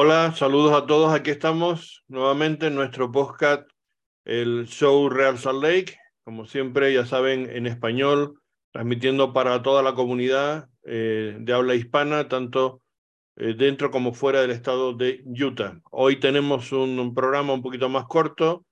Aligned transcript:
Hola, 0.00 0.32
saludos 0.36 0.80
a 0.80 0.86
todos. 0.86 1.12
Aquí 1.12 1.30
estamos 1.30 2.04
nuevamente 2.06 2.68
en 2.68 2.76
nuestro 2.76 3.10
podcast, 3.10 3.68
el 4.24 4.68
show 4.68 5.08
Real 5.08 5.38
Salt 5.38 5.60
Lake. 5.60 5.98
Como 6.22 6.46
siempre, 6.46 6.94
ya 6.94 7.04
saben, 7.04 7.50
en 7.50 7.66
español, 7.66 8.40
transmitiendo 8.70 9.32
para 9.32 9.60
toda 9.60 9.82
la 9.82 9.96
comunidad 9.96 10.68
eh, 10.84 11.36
de 11.40 11.52
habla 11.52 11.74
hispana, 11.74 12.28
tanto 12.28 12.80
eh, 13.34 13.54
dentro 13.58 13.90
como 13.90 14.14
fuera 14.14 14.40
del 14.40 14.52
estado 14.52 14.92
de 14.92 15.24
Utah. 15.26 15.80
Hoy 15.90 16.20
tenemos 16.20 16.70
un, 16.70 17.12
programa 17.12 17.54
un 17.54 17.62
poquito 17.62 17.88
más 17.88 18.04
corto 18.06 18.64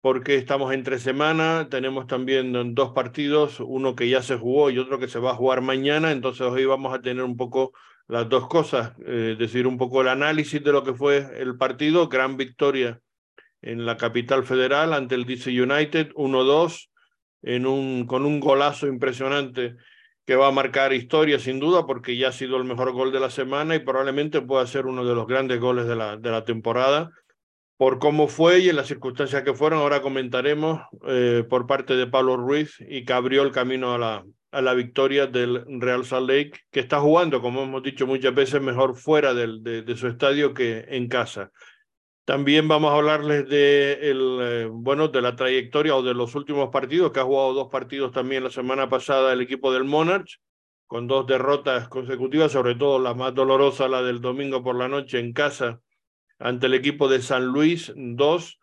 porque 0.00 0.34
estamos 0.34 0.74
entre 0.74 0.98
semana, 0.98 1.68
tenemos 1.70 2.08
también 2.08 2.74
dos 2.74 2.90
partidos, 2.90 3.60
uno 3.60 3.94
que 3.94 4.08
ya 4.08 4.20
se 4.20 4.36
jugó 4.36 4.68
y 4.68 4.80
otro 4.80 4.98
que 4.98 5.06
se 5.06 5.20
va 5.20 5.30
a 5.30 5.36
jugar 5.36 5.60
mañana, 5.60 6.10
entonces 6.10 6.44
hoy 6.44 6.64
vamos 6.64 6.92
a 6.92 7.00
tener 7.00 7.22
un 7.22 7.36
poco 7.36 7.72
las 8.08 8.28
dos 8.28 8.48
cosas, 8.48 8.92
eh, 9.06 9.36
decir 9.38 9.66
un 9.66 9.78
poco 9.78 10.02
el 10.02 10.08
análisis 10.08 10.62
de 10.62 10.72
lo 10.72 10.84
que 10.84 10.94
fue 10.94 11.26
el 11.38 11.56
partido, 11.56 12.08
gran 12.08 12.36
victoria 12.36 13.00
en 13.62 13.86
la 13.86 13.96
capital 13.96 14.44
federal 14.44 14.92
ante 14.92 15.14
el 15.14 15.24
DC 15.24 15.50
United, 15.50 16.12
1-2, 16.14 16.90
en 17.42 17.66
un, 17.66 18.06
con 18.06 18.26
un 18.26 18.40
golazo 18.40 18.86
impresionante 18.86 19.76
que 20.26 20.36
va 20.36 20.48
a 20.48 20.52
marcar 20.52 20.92
historia 20.92 21.38
sin 21.38 21.58
duda 21.58 21.86
porque 21.86 22.16
ya 22.16 22.28
ha 22.28 22.32
sido 22.32 22.56
el 22.56 22.64
mejor 22.64 22.92
gol 22.92 23.12
de 23.12 23.20
la 23.20 23.30
semana 23.30 23.74
y 23.74 23.80
probablemente 23.80 24.40
pueda 24.40 24.66
ser 24.66 24.86
uno 24.86 25.04
de 25.04 25.14
los 25.14 25.26
grandes 25.26 25.60
goles 25.60 25.86
de 25.86 25.96
la, 25.96 26.16
de 26.16 26.30
la 26.30 26.44
temporada. 26.44 27.10
Por 27.82 27.98
cómo 27.98 28.28
fue 28.28 28.60
y 28.60 28.68
en 28.68 28.76
las 28.76 28.86
circunstancias 28.86 29.42
que 29.42 29.54
fueron, 29.54 29.80
ahora 29.80 30.02
comentaremos 30.02 30.82
eh, 31.08 31.44
por 31.50 31.66
parte 31.66 31.96
de 31.96 32.06
Pablo 32.06 32.36
Ruiz 32.36 32.76
y 32.78 33.04
que 33.04 33.12
abrió 33.12 33.42
el 33.42 33.50
camino 33.50 33.92
a 33.92 33.98
la, 33.98 34.24
a 34.52 34.62
la 34.62 34.72
victoria 34.72 35.26
del 35.26 35.64
Real 35.80 36.04
Salt 36.04 36.30
Lake, 36.30 36.52
que 36.70 36.78
está 36.78 37.00
jugando, 37.00 37.42
como 37.42 37.64
hemos 37.64 37.82
dicho 37.82 38.06
muchas 38.06 38.32
veces, 38.36 38.62
mejor 38.62 38.94
fuera 38.94 39.34
del, 39.34 39.64
de, 39.64 39.96
su 39.96 40.06
estadio 40.06 40.54
que 40.54 40.84
en 40.90 41.08
casa. 41.08 41.50
También 42.24 42.68
vamos 42.68 42.92
a 42.92 42.98
hablarles 42.98 43.48
de, 43.48 43.94
el, 43.94 44.38
eh, 44.40 44.68
bueno, 44.70 45.08
de 45.08 45.20
la 45.20 45.34
trayectoria 45.34 45.96
o 45.96 46.04
de 46.04 46.14
los 46.14 46.36
últimos 46.36 46.68
partidos, 46.70 47.10
que 47.10 47.18
ha 47.18 47.24
jugado 47.24 47.52
dos 47.52 47.68
partidos 47.68 48.12
también 48.12 48.44
la 48.44 48.50
semana 48.50 48.88
pasada 48.88 49.32
el 49.32 49.40
equipo 49.40 49.72
del 49.72 49.82
Monarch, 49.82 50.38
con 50.86 51.08
dos 51.08 51.26
derrotas 51.26 51.88
consecutivas, 51.88 52.52
sobre 52.52 52.76
todo 52.76 53.00
la 53.00 53.14
más 53.14 53.34
dolorosa, 53.34 53.88
la 53.88 54.04
del 54.04 54.20
domingo 54.20 54.62
por 54.62 54.76
la 54.76 54.86
noche 54.86 55.18
en 55.18 55.32
casa, 55.32 55.80
ante 56.42 56.66
el 56.66 56.74
equipo 56.74 57.08
de 57.08 57.22
San 57.22 57.46
Luis, 57.46 57.92
dos 57.96 58.58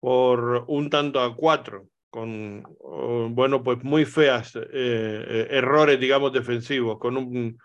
por 0.00 0.64
un 0.68 0.90
tanto 0.90 1.20
a 1.20 1.36
cuatro 1.36 1.86
con, 2.10 2.64
bueno, 3.34 3.62
pues 3.62 3.82
muy 3.84 4.04
feas 4.04 4.56
eh, 4.56 4.62
eh, 4.72 5.46
errores, 5.50 5.98
digamos, 5.98 6.32
defensivos, 6.32 6.98
con 6.98 7.16
un, 7.16 7.58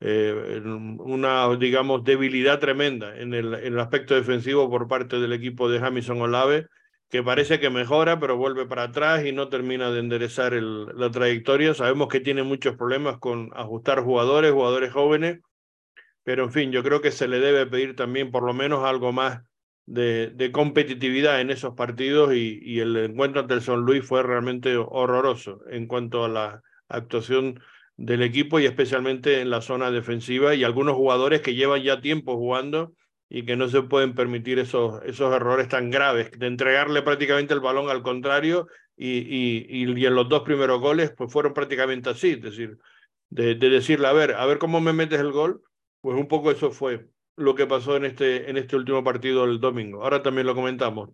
eh, 0.00 0.62
una, 0.64 1.54
digamos, 1.56 2.02
debilidad 2.02 2.58
tremenda 2.58 3.16
en 3.18 3.34
el, 3.34 3.54
en 3.54 3.74
el, 3.74 3.80
aspecto 3.80 4.14
defensivo 4.14 4.70
por 4.70 4.88
parte 4.88 5.20
del 5.20 5.34
equipo 5.34 5.68
de 5.68 5.80
Jamison 5.80 6.20
Olave, 6.22 6.66
que 7.10 7.22
parece 7.22 7.60
que 7.60 7.70
mejora, 7.70 8.18
pero 8.18 8.36
vuelve 8.36 8.66
para 8.66 8.84
atrás 8.84 9.24
y 9.26 9.32
no 9.32 9.48
termina 9.48 9.90
de 9.90 10.00
enderezar 10.00 10.54
la 10.54 11.10
trayectoria. 11.10 11.74
Sabemos 11.74 12.08
que 12.08 12.20
tiene 12.20 12.42
muchos 12.42 12.76
problemas 12.76 13.18
con 13.18 13.50
ajustar 13.54 14.02
jugadores, 14.02 14.52
jugadores 14.52 14.92
jóvenes, 14.92 15.40
pero 16.24 16.44
en 16.44 16.52
fin, 16.52 16.72
yo 16.72 16.82
creo 16.82 17.00
que 17.00 17.10
se 17.10 17.28
le 17.28 17.40
debe 17.40 17.66
pedir 17.66 17.96
también 17.96 18.30
por 18.30 18.42
lo 18.42 18.54
menos 18.54 18.84
algo 18.84 19.12
más 19.12 19.42
de, 19.86 20.50
competitividad 20.52 21.40
en 21.40 21.50
esos 21.50 21.74
partidos 21.74 22.34
y, 22.34 22.60
y, 22.62 22.80
el 22.80 22.96
encuentro 22.96 23.40
ante 23.40 23.54
el 23.54 23.62
San 23.62 23.80
Luis 23.80 24.04
fue 24.04 24.22
realmente 24.22 24.76
horroroso 24.76 25.60
en 25.68 25.86
cuanto 25.86 26.24
a 26.24 26.28
la 26.28 26.62
actuación 26.88 27.60
del 27.96 28.22
equipo 28.22 28.60
y 28.60 28.66
especialmente 28.66 29.40
en 29.40 29.50
la 29.50 29.60
zona 29.60 29.90
defensiva 29.90 30.54
y 30.54 30.64
algunos 30.64 30.94
jugadores 30.94 31.40
que 31.40 31.54
llevan 31.54 31.82
ya 31.82 32.00
tiempo 32.00 32.36
jugando 32.36 32.94
y 33.28 33.44
que 33.44 33.56
no 33.56 33.68
se 33.68 33.82
pueden 33.82 34.14
permitir 34.14 34.58
esos, 34.58 35.02
esos 35.04 35.34
errores 35.34 35.68
tan 35.68 35.90
graves 35.90 36.30
de 36.32 36.46
entregarle 36.46 37.02
prácticamente 37.02 37.54
el 37.54 37.60
balón 37.60 37.90
al 37.90 38.02
contrario 38.02 38.68
y, 38.96 39.18
y, 39.18 39.66
y 39.68 40.06
en 40.06 40.14
los 40.14 40.28
dos 40.28 40.42
primeros 40.42 40.80
goles 40.80 41.12
pues 41.16 41.32
fueron 41.32 41.52
prácticamente 41.52 42.10
así, 42.10 42.30
es 42.30 42.42
decir, 42.42 42.78
de, 43.28 43.54
de 43.54 43.70
decirle, 43.70 44.06
a 44.08 44.12
ver, 44.12 44.34
a 44.34 44.46
ver 44.46 44.58
cómo 44.58 44.80
me 44.80 44.92
metes 44.92 45.20
el 45.20 45.30
gol, 45.30 45.62
pues 46.00 46.16
un 46.18 46.28
poco 46.28 46.50
eso 46.50 46.70
fue 46.70 47.08
lo 47.36 47.54
que 47.54 47.66
pasó 47.66 47.96
en 47.96 48.04
este, 48.04 48.50
en 48.50 48.56
este 48.56 48.76
último 48.76 49.02
partido 49.02 49.44
el 49.44 49.60
domingo. 49.60 50.02
Ahora 50.02 50.22
también 50.22 50.46
lo 50.46 50.54
comentamos. 50.54 51.10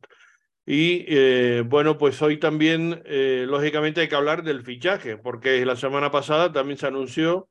Y 0.67 1.05
eh, 1.09 1.63
bueno, 1.65 1.97
pues 1.97 2.21
hoy 2.23 2.39
también, 2.39 3.03
eh, 3.07 3.45
lógicamente, 3.49 4.01
hay 4.01 4.09
que 4.09 4.17
hablar 4.17 4.43
del 4.43 4.65
fichaje, 4.65 5.17
porque 5.17 5.65
la 5.65 5.77
semana 5.77 6.11
pasada 6.11 6.53
también 6.53 6.77
se 6.77 6.89
anunció, 6.89 7.49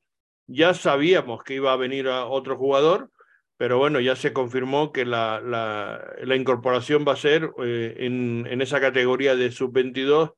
ya 0.47 0.73
sabíamos 0.73 1.43
que 1.43 1.55
iba 1.55 1.71
a 1.71 1.77
venir 1.77 2.09
a 2.09 2.25
otro 2.25 2.57
jugador, 2.57 3.11
pero 3.57 3.77
bueno, 3.77 4.01
ya 4.01 4.17
se 4.17 4.33
confirmó 4.33 4.91
que 4.91 5.05
la, 5.05 5.39
la, 5.39 6.13
la 6.23 6.35
incorporación 6.35 7.05
va 7.07 7.13
a 7.13 7.17
ser 7.17 7.51
eh, 7.63 7.95
en, 7.99 8.45
en, 8.49 8.61
esa 8.61 8.81
categoría 8.81 9.37
de 9.37 9.49
sub-22 9.49 10.33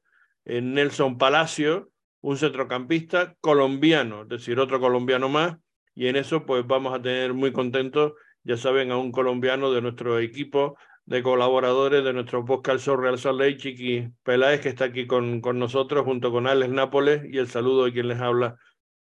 en 0.46 0.75
Nelson 0.75 1.18
Palacio, 1.18 1.90
un 2.22 2.38
centrocampista 2.38 3.35
colombiano, 3.41 4.22
es 4.24 4.29
decir, 4.29 4.59
otro 4.59 4.79
colombiano 4.79 5.29
más, 5.29 5.58
y 5.97 6.08
en 6.08 6.16
eso 6.16 6.46
pues 6.46 6.66
vamos 6.66 6.94
a 6.94 7.02
tener 7.02 7.34
muy 7.34 7.52
contentos 7.52 8.13
ya 8.44 8.56
saben, 8.56 8.91
a 8.91 8.97
un 8.97 9.12
colombiano 9.12 9.74
de 9.74 9.81
nuestro 9.81 10.19
equipo 10.19 10.78
de 11.06 11.22
colaboradores 11.22 12.03
de 12.03 12.13
nuestro 12.13 12.46
podcast 12.46 12.88
Real 12.88 13.18
Salt 13.18 13.41
Lake, 13.41 13.58
Chiqui 13.58 14.08
Peláez, 14.24 14.62
que 14.62 14.69
está 14.69 14.85
aquí 14.85 15.06
con, 15.06 15.41
con 15.41 15.59
nosotros 15.59 16.06
junto 16.06 16.31
con 16.31 16.47
Alex 16.47 16.72
Nápoles 16.72 17.24
y 17.30 17.40
el 17.40 17.50
saludo 17.50 17.85
de 17.85 17.94
quien 17.94 18.08
les 18.08 18.19
habla, 18.22 18.56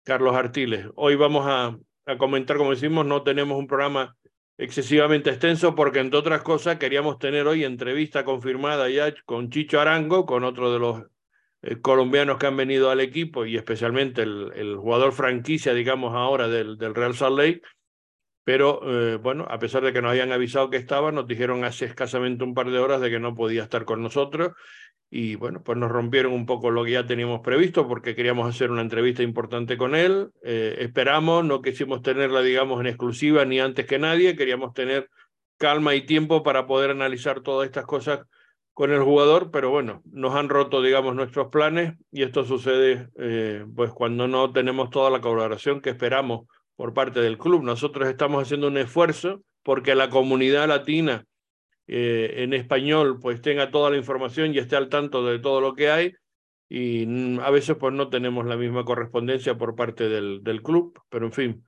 Carlos 0.02 0.34
Artiles. 0.34 0.86
Hoy 0.96 1.14
vamos 1.14 1.44
a, 1.46 1.78
a 2.06 2.18
comentar, 2.18 2.56
como 2.56 2.70
decimos, 2.70 3.06
no 3.06 3.22
tenemos 3.22 3.58
un 3.58 3.68
programa 3.68 4.16
excesivamente 4.56 5.30
extenso 5.30 5.76
porque, 5.76 6.00
entre 6.00 6.18
otras 6.18 6.42
cosas, 6.42 6.78
queríamos 6.78 7.18
tener 7.20 7.46
hoy 7.46 7.64
entrevista 7.64 8.24
confirmada 8.24 8.88
ya 8.88 9.14
con 9.24 9.50
Chicho 9.50 9.80
Arango, 9.80 10.26
con 10.26 10.42
otro 10.42 10.72
de 10.72 10.78
los 10.80 11.02
colombianos 11.82 12.38
que 12.38 12.46
han 12.46 12.56
venido 12.56 12.90
al 12.90 13.00
equipo 13.00 13.44
y 13.44 13.56
especialmente 13.56 14.22
el, 14.22 14.76
jugador 14.76 15.12
franquicia, 15.12 15.74
digamos 15.74 16.14
ahora, 16.14 16.48
del, 16.48 16.78
del 16.78 16.94
Real 16.94 17.14
Salt 17.14 17.38
Lake. 17.38 17.62
Pero 18.48 18.80
eh, 18.82 19.16
bueno, 19.16 19.46
a 19.50 19.58
pesar 19.58 19.84
de 19.84 19.92
que 19.92 20.00
nos 20.00 20.10
habían 20.10 20.32
avisado 20.32 20.70
que 20.70 20.78
estaba, 20.78 21.12
nos 21.12 21.26
dijeron 21.26 21.64
hace 21.64 21.84
escasamente 21.84 22.44
un 22.44 22.54
par 22.54 22.70
de 22.70 22.78
horas 22.78 22.98
de 23.02 23.10
que 23.10 23.18
no 23.18 23.34
podía 23.34 23.62
estar 23.62 23.84
con 23.84 24.02
nosotros. 24.02 24.52
Y 25.10 25.34
bueno, 25.34 25.62
pues 25.62 25.76
nos 25.76 25.90
rompieron 25.90 26.32
un 26.32 26.46
poco 26.46 26.70
lo 26.70 26.82
que 26.82 26.92
ya 26.92 27.06
teníamos 27.06 27.40
previsto 27.40 27.86
porque 27.86 28.14
queríamos 28.14 28.48
hacer 28.48 28.70
una 28.70 28.80
entrevista 28.80 29.22
importante 29.22 29.76
con 29.76 29.94
él. 29.94 30.30
Eh, 30.42 30.76
esperamos, 30.80 31.44
no 31.44 31.60
quisimos 31.60 32.00
tenerla, 32.00 32.40
digamos, 32.40 32.80
en 32.80 32.86
exclusiva 32.86 33.44
ni 33.44 33.60
antes 33.60 33.84
que 33.84 33.98
nadie, 33.98 34.34
queríamos 34.34 34.72
tener 34.72 35.10
calma 35.58 35.94
y 35.94 36.06
tiempo 36.06 36.42
para 36.42 36.66
poder 36.66 36.90
analizar 36.90 37.42
todas 37.42 37.66
estas 37.66 37.84
cosas 37.84 38.20
con 38.78 38.92
el 38.92 39.02
jugador, 39.02 39.50
pero 39.50 39.70
bueno, 39.70 40.02
nos 40.04 40.36
han 40.36 40.48
roto, 40.48 40.80
digamos, 40.80 41.16
nuestros 41.16 41.48
planes 41.48 41.94
y 42.12 42.22
esto 42.22 42.44
sucede 42.44 43.08
eh, 43.18 43.66
pues 43.74 43.90
cuando 43.90 44.28
no 44.28 44.52
tenemos 44.52 44.90
toda 44.90 45.10
la 45.10 45.20
colaboración 45.20 45.80
que 45.80 45.90
esperamos 45.90 46.46
por 46.76 46.94
parte 46.94 47.18
del 47.18 47.38
club. 47.38 47.64
Nosotros 47.64 48.08
estamos 48.08 48.40
haciendo 48.40 48.68
un 48.68 48.78
esfuerzo 48.78 49.42
porque 49.64 49.96
la 49.96 50.10
comunidad 50.10 50.68
latina 50.68 51.24
eh, 51.88 52.34
en 52.36 52.52
español 52.52 53.18
pues 53.20 53.42
tenga 53.42 53.72
toda 53.72 53.90
la 53.90 53.96
información 53.96 54.54
y 54.54 54.58
esté 54.58 54.76
al 54.76 54.88
tanto 54.88 55.26
de 55.26 55.40
todo 55.40 55.60
lo 55.60 55.74
que 55.74 55.90
hay 55.90 56.12
y 56.68 57.02
a 57.40 57.50
veces 57.50 57.76
pues 57.80 57.92
no 57.92 58.10
tenemos 58.10 58.46
la 58.46 58.56
misma 58.56 58.84
correspondencia 58.84 59.58
por 59.58 59.74
parte 59.74 60.08
del 60.08 60.62
club, 60.62 60.96
pero 61.08 61.26
en 61.26 61.32
fin, 61.32 61.66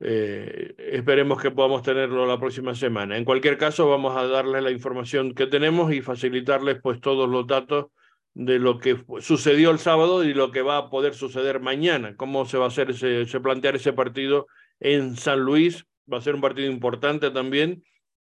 eh, 0.00 0.74
esperemos 0.78 1.40
que 1.42 1.50
podamos 1.50 1.82
tenerlo 1.82 2.26
la 2.26 2.38
próxima 2.38 2.74
semana. 2.74 3.16
En 3.16 3.24
cualquier 3.24 3.58
caso, 3.58 3.88
vamos 3.88 4.16
a 4.16 4.26
darles 4.26 4.62
la 4.62 4.70
información 4.70 5.34
que 5.34 5.46
tenemos 5.46 5.92
y 5.92 6.02
facilitarles 6.02 6.78
pues 6.80 7.00
todos 7.00 7.28
los 7.28 7.46
datos 7.46 7.86
de 8.34 8.60
lo 8.60 8.78
que 8.78 8.96
sucedió 9.20 9.70
el 9.70 9.80
sábado 9.80 10.22
y 10.22 10.32
lo 10.32 10.52
que 10.52 10.62
va 10.62 10.76
a 10.76 10.90
poder 10.90 11.14
suceder 11.14 11.58
mañana, 11.60 12.14
cómo 12.14 12.46
se 12.46 12.58
va 12.58 12.66
a 12.66 12.68
hacer 12.68 12.94
se 12.94 13.40
plantear 13.40 13.74
ese 13.74 13.92
partido 13.92 14.46
en 14.78 15.16
San 15.16 15.40
Luis, 15.40 15.84
va 16.12 16.18
a 16.18 16.20
ser 16.20 16.36
un 16.36 16.40
partido 16.40 16.70
importante 16.70 17.32
también, 17.32 17.82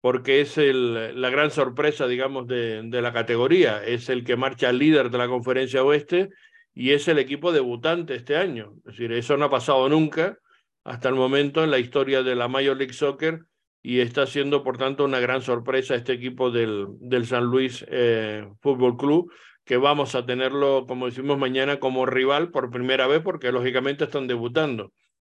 porque 0.00 0.40
es 0.40 0.56
la 0.58 1.30
gran 1.30 1.50
sorpresa, 1.50 2.06
digamos, 2.06 2.46
de, 2.46 2.82
de 2.84 3.02
la 3.02 3.12
categoría, 3.12 3.82
es 3.84 4.08
el 4.08 4.22
que 4.22 4.36
marcha 4.36 4.70
líder 4.70 5.10
de 5.10 5.18
la 5.18 5.26
conferencia 5.26 5.82
oeste 5.82 6.28
y 6.72 6.92
es 6.92 7.08
el 7.08 7.18
equipo 7.18 7.50
debutante 7.50 8.14
este 8.14 8.36
año, 8.36 8.74
es 8.78 8.92
decir, 8.92 9.10
eso 9.10 9.36
no 9.36 9.46
ha 9.46 9.50
pasado 9.50 9.88
nunca 9.88 10.38
hasta 10.86 11.08
el 11.08 11.16
momento 11.16 11.64
en 11.64 11.70
la 11.72 11.78
historia 11.78 12.22
de 12.22 12.36
la 12.36 12.46
Major 12.46 12.76
League 12.76 12.92
Soccer 12.92 13.40
y 13.82 14.00
está 14.00 14.26
siendo, 14.26 14.62
por 14.62 14.78
tanto, 14.78 15.04
una 15.04 15.18
gran 15.18 15.42
sorpresa 15.42 15.96
este 15.96 16.12
equipo 16.12 16.50
del, 16.50 16.86
del 17.00 17.26
San 17.26 17.44
Luis 17.44 17.84
eh, 17.88 18.48
Fútbol 18.60 18.96
Club 18.96 19.32
que 19.64 19.76
vamos 19.76 20.14
a 20.14 20.24
tenerlo, 20.24 20.86
como 20.86 21.06
decimos 21.06 21.38
mañana, 21.38 21.80
como 21.80 22.06
rival 22.06 22.52
por 22.52 22.70
primera 22.70 23.08
vez, 23.08 23.20
porque 23.20 23.50
lógicamente 23.50 24.04
están 24.04 24.28
debutando. 24.28 24.92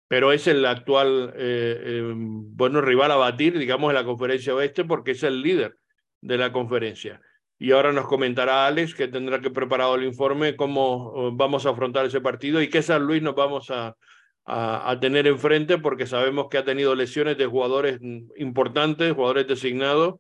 Pero 0.07 0.31
es 0.31 0.47
el 0.47 0.65
actual, 0.67 1.33
eh, 1.37 1.81
eh, 1.85 2.13
bueno, 2.15 2.81
rival 2.81 3.11
a 3.11 3.17
batir, 3.17 3.59
digamos, 3.59 3.91
en 3.91 3.97
la 3.97 4.05
conferencia 4.05 4.55
oeste, 4.55 4.85
porque 4.85 5.13
es 5.13 5.25
el 5.25 5.43
líder 5.43 5.77
de 6.21 6.39
la 6.39 6.53
conferencia. 6.53 7.21
Y 7.59 7.73
ahora 7.73 7.91
nos 7.93 8.07
comentará 8.07 8.69
Alex, 8.69 8.95
que 8.95 9.09
tendrá 9.09 9.41
que 9.41 9.51
preparado 9.51 9.97
el 9.97 10.05
informe, 10.05 10.55
cómo 10.55 11.13
eh, 11.17 11.31
vamos 11.35 11.67
a 11.67 11.71
afrontar 11.71 12.07
ese 12.07 12.21
partido 12.21 12.63
y 12.63 12.71
qué 12.71 12.83
San 12.83 13.03
Luis 13.03 13.23
nos 13.23 13.35
vamos 13.35 13.69
a, 13.71 13.97
a, 14.45 14.99
tener 15.01 15.27
enfrente 15.27 15.79
porque 15.79 16.07
sabemos 16.07 16.49
que 16.51 16.59
ha 16.59 16.65
tenido 16.65 16.95
lesiones 16.95 17.39
de 17.39 17.47
jugadores 17.47 18.01
importantes, 18.37 19.13
jugadores 19.13 19.47
designados, 19.47 20.17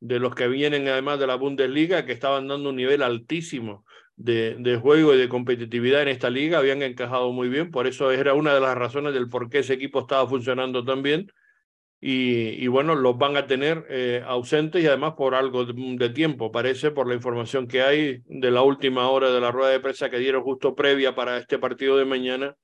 de 0.00 0.18
los 0.18 0.34
que 0.34 0.48
vienen 0.48 0.88
además 0.88 1.18
de 1.18 1.26
la 1.26 1.36
Bundesliga, 1.36 2.04
que 2.04 2.12
estaban 2.12 2.48
dando 2.48 2.70
un 2.70 2.76
nivel 2.76 3.02
altísimo 3.02 3.84
de, 4.16 4.56
de, 4.58 4.76
juego 4.76 5.14
y 5.14 5.18
de 5.18 5.28
competitividad 5.28 6.02
en 6.02 6.08
esta 6.08 6.30
liga, 6.30 6.58
habían 6.58 6.82
encajado 6.82 7.32
muy 7.32 7.48
bien, 7.48 7.70
por 7.70 7.86
eso 7.86 8.10
era 8.10 8.34
una 8.34 8.54
de 8.54 8.60
las 8.60 8.76
razones 8.76 9.14
del 9.14 9.28
por 9.28 9.48
qué 9.48 9.60
ese 9.60 9.74
equipo 9.74 10.00
estaba 10.00 10.28
funcionando 10.28 10.84
tan 10.84 11.02
bien. 11.02 11.30
Y, 12.00 12.50
y 12.62 12.68
bueno, 12.68 12.94
los 12.94 13.18
van 13.18 13.36
a 13.36 13.46
tener 13.48 13.84
eh, 13.88 14.22
ausentes 14.24 14.82
y 14.82 14.86
además 14.86 15.14
por 15.16 15.34
algo 15.34 15.64
de, 15.64 16.10
tiempo, 16.10 16.52
parece, 16.52 16.92
por 16.92 17.08
la 17.08 17.14
información 17.14 17.66
que 17.66 17.82
hay 17.82 18.22
de 18.26 18.50
la 18.52 18.62
última 18.62 19.08
hora 19.10 19.32
de 19.32 19.40
la 19.40 19.50
rueda 19.50 19.70
de 19.70 19.80
prensa 19.80 20.08
que 20.08 20.18
dieron 20.18 20.44
justo 20.44 20.76
previa 20.76 21.16
para 21.16 21.38
este 21.38 21.58
partido 21.58 21.96
de 21.96 22.04
mañana. 22.04 22.54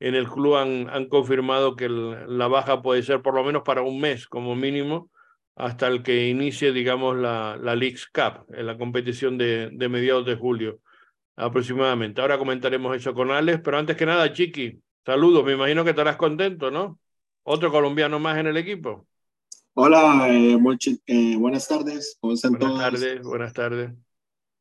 En 0.00 0.14
el 0.14 0.28
club 0.28 0.56
han, 0.56 0.88
han 0.90 1.08
confirmado 1.08 1.76
que 1.76 1.88
la 1.88 2.48
baja 2.48 2.82
puede 2.82 3.02
ser 3.02 3.22
por 3.22 3.34
lo 3.34 3.44
menos 3.44 3.62
para 3.62 3.82
un 3.82 4.00
mes 4.00 4.26
como 4.26 4.54
mínimo 4.54 5.10
hasta 5.56 5.86
el 5.86 6.02
que 6.02 6.28
inicie, 6.28 6.72
digamos, 6.72 7.16
la, 7.16 7.56
la 7.56 7.76
Leagues 7.76 8.06
Cup, 8.12 8.44
en 8.52 8.66
la 8.66 8.76
competición 8.76 9.38
de, 9.38 9.70
de 9.72 9.88
mediados 9.88 10.26
de 10.26 10.34
julio 10.34 10.80
aproximadamente. 11.36 12.20
Ahora 12.20 12.38
comentaremos 12.38 12.96
eso 12.96 13.14
con 13.14 13.30
Alex, 13.30 13.60
pero 13.64 13.78
antes 13.78 13.96
que 13.96 14.06
nada, 14.06 14.32
Chiqui, 14.32 14.80
saludos, 15.04 15.44
me 15.44 15.52
imagino 15.52 15.84
que 15.84 15.90
estarás 15.90 16.16
contento, 16.16 16.70
¿no? 16.70 16.98
Otro 17.44 17.70
colombiano 17.70 18.18
más 18.18 18.38
en 18.38 18.46
el 18.46 18.56
equipo. 18.56 19.06
Hola, 19.74 20.28
eh, 20.28 20.56
eh, 21.06 21.36
buenas 21.36 21.66
tardes, 21.66 22.16
¿cómo 22.20 22.34
están 22.34 22.52
buenas 22.52 22.78
tardes, 22.78 23.22
buenas 23.22 23.52
tardes. 23.52 23.90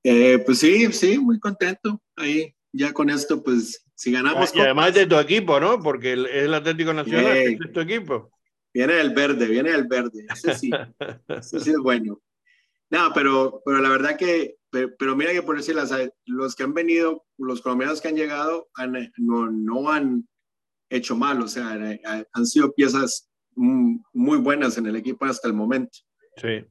Eh, 0.04 0.40
pues 0.46 0.60
sí, 0.60 0.92
sí, 0.92 1.18
muy 1.20 1.40
contento. 1.40 2.02
Ahí, 2.16 2.54
ya 2.72 2.92
con 2.92 3.10
esto, 3.10 3.42
pues, 3.42 3.83
si 3.96 4.12
ganamos. 4.12 4.56
Y 4.56 4.60
además 4.60 4.94
de 4.94 5.06
tu 5.06 5.18
equipo, 5.18 5.60
¿no? 5.60 5.80
Porque 5.80 6.14
es 6.14 6.44
el 6.44 6.54
Atlético 6.54 6.94
Nacional, 6.94 7.38
es 7.38 7.72
tu 7.72 7.80
equipo. 7.80 8.32
Viene 8.74 9.00
el 9.00 9.14
verde, 9.14 9.48
viene 9.48 9.70
el 9.70 9.88
verde. 9.88 10.26
Ese 10.32 10.56
sí, 10.56 10.72
ese 11.28 11.60
sí 11.60 11.70
es 11.70 11.78
bueno. 11.78 12.20
No, 12.90 13.12
pero, 13.14 13.62
pero 13.66 13.80
la 13.80 13.90
verdad 13.90 14.18
que, 14.18 14.56
pero, 14.70 15.16
mira 15.16 15.32
que 15.32 15.42
por 15.42 15.58
decir, 15.58 15.76
las, 15.76 15.92
los 16.26 16.56
que 16.56 16.64
han 16.64 16.74
venido, 16.74 17.26
los 17.38 17.62
colombianos 17.62 18.02
que 18.02 18.08
han 18.08 18.16
llegado, 18.16 18.68
no, 19.18 19.50
no 19.50 19.90
han 19.90 20.28
hecho 20.90 21.16
mal, 21.16 21.42
o 21.42 21.48
sea, 21.48 21.80
han 22.34 22.46
sido 22.46 22.72
piezas 22.74 23.32
muy 23.56 24.38
buenas 24.38 24.78
en 24.78 24.86
el 24.88 24.96
equipo 24.96 25.26
hasta 25.26 25.48
el 25.48 25.54
momento. 25.54 26.00
Sí. 26.38 26.66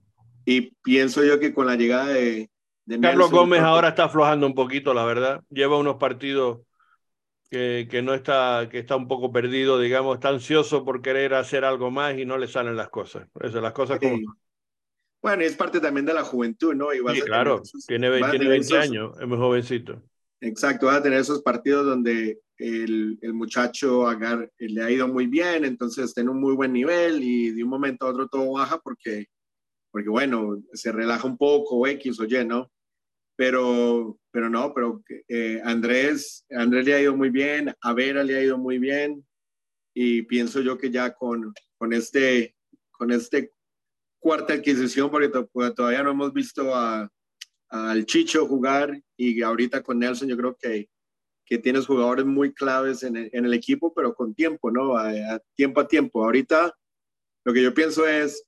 Y 0.45 0.73
pienso 0.83 1.25
yo 1.25 1.39
que 1.39 1.55
con 1.55 1.67
la 1.67 1.77
llegada 1.77 2.09
de... 2.09 2.51
Carlos 3.01 3.31
Gómez 3.31 3.61
ahora 3.61 3.89
está 3.89 4.05
aflojando 4.05 4.47
un 4.47 4.55
poquito, 4.55 4.93
la 4.93 5.05
verdad. 5.05 5.43
Lleva 5.51 5.79
unos 5.79 5.97
partidos 5.97 6.61
que, 7.53 7.87
que, 7.91 8.01
no 8.01 8.15
está, 8.15 8.67
que 8.71 8.79
está 8.79 8.97
un 8.97 9.07
poco 9.07 9.31
perdido, 9.31 9.79
digamos, 9.79 10.15
está 10.15 10.31
ansioso 10.31 10.87
por 10.87 11.03
querer 11.03 11.35
hacer 11.35 11.67
algo 11.67 11.91
más 11.91 12.17
y 12.17 12.25
no 12.25 12.39
le 12.39 12.49
salen 12.49 12.77
las 12.77 12.89
cosas. 12.89 13.29
Eso, 13.43 13.61
las 13.61 13.75
cosas 13.75 13.99
como... 13.99 14.17
Bueno, 15.21 15.43
es 15.43 15.55
parte 15.55 15.79
también 15.79 16.07
de 16.07 16.15
la 16.15 16.25
juventud, 16.25 16.75
¿no? 16.75 16.87
sí, 16.93 17.21
claro, 17.21 17.61
tiene, 17.87 18.09
20, 18.09 18.79
años, 18.79 19.13
es 19.21 19.29
muy 19.29 19.37
jovencito. 19.37 20.03
Exacto, 20.41 20.87
va 20.87 20.95
a 20.95 21.03
tener 21.03 21.21
esos 21.21 21.43
partidos 21.43 21.85
donde 21.85 22.41
el, 22.57 23.19
el 23.21 23.35
muchacho 23.35 24.09
agar, 24.09 24.51
le 24.59 24.83
ha 24.83 24.91
ido 24.91 25.07
muy 25.07 25.27
bien, 25.27 25.67
entonces 25.67 26.07
está 26.07 26.23
en 26.23 26.31
un 26.31 26.41
muy 26.41 26.55
buen 26.55 26.73
nivel 26.73 27.23
y 27.23 27.51
de 27.51 27.63
un 27.63 27.69
momento 27.69 28.07
a 28.07 28.13
otro 28.13 28.29
todo 28.29 28.51
baja 28.53 28.79
porque, 28.79 29.27
porque 29.91 30.09
bueno, 30.09 30.57
se 30.73 30.91
relaja 30.91 31.27
un 31.29 31.37
poco, 31.37 31.87
X 31.87 32.19
o 32.19 32.25
Y, 32.25 32.47
¿no? 32.47 32.71
Pero, 33.37 34.19
pero 34.31 34.49
no, 34.49 34.73
pero 34.75 35.03
eh, 35.29 35.61
Andrés, 35.65 36.45
Andrés 36.51 36.87
le 36.87 36.95
ha 36.95 37.03
ido 37.03 37.17
muy 37.17 37.31
bien, 37.31 37.75
a 37.81 37.93
Vera 37.93 38.23
le 38.23 38.37
ha 38.37 38.43
ido 38.43 38.59
muy 38.59 38.79
bien 38.79 39.27
y 39.95 40.23
pienso 40.23 40.61
yo 40.61 40.79
que 40.79 40.91
ya 40.91 41.15
con, 41.15 41.53
con 41.79 41.93
este, 41.93 42.55
con 42.91 43.11
este 43.11 43.53
cuarta 44.19 44.55
adquisición, 44.55 45.11
porque 45.11 45.29
pues, 45.53 45.75
todavía 45.75 46.03
no 46.03 46.11
hemos 46.11 46.33
visto 46.33 46.75
a, 46.75 47.11
al 47.69 48.07
Chicho 48.07 48.47
jugar 48.47 49.03
y 49.17 49.43
ahorita 49.43 49.83
con 49.83 49.99
Nelson 49.99 50.29
yo 50.29 50.37
creo 50.37 50.57
que, 50.57 50.89
que 51.45 51.59
tienes 51.59 51.87
jugadores 51.87 52.25
muy 52.25 52.53
claves 52.53 53.03
en 53.03 53.17
el, 53.17 53.55
equipo, 53.55 53.93
pero 53.93 54.15
con 54.15 54.35
tiempo, 54.35 54.71
¿no? 54.71 54.97
A, 54.97 55.41
tiempo 55.57 55.81
a 55.81 55.89
tiempo. 55.89 56.23
Ahorita 56.23 56.73
lo 57.45 57.53
que 57.53 57.63
yo 57.63 57.75
pienso 57.75 58.07
es 58.07 58.47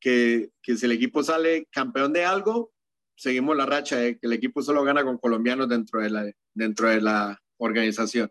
que, 0.00 0.50
que 0.62 0.76
si 0.76 0.86
el 0.86 0.92
equipo 0.92 1.22
sale 1.22 1.66
campeón 1.70 2.12
de 2.12 2.24
algo, 2.24 2.72
seguimos 3.18 3.56
la 3.56 3.66
racha 3.66 3.96
de 3.96 4.18
que 4.18 4.26
el 4.26 4.32
equipo 4.32 4.62
solo 4.62 4.84
gana 4.84 5.04
con 5.04 5.18
colombianos 5.18 5.68
dentro 5.68 6.00
de 6.00 6.10
la, 6.10 6.32
dentro 6.54 6.88
de 6.88 7.00
la 7.00 7.38
organización. 7.58 8.30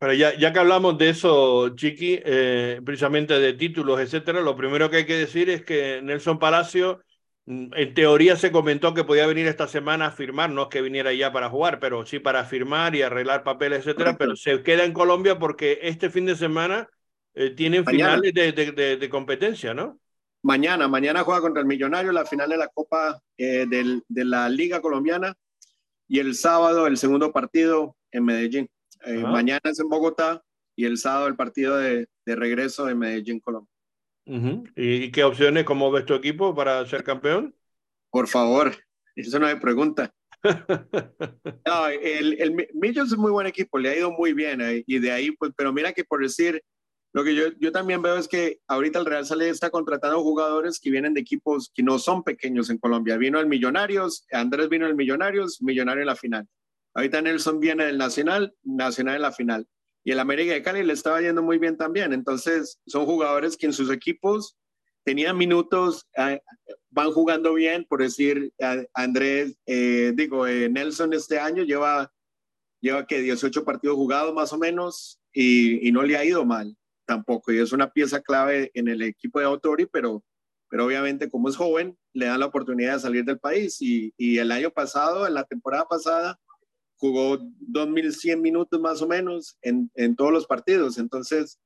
Pero 0.00 0.12
ya, 0.14 0.36
ya 0.36 0.52
que 0.52 0.58
hablamos 0.58 0.98
de 0.98 1.10
eso, 1.10 1.68
Chiqui, 1.76 2.20
eh, 2.24 2.80
precisamente 2.84 3.38
de 3.38 3.52
títulos, 3.52 4.00
etcétera, 4.00 4.40
lo 4.40 4.56
primero 4.56 4.90
que 4.90 4.96
hay 4.96 5.06
que 5.06 5.16
decir 5.16 5.48
es 5.48 5.64
que 5.64 6.00
Nelson 6.02 6.40
Palacio, 6.40 7.00
mm, 7.44 7.72
en 7.72 7.94
teoría 7.94 8.34
se 8.34 8.50
comentó 8.50 8.94
que 8.94 9.04
podía 9.04 9.28
venir 9.28 9.46
esta 9.46 9.68
semana 9.68 10.06
a 10.06 10.10
firmar, 10.10 10.50
no 10.50 10.62
es 10.62 10.68
que 10.68 10.82
viniera 10.82 11.12
ya 11.12 11.32
para 11.32 11.48
jugar, 11.48 11.78
pero 11.78 12.04
sí 12.04 12.18
para 12.18 12.44
firmar 12.44 12.96
y 12.96 13.02
arreglar 13.02 13.44
papeles, 13.44 13.78
etcétera, 13.80 14.16
pero 14.18 14.34
se 14.34 14.60
queda 14.64 14.84
en 14.84 14.92
Colombia 14.92 15.38
porque 15.38 15.78
este 15.82 16.10
fin 16.10 16.26
de 16.26 16.34
semana 16.34 16.88
eh, 17.34 17.50
tienen 17.50 17.86
finales 17.86 18.34
de, 18.34 18.50
de, 18.52 18.96
de 18.96 19.08
competencia, 19.08 19.72
¿no? 19.72 20.00
Mañana, 20.46 20.86
mañana 20.86 21.24
juega 21.24 21.40
contra 21.40 21.60
el 21.60 21.66
Millonario 21.66 22.12
la 22.12 22.24
final 22.24 22.48
de 22.48 22.56
la 22.56 22.68
Copa 22.68 23.20
eh, 23.36 23.66
del, 23.68 24.04
de 24.06 24.24
la 24.24 24.48
Liga 24.48 24.80
Colombiana 24.80 25.34
y 26.06 26.20
el 26.20 26.36
sábado 26.36 26.86
el 26.86 26.96
segundo 26.96 27.32
partido 27.32 27.96
en 28.12 28.24
Medellín. 28.24 28.68
Eh, 29.04 29.24
mañana 29.24 29.60
es 29.64 29.80
en 29.80 29.88
Bogotá 29.88 30.44
y 30.76 30.84
el 30.84 30.98
sábado 30.98 31.26
el 31.26 31.34
partido 31.34 31.76
de, 31.76 32.06
de 32.24 32.36
regreso 32.36 32.88
en 32.88 32.96
Medellín, 32.96 33.40
Colombia. 33.40 33.72
¿Y 34.76 35.10
qué 35.10 35.24
opciones, 35.24 35.64
cómo 35.64 35.90
ves 35.90 36.06
tu 36.06 36.14
equipo 36.14 36.54
para 36.54 36.86
ser 36.86 37.02
campeón? 37.02 37.52
Por 38.12 38.28
favor, 38.28 38.72
eso 39.16 39.40
no 39.40 39.46
hay 39.48 39.56
pregunta. 39.56 40.14
no, 41.66 41.88
el, 41.88 42.40
el 42.40 42.68
Millos 42.72 43.10
es 43.10 43.18
muy 43.18 43.32
buen 43.32 43.48
equipo, 43.48 43.78
le 43.78 43.88
ha 43.88 43.96
ido 43.96 44.12
muy 44.12 44.32
bien 44.32 44.60
eh, 44.60 44.84
y 44.86 45.00
de 45.00 45.10
ahí, 45.10 45.32
pues, 45.32 45.50
pero 45.56 45.72
mira 45.72 45.92
que 45.92 46.04
por 46.04 46.22
decir, 46.22 46.62
lo 47.16 47.24
que 47.24 47.34
yo, 47.34 47.44
yo 47.58 47.72
también 47.72 48.02
veo 48.02 48.18
es 48.18 48.28
que 48.28 48.60
ahorita 48.66 48.98
el 48.98 49.06
Real 49.06 49.24
Sale 49.24 49.48
está 49.48 49.70
contratando 49.70 50.22
jugadores 50.22 50.78
que 50.78 50.90
vienen 50.90 51.14
de 51.14 51.22
equipos 51.22 51.72
que 51.74 51.82
no 51.82 51.98
son 51.98 52.22
pequeños 52.22 52.68
en 52.68 52.76
Colombia. 52.76 53.16
Vino 53.16 53.40
el 53.40 53.46
Millonarios, 53.46 54.26
Andrés 54.30 54.68
vino 54.68 54.86
el 54.86 54.94
Millonarios, 54.94 55.62
Millonario 55.62 56.02
en 56.02 56.08
la 56.08 56.16
final. 56.16 56.46
Ahorita 56.92 57.22
Nelson 57.22 57.58
viene 57.58 57.86
del 57.86 57.96
Nacional, 57.96 58.54
Nacional 58.64 59.16
en 59.16 59.22
la 59.22 59.32
final. 59.32 59.66
Y 60.04 60.12
el 60.12 60.18
América 60.18 60.52
de 60.52 60.60
Cali 60.60 60.82
le 60.82 60.92
estaba 60.92 61.22
yendo 61.22 61.42
muy 61.42 61.56
bien 61.56 61.78
también. 61.78 62.12
Entonces, 62.12 62.80
son 62.86 63.06
jugadores 63.06 63.56
que 63.56 63.64
en 63.64 63.72
sus 63.72 63.90
equipos 63.90 64.54
tenían 65.02 65.38
minutos, 65.38 66.06
eh, 66.18 66.42
van 66.90 67.12
jugando 67.12 67.54
bien, 67.54 67.86
por 67.88 68.02
decir, 68.02 68.52
Andrés, 68.92 69.56
eh, 69.64 70.12
digo, 70.14 70.46
eh, 70.46 70.68
Nelson 70.68 71.14
este 71.14 71.38
año 71.38 71.62
lleva, 71.62 72.12
lleva 72.82 73.06
que 73.06 73.22
18 73.22 73.64
partidos 73.64 73.96
jugados 73.96 74.34
más 74.34 74.52
o 74.52 74.58
menos 74.58 75.18
y, 75.32 75.88
y 75.88 75.92
no 75.92 76.02
le 76.02 76.18
ha 76.18 76.22
ido 76.22 76.44
mal 76.44 76.76
tampoco. 77.06 77.52
Y 77.52 77.58
es 77.58 77.72
una 77.72 77.90
pieza 77.90 78.20
clave 78.20 78.70
en 78.74 78.88
el 78.88 79.02
equipo 79.02 79.38
de 79.38 79.46
Autori, 79.46 79.86
pero, 79.86 80.22
pero 80.68 80.84
obviamente 80.84 81.30
como 81.30 81.48
es 81.48 81.56
joven, 81.56 81.96
le 82.12 82.26
dan 82.26 82.40
la 82.40 82.46
oportunidad 82.46 82.94
de 82.94 83.00
salir 83.00 83.24
del 83.24 83.38
país. 83.38 83.80
Y, 83.80 84.12
y 84.16 84.38
el 84.38 84.52
año 84.52 84.70
pasado, 84.70 85.26
en 85.26 85.34
la 85.34 85.44
temporada 85.44 85.86
pasada, 85.86 86.38
jugó 86.96 87.38
2.100 87.38 88.40
minutos 88.40 88.80
más 88.80 89.02
o 89.02 89.08
menos 89.08 89.56
en, 89.62 89.90
en 89.94 90.16
todos 90.16 90.32
los 90.32 90.46
partidos. 90.46 90.98
Entonces, 90.98 91.58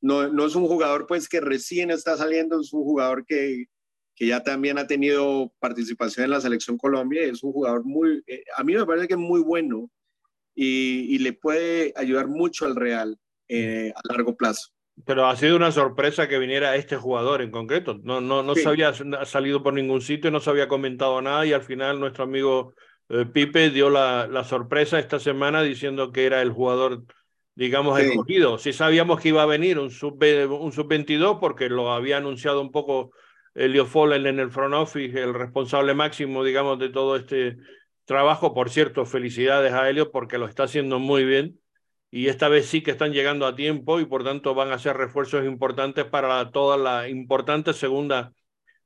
no, 0.00 0.28
no, 0.28 0.46
es 0.46 0.54
un 0.54 0.66
jugador 0.66 1.06
pues 1.06 1.28
que 1.28 1.40
recién 1.40 1.90
está 1.90 2.16
saliendo, 2.16 2.60
es 2.60 2.72
un 2.72 2.84
jugador 2.84 3.24
que, 3.26 3.66
que 4.14 4.26
ya 4.26 4.42
también 4.42 4.78
ha 4.78 4.86
tenido 4.86 5.52
participación 5.58 6.24
en 6.24 6.30
la 6.30 6.40
selección 6.40 6.78
Colombia. 6.78 7.22
Es 7.22 7.42
un 7.42 7.52
jugador 7.52 7.84
muy, 7.84 8.22
eh, 8.26 8.44
a 8.56 8.64
mí 8.64 8.74
me 8.74 8.86
parece 8.86 9.08
que 9.08 9.14
es 9.14 9.20
muy 9.20 9.40
bueno 9.40 9.90
y, 10.54 11.14
y 11.14 11.18
le 11.18 11.32
puede 11.32 11.92
ayudar 11.96 12.28
mucho 12.28 12.66
al 12.66 12.76
Real. 12.76 13.18
Eh, 13.52 13.92
a 13.96 14.12
largo 14.12 14.36
plazo. 14.36 14.70
Pero 15.04 15.26
ha 15.26 15.34
sido 15.34 15.56
una 15.56 15.72
sorpresa 15.72 16.28
que 16.28 16.38
viniera 16.38 16.76
este 16.76 16.96
jugador 16.96 17.42
en 17.42 17.50
concreto. 17.50 17.98
No, 18.04 18.20
no, 18.20 18.44
no 18.44 18.54
se 18.54 18.68
había 18.68 18.92
salido 19.24 19.62
por 19.62 19.74
ningún 19.74 20.02
sitio, 20.02 20.30
no 20.30 20.38
se 20.38 20.50
había 20.50 20.68
comentado 20.68 21.20
nada 21.20 21.44
y 21.44 21.52
al 21.52 21.62
final 21.62 21.98
nuestro 21.98 22.24
amigo 22.24 22.74
eh, 23.08 23.26
Pipe 23.26 23.70
dio 23.70 23.90
la, 23.90 24.28
la, 24.28 24.44
sorpresa 24.44 25.00
esta 25.00 25.18
semana 25.18 25.62
diciendo 25.62 26.12
que 26.12 26.26
era 26.26 26.42
el 26.42 26.52
jugador, 26.52 27.02
digamos, 27.56 27.98
escogido. 27.98 28.56
Sí 28.58 28.72
sabíamos 28.72 29.20
que 29.20 29.30
iba 29.30 29.42
a 29.42 29.46
venir 29.46 29.80
un 29.80 29.90
sub-22 29.90 30.60
un 30.60 30.72
sub 30.72 31.40
porque 31.40 31.68
lo 31.68 31.90
había 31.90 32.18
anunciado 32.18 32.60
un 32.60 32.70
poco 32.70 33.10
Elio 33.54 33.86
Follen 33.86 34.26
en 34.26 34.38
el 34.38 34.52
front 34.52 34.74
office, 34.74 35.20
el 35.20 35.34
responsable 35.34 35.94
máximo, 35.94 36.44
digamos, 36.44 36.78
de 36.78 36.90
todo 36.90 37.16
este 37.16 37.56
trabajo. 38.04 38.54
Por 38.54 38.70
cierto, 38.70 39.04
felicidades 39.06 39.72
a 39.72 39.88
Elio 39.90 40.12
porque 40.12 40.38
lo 40.38 40.46
está 40.46 40.64
haciendo 40.64 41.00
muy 41.00 41.24
bien 41.24 41.58
y 42.10 42.28
esta 42.28 42.48
vez 42.48 42.66
sí 42.66 42.82
que 42.82 42.90
están 42.90 43.12
llegando 43.12 43.46
a 43.46 43.54
tiempo 43.54 44.00
y 44.00 44.04
por 44.04 44.24
tanto 44.24 44.54
van 44.54 44.72
a 44.72 44.78
ser 44.78 44.96
refuerzos 44.96 45.44
importantes 45.44 46.04
para 46.04 46.50
toda 46.50 46.76
la 46.76 47.08
importante 47.08 47.72
segunda, 47.72 48.32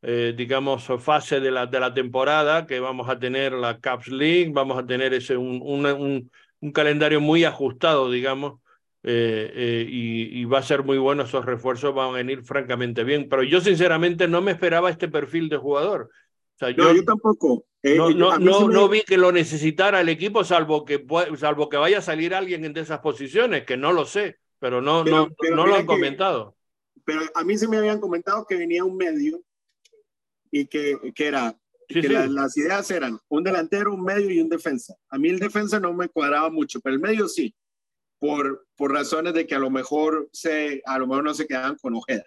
eh, 0.02 0.34
digamos, 0.36 0.86
fase 1.00 1.40
de 1.40 1.50
la, 1.50 1.66
de 1.66 1.80
la 1.80 1.94
temporada, 1.94 2.66
que 2.66 2.80
vamos 2.80 3.08
a 3.08 3.18
tener 3.18 3.52
la 3.52 3.80
Caps 3.80 4.08
League, 4.08 4.50
vamos 4.52 4.78
a 4.78 4.86
tener 4.86 5.14
ese, 5.14 5.36
un, 5.36 5.62
un, 5.62 6.30
calendario 6.72 7.20
muy 7.20 7.44
ajustado, 7.44 8.10
digamos, 8.10 8.60
eh, 9.02 9.86
y, 9.88 10.44
va 10.46 10.58
a 10.58 10.62
ser 10.62 10.82
muy 10.82 10.98
bueno, 10.98 11.24
esos 11.24 11.44
refuerzos 11.44 11.94
van 11.94 12.10
a 12.10 12.12
venir 12.12 12.42
francamente 12.42 13.04
bien, 13.04 13.28
pero 13.28 13.42
yo 13.42 13.60
sinceramente 13.60 14.28
no 14.28 14.40
me 14.40 14.52
esperaba 14.52 14.90
este 14.90 15.08
perfil 15.08 15.48
de 15.48 15.58
jugador. 15.58 16.10
O 16.54 16.58
sea, 16.58 16.70
yo, 16.70 16.92
yo, 16.92 17.04
tampoco. 17.04 17.66
no, 17.82 18.10
no, 18.10 18.38
no, 18.38 18.68
no, 18.68 18.88
vi 18.88 19.02
que 19.02 19.16
lo 19.16 19.32
necesitara 19.32 20.00
el 20.00 20.08
equipo, 20.08 20.44
salvo 20.44 20.84
que, 20.84 21.04
salvo 21.36 21.68
que 21.68 21.76
vaya 21.76 21.98
a 21.98 22.02
salir 22.02 22.34
alguien 22.34 22.64
en 22.64 22.76
esas 22.76 23.00
posiciones, 23.00 23.64
que 23.64 23.76
no 23.76 23.92
lo 23.92 24.06
sé, 24.06 24.38
pero 24.60 24.80
no, 24.80 25.04
no, 25.04 25.28
no 25.50 25.66
lo 25.66 25.74
han 25.74 25.86
comentado. 25.86 26.56
Pero 27.04 27.22
a 27.34 27.44
mí 27.44 27.58
se 27.58 27.68
me 27.68 27.76
habían 27.76 28.00
comentado 28.00 28.46
que 28.46 28.56
venía 28.56 28.84
un 28.84 28.96
medio 28.96 29.42
y 30.50 30.66
que, 30.66 31.12
que 31.14 31.26
era 31.26 31.58
que 31.88 32.08
las 32.08 32.56
ideas 32.56 32.90
eran 32.90 33.18
un 33.28 33.44
delantero, 33.44 33.92
un 33.92 34.02
medio 34.02 34.30
y 34.30 34.40
un 34.40 34.48
defensa. 34.48 34.94
A 35.10 35.18
mí 35.18 35.28
el 35.28 35.38
defensa 35.38 35.78
no 35.78 35.92
me 35.92 36.08
cuadraba 36.08 36.50
mucho, 36.50 36.80
pero 36.80 36.94
el 36.94 37.00
medio 37.00 37.28
sí 37.28 37.54
por, 38.18 38.66
por 38.74 38.92
razones 38.92 39.34
de 39.34 39.46
que 39.46 39.54
a 39.54 39.58
lo 39.58 39.68
mejor 39.70 40.30
se, 40.32 40.80
a 40.86 40.98
lo 40.98 41.06
mejor 41.06 41.24
no 41.24 41.34
se 41.34 41.46
quedaban 41.46 41.76
con 41.76 41.94
Ojeda. 41.94 42.24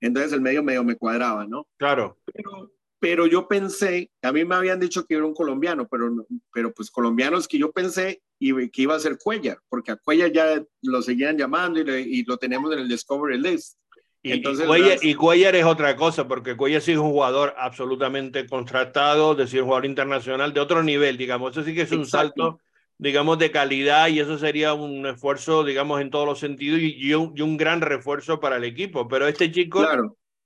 Entonces 0.00 0.32
el 0.32 0.40
medio 0.40 0.62
medio 0.62 0.82
me 0.82 0.96
cuadraba, 0.96 1.46
¿no? 1.46 1.68
Claro. 1.76 2.18
Pero, 2.32 2.72
pero 3.00 3.26
yo 3.26 3.48
pensé, 3.48 4.10
a 4.22 4.30
mí 4.30 4.44
me 4.44 4.54
habían 4.54 4.78
dicho 4.78 5.04
que 5.06 5.14
era 5.14 5.24
un 5.24 5.34
colombiano, 5.34 5.88
pero, 5.88 6.26
pero 6.52 6.72
pues 6.72 6.90
colombianos 6.90 7.48
que 7.48 7.58
yo 7.58 7.72
pensé 7.72 8.22
y, 8.38 8.68
que 8.68 8.82
iba 8.82 8.94
a 8.94 9.00
ser 9.00 9.18
Cuellar, 9.18 9.58
porque 9.68 9.92
a 9.92 9.96
Cuellar 9.96 10.30
ya 10.30 10.62
lo 10.82 11.02
seguían 11.02 11.36
llamando 11.36 11.80
y, 11.80 12.18
y 12.18 12.24
lo 12.24 12.36
tenemos 12.36 12.72
en 12.72 12.80
el 12.80 12.88
Discovery 12.88 13.40
List. 13.40 13.78
Y, 14.22 14.32
Entonces, 14.32 14.66
Cuellar, 14.66 14.98
y, 15.00 15.14
Cuellar, 15.14 15.56
es 15.56 15.64
otra 15.64 15.96
cosa, 15.96 16.28
porque 16.28 16.56
Cuellar 16.56 16.82
sí 16.82 16.92
es 16.92 16.98
un 16.98 17.10
jugador 17.10 17.54
absolutamente 17.56 18.46
contratado, 18.46 19.32
es 19.32 19.38
decir, 19.38 19.62
un 19.62 19.66
jugador 19.68 19.86
internacional 19.86 20.52
de 20.52 20.60
otro 20.60 20.82
nivel, 20.82 21.16
digamos. 21.16 21.52
Eso 21.52 21.64
sí 21.64 21.74
que 21.74 21.82
es 21.82 21.92
un 21.92 22.06
salto 22.06 22.60
digamos, 23.00 23.38
de 23.38 23.50
calidad 23.50 24.08
y 24.08 24.20
eso 24.20 24.36
sería 24.36 24.74
un 24.74 25.06
esfuerzo, 25.06 25.64
digamos, 25.64 26.02
en 26.02 26.10
todos 26.10 26.26
los 26.26 26.38
sentidos 26.38 26.80
y, 26.82 27.14
un, 27.14 27.56
gran 27.56 27.80
refuerzo 27.80 28.40
para 28.40 28.56
el 28.56 28.64
equipo. 28.64 29.08
Pero 29.08 29.26
este 29.26 29.50
chico 29.50 29.88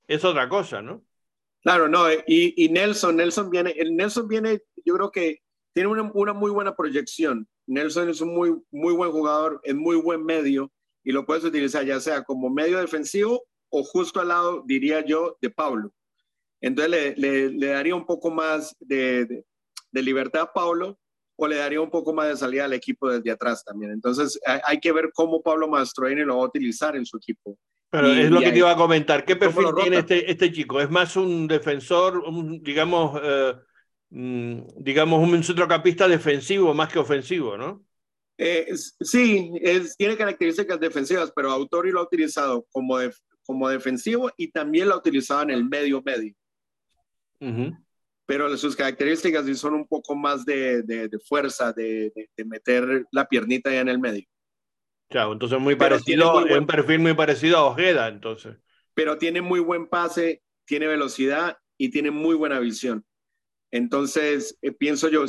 es 0.07 0.25
otra 0.25 0.49
cosa, 0.49 0.81
¿no? 0.81 1.03
Claro, 1.65 1.89
no, 1.89 2.05
y, 2.27 2.69
Nelson, 2.71 3.17
Nelson 3.17 3.51
viene, 3.51 3.71
el 3.71 3.97
Nelson 3.97 4.29
viene, 4.29 4.61
yo 4.85 4.95
creo 4.95 5.11
que 5.11 5.39
tiene 5.73 5.89
una, 5.89 6.11
una, 6.15 6.33
muy 6.35 6.51
buena 6.51 6.77
proyección. 6.77 7.49
Nelson 7.67 8.11
es 8.11 8.21
un 8.21 8.35
muy, 8.35 8.55
muy 8.71 8.93
buen 8.93 9.11
jugador, 9.11 9.61
es 9.65 9.75
muy 9.75 9.97
buen 9.97 10.23
medio 10.23 10.71
y 11.03 11.11
lo 11.11 11.25
puedes 11.25 11.43
utilizar 11.43 11.85
ya 11.85 11.99
sea 12.01 12.23
como 12.23 12.51
medio 12.51 12.79
defensivo 12.79 13.43
o 13.71 13.83
justo 13.83 14.21
al 14.21 14.29
lado, 14.29 14.63
diría 14.67 15.05
yo, 15.05 15.39
de 15.41 15.51
Pablo. 15.51 15.91
Entonces 16.61 17.17
le, 17.19 17.51
le, 17.51 17.67
daría 17.67 17.95
un 17.95 18.07
poco 18.07 18.31
más 18.31 18.77
de, 18.79 19.25
de, 19.25 19.45
de 19.91 20.03
libertad 20.03 20.43
a 20.43 20.53
Pablo 20.53 20.99
o 21.37 21.49
le 21.49 21.57
daría 21.57 21.81
un 21.81 21.91
poco 21.91 22.13
más 22.13 22.29
de 22.29 22.37
salida 22.37 22.65
al 22.65 22.73
equipo 22.73 23.11
desde 23.11 23.31
atrás 23.31 23.65
también. 23.65 23.93
Entonces 23.93 24.39
hay, 24.67 24.79
que 24.81 24.93
ver 24.93 25.11
cómo 25.13 25.43
Pablo 25.43 25.69
Mastroeni 25.69 26.23
lo 26.23 26.39
va 26.39 26.45
a 26.45 26.49
utilizar 26.49 26.97
en 26.97 27.07
su 27.07 27.17
equipo. 27.17 27.59
Pero 27.95 28.09
es 28.09 28.29
lo 28.29 28.41
que 28.41 28.51
te 28.51 28.59
iba 28.59 28.73
a 28.73 28.77
comentar. 28.77 29.25
¿Qué 29.25 29.37
perfil 29.37 29.67
tiene 29.81 29.99
este, 29.99 30.29
este 30.29 30.51
chico? 30.51 30.81
¿Es 30.81 30.91
más 30.91 31.17
un 31.17 31.47
defensor, 31.47 32.19
un, 32.19 32.61
digamos, 32.61 33.21
eh, 33.23 33.55
mm, 34.11 34.63
digamos, 34.79 35.23
un 35.23 35.45
centrocampista 35.45 36.09
defensivo 36.09 36.75
más 36.75 36.93
que 36.93 36.99
ofensivo, 36.99 37.57
no? 37.57 37.85
Eh, 38.37 38.67
sí, 39.01 39.53
es, 39.61 39.97
tiene 39.97 40.17
características 40.17 40.81
defensivas, 40.81 41.33
pero 41.37 41.53
Autori 41.53 41.93
lo 41.93 42.01
ha 42.01 42.03
utilizado 42.03 42.67
como, 42.73 42.99
como 43.47 43.69
defensivo 43.69 44.29
y 44.37 44.51
también 44.51 44.89
lo 44.89 44.95
ha 44.95 44.99
utilizado 44.99 45.43
en 45.43 45.51
el 45.51 45.65
medio 45.65 46.03
medio 46.03 46.35
pero 48.27 48.57
sus 48.57 48.75
características 48.75 49.45
son 49.57 49.75
un 49.75 49.87
poco 49.87 50.17
más 50.17 50.45
de, 50.47 50.83
de, 50.83 51.19
fuerza, 51.29 51.73
de, 51.73 52.11
de, 52.35 52.45
meter 52.47 53.07
la 53.13 53.29
piernita 53.29 53.71
ya 53.71 53.81
en 53.81 53.91
el 53.91 53.99
medio. 53.99 54.27
Claro, 55.15 55.33
entonces 55.33 55.61
muy 55.61 55.77
parecido, 55.77 56.45
un 56.45 56.67
perfil 56.67 56.99
muy 56.99 57.15
parecido 57.15 57.59
a 57.59 57.67
Ojeda, 57.67 58.09
entonces. 58.09 58.57
Pero 58.95 59.17
tiene 59.17 59.43
muy 59.43 59.61
buen 59.61 59.87
pase, 59.87 60.43
tiene 60.65 60.89
velocidad 60.89 61.57
y 61.79 61.93
tiene 61.93 62.11
muy 62.11 62.35
buena 62.35 62.59
visión. 62.59 63.07
Entonces, 63.71 64.59
eh, 64.61 64.73
pienso 64.73 65.09
yo, 65.09 65.25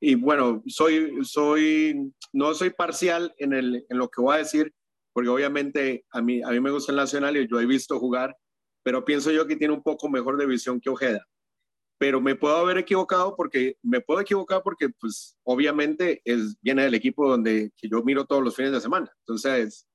y 0.00 0.14
bueno, 0.14 0.62
soy, 0.66 1.18
soy, 1.22 2.10
no 2.32 2.54
soy 2.54 2.70
parcial 2.70 3.34
en, 3.36 3.52
el, 3.52 3.84
en 3.90 3.98
lo 3.98 4.08
que 4.08 4.22
voy 4.22 4.36
a 4.36 4.38
decir, 4.38 4.72
porque 5.12 5.28
obviamente 5.28 6.06
a 6.12 6.22
mí, 6.22 6.40
a 6.42 6.48
mí 6.48 6.58
me 6.58 6.70
gusta 6.70 6.92
el 6.92 6.96
Nacional 6.96 7.36
y 7.36 7.46
yo 7.46 7.60
he 7.60 7.66
visto 7.66 7.98
jugar, 7.98 8.34
pero 8.82 9.04
pienso 9.04 9.30
yo 9.30 9.46
que 9.46 9.56
tiene 9.56 9.74
un 9.74 9.82
poco 9.82 10.08
mejor 10.08 10.38
de 10.38 10.46
visión 10.46 10.80
que 10.80 10.88
Ojeda 10.88 11.26
pero 12.00 12.18
me 12.18 12.34
puedo 12.34 12.56
haber 12.56 12.78
equivocado 12.78 13.36
porque 13.36 13.76
me 13.82 14.00
puedo 14.00 14.22
equivocar 14.22 14.62
porque 14.62 14.88
pues 14.88 15.36
obviamente 15.42 16.22
es, 16.24 16.56
viene 16.62 16.84
del 16.84 16.94
equipo 16.94 17.28
donde 17.28 17.72
que 17.76 17.90
yo 17.90 18.02
miro 18.02 18.24
todos 18.24 18.42
los 18.42 18.56
fines 18.56 18.72
de 18.72 18.80
semana. 18.80 19.12
Entonces, 19.18 19.86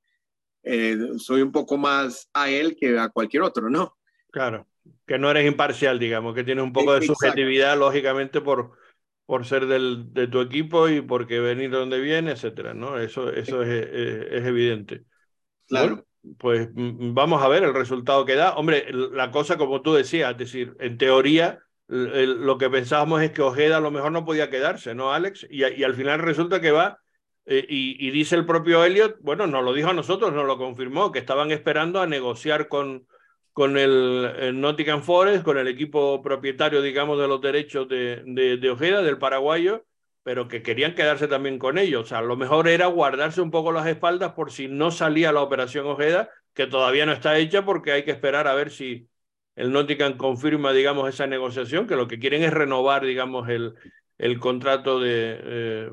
eh, 0.62 1.00
soy 1.18 1.42
un 1.42 1.52
poco 1.52 1.78
más 1.78 2.30
a 2.32 2.48
él 2.48 2.76
que 2.80 3.00
a 3.00 3.10
cualquier 3.10 3.42
otro, 3.42 3.72
¿no? 3.72 3.98
Claro, 4.30 4.68
que 5.08 5.18
no 5.18 5.32
eres 5.32 5.48
imparcial, 5.48 5.98
digamos, 5.98 6.36
que 6.36 6.44
tienes 6.44 6.64
un 6.64 6.74
poco 6.74 6.94
de 6.94 7.08
subjetividad, 7.08 7.76
lógicamente, 7.76 8.40
por, 8.40 8.74
por 9.26 9.44
ser 9.44 9.66
del, 9.66 10.14
de 10.14 10.28
tu 10.28 10.42
equipo 10.42 10.88
y 10.88 11.02
porque 11.02 11.40
venir 11.40 11.72
de 11.72 11.78
donde 11.78 12.00
viene, 12.00 12.34
etcétera, 12.34 12.76
¿no? 12.76 13.00
Eso, 13.00 13.34
eso 13.34 13.64
es, 13.64 13.70
es, 13.70 14.46
evidente. 14.46 15.06
Claro. 15.68 16.06
pues 16.38 16.70
vamos 16.72 17.42
a 17.42 17.48
ver 17.48 17.64
el 17.64 17.74
resultado 17.74 18.26
que 18.26 18.36
da. 18.36 18.54
Hombre, 18.58 18.86
la 18.92 19.32
cosa, 19.32 19.58
como 19.58 19.82
tú 19.82 19.96
decías, 19.96 20.34
es 20.34 20.38
decir, 20.38 20.76
en 20.80 21.00
teoría 21.00 21.65
lo 21.88 22.58
que 22.58 22.70
pensábamos 22.70 23.22
es 23.22 23.32
que 23.32 23.42
Ojeda 23.42 23.78
a 23.78 23.82
lo 23.82 23.92
mejor 23.92 24.12
no 24.12 24.26
podía 24.26 24.50
quedarse, 24.50 24.96
¿no, 24.96 25.14
Alex? 25.14 25.46
Y, 25.50 25.64
al 25.84 25.94
final 25.94 26.20
resulta 26.20 26.60
que 26.60 26.72
va, 26.72 27.00
eh, 27.46 27.66
y, 27.68 28.10
dice 28.10 28.36
el 28.36 28.46
propio 28.46 28.84
Elliot, 28.84 29.18
bueno, 29.22 29.46
nos 29.46 29.64
lo 29.64 29.74
dijo 29.74 29.90
a 29.90 29.94
nosotros, 29.94 30.34
nos 30.34 30.48
lo 30.48 30.58
confirmó, 30.58 31.12
que 31.12 31.20
estaban 31.20 31.52
esperando 31.52 32.02
a 32.02 32.08
negociar 32.08 32.68
con, 32.68 33.08
con 33.54 33.78
el, 33.78 34.60
Nottingham 34.60 35.04
Forest, 35.04 35.44
con 35.44 35.58
el 35.58 35.68
equipo 35.68 36.22
propietario, 36.22 36.82
digamos, 36.82 37.20
de 37.20 37.28
los 37.28 37.40
derechos 37.42 37.88
de, 37.88 38.24
de, 38.26 38.70
Ojeda, 38.70 39.04
del 39.04 39.20
paraguayo, 39.20 39.86
pero 40.24 40.48
que 40.48 40.64
querían 40.64 40.96
quedarse 40.96 41.28
también 41.28 41.60
con 41.60 41.78
ellos. 41.78 42.04
O 42.04 42.06
sea, 42.08 42.22
lo 42.22 42.36
mejor 42.36 42.68
era 42.68 42.88
guardarse 42.88 43.42
un 43.42 43.52
poco 43.52 43.72
las 43.72 43.86
espaldas 43.86 44.34
por 44.34 44.52
si 44.52 44.68
no 44.68 44.90
salía 44.90 45.32
la 45.32 45.42
operación 45.42 45.86
Ojeda, 45.86 46.30
que 46.56 46.66
todavía 46.66 47.06
no 47.06 47.12
está 47.12 47.38
hecha 47.38 47.64
porque 47.64 47.92
hay 47.92 48.04
que 48.04 48.12
esperar 48.12 48.48
a 48.48 48.56
ver 48.56 48.72
si 48.72 49.08
el 49.56 49.72
Nottingham 49.72 50.18
confirma, 50.18 50.74
digamos, 50.74 51.08
esa 51.08 51.28
negociación, 51.28 51.88
que 51.88 51.96
lo 51.96 52.08
que 52.08 52.20
quieren 52.20 52.44
es 52.44 52.54
renovar, 52.54 53.06
digamos, 53.06 53.48
el, 53.50 53.76
el 54.18 54.40
contrato 54.40 55.00
de, 55.00 55.40
eh, 55.42 55.92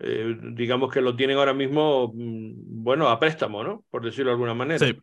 eh, 0.00 0.36
digamos 0.54 0.92
que 0.92 1.00
lo 1.00 1.14
tienen 1.14 1.36
ahora 1.36 1.54
mismo, 1.54 2.12
mm, 2.14 2.82
bueno, 2.82 3.08
a 3.08 3.20
préstamo, 3.20 3.62
¿no? 3.62 3.84
Por 3.90 4.04
decirlo 4.04 4.30
de 4.30 4.34
alguna 4.34 4.54
manera. 4.54 4.86
Sí. 4.86 4.96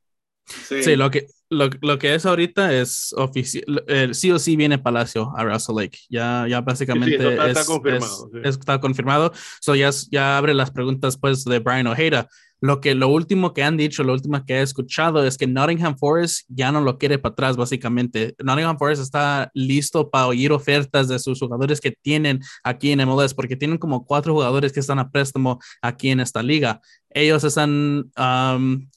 Sí. 0.47 0.95
lo, 0.95 1.11
que, 1.11 1.27
lo, 1.49 1.69
lo, 1.81 1.99
que 1.99 2.15
es 2.15 2.25
ahorita 2.25 2.73
es 2.73 3.13
oficial, 3.17 3.83
sí 4.13 4.31
o 4.31 4.39
sí 4.39 4.55
viene 4.55 4.77
Palacio 4.77 5.33
a 5.35 5.43
Russell 5.43 5.75
Lake, 5.75 5.99
ya, 6.09 6.45
ya 6.47 6.61
básicamente 6.61 7.15
está, 7.15 7.65
confirmado. 7.65 8.29
está 8.45 8.79
confirmado, 8.79 9.33
so 9.59 9.75
ya, 9.75 9.89
ya 10.09 10.37
abre 10.37 10.53
las 10.53 10.71
preguntas 10.71 11.17
pues 11.17 11.43
de 11.43 11.59
Brian 11.59 11.87
Ojeda, 11.87 12.29
lo 12.59 12.81
que 12.81 12.95
lo 12.95 13.09
último 13.09 13.53
que 13.53 13.63
han 13.63 13.77
dicho, 13.77 14.03
lo 14.03 14.13
último 14.13 14.43
que 14.45 14.55
he 14.55 14.61
escuchado 14.61 15.23
es 15.23 15.37
que 15.37 15.47
Nottingham 15.47 15.97
Forest 15.97 16.45
ya 16.47 16.71
no 16.71 16.81
lo 16.81 16.97
quiere 16.97 17.19
para 17.19 17.33
atrás, 17.33 17.57
básicamente. 17.57 18.35
Nottingham 18.43 18.77
Forest 18.77 19.01
está 19.01 19.51
listo 19.53 20.09
para 20.09 20.27
oír 20.27 20.51
ofertas 20.51 21.07
de 21.07 21.19
sus 21.19 21.39
jugadores 21.39 21.79
que 21.79 21.91
tienen 21.91 22.39
aquí 22.63 22.91
en 22.91 23.07
MLS, 23.07 23.33
porque 23.33 23.55
tienen 23.55 23.77
como 23.77 24.05
cuatro 24.05 24.33
jugadores 24.33 24.73
que 24.73 24.79
están 24.79 24.99
a 24.99 25.09
préstamo 25.09 25.59
aquí 25.81 26.09
en 26.09 26.19
esta 26.19 26.41
liga. 26.41 26.81
Ellos 27.09 27.43
están 27.43 28.11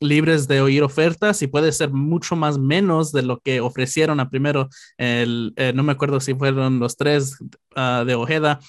libres 0.01 0.49
de 0.49 0.61
oír 0.61 0.83
ofertas 0.83 1.43
y 1.43 1.47
puede 1.47 1.73
ser 1.73 1.91
mucho 1.91 2.37
más 2.37 2.59
menos 2.59 3.13
de 3.13 3.23
lo 3.23 3.41
que 3.41 3.61
ofrecieron 3.61 4.21
a 4.21 4.31
primero. 4.31 4.69
El, 4.99 5.53
eh, 5.57 5.73
no 5.75 5.83
me 5.83 5.93
acuerdo 5.93 6.21
si 6.21 6.35
fueron 6.35 6.81
los 6.81 6.97
tres 6.97 7.37
ah, 7.77 8.05
de 8.07 8.15
Ojeda, 8.15 8.61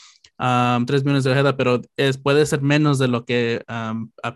um, 0.41 0.85
3 0.85 1.03
millones 1.03 1.23
de 1.23 1.31
Ojeda, 1.31 1.55
pero 1.55 1.81
es, 1.95 2.17
puede 2.17 2.45
ser 2.45 2.61
menos 2.61 2.97
de 2.97 3.07
lo 3.07 3.23
que 3.25 3.63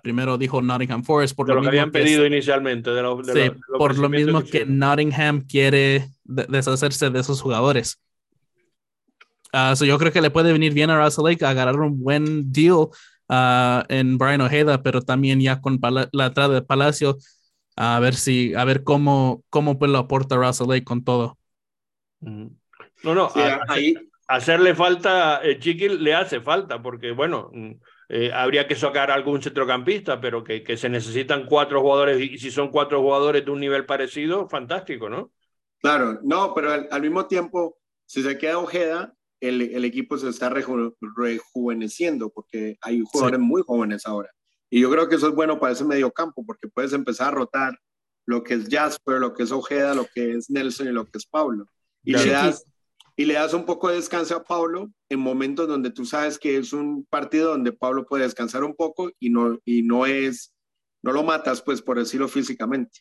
primero 0.04 0.38
dijo 0.38 0.62
Nottingham 0.62 1.04
Forest. 1.04 1.36
Por 1.36 1.50
lo, 1.50 1.62
que 1.62 1.68
habían 1.68 1.92
pedido 1.92 2.26
inicialmente. 2.26 2.92
De 2.92 3.04
sí, 3.34 3.52
por 3.78 3.98
lo 3.98 4.08
mismo 4.10 4.44
que, 4.44 4.66
Nottingham 4.66 5.42
quiere 5.42 6.08
deshacerse 6.24 7.10
de 7.10 7.20
esos 7.20 7.42
jugadores. 7.42 8.00
Uh, 9.54 9.84
yo 9.86 9.98
creo 9.98 10.12
que 10.12 10.22
le 10.22 10.32
puede 10.32 10.52
venir 10.52 10.74
bien 10.74 10.90
a 10.90 11.02
Russell 11.02 11.24
Lake 11.26 11.46
agarrar 11.46 11.80
un 11.80 12.02
buen 12.02 12.52
deal 12.52 12.90
uh, 13.30 13.84
en 13.88 14.18
Brian 14.18 14.42
Ojeda, 14.42 14.84
pero 14.84 15.02
también 15.02 15.40
ya 15.40 15.62
con 15.62 15.80
la 15.82 16.26
entrada 16.26 16.54
de 16.54 16.62
Palacio, 16.62 17.18
a 17.78 18.00
ver 18.00 18.16
si, 18.16 18.54
a 18.54 18.66
ver 18.66 18.84
cómo, 18.84 19.44
cómo 19.50 19.80
pues 19.80 19.92
lo 19.92 20.00
aporta 20.00 20.36
Russell 20.36 20.68
Lake 20.68 20.84
con 20.84 21.04
todo. 21.04 21.38
No, 22.20 22.50
no, 23.04 23.30
ahí, 23.68 23.96
hacerle 24.28 24.76
falta, 24.76 25.42
eh, 25.44 25.60
Chiqui 25.60 25.90
le 25.90 26.14
hace 26.14 26.42
falta, 26.42 26.82
porque 26.82 27.12
bueno, 27.12 27.50
mm, 27.54 27.72
eh, 28.10 28.32
habría 28.34 28.68
que 28.68 28.76
sacar 28.76 29.12
algún 29.12 29.42
centrocampista, 29.42 30.20
pero 30.20 30.44
que, 30.44 30.64
que, 30.64 30.78
se 30.78 30.90
necesitan 30.90 31.46
cuatro 31.46 31.82
jugadores, 31.82 32.22
y 32.22 32.38
si 32.38 32.52
son 32.52 32.70
cuatro 32.70 33.02
jugadores 33.02 33.46
de 33.46 33.52
un 33.52 33.60
nivel 33.60 33.86
parecido, 33.86 34.48
fantástico, 34.48 35.10
¿no? 35.10 35.32
Claro, 35.80 36.20
no, 36.24 36.54
pero 36.54 36.72
al, 36.72 37.02
mismo 37.02 37.28
tiempo, 37.28 37.78
si 38.06 38.24
se 38.24 38.38
queda 38.38 38.58
Ojeda, 38.58 39.14
el, 39.40 39.62
el 39.62 39.86
equipo 39.86 40.18
se 40.18 40.30
está 40.30 40.50
rejuveneciendo, 40.50 42.30
porque 42.30 42.78
hay 42.82 43.04
jugadores 43.06 43.40
muy 43.40 43.62
jóvenes 43.62 44.06
ahora. 44.06 44.32
Y 44.70 44.82
yo 44.82 44.90
creo 44.90 45.08
que 45.08 45.16
eso 45.16 45.28
es 45.28 45.36
bueno 45.36 45.60
para 45.60 45.74
ese 45.74 45.86
medio 45.86 46.12
campo, 46.12 46.44
porque 46.46 46.68
puedes 46.68 46.94
empezar 46.94 47.30
a 47.30 47.32
rotar 47.32 47.80
lo 48.26 48.44
que 48.44 48.56
es 48.56 48.68
Jasper, 48.70 49.20
lo 49.20 49.34
que 49.34 49.44
es 49.44 49.52
Ojeda, 49.52 49.94
lo 49.94 50.06
que 50.06 50.34
es 50.34 50.50
Nelson 50.50 50.88
y 50.88 50.92
lo 50.92 51.06
que 51.06 51.18
es 51.18 51.26
Pablo. 51.26 51.68
Y 52.04 52.14
le, 52.14 52.30
das, 52.30 52.66
y 53.16 53.26
le 53.26 53.36
das 53.36 53.54
un 53.54 53.66
poco 53.66 53.90
de 53.90 53.96
descanso 53.96 54.36
a 54.36 54.44
Pablo 54.44 54.92
en 55.10 55.20
momentos 55.20 55.68
donde 55.68 55.92
tú 55.92 56.06
sabes 56.06 56.38
que 56.38 56.58
es 56.58 56.74
un 56.74 57.06
partido 57.06 57.52
donde 57.52 57.72
Pablo 57.72 58.06
puede 58.06 58.24
descansar 58.24 58.64
un 58.64 58.76
poco 58.76 59.12
y 59.20 59.30
no, 59.30 59.58
y 59.64 59.84
no 59.84 60.06
es, 60.06 60.54
no 61.02 61.12
lo 61.12 61.24
matas, 61.24 61.62
pues 61.62 61.82
por 61.82 61.98
decirlo 61.98 62.28
físicamente. 62.28 63.00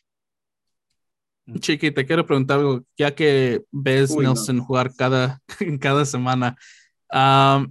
Chiqui, 1.59 1.91
te 1.91 2.05
quiero 2.05 2.25
preguntar 2.25 2.59
algo, 2.59 2.83
ya 2.97 3.13
que 3.13 3.63
ves 3.71 4.15
Nelson 4.15 4.59
jugar 4.59 4.95
cada, 4.95 5.41
cada 5.79 6.05
semana, 6.05 6.55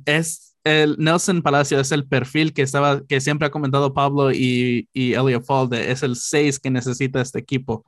es 0.05 0.57
el 0.65 0.97
Nelson 0.99 1.43
Palacio 1.43 1.79
es 1.79 1.93
el 1.93 2.07
perfil 2.07 2.55
que 2.55 2.63
estaba 2.63 3.05
que 3.07 3.21
siempre 3.21 3.47
ha 3.47 3.51
comentado 3.51 3.93
Pablo 3.93 4.33
y, 4.33 4.89
y 4.93 5.13
Elliot 5.13 5.45
Falde, 5.45 5.91
es 5.91 6.03
el 6.03 6.17
6 6.17 6.59
que 6.59 6.71
necesita 6.71 7.21
este 7.21 7.39
equipo. 7.39 7.85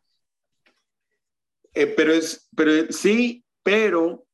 Eh, 1.72 1.86
pero 1.86 2.12
es, 2.12 2.48
pero 2.54 2.92
sí, 2.92 3.44
pero 3.62 4.25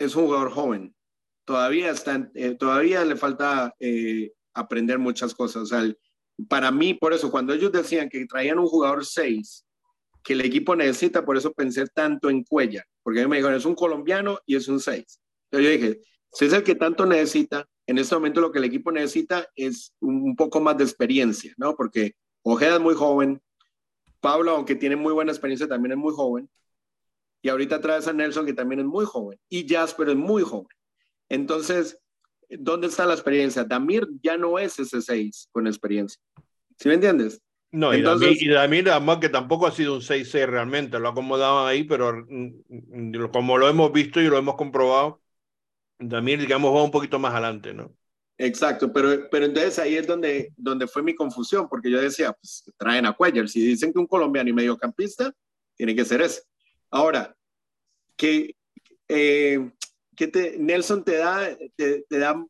es 0.00 0.16
un 0.16 0.24
jugador 0.24 0.50
joven. 0.50 0.94
Todavía 1.44 1.90
está, 1.90 2.30
eh, 2.34 2.54
todavía 2.54 3.04
le 3.04 3.16
falta 3.16 3.74
eh, 3.78 4.32
aprender 4.54 4.98
muchas 4.98 5.34
cosas. 5.34 5.62
O 5.62 5.66
sea, 5.66 5.94
para 6.48 6.70
mí, 6.70 6.94
por 6.94 7.12
eso, 7.12 7.30
cuando 7.30 7.52
ellos 7.52 7.70
decían 7.70 8.08
que 8.08 8.26
traían 8.26 8.58
un 8.58 8.66
jugador 8.66 9.04
6, 9.04 9.66
que 10.22 10.32
el 10.32 10.40
equipo 10.40 10.74
necesita, 10.74 11.24
por 11.24 11.36
eso 11.36 11.52
pensé 11.52 11.86
tanto 11.86 12.30
en 12.30 12.44
Cuella, 12.44 12.84
porque 13.02 13.26
me 13.28 13.36
dijeron, 13.36 13.56
es 13.56 13.66
un 13.66 13.74
colombiano 13.74 14.38
y 14.46 14.56
es 14.56 14.68
un 14.68 14.80
6. 14.80 15.20
Entonces 15.50 15.70
yo 15.70 15.78
dije, 15.78 16.00
si 16.32 16.46
es 16.46 16.52
el 16.52 16.62
que 16.62 16.74
tanto 16.74 17.04
necesita, 17.04 17.68
en 17.86 17.98
este 17.98 18.14
momento 18.14 18.40
lo 18.40 18.52
que 18.52 18.58
el 18.58 18.64
equipo 18.64 18.90
necesita 18.92 19.46
es 19.54 19.92
un, 20.00 20.34
poco 20.36 20.60
más 20.60 20.78
de 20.78 20.84
experiencia, 20.84 21.52
¿no? 21.58 21.74
Porque 21.74 22.14
Ojeda 22.42 22.76
es 22.76 22.80
muy 22.80 22.94
joven, 22.94 23.42
Pablo, 24.20 24.52
aunque 24.52 24.76
tiene 24.76 24.96
muy 24.96 25.12
buena 25.12 25.32
experiencia, 25.32 25.68
también 25.68 25.92
es 25.92 25.98
muy 25.98 26.14
joven, 26.14 26.48
y 27.42 27.48
ahorita 27.48 27.80
traes 27.80 28.06
a 28.06 28.12
Nelson, 28.12 28.46
que 28.46 28.52
también 28.52 28.80
es 28.80 28.86
muy 28.86 29.04
joven, 29.04 29.38
y 29.48 29.68
Jasper 29.68 30.10
es 30.10 30.16
muy 30.16 30.42
joven. 30.42 30.76
Entonces, 31.28 31.98
¿dónde 32.48 32.88
está 32.88 33.06
la 33.06 33.14
experiencia? 33.14 33.64
Damir 33.64 34.06
ya 34.22 34.36
no 34.36 34.58
es 34.58 34.78
ese 34.78 35.00
6 35.00 35.48
con 35.52 35.66
experiencia. 35.66 36.20
¿Sí 36.78 36.88
me 36.88 36.94
entiendes? 36.94 37.40
No, 37.72 37.94
y, 37.94 38.02
Damir, 38.02 38.90
además 38.90 39.18
que 39.18 39.28
tampoco 39.28 39.66
ha 39.66 39.70
sido 39.70 39.94
un 39.94 40.00
6-6 40.00 40.46
realmente, 40.46 40.98
lo 40.98 41.08
acomodaban 41.08 41.68
ahí, 41.68 41.84
pero 41.84 42.26
mm, 42.28 42.52
mm, 42.68 43.30
como 43.30 43.58
lo 43.58 43.68
hemos 43.68 43.92
visto 43.92 44.20
y 44.20 44.26
lo 44.26 44.36
hemos 44.36 44.56
comprobado, 44.56 45.20
también, 46.08 46.40
digamos, 46.40 46.74
va 46.74 46.82
un 46.82 46.90
poquito 46.90 47.18
más 47.18 47.32
adelante, 47.32 47.72
¿no? 47.72 47.94
Exacto, 48.38 48.90
pero, 48.92 49.28
pero 49.30 49.44
entonces 49.44 49.78
ahí 49.78 49.96
es 49.96 50.06
donde, 50.06 50.52
donde 50.56 50.86
fue 50.86 51.02
mi 51.02 51.14
confusión, 51.14 51.68
porque 51.68 51.90
yo 51.90 52.00
decía, 52.00 52.32
pues 52.32 52.64
traen 52.78 53.06
a 53.06 53.12
Cuellar, 53.12 53.48
si 53.48 53.60
dicen 53.60 53.92
que 53.92 53.98
un 53.98 54.06
colombiano 54.06 54.48
y 54.48 54.54
mediocampista, 54.54 55.32
tiene 55.76 55.94
que 55.94 56.04
ser 56.04 56.22
ese. 56.22 56.42
Ahora, 56.90 57.34
que, 58.16 58.54
eh, 59.08 59.70
que 60.16 60.28
te, 60.28 60.58
Nelson 60.58 61.04
te 61.04 61.16
da, 61.16 61.56
te, 61.76 62.04
da, 62.10 62.46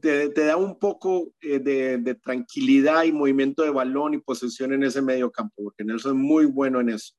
te, 0.00 0.30
da 0.30 0.56
un 0.56 0.78
poco 0.78 1.32
eh, 1.40 1.58
de, 1.58 1.98
de, 1.98 2.14
tranquilidad 2.14 3.04
y 3.04 3.12
movimiento 3.12 3.62
de 3.62 3.70
balón 3.70 4.14
y 4.14 4.18
posesión 4.18 4.72
en 4.72 4.84
ese 4.84 5.02
medio 5.02 5.30
campo, 5.30 5.62
porque 5.62 5.84
Nelson 5.84 6.16
es 6.16 6.22
muy 6.22 6.46
bueno 6.46 6.80
en 6.80 6.90
eso 6.90 7.14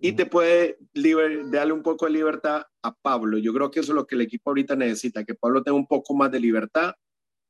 y 0.00 0.12
te 0.12 0.26
puede 0.26 0.78
darle 1.50 1.72
un 1.72 1.82
poco 1.82 2.06
de 2.06 2.12
libertad 2.12 2.62
a 2.82 2.94
Pablo. 2.94 3.38
Yo 3.38 3.52
creo 3.52 3.70
que 3.70 3.80
eso 3.80 3.92
es 3.92 3.96
lo 3.96 4.06
que 4.06 4.14
el 4.14 4.22
equipo 4.22 4.50
ahorita 4.50 4.74
necesita, 4.76 5.24
que 5.24 5.34
Pablo 5.34 5.62
tenga 5.62 5.76
un 5.76 5.86
poco 5.86 6.14
más 6.14 6.30
de 6.30 6.40
libertad 6.40 6.94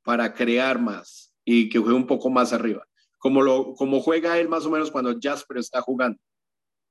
para 0.03 0.33
crear 0.35 0.81
más 0.81 1.33
y 1.45 1.69
que 1.69 1.79
juegue 1.79 1.95
un 1.95 2.07
poco 2.07 2.31
más 2.31 2.53
arriba, 2.53 2.87
como, 3.19 3.43
lo, 3.43 3.75
como 3.75 4.01
juega 4.01 4.39
él 4.39 4.49
más 4.49 4.67
o 4.67 4.71
menos 4.71 4.91
cuando 4.91 5.15
Jasper 5.21 5.59
está 5.59 5.81
jugando. 5.81 6.19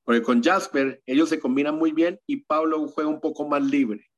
Porque 0.04 0.22
con 0.22 0.44
Jasper 0.44 1.02
ellos 1.06 1.30
se 1.30 1.40
combinan 1.40 1.78
muy 1.78 1.92
bien 1.92 2.20
y 2.26 2.38
Pablo 2.38 2.88
juega 2.88 3.10
un 3.10 3.22
poco 3.22 3.48
más 3.48 3.64
libre. 3.64 4.10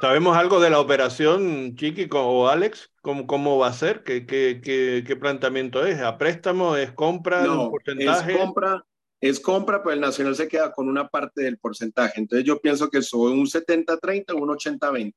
¿Sabemos 0.00 0.36
algo 0.36 0.60
de 0.60 0.70
la 0.70 0.78
operación, 0.78 1.74
Chiqui 1.74 2.08
o 2.12 2.48
Alex? 2.48 2.92
¿Cómo, 3.02 3.26
cómo 3.26 3.58
va 3.58 3.68
a 3.68 3.72
ser? 3.72 4.04
¿Qué, 4.04 4.24
qué, 4.24 4.60
qué, 4.62 5.02
qué 5.04 5.16
planteamiento 5.16 5.84
es? 5.84 6.00
¿A 6.00 6.16
préstamo? 6.16 6.76
¿Es 6.76 6.92
compra? 6.92 7.44
No, 7.44 7.70
porcentaje? 7.70 8.32
Es 8.32 8.38
compra, 8.38 8.84
es 9.20 9.40
compra, 9.40 9.82
pero 9.82 9.94
el 9.94 10.00
Nacional 10.00 10.36
se 10.36 10.46
queda 10.46 10.72
con 10.72 10.88
una 10.88 11.08
parte 11.08 11.42
del 11.42 11.58
porcentaje. 11.58 12.20
Entonces 12.20 12.46
yo 12.46 12.60
pienso 12.60 12.88
que 12.88 13.02
son 13.02 13.32
un 13.32 13.46
70-30 13.46 14.32
o 14.32 14.36
un 14.36 14.50
80-20. 14.50 15.14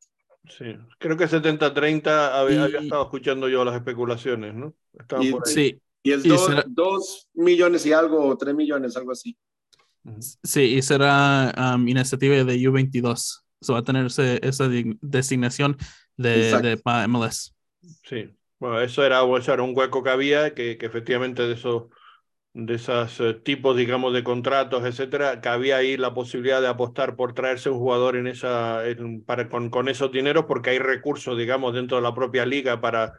Sí, 0.49 0.75
creo 0.97 1.15
que 1.15 1.25
70-30 1.25 2.31
había, 2.33 2.65
estado 2.65 3.03
escuchando 3.03 3.47
yo 3.47 3.63
las 3.63 3.75
especulaciones, 3.75 4.55
¿no? 4.55 4.73
y, 5.21 5.31
por 5.31 5.47
ahí. 5.47 5.53
Sí. 5.53 5.81
Y 6.03 6.11
es 6.11 6.23
2 6.23 7.29
millones 7.33 7.85
y 7.85 7.93
algo, 7.93 8.27
o 8.27 8.37
3 8.37 8.53
millones, 8.53 8.95
algo 8.97 9.11
así. 9.11 9.37
Sí, 10.43 10.61
y 10.75 10.81
será 10.81 11.75
um, 11.75 11.87
iniciativa 11.87 12.35
de 12.35 12.57
U22. 12.57 13.43
So 13.61 13.73
va 13.73 13.79
a 13.79 13.83
tener 13.83 14.05
esa 14.05 14.69
designación 15.01 15.77
de, 16.17 16.51
de 16.61 17.07
MLS. 17.07 17.55
Sí, 18.03 18.29
bueno, 18.59 18.81
eso 18.81 19.03
era, 19.03 19.21
eso 19.37 19.53
era 19.53 19.63
un 19.63 19.75
hueco 19.75 20.03
que 20.03 20.09
había, 20.09 20.53
que, 20.53 20.77
que 20.77 20.85
efectivamente 20.85 21.43
de 21.43 21.53
eso 21.53 21.89
de 22.53 22.75
esos 22.75 23.19
eh, 23.19 23.33
tipos, 23.33 23.75
digamos, 23.75 24.13
de 24.13 24.23
contratos, 24.23 24.85
etcétera, 24.85 25.41
que 25.41 25.49
había 25.49 25.77
ahí 25.77 25.97
la 25.97 26.13
posibilidad 26.13 26.61
de 26.61 26.67
apostar 26.67 27.15
por 27.15 27.33
traerse 27.33 27.69
un 27.69 27.79
jugador 27.79 28.15
en 28.15 28.27
esa, 28.27 28.81
para, 29.25 29.49
con, 29.49 29.69
con 29.69 29.89
esos 29.89 30.11
dineros, 30.11 30.45
porque 30.47 30.69
hay 30.69 30.79
recursos, 30.79 31.37
digamos, 31.37 31.73
dentro 31.73 31.97
de 31.97 32.03
la 32.03 32.13
propia 32.13 32.45
liga 32.45 32.79
para 32.79 33.13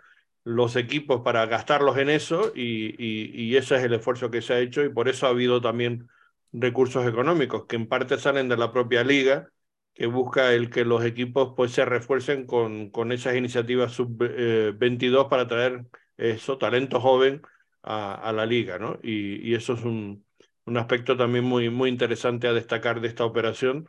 los 0.44 0.76
equipos 0.76 1.22
para 1.22 1.46
gastarlos 1.46 1.96
en 1.98 2.10
eso 2.10 2.52
y, 2.54 2.94
y, 2.98 3.56
ese 3.56 3.76
es 3.76 3.84
el 3.84 3.94
esfuerzo 3.94 4.30
que 4.30 4.42
se 4.42 4.54
ha 4.54 4.60
hecho 4.60 4.84
y 4.84 4.90
por 4.90 5.08
eso 5.08 5.26
ha 5.26 5.30
habido 5.30 5.60
también 5.60 6.08
recursos 6.52 7.06
económicos 7.06 7.66
que 7.66 7.76
en 7.76 7.88
parte 7.88 8.18
salen 8.18 8.48
de 8.48 8.56
la 8.58 8.72
propia 8.72 9.04
liga 9.04 9.50
que 9.94 10.06
busca 10.06 10.52
el 10.52 10.70
que 10.70 10.84
los 10.84 11.04
equipos 11.04 11.54
pues 11.56 11.72
se 11.72 11.84
refuercen 11.84 12.46
con, 12.46 12.90
con 12.90 13.12
esas 13.12 13.36
iniciativas 13.36 13.92
sub-22 13.92 15.24
eh, 15.24 15.28
para 15.30 15.46
traer 15.46 15.86
eso, 16.16 16.58
talento 16.58 17.00
joven 17.00 17.42
a, 17.82 18.32
la 18.32 18.46
liga, 18.46 18.78
¿no? 18.78 18.98
Y, 19.02 19.54
eso 19.54 19.74
es 19.74 19.82
un, 19.84 20.24
un, 20.64 20.76
aspecto 20.78 21.16
también 21.16 21.44
muy, 21.44 21.70
muy 21.70 21.90
interesante 21.90 22.48
a 22.48 22.52
destacar 22.52 23.00
de 23.00 23.08
esta 23.08 23.24
operación. 23.24 23.88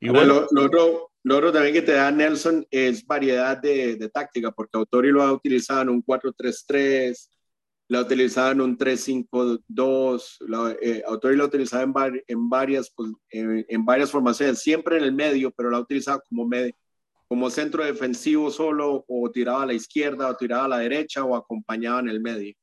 Y 0.00 0.08
bueno, 0.08 0.46
lo, 0.50 0.64
otro, 0.64 1.10
lo, 1.22 1.36
otro, 1.36 1.52
también 1.52 1.74
que 1.74 1.82
te 1.82 1.92
da 1.92 2.10
Nelson 2.10 2.66
es 2.70 3.06
variedad 3.06 3.58
de, 3.58 3.96
de 3.96 4.08
táctica, 4.08 4.50
porque 4.50 4.78
Autori 4.78 5.10
lo 5.10 5.22
ha 5.22 5.32
utilizado 5.32 5.82
en 5.82 5.90
un 5.90 6.02
4-3-3, 6.02 7.28
lo 7.88 7.98
ha 7.98 8.02
utilizado 8.02 8.52
en 8.52 8.62
un 8.62 8.78
3-5-2, 8.78 10.78
eh, 10.80 11.02
Autori 11.06 11.36
lo 11.36 11.44
ha 11.44 11.48
utilizado 11.48 11.82
en, 11.82 12.22
en, 12.26 12.48
varias, 12.48 12.90
pues, 12.96 13.12
en, 13.28 13.66
en, 13.68 13.84
varias 13.84 14.10
formaciones, 14.10 14.60
siempre 14.60 14.96
en 14.96 15.04
el 15.04 15.12
medio, 15.12 15.50
pero 15.50 15.68
lo 15.68 15.76
ha 15.76 15.80
utilizado 15.80 16.22
como, 16.26 16.46
medio, 16.46 16.72
como 17.28 17.50
centro 17.50 17.84
defensivo 17.84 18.50
solo, 18.50 19.04
o 19.06 19.30
tiraba 19.30 19.64
a 19.64 19.66
la 19.66 19.74
izquierda, 19.74 20.30
o 20.30 20.36
tiraba 20.36 20.64
a 20.64 20.68
la 20.68 20.78
derecha, 20.78 21.24
o 21.24 21.36
acompañaba 21.36 22.00
en 22.00 22.08
el 22.08 22.20
medio. 22.20 22.54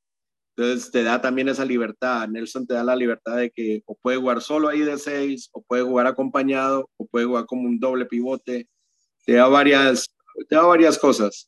Entonces 0.58 0.90
te 0.90 1.04
da 1.04 1.22
también 1.22 1.50
esa 1.50 1.64
libertad. 1.64 2.28
Nelson 2.28 2.66
te 2.66 2.74
da 2.74 2.84
la 2.84 2.96
libertad 2.96 3.38
de 3.38 3.52
que 3.52 3.84
o 3.86 3.96
puede 3.96 4.18
jugar 4.18 4.42
solo 4.42 4.70
ahí 4.70 4.80
de 4.80 4.98
seis, 4.98 5.50
o 5.54 5.62
puede 5.62 5.84
jugar 5.84 6.08
acompañado, 6.08 6.90
o 6.98 7.06
puede 7.06 7.28
jugar 7.28 7.46
como 7.46 7.68
un 7.68 7.80
doble 7.80 8.08
pivote. 8.08 8.68
Te 9.24 9.34
da 9.34 9.48
varias, 9.48 10.10
te 10.50 10.56
da 10.56 10.64
varias 10.64 10.98
cosas. 10.98 11.48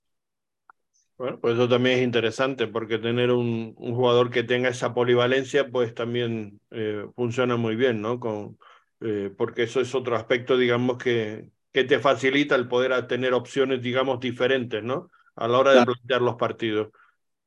Bueno, 1.18 1.40
pues 1.40 1.56
eso 1.56 1.68
también 1.68 1.98
es 1.98 2.04
interesante 2.04 2.68
porque 2.68 3.00
tener 3.00 3.32
un, 3.32 3.74
un 3.78 3.96
jugador 3.96 4.30
que 4.30 4.44
tenga 4.44 4.70
esa 4.70 4.94
polivalencia, 4.94 5.70
pues 5.70 5.96
también 5.96 6.62
eh, 6.70 7.08
funciona 7.16 7.58
muy 7.58 7.76
bien, 7.76 8.02
¿no? 8.02 8.20
Con, 8.20 8.60
eh, 9.02 9.34
porque 9.36 9.64
eso 9.64 9.82
es 9.82 9.96
otro 9.96 10.16
aspecto, 10.16 10.56
digamos, 10.56 11.00
que, 11.00 11.50
que 11.74 11.84
te 11.84 11.98
facilita 11.98 12.56
el 12.56 12.68
poder 12.68 13.08
tener 13.08 13.34
opciones, 13.34 13.82
digamos, 13.82 14.20
diferentes, 14.20 14.84
¿no? 14.84 15.10
A 15.36 15.48
la 15.48 15.58
hora 15.58 15.72
de 15.74 15.84
plantear 15.84 16.22
los 16.22 16.36
partidos 16.36 16.90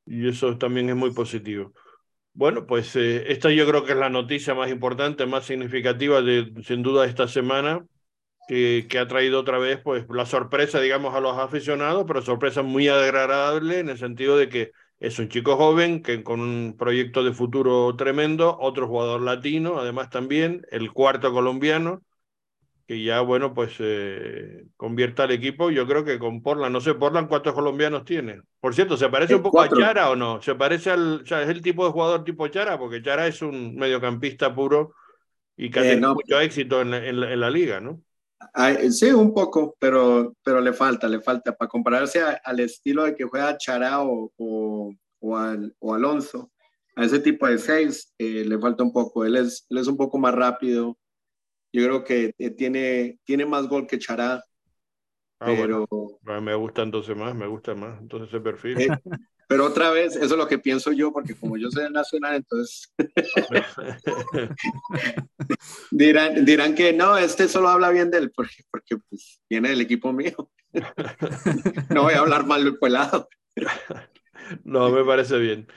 y 0.05 0.27
eso 0.27 0.57
también 0.57 0.89
es 0.89 0.95
muy 0.95 1.11
positivo. 1.13 1.73
Bueno, 2.33 2.65
pues 2.65 2.95
eh, 2.95 3.31
esta 3.31 3.51
yo 3.51 3.67
creo 3.67 3.85
que 3.85 3.93
es 3.93 3.97
la 3.97 4.09
noticia 4.09 4.55
más 4.55 4.71
importante, 4.71 5.25
más 5.25 5.45
significativa 5.45 6.21
de, 6.21 6.51
sin 6.63 6.83
duda, 6.83 7.05
esta 7.05 7.27
semana, 7.27 7.85
que, 8.47 8.87
que, 8.89 8.99
ha 8.99 9.07
traído 9.07 9.39
otra 9.39 9.59
vez 9.59 9.79
pues 9.83 10.05
la 10.09 10.25
sorpresa, 10.25 10.81
digamos, 10.81 11.15
a 11.15 11.21
los 11.21 11.37
aficionados, 11.37 12.05
pero 12.07 12.21
sorpresa 12.21 12.61
muy 12.63 12.87
agradable 12.89 13.79
en 13.79 13.89
el 13.89 13.97
sentido 13.97 14.37
de 14.37 14.49
que 14.49 14.71
es 14.99 15.19
un 15.19 15.29
chico 15.29 15.57
joven 15.57 16.01
que 16.01 16.23
con 16.23 16.39
un 16.39 16.75
proyecto 16.77 17.23
de 17.23 17.33
futuro 17.33 17.95
tremendo, 17.97 18.57
otro 18.59 18.87
jugador 18.87 19.21
latino, 19.21 19.79
además 19.79 20.09
también, 20.09 20.65
el 20.71 20.91
cuarto 20.93 21.33
colombiano, 21.33 22.03
que 22.85 23.01
ya, 23.01 23.21
bueno, 23.21 23.53
pues 23.53 23.75
eh, 23.79 24.65
convierta 24.75 25.23
al 25.23 25.31
equipo. 25.31 25.71
Yo 25.71 25.87
creo 25.87 26.03
que 26.03 26.19
con 26.19 26.41
Portland, 26.41 26.73
no 26.73 26.81
sé, 26.81 26.93
Portland, 26.93 27.29
¿cuántos 27.29 27.53
colombianos 27.53 28.03
tiene? 28.03 28.41
Por 28.59 28.75
cierto, 28.75 28.97
¿se 28.97 29.09
parece 29.09 29.35
un 29.35 29.43
poco 29.43 29.61
a 29.61 29.69
Chara 29.69 30.09
o 30.09 30.15
no? 30.15 30.41
¿Se 30.41 30.55
parece 30.55 30.91
al, 30.91 31.21
o 31.21 31.25
sea, 31.25 31.41
es 31.41 31.49
el 31.49 31.61
tipo 31.61 31.85
de 31.85 31.91
jugador 31.91 32.23
tipo 32.23 32.47
Chara? 32.47 32.77
Porque 32.77 33.01
Chara 33.01 33.27
es 33.27 33.41
un 33.41 33.75
mediocampista 33.75 34.53
puro 34.53 34.93
y 35.55 35.69
que 35.69 35.79
ha 35.79 35.85
eh, 35.85 35.89
tenido 35.91 36.13
mucho 36.13 36.39
éxito 36.39 36.81
en, 36.81 36.93
en, 36.93 37.39
la 37.39 37.49
liga, 37.49 37.79
¿no? 37.79 38.01
sí, 38.91 39.11
un 39.11 39.33
poco, 39.33 39.75
pero, 39.79 40.35
pero 40.43 40.59
le 40.59 40.73
falta, 40.73 41.07
le 41.07 41.21
falta. 41.21 41.55
Para 41.55 41.69
compararse 41.69 42.21
al 42.43 42.59
estilo 42.59 43.03
de 43.05 43.15
que 43.15 43.23
juega 43.23 43.57
Chara 43.57 44.01
o, 44.01 44.31
o, 44.35 44.93
o, 45.19 45.37
al, 45.37 45.73
o 45.79 45.93
Alonso. 45.93 46.51
A 46.95 47.05
ese 47.05 47.19
tipo 47.19 47.47
de 47.47 47.57
seis 47.57 48.13
eh, 48.17 48.43
le 48.45 48.59
falta 48.59 48.83
un 48.83 48.91
poco. 48.91 49.23
Él 49.25 49.37
es, 49.37 49.65
él 49.69 49.77
es 49.77 49.87
un 49.87 49.97
poco 49.97 50.17
más 50.19 50.35
rápido. 50.35 50.97
Yo 51.73 51.83
creo 51.83 52.03
que 52.03 52.35
eh, 52.37 52.51
tiene, 52.51 53.19
tiene 53.23 53.45
más 53.45 53.67
gol 53.67 53.87
que 53.87 53.97
Chará. 53.97 54.43
Ah, 55.39 55.53
pero 55.57 55.87
me 56.41 56.55
gusta 56.55 56.83
entonces 56.83 57.17
más, 57.17 57.35
me 57.35 57.47
gusta 57.47 57.73
más 57.73 57.99
entonces 57.99 58.29
ese 58.29 58.39
perfil. 58.39 58.79
Eh, 58.79 58.87
pero 59.47 59.65
otra 59.65 59.89
vez, 59.89 60.15
eso 60.15 60.25
es 60.25 60.37
lo 60.37 60.47
que 60.47 60.59
pienso 60.59 60.91
yo, 60.91 61.11
porque 61.11 61.35
como 61.35 61.57
yo 61.57 61.69
soy 61.69 61.91
nacional, 61.91 62.35
entonces 62.35 62.93
dirán, 65.91 66.45
dirán 66.45 66.75
que 66.75 66.93
no, 66.93 67.17
este 67.17 67.47
solo 67.47 67.69
habla 67.69 67.89
bien 67.89 68.09
de 68.09 68.19
él, 68.19 68.31
porque, 68.31 68.63
porque 68.71 68.97
pues, 69.09 69.41
viene 69.49 69.69
del 69.69 69.81
equipo 69.81 70.13
mío. 70.13 70.49
no 71.89 72.03
voy 72.03 72.13
a 72.13 72.19
hablar 72.19 72.45
mal 72.45 72.63
del 72.63 72.77
pelado. 72.77 73.27
no, 74.63 74.89
me 74.91 75.03
parece 75.03 75.37
bien. 75.39 75.67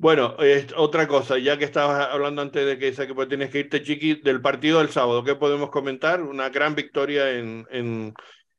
Bueno, 0.00 0.34
otra 0.78 1.06
cosa, 1.06 1.36
ya 1.36 1.58
que 1.58 1.66
estabas 1.66 2.08
hablando 2.10 2.40
antes 2.40 2.64
de 2.64 2.78
que, 2.78 2.90
que 2.90 3.14
pues 3.14 3.28
tienes 3.28 3.50
que 3.50 3.58
irte, 3.58 3.82
Chiqui, 3.82 4.14
del 4.22 4.40
partido 4.40 4.78
del 4.78 4.88
sábado, 4.88 5.22
¿qué 5.22 5.34
podemos 5.34 5.68
comentar? 5.68 6.22
Una 6.22 6.48
gran 6.48 6.74
victoria 6.74 7.30
en, 7.38 7.66
en, 7.70 8.14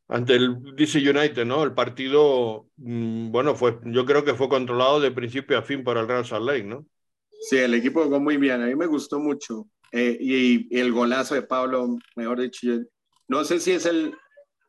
ante 0.07 0.35
el 0.35 0.75
DC 0.75 0.99
United, 0.99 1.43
¿no? 1.45 1.63
El 1.63 1.73
partido, 1.73 2.67
mm, 2.77 3.31
bueno, 3.31 3.55
fue, 3.55 3.79
yo 3.85 4.05
creo 4.05 4.23
que 4.23 4.35
fue 4.35 4.49
controlado 4.49 4.99
de 4.99 5.09
principio 5.09 5.57
a 5.57 5.63
fin 5.63 5.83
por 5.83 5.97
el 5.97 6.07
Real 6.07 6.27
Salt 6.27 6.45
Lake, 6.45 6.63
¿no? 6.63 6.85
Sí, 7.49 7.57
el 7.57 7.73
equipo 7.73 8.03
jugó 8.03 8.19
muy 8.19 8.37
bien, 8.37 8.61
a 8.61 8.67
mí 8.67 8.75
me 8.75 8.85
gustó 8.85 9.17
mucho. 9.17 9.65
Eh, 9.91 10.15
y, 10.21 10.77
el 10.77 10.91
golazo 10.91 11.33
de 11.33 11.41
Pablo, 11.41 11.97
mejor 12.15 12.39
dicho, 12.39 12.67
no 13.27 13.43
sé 13.45 13.59
si 13.59 13.71
es 13.71 13.87
el, 13.87 14.13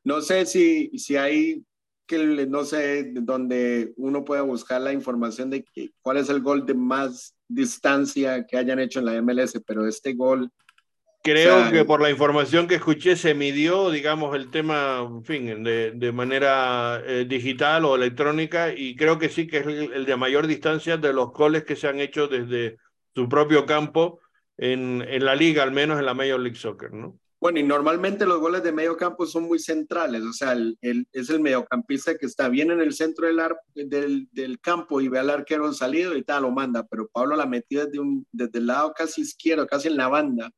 no 0.04 0.22
sé 0.22 0.46
si, 0.46 0.90
si 0.96 1.16
hay 1.16 1.66
que 2.06 2.46
no 2.46 2.64
sé 2.64 3.12
dónde 3.14 3.92
uno 3.96 4.24
puede 4.24 4.42
buscar 4.42 4.80
la 4.80 4.92
información 4.92 5.50
de 5.50 5.64
que, 5.64 5.92
cuál 6.00 6.16
es 6.16 6.28
el 6.28 6.40
gol 6.40 6.66
de 6.66 6.74
más 6.74 7.34
distancia 7.48 8.46
que 8.46 8.56
hayan 8.56 8.78
hecho 8.78 9.00
en 9.00 9.06
la 9.06 9.22
MLS, 9.22 9.60
pero 9.66 9.86
este 9.86 10.14
gol... 10.14 10.50
Creo 11.24 11.70
que 11.70 11.84
por 11.84 12.00
la 12.02 12.10
información 12.10 12.66
que 12.66 12.74
escuché 12.74 13.14
se 13.14 13.32
midió, 13.32 13.90
digamos, 13.90 14.34
el 14.34 14.50
tema, 14.50 15.06
en 15.08 15.24
fin, 15.24 15.62
de, 15.62 15.92
de 15.92 16.10
manera 16.10 17.00
eh, 17.06 17.24
digital 17.28 17.84
o 17.84 17.94
electrónica 17.94 18.74
y 18.74 18.96
creo 18.96 19.20
que 19.20 19.28
sí 19.28 19.46
que 19.46 19.58
es 19.58 19.66
el, 19.66 20.04
de 20.04 20.16
mayor 20.16 20.48
distancia 20.48 20.96
de 20.96 21.12
los 21.12 21.32
goles 21.32 21.64
que 21.64 21.76
se 21.76 21.86
han 21.86 22.00
hecho 22.00 22.26
desde 22.26 22.76
su 23.14 23.28
propio 23.28 23.66
campo 23.66 24.18
en, 24.56 25.04
en 25.06 25.24
la 25.24 25.36
liga, 25.36 25.62
al 25.62 25.70
menos 25.70 26.00
en 26.00 26.06
la 26.06 26.14
Major 26.14 26.40
League 26.40 26.58
Soccer, 26.58 26.92
¿no? 26.92 27.16
Bueno, 27.42 27.58
y 27.58 27.64
normalmente 27.64 28.24
los 28.24 28.38
goles 28.38 28.62
de 28.62 28.70
medio 28.70 28.96
campo 28.96 29.26
son 29.26 29.48
muy 29.48 29.58
centrales, 29.58 30.22
o 30.22 30.32
sea, 30.32 30.52
el, 30.52 30.78
es 30.80 31.28
el 31.28 31.40
mediocampista 31.40 32.16
que 32.16 32.26
está 32.26 32.48
bien 32.48 32.70
en 32.70 32.80
el 32.80 32.92
centro 32.92 33.26
del, 33.26 34.28
del, 34.30 34.60
campo 34.60 35.00
y 35.00 35.08
ve 35.08 35.18
al 35.18 35.28
arquero 35.28 35.72
salido 35.72 36.16
y 36.16 36.22
tal, 36.22 36.42
lo 36.44 36.52
manda, 36.52 36.86
pero 36.88 37.08
Pablo 37.08 37.34
la 37.34 37.46
metió 37.46 37.84
desde, 37.84 37.98
un, 37.98 38.24
desde 38.30 38.60
el 38.60 38.68
lado 38.68 38.92
casi 38.96 39.22
izquierdo, 39.22 39.66
casi 39.66 39.88
en 39.88 39.96
la 39.96 40.06
banda, 40.06 40.52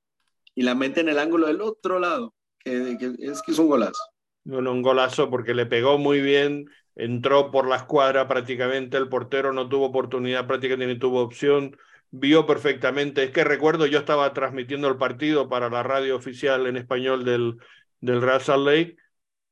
y 0.55 0.63
la 0.63 0.75
mete 0.75 1.01
en 1.01 1.09
el 1.09 1.19
ángulo 1.19 1.47
del 1.47 1.63
otro 1.63 1.99
lado, 1.99 2.35
que, 2.59 2.99
es 3.19 3.41
que 3.41 3.53
es 3.53 3.59
un 3.59 3.69
golazo. 3.69 4.03
Bueno, 4.45 4.71
un 4.71 4.83
golazo 4.83 5.31
porque 5.31 5.55
le 5.55 5.65
pegó 5.65 5.97
muy 5.97 6.21
bien, 6.21 6.67
entró 6.97 7.51
por 7.51 7.67
la 7.67 7.77
escuadra 7.77 8.29
prácticamente, 8.29 8.99
el 8.99 9.09
portero 9.09 9.55
no 9.55 9.71
tuvo 9.71 9.87
oportunidad, 9.87 10.47
prácticamente 10.47 10.93
ni 10.93 10.99
tuvo 10.99 11.23
opción 11.23 11.75
vio 12.15 12.47
perfectamente. 12.47 13.25
Es 13.25 13.31
que 13.31 13.45
recuerdo, 13.45 13.87
yo 13.87 13.99
estaba 13.99 14.33
transmitiendo 14.33 14.89
el 14.89 14.97
partido 14.97 15.49
para 15.49 15.69
la 15.69 15.83
radio 15.83 16.17
oficial 16.17 16.67
en 16.67 16.77
español 16.77 17.25
del, 17.25 17.57
del 18.01 18.23
Real 18.23 18.65
Lake 18.65 18.97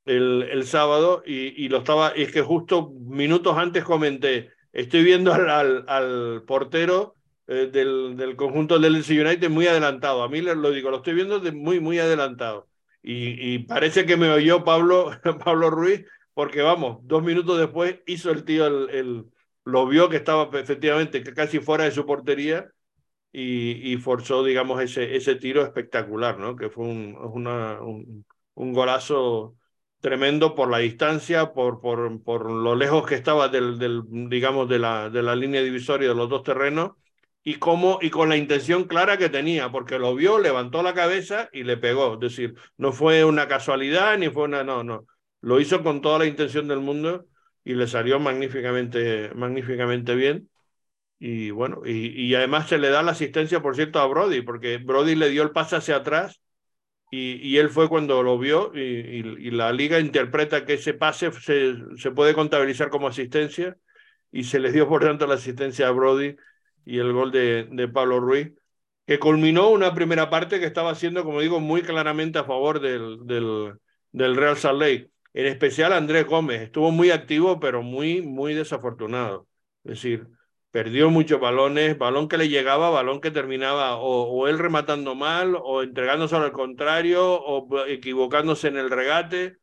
el, 0.05 0.49
el 0.51 0.67
sábado 0.67 1.23
y, 1.27 1.65
y, 1.65 1.69
lo 1.69 1.79
estaba, 1.79 2.11
es 2.11 2.33
que 2.33 2.43
justo 2.43 2.91
minutos 2.91 3.57
antes 3.57 3.85
comenté, 3.85 4.51
estoy 4.73 5.05
viendo 5.05 5.33
al, 5.33 5.85
al, 5.89 6.43
portero 6.47 7.15
eh, 7.47 7.69
del, 7.73 8.17
del, 8.17 8.37
conjunto 8.37 8.79
del 8.79 8.95
DC 8.95 9.21
United 9.21 9.51
muy 9.51 9.67
adelantado. 9.67 10.23
A 10.23 10.29
mí 10.29 10.41
lo 10.41 10.71
digo, 10.71 10.91
lo 10.91 10.99
estoy 10.99 11.15
viendo 11.15 11.41
de 11.41 11.53
muy, 11.53 11.81
muy 11.81 11.99
adelantado. 11.99 12.69
Y, 13.03 13.55
y 13.55 13.59
parece 13.61 14.07
que 14.07 14.17
me 14.17 14.31
oyó 14.31 14.65
Pablo, 14.65 15.11
Pablo 15.45 15.71
Ruiz, 15.71 16.05
porque 16.35 16.63
vamos, 16.63 16.99
dos 17.03 17.23
minutos 17.23 17.59
después 17.59 18.01
hizo 18.07 18.31
el 18.31 18.45
tío 18.45 18.67
el 18.67 19.27
lo 19.65 19.87
vio 19.87 20.09
que 20.09 20.17
estaba 20.17 20.49
efectivamente 20.59 21.23
casi 21.35 21.61
fuera 21.61 21.85
de 21.85 21.93
su 21.93 22.05
portería 22.07 22.69
y, 23.33 23.93
y 23.93 23.97
forzó, 23.97 24.45
digamos, 24.45 24.81
ese, 24.83 25.17
ese 25.17 25.37
tiro 25.37 25.63
espectacular, 25.63 26.39
¿no? 26.39 26.57
Que 26.57 26.69
fue 26.71 26.87
un, 26.87 27.17
una, 27.17 27.81
un, 27.81 28.27
un, 28.55 28.73
golazo 28.73 29.57
tremendo 30.01 30.55
por 30.55 30.71
la 30.71 30.79
distancia, 30.79 31.53
por, 31.53 31.81
por, 31.81 32.23
por 32.23 32.51
lo 32.51 32.75
lejos 32.75 33.07
que 33.07 33.15
estaba 33.15 33.49
del, 33.49 33.79
del, 33.79 34.03
digamos, 34.29 34.69
de 34.69 34.79
la, 34.79 35.11
de 35.11 35.23
la 35.23 35.37
línea 35.37 35.63
divisoria 35.63 36.09
de 36.09 36.15
los 36.15 36.29
dos 36.29 36.43
terrenos 36.43 36.93
y, 37.45 37.57
cómo, 37.57 37.99
y 38.03 38.11
con 38.11 38.29
la 38.29 38.37
intención 38.37 38.85
clara 38.85 39.17
que 39.17 39.29
tenía, 39.29 39.71
porque 39.73 39.99
lo 39.99 40.15
vio, 40.15 40.39
levantó 40.39 40.83
la 40.83 40.95
cabeza 40.95 41.49
y 41.53 41.65
le 41.65 41.77
pegó. 41.77 42.15
Es 42.15 42.21
decir, 42.21 42.55
no 42.77 42.93
fue 42.93 43.25
una 43.25 43.49
casualidad 43.49 44.19
ni 44.19 44.29
fue 44.29 44.45
una, 44.45 44.63
no, 44.65 44.85
no. 44.85 45.07
Lo 45.41 45.61
hizo 45.61 45.83
con 45.83 46.01
toda 46.01 46.19
la 46.21 46.27
intención 46.27 46.69
del 46.69 46.81
mundo 46.81 47.27
y 47.65 47.75
le 47.75 47.87
salió 47.87 48.19
magníficamente, 48.21 49.31
magníficamente 49.35 50.15
bien. 50.15 50.51
Y 51.19 51.51
bueno, 51.53 51.83
y, 51.85 52.09
y, 52.09 52.35
además 52.35 52.69
se 52.69 52.79
le 52.79 52.91
da 52.91 53.03
la 53.03 53.13
asistencia, 53.13 53.63
por 53.63 53.77
cierto, 53.77 54.01
a 54.01 54.07
Brody, 54.09 54.43
porque 54.43 54.79
Brody 54.79 55.15
le 55.15 55.31
dio 55.31 55.45
el 55.45 55.53
pase 55.53 55.77
hacia 55.77 55.97
atrás 55.97 56.43
y, 57.13 57.35
y 57.49 57.59
él 57.59 57.71
fue 57.71 57.89
cuando 57.89 58.23
lo 58.25 58.39
vio 58.39 58.73
y, 58.75 58.81
y, 58.81 59.51
la 59.53 59.73
liga 59.73 60.01
interpreta 60.01 60.65
que 60.65 60.75
ese 60.75 60.95
pase 60.95 61.31
se, 61.33 61.75
se, 61.97 62.11
puede 62.11 62.35
contabilizar 62.35 62.91
como 62.91 63.07
asistencia 63.09 63.77
y 64.33 64.45
se 64.45 64.59
le 64.61 64.73
dio 64.73 64.89
por 64.89 65.05
tanto 65.05 65.27
la 65.27 65.35
asistencia 65.35 65.89
a 65.89 65.93
Brody 65.93 66.37
y 66.85 66.99
el 66.99 67.13
gol 67.13 67.31
de, 67.33 67.69
de 67.71 67.89
Pablo 67.89 68.19
Ruiz, 68.19 68.53
que 69.07 69.19
culminó 69.21 69.71
una 69.71 69.95
primera 69.95 70.31
parte 70.31 70.59
que 70.59 70.67
estaba 70.67 70.95
siendo, 70.97 71.25
como 71.25 71.41
digo, 71.41 71.61
muy 71.61 71.83
claramente 71.83 72.39
a 72.39 72.45
favor 72.45 72.81
del, 72.81 73.27
del, 73.27 73.75
del 74.13 74.37
Real 74.37 74.57
Salt 74.57 74.81
Lake 74.81 75.12
en 75.35 75.47
especial 75.47 75.93
Andrés 75.93 76.27
Gómez, 76.27 76.63
estuvo 76.63 76.91
muy 76.91 77.11
activo, 77.11 77.59
pero 77.59 77.83
muy, 77.83 78.23
muy 78.23 78.55
desafortunado. 78.55 79.49
Es 79.85 79.93
decir, 79.93 80.29
perdió 80.71 81.11
muchos 81.11 81.41
balones, 81.41 81.99
balón 81.99 82.29
que 82.29 82.39
le 82.39 82.49
llegaba, 82.49 82.91
balón 82.91 83.21
que 83.21 83.31
terminaba 83.31 83.97
o, 83.97 84.49
él 84.49 84.59
rematando 84.59 85.15
mal, 85.15 85.57
o 85.63 85.83
entregándose 85.83 86.37
al 86.37 86.53
contrario, 86.53 87.35
o 87.35 87.87
equivocándose 87.87 88.69
en 88.69 88.77
el 88.77 88.91
regate. 88.91 89.59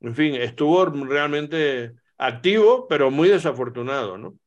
En 0.00 0.14
fin, 0.14 0.34
estuvo 0.34 0.84
realmente 0.86 1.94
activo, 2.18 2.86
pero 2.88 3.10
muy 3.10 3.28
desafortunado, 3.28 4.18
¿no? 4.18 4.38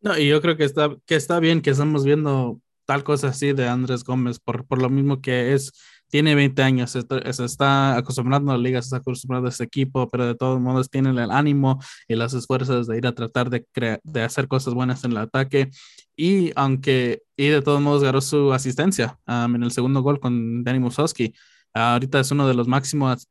No, 0.00 0.18
y 0.18 0.28
yo 0.28 0.40
creo 0.40 0.56
que 0.56 0.64
está, 0.64 0.96
que 1.06 1.14
está 1.14 1.38
bien 1.38 1.62
que 1.62 1.70
estamos 1.70 2.04
viendo 2.04 2.60
tal 2.84 3.04
cosa 3.04 3.28
así 3.28 3.52
de 3.52 3.68
Andrés 3.68 4.02
Gómez, 4.02 4.40
por, 4.40 4.66
por 4.66 4.82
lo 4.82 4.90
mismo 4.90 5.20
que 5.20 5.54
es 5.54 5.72
tiene 6.12 6.34
20 6.34 6.62
años, 6.62 6.90
se, 6.90 7.00
está 7.44 7.96
acostumbrando 7.96 8.52
a 8.52 8.58
la 8.58 8.62
liga, 8.62 8.82
se 8.82 8.88
está 8.88 8.98
acostumbrando 8.98 9.46
a 9.48 9.50
este 9.50 9.64
equipo, 9.64 10.10
pero 10.10 10.26
de 10.26 10.34
todos 10.34 10.60
modos 10.60 10.90
tiene 10.90 11.08
el 11.08 11.30
ánimo 11.30 11.80
y 12.06 12.16
las 12.16 12.34
esfuerzos 12.34 12.86
de 12.86 12.98
ir 12.98 13.06
a 13.06 13.14
tratar 13.14 13.48
de, 13.48 13.66
de 14.04 14.22
hacer 14.22 14.46
cosas 14.46 14.74
buenas 14.74 15.04
en 15.04 15.12
el 15.12 15.16
ataque. 15.16 15.70
Y 16.14 16.52
aunque, 16.54 17.22
y 17.34 17.48
de 17.48 17.62
todos 17.62 17.80
modos 17.80 18.02
ganó 18.02 18.20
su 18.20 18.52
asistencia 18.52 19.18
en 19.26 19.62
el 19.62 19.70
segundo 19.70 20.02
gol 20.02 20.20
con 20.20 20.62
Danny 20.64 20.80
Musowski. 20.80 21.32
ahorita 21.72 22.20
es 22.20 22.30
uno 22.30 22.46
de 22.46 22.54
los 22.54 22.68
máximos, 22.68 23.26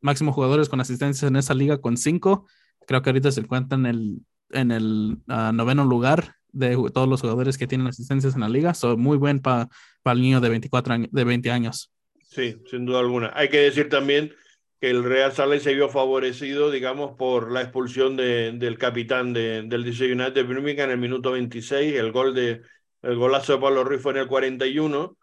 máximos 0.00 0.34
jugadores 0.34 0.68
con 0.68 0.80
asistencias 0.80 1.30
en 1.30 1.36
esa 1.36 1.54
liga 1.54 1.78
con 1.80 1.96
cinco. 1.96 2.46
Creo 2.88 3.02
que 3.02 3.10
ahorita 3.10 3.30
se 3.30 3.42
encuentra 3.42 3.78
en 3.78 3.86
el, 3.86 4.22
en 4.50 4.72
el 4.72 5.18
noveno 5.28 5.84
lugar 5.84 6.34
de 6.50 6.76
todos 6.92 7.08
los 7.08 7.20
jugadores 7.20 7.56
que 7.58 7.68
tienen 7.68 7.86
asistencias 7.86 8.34
en 8.34 8.40
la 8.40 8.48
liga. 8.48 8.74
Son 8.74 9.00
muy 9.00 9.18
buen 9.18 9.40
para 9.40 9.68
el 10.04 10.20
niño 10.20 10.40
de 10.40 10.48
24 10.48 10.94
años, 10.94 11.08
de 11.12 11.22
20 11.22 11.52
años. 11.52 11.91
Sí, 12.32 12.56
sin 12.70 12.86
duda 12.86 13.00
alguna. 13.00 13.30
Hay 13.34 13.50
que 13.50 13.58
decir 13.58 13.90
también 13.90 14.34
que 14.80 14.88
el 14.88 15.04
Real 15.04 15.32
Salt 15.32 15.60
se 15.60 15.74
vio 15.74 15.90
favorecido, 15.90 16.70
digamos, 16.70 17.14
por 17.18 17.52
la 17.52 17.60
expulsión 17.60 18.16
de, 18.16 18.52
del 18.52 18.78
capitán 18.78 19.34
de, 19.34 19.62
del 19.62 19.84
DC 19.84 20.10
United 20.10 20.32
de 20.32 20.42
Birmingham 20.42 20.86
en 20.86 20.92
el 20.92 20.98
minuto 20.98 21.32
26, 21.32 21.94
el 21.94 22.10
gol 22.10 22.34
de 22.34 22.62
el 23.02 23.16
golazo 23.16 23.54
de 23.54 23.58
Pablo 23.58 23.84
Ruiz 23.84 24.00
fue 24.00 24.12
en 24.12 24.18
el 24.18 24.28
41 24.28 25.16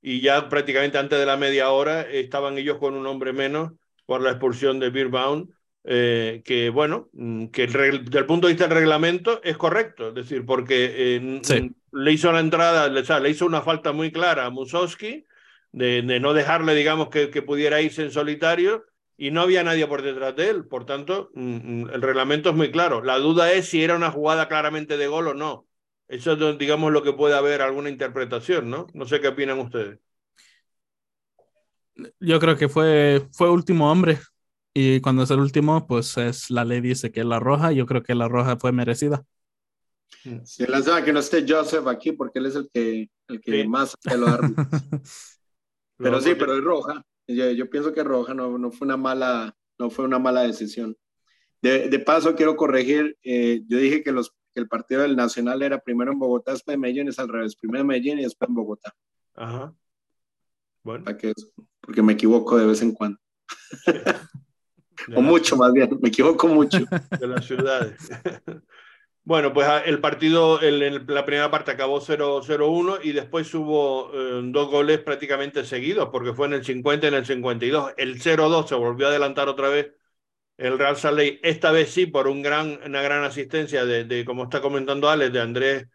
y 0.00 0.20
ya 0.20 0.48
prácticamente 0.48 0.96
antes 0.98 1.18
de 1.18 1.26
la 1.26 1.36
media 1.36 1.70
hora 1.70 2.02
estaban 2.02 2.56
ellos 2.56 2.78
con 2.78 2.94
un 2.94 3.06
hombre 3.06 3.32
menos 3.32 3.72
por 4.06 4.22
la 4.22 4.30
expulsión 4.30 4.78
de 4.78 4.90
Birbaum 4.90 5.48
eh, 5.84 6.42
que 6.46 6.70
bueno, 6.70 7.10
mm, 7.12 7.46
que 7.46 7.64
el, 7.64 8.04
del 8.06 8.24
punto 8.24 8.46
de 8.46 8.54
vista 8.54 8.68
del 8.68 8.78
reglamento 8.78 9.42
es 9.42 9.58
correcto, 9.58 10.08
es 10.08 10.14
decir, 10.14 10.46
porque 10.46 11.16
eh, 11.16 11.40
sí. 11.42 11.70
le 11.92 12.12
hizo 12.12 12.32
la 12.32 12.40
entrada, 12.40 12.86
o 12.86 13.04
sea, 13.04 13.20
le, 13.20 13.28
hizo 13.28 13.44
una 13.44 13.60
falta 13.60 13.92
muy 13.92 14.10
clara 14.10 14.46
a 14.46 14.50
Musowski 14.50 15.26
de, 15.74 16.02
de 16.02 16.20
no 16.20 16.34
dejarle, 16.34 16.74
digamos, 16.74 17.08
que, 17.08 17.30
que, 17.30 17.42
pudiera 17.42 17.80
irse 17.80 18.02
en 18.02 18.12
solitario 18.12 18.84
y 19.16 19.32
no 19.32 19.40
había 19.40 19.64
nadie 19.64 19.88
por 19.88 20.02
detrás 20.02 20.36
de 20.36 20.48
él, 20.48 20.66
por 20.66 20.86
tanto, 20.86 21.30
mm, 21.34 21.90
el 21.90 22.00
reglamento 22.00 22.50
es 22.50 22.54
muy 22.54 22.70
claro. 22.70 23.02
La 23.02 23.18
duda 23.18 23.52
es 23.52 23.68
si 23.68 23.82
era 23.82 23.96
una 23.96 24.12
jugada 24.12 24.46
claramente 24.46 24.96
de 24.96 25.08
gol 25.08 25.28
o 25.28 25.34
no. 25.34 25.66
Eso 26.06 26.32
es, 26.32 26.58
digamos, 26.58 26.92
lo 26.92 27.02
que 27.02 27.12
puede 27.12 27.34
haber 27.34 27.60
alguna 27.60 27.90
interpretación, 27.90 28.70
¿no? 28.70 28.86
No 28.94 29.04
sé 29.04 29.20
qué 29.20 29.28
opinan 29.28 29.58
ustedes. 29.58 29.98
Yo 32.20 32.38
creo 32.38 32.56
que 32.56 32.68
fue, 32.68 33.26
fue 33.32 33.50
último 33.50 33.90
hombre, 33.90 34.18
y 34.72 35.00
cuando 35.00 35.24
es 35.24 35.30
el 35.30 35.40
último, 35.40 35.88
pues 35.88 36.16
es 36.18 36.50
la 36.50 36.64
ley 36.64 36.80
dice 36.80 37.10
que 37.10 37.24
la 37.24 37.40
roja, 37.40 37.72
yo 37.72 37.86
creo 37.86 38.02
que 38.02 38.14
la 38.14 38.28
roja 38.28 38.56
fue 38.56 38.70
merecida. 38.70 39.24
Sí, 40.44 40.64
lástima 40.68 41.04
que 41.04 41.12
no 41.12 41.18
esté 41.18 41.44
Joseph 41.46 41.86
aquí 41.88 42.12
porque 42.12 42.38
él 42.38 42.46
es 42.46 42.54
el 42.54 42.70
que, 42.72 43.10
el 43.28 43.40
que 43.40 43.66
más 43.66 43.96
árbitros. 44.04 44.66
pero 45.96 46.20
sí, 46.20 46.34
pero 46.38 46.56
es 46.56 46.64
roja. 46.64 47.04
Yo, 47.26 47.50
yo, 47.50 47.70
pienso 47.70 47.92
que 47.92 48.04
roja 48.04 48.34
no, 48.34 48.58
no, 48.58 48.70
fue 48.70 48.86
una 48.86 48.96
mala, 48.96 49.56
no 49.78 49.90
fue 49.90 50.04
una 50.04 50.18
mala 50.18 50.42
decisión. 50.42 50.96
De, 51.62 51.88
de 51.88 51.98
paso, 51.98 52.34
quiero 52.34 52.56
corregir. 52.56 53.16
Eh, 53.22 53.62
yo 53.66 53.78
dije 53.78 54.02
que, 54.02 54.12
los, 54.12 54.30
que 54.52 54.60
el 54.60 54.68
partido 54.68 55.02
del 55.02 55.16
Nacional 55.16 55.62
era 55.62 55.78
primero 55.78 56.12
en 56.12 56.18
Bogotá, 56.18 56.52
después 56.52 56.74
en 56.74 56.80
Medellín, 56.80 57.08
es 57.08 57.18
al 57.18 57.28
revés. 57.28 57.56
Primero 57.56 57.80
en 57.80 57.86
Medellín 57.86 58.18
y 58.18 58.24
después 58.24 58.48
en 58.48 58.54
Bogotá. 58.54 58.94
Ajá. 59.34 59.74
Bueno. 60.82 61.04
porque 61.80 62.02
me 62.02 62.12
equivoco 62.12 62.58
de 62.58 62.66
vez 62.66 62.82
en 62.82 62.92
cuando. 62.92 63.18
o 65.16 65.22
mucho 65.22 65.56
más 65.56 65.72
bien, 65.72 65.98
me 66.00 66.08
equivoco 66.08 66.46
mucho. 66.46 66.78
De 67.18 67.26
las 67.26 67.46
ciudades. 67.46 67.96
Bueno, 69.26 69.54
pues 69.54 69.66
ah, 69.66 69.78
el 69.80 70.00
partido 70.00 70.60
en 70.62 71.06
la 71.06 71.24
primera 71.24 71.50
parte 71.50 71.70
acabó 71.70 72.00
0-1 72.02 72.98
y 73.02 73.12
después 73.12 73.54
hubo 73.54 74.10
eh, 74.12 74.42
dos 74.44 74.70
goles 74.70 74.98
prácticamente 75.00 75.64
seguidos, 75.64 76.10
porque 76.12 76.34
fue 76.34 76.46
en 76.46 76.52
el 76.54 76.64
50 76.64 77.06
y 77.06 77.08
en 77.08 77.14
el 77.14 77.24
52. 77.24 77.94
El 77.96 78.20
0-2 78.20 78.68
se 78.68 78.74
volvió 78.74 79.06
a 79.06 79.10
adelantar 79.10 79.48
otra 79.48 79.68
vez 79.70 79.92
el 80.58 80.78
Real 80.78 80.96
Salt 80.96 81.20
esta 81.42 81.72
vez 81.72 81.90
sí 81.90 82.06
por 82.06 82.28
una 82.28 83.02
gran 83.02 83.24
asistencia 83.24 83.84
de, 83.86 84.24
como 84.24 84.44
está 84.44 84.60
comentando 84.60 85.08
Alex, 85.10 85.32
de 85.32 85.40
Andrés 85.40 85.88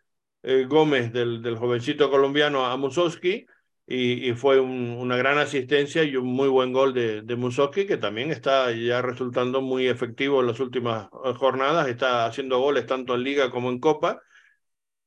eh, 0.43 0.65
Gómez, 0.67 1.13
del, 1.13 1.41
del, 1.41 1.57
jovencito 1.57 2.09
colombiano 2.11 2.65
a 2.65 2.77
Musowski, 2.77 3.45
y, 3.91 4.33
fue 4.33 4.59
una 4.59 5.17
gran 5.17 5.39
asistencia 5.39 6.03
y 6.03 6.15
un 6.15 6.27
muy 6.27 6.47
buen 6.47 6.71
gol 6.71 6.93
de, 6.93 7.23
de 7.23 7.85
que 7.87 7.97
también 7.97 8.29
está 8.31 8.71
ya 8.71 9.01
resultando 9.01 9.61
muy 9.61 9.87
efectivo 9.87 10.41
en 10.41 10.47
las 10.47 10.59
últimas 10.59 11.07
eh, 11.25 11.33
jornadas, 11.33 11.87
está 11.87 12.27
haciendo 12.27 12.59
goles 12.59 12.85
tanto 12.85 13.15
en 13.15 13.23
liga 13.23 13.49
como 13.49 13.69
en 13.71 13.79
copa. 13.79 14.21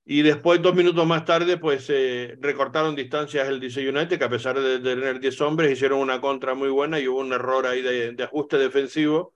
Y 0.05 0.23
después, 0.23 0.61
dos 0.61 0.75
minutos 0.75 1.07
más 1.07 1.25
tarde, 1.25 1.59
pues 1.59 1.89
eh, 1.91 2.37
recortaron 2.41 2.97
distancias 2.97 3.49
el 3.49 3.61
DC 3.61 3.89
United, 3.89 4.19
que 4.19 4.25
a 4.25 4.29
pesar 4.29 4.59
de, 4.61 4.81
tener 4.81 5.21
10 5.21 5.41
hombres, 5.43 5.71
hicieron 5.73 6.01
una 6.01 6.21
contra 6.21 6.55
muy 6.55 6.69
buena 6.71 6.99
y 6.99 7.07
hubo 7.07 7.21
un 7.21 7.33
error 7.33 7.67
ahí 7.67 7.83
de, 7.83 8.13
de 8.13 8.25
ajuste 8.25 8.59
defensivo 8.59 9.33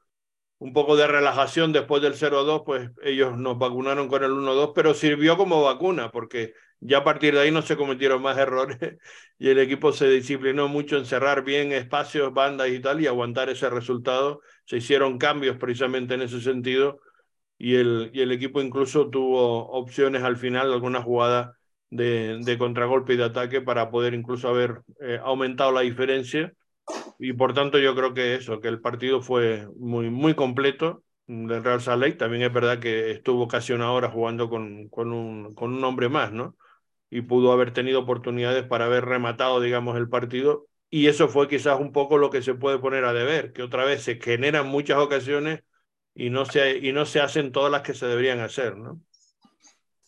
un 0.59 0.73
poco 0.73 0.97
de 0.97 1.07
relajación 1.07 1.73
después 1.73 2.03
del 2.03 2.15
0-2, 2.15 2.63
pues 2.65 2.91
ellos 3.03 3.37
nos 3.37 3.59
vacunaron 3.59 4.09
con 4.09 4.25
el 4.25 4.31
1-2, 4.33 4.73
pero 4.75 4.95
sirvió 4.95 5.37
como 5.37 5.63
vacuna 5.63 6.11
porque 6.11 6.55
ya 6.81 6.99
a 6.99 7.05
partir 7.05 7.35
de 7.35 7.41
ahí 7.41 7.51
no 7.51 7.63
se 7.63 7.77
cometieron 7.77 8.23
más 8.23 8.39
errores 8.39 8.79
y 9.39 9.49
el 9.49 9.59
equipo 9.59 9.93
se 9.93 10.09
disciplinó 10.09 10.69
mucho 10.69 10.97
en 10.97 11.07
cerrar 11.07 11.45
bien 11.45 11.73
espacios, 11.73 12.33
bandas 12.33 12.69
y 12.69 12.81
tal 12.81 13.01
y 13.01 13.07
aguantar 13.07 13.49
ese 13.51 13.71
resultado. 13.71 14.41
Se 14.65 14.79
hicieron 14.79 15.19
cambios 15.19 15.57
precisamente 15.59 16.15
en 16.15 16.23
ese 16.23 16.41
sentido 16.41 17.01
y 17.59 17.77
el, 17.77 18.11
y 18.13 18.21
el 18.23 18.33
equipo 18.33 18.61
incluso 18.61 19.09
tuvo 19.11 19.69
opciones 19.71 20.23
al 20.23 20.37
final, 20.37 20.73
alguna 20.73 21.03
jugada 21.03 21.57
de, 21.91 22.39
de 22.43 22.59
contragolpe 22.59 23.15
y 23.15 23.17
de 23.17 23.25
ataque 23.25 23.61
para 23.63 23.91
poder 23.91 24.15
incluso 24.15 24.49
haber 24.49 24.83
eh, 25.01 25.21
aumentado 25.23 25.73
la 25.73 25.83
diferencia 25.83 26.53
y 27.19 27.33
por 27.33 27.55
tanto 27.55 27.79
yo 27.79 27.95
creo 27.95 28.15
que 28.15 28.35
eso, 28.35 28.61
que 28.61 28.69
el 28.69 28.81
partido 28.81 29.23
fue 29.23 29.67
muy, 29.79 30.11
muy 30.11 30.35
completo 30.35 31.03
del 31.27 31.65
Real 31.65 31.81
Salt 31.81 32.19
También 32.19 32.43
es 32.45 32.53
verdad 32.53 32.79
que 32.79 33.11
estuvo 33.11 33.49
casi 33.49 33.73
una 33.73 33.91
hora 33.93 34.11
jugando 34.11 34.49
con, 34.49 34.89
con, 34.89 35.13
un, 35.13 35.55
con 35.55 35.75
un 35.75 35.85
hombre 35.85 36.09
más, 36.09 36.33
¿no? 36.33 36.57
Y 37.11 37.23
pudo 37.23 37.53
haber 37.53 37.73
tenido 37.73 38.01
oportunidades 38.01 38.65
para 38.65 38.87
haber 38.87 39.05
rematado, 39.05 39.61
digamos, 39.61 39.97
el 39.97 40.09
partido. 40.09 40.67
Y 40.91 41.07
eso 41.07 41.29
fue 41.29 41.49
quizás 41.49 41.81
un 41.81 41.93
poco 41.93 42.19
lo 42.19 42.31
que 42.31 42.43
se 42.43 42.55
puede 42.55 42.79
poner 42.79 43.05
a 43.05 43.13
deber, 43.13 43.53
que 43.53 43.63
otra 43.63 43.85
vez 43.85 44.03
se 44.03 44.21
generan 44.21 44.69
muchas 44.69 44.99
ocasiones 44.99 45.63
y 46.15 46.31
no 46.31 46.45
se, 46.45 46.79
y 46.79 46.93
no 46.93 47.07
se 47.07 47.21
hacen 47.21 47.53
todas 47.53 47.71
las 47.71 47.83
que 47.83 47.95
se 47.95 48.07
deberían 48.07 48.41
hacer, 48.41 48.77
¿no? 48.77 49.01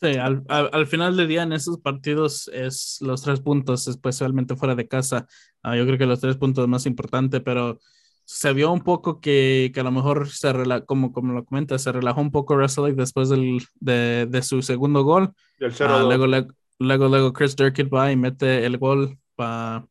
Sí, 0.01 0.17
al, 0.17 0.45
al, 0.49 0.87
final 0.87 1.17
del 1.17 1.27
día 1.27 1.43
en 1.43 1.53
esos 1.53 1.79
partidos 1.79 2.49
es 2.55 2.99
los 3.01 3.21
tres 3.21 3.41
puntos, 3.41 3.89
especialmente 3.89 4.55
fuera 4.55 4.77
de 4.77 4.87
casa. 4.87 5.27
Ah, 5.61 5.77
yo 5.77 5.85
creo 5.87 5.99
que 5.99 6.07
los 6.07 6.21
tres 6.21 6.37
puntos 6.37 6.69
más 6.69 6.87
importantes, 6.87 7.43
pero 7.45 7.81
se 8.25 8.53
vio 8.53 8.71
un 8.71 8.83
poco 8.83 9.21
que, 9.21 9.73
que 9.75 9.81
a 9.81 9.83
lo 9.83 9.91
mejor, 9.91 10.29
se 10.29 10.53
como, 10.87 11.13
como 11.13 11.33
lo 11.33 11.45
comenta, 11.45 11.79
se 11.79 11.91
relajó 11.91 12.21
un 12.21 12.31
poco 12.31 12.57
Russell 12.57 12.95
después 12.95 13.29
del, 13.29 13.61
de, 13.81 14.27
de, 14.31 14.43
su 14.43 14.63
segundo 14.63 15.03
gol. 15.03 15.33
Ah, 15.81 16.03
luego, 16.05 16.27
luego, 16.79 17.09
luego, 17.09 17.33
Chris 17.33 17.57
Durkett 17.57 17.93
va 17.93 18.13
y 18.13 18.17
mete 18.17 18.65
el 18.65 18.79
gol 18.79 19.19
para 19.35 19.87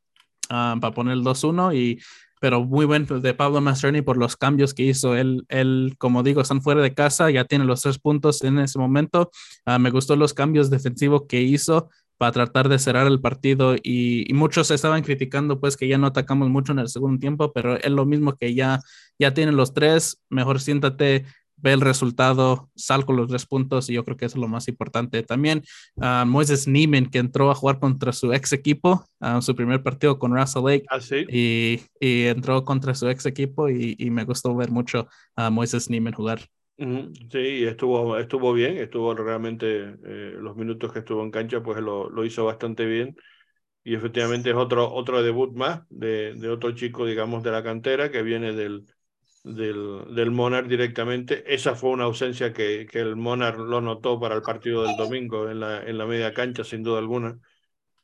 uh, 0.49 0.93
poner 0.93 1.13
el 1.13 1.23
2-1 1.23 1.75
y 1.75 1.99
pero 2.39 2.63
muy 2.63 2.85
buen 2.85 3.05
de 3.05 3.33
Pablo 3.33 3.61
Mastroni 3.61 4.01
por 4.01 4.17
los 4.17 4.37
cambios 4.37 4.73
que 4.73 4.83
hizo. 4.83 5.15
Él, 5.15 5.45
él, 5.49 5.95
como 5.97 6.23
digo, 6.23 6.41
están 6.41 6.61
fuera 6.61 6.81
de 6.81 6.93
casa, 6.93 7.31
ya 7.31 7.45
tiene 7.45 7.65
los 7.65 7.81
tres 7.81 7.97
puntos 7.97 8.43
en 8.43 8.59
ese 8.59 8.77
momento. 8.77 9.31
Uh, 9.65 9.79
me 9.79 9.89
gustó 9.89 10.15
los 10.15 10.33
cambios 10.33 10.69
defensivos 10.69 11.23
que 11.27 11.41
hizo 11.41 11.89
para 12.17 12.31
tratar 12.31 12.69
de 12.69 12.79
cerrar 12.79 13.07
el 13.07 13.21
partido 13.21 13.75
y, 13.75 14.29
y, 14.29 14.33
muchos 14.33 14.71
estaban 14.71 15.03
criticando 15.03 15.59
pues 15.59 15.77
que 15.77 15.87
ya 15.87 15.99
no 15.99 16.07
atacamos 16.07 16.49
mucho 16.49 16.71
en 16.71 16.79
el 16.79 16.89
segundo 16.89 17.19
tiempo, 17.19 17.53
pero 17.53 17.75
es 17.75 17.91
lo 17.91 18.05
mismo 18.05 18.35
que 18.35 18.55
ya, 18.55 18.81
ya 19.19 19.33
tienen 19.35 19.55
los 19.55 19.73
tres, 19.73 20.19
mejor 20.29 20.59
siéntate, 20.59 21.25
ve 21.57 21.73
el 21.73 21.81
resultado, 21.81 22.69
sal 22.75 23.05
con 23.05 23.17
los 23.17 23.27
tres 23.27 23.45
puntos 23.45 23.89
y 23.89 23.93
yo 23.93 24.05
creo 24.05 24.17
que 24.17 24.25
eso 24.25 24.37
es 24.37 24.41
lo 24.41 24.47
más 24.47 24.67
importante. 24.67 25.23
También 25.23 25.63
uh, 25.95 26.25
Moises 26.25 26.67
Neiman, 26.67 27.07
que 27.07 27.19
entró 27.19 27.51
a 27.51 27.55
jugar 27.55 27.79
contra 27.79 28.13
su 28.13 28.31
ex 28.33 28.53
equipo, 28.53 29.03
uh, 29.19 29.41
su 29.41 29.55
primer 29.55 29.83
partido 29.83 30.19
con 30.19 30.35
Russell 30.35 30.63
Lake, 30.63 30.85
¿Ah, 30.89 31.01
sí? 31.01 31.25
y, 31.29 31.81
y, 31.99 32.27
entró 32.27 32.63
contra 32.63 32.93
su 32.93 33.09
ex 33.09 33.25
equipo 33.25 33.69
y, 33.69 33.95
y 33.97 34.09
me 34.09 34.23
gustó 34.23 34.55
ver 34.55 34.71
mucho 34.71 35.07
a 35.35 35.49
Moises 35.49 35.89
Neiman 35.89 36.13
jugar. 36.13 36.41
Sí, 36.77 37.65
estuvo, 37.65 38.19
estuvo 38.19 38.53
bien, 38.53 38.77
estuvo 38.77 39.15
realmente 39.15 39.95
eh, 40.05 40.35
los 40.39 40.55
minutos 40.55 40.93
que 40.93 40.99
estuvo 40.99 41.23
en 41.23 41.31
cancha, 41.31 41.63
pues 41.63 41.79
lo, 41.79 42.07
lo, 42.07 42.23
hizo 42.23 42.45
bastante 42.45 42.85
bien. 42.85 43.15
Y 43.83 43.95
efectivamente 43.95 44.51
es 44.51 44.55
otro, 44.55 44.93
otro 44.93 45.23
debut 45.23 45.55
más 45.55 45.81
de, 45.89 46.35
de 46.35 46.49
otro 46.49 46.73
chico, 46.73 47.05
digamos, 47.07 47.41
de 47.41 47.51
la 47.51 47.63
cantera 47.63 48.11
que 48.11 48.21
viene 48.21 48.53
del, 48.53 48.85
del, 49.55 50.13
del 50.13 50.31
Monarch 50.31 50.67
directamente. 50.67 51.43
Esa 51.53 51.75
fue 51.75 51.91
una 51.91 52.05
ausencia 52.05 52.53
que, 52.53 52.87
que 52.89 52.99
el 52.99 53.15
Monarch 53.15 53.57
lo 53.57 53.81
notó 53.81 54.19
para 54.19 54.35
el 54.35 54.41
partido 54.41 54.83
del 54.83 54.95
domingo 54.97 55.49
en 55.49 55.59
la, 55.59 55.83
en 55.83 55.97
la 55.97 56.05
media 56.05 56.33
cancha, 56.33 56.63
sin 56.63 56.83
duda 56.83 56.99
alguna. 56.99 57.39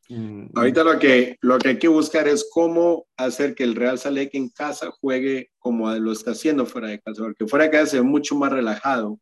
Mm, 0.10 0.48
Ahorita 0.56 0.84
lo 0.84 1.00
que, 1.00 1.38
lo 1.42 1.58
que 1.58 1.70
hay 1.70 1.80
que 1.80 1.88
buscar 1.88 2.28
es 2.28 2.50
cómo 2.52 3.08
hacer 3.18 3.56
que 3.56 3.64
el 3.64 3.76
Real 3.76 3.98
Salek 3.98 4.34
en 4.36 4.50
casa 4.50 4.92
juegue 5.00 5.52
como 5.60 5.90
lo 5.92 6.12
está 6.12 6.32
haciendo 6.32 6.66
fuera 6.66 6.90
de 6.90 7.00
casa, 7.00 7.24
porque 7.24 7.48
fuera 7.48 7.66
de 7.66 7.72
casa 7.72 7.86
se 7.88 7.98
ve 7.98 8.04
mucho 8.04 8.36
más 8.36 8.52
relajado 8.52 9.20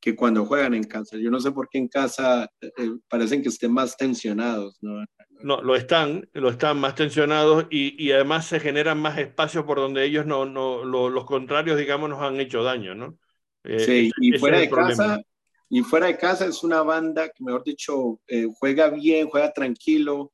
que 0.00 0.16
cuando 0.16 0.46
juegan 0.46 0.74
en 0.74 0.84
casa. 0.84 1.16
Yo 1.18 1.30
no 1.30 1.40
sé 1.40 1.52
por 1.52 1.68
qué 1.68 1.78
en 1.78 1.88
casa 1.88 2.48
eh, 2.60 2.70
parecen 3.08 3.42
que 3.42 3.48
estén 3.48 3.72
más 3.72 3.96
tensionados, 3.96 4.78
¿no? 4.80 5.04
No, 5.40 5.60
lo 5.60 5.76
están, 5.76 6.28
lo 6.32 6.48
están 6.48 6.78
más 6.78 6.94
tensionados 6.94 7.66
y, 7.70 8.02
y 8.02 8.12
además 8.12 8.46
se 8.46 8.60
generan 8.60 8.98
más 8.98 9.18
espacios 9.18 9.64
por 9.64 9.78
donde 9.78 10.04
ellos 10.04 10.26
no, 10.26 10.44
no 10.44 10.84
lo, 10.84 11.10
los 11.10 11.24
contrarios, 11.24 11.78
digamos, 11.78 12.08
nos 12.08 12.22
han 12.22 12.40
hecho 12.40 12.62
daño, 12.62 12.94
¿no? 12.94 13.18
Eh, 13.64 13.80
sí, 13.80 14.10
y 14.20 14.38
fuera 14.38 14.58
de 14.58 14.70
casa, 14.70 15.20
y 15.68 15.82
fuera 15.82 16.06
de 16.06 16.16
casa 16.16 16.46
es 16.46 16.62
una 16.62 16.82
banda 16.82 17.28
que, 17.28 17.44
mejor 17.44 17.64
dicho, 17.64 18.20
eh, 18.26 18.46
juega 18.58 18.88
bien, 18.88 19.28
juega 19.28 19.52
tranquilo, 19.52 20.32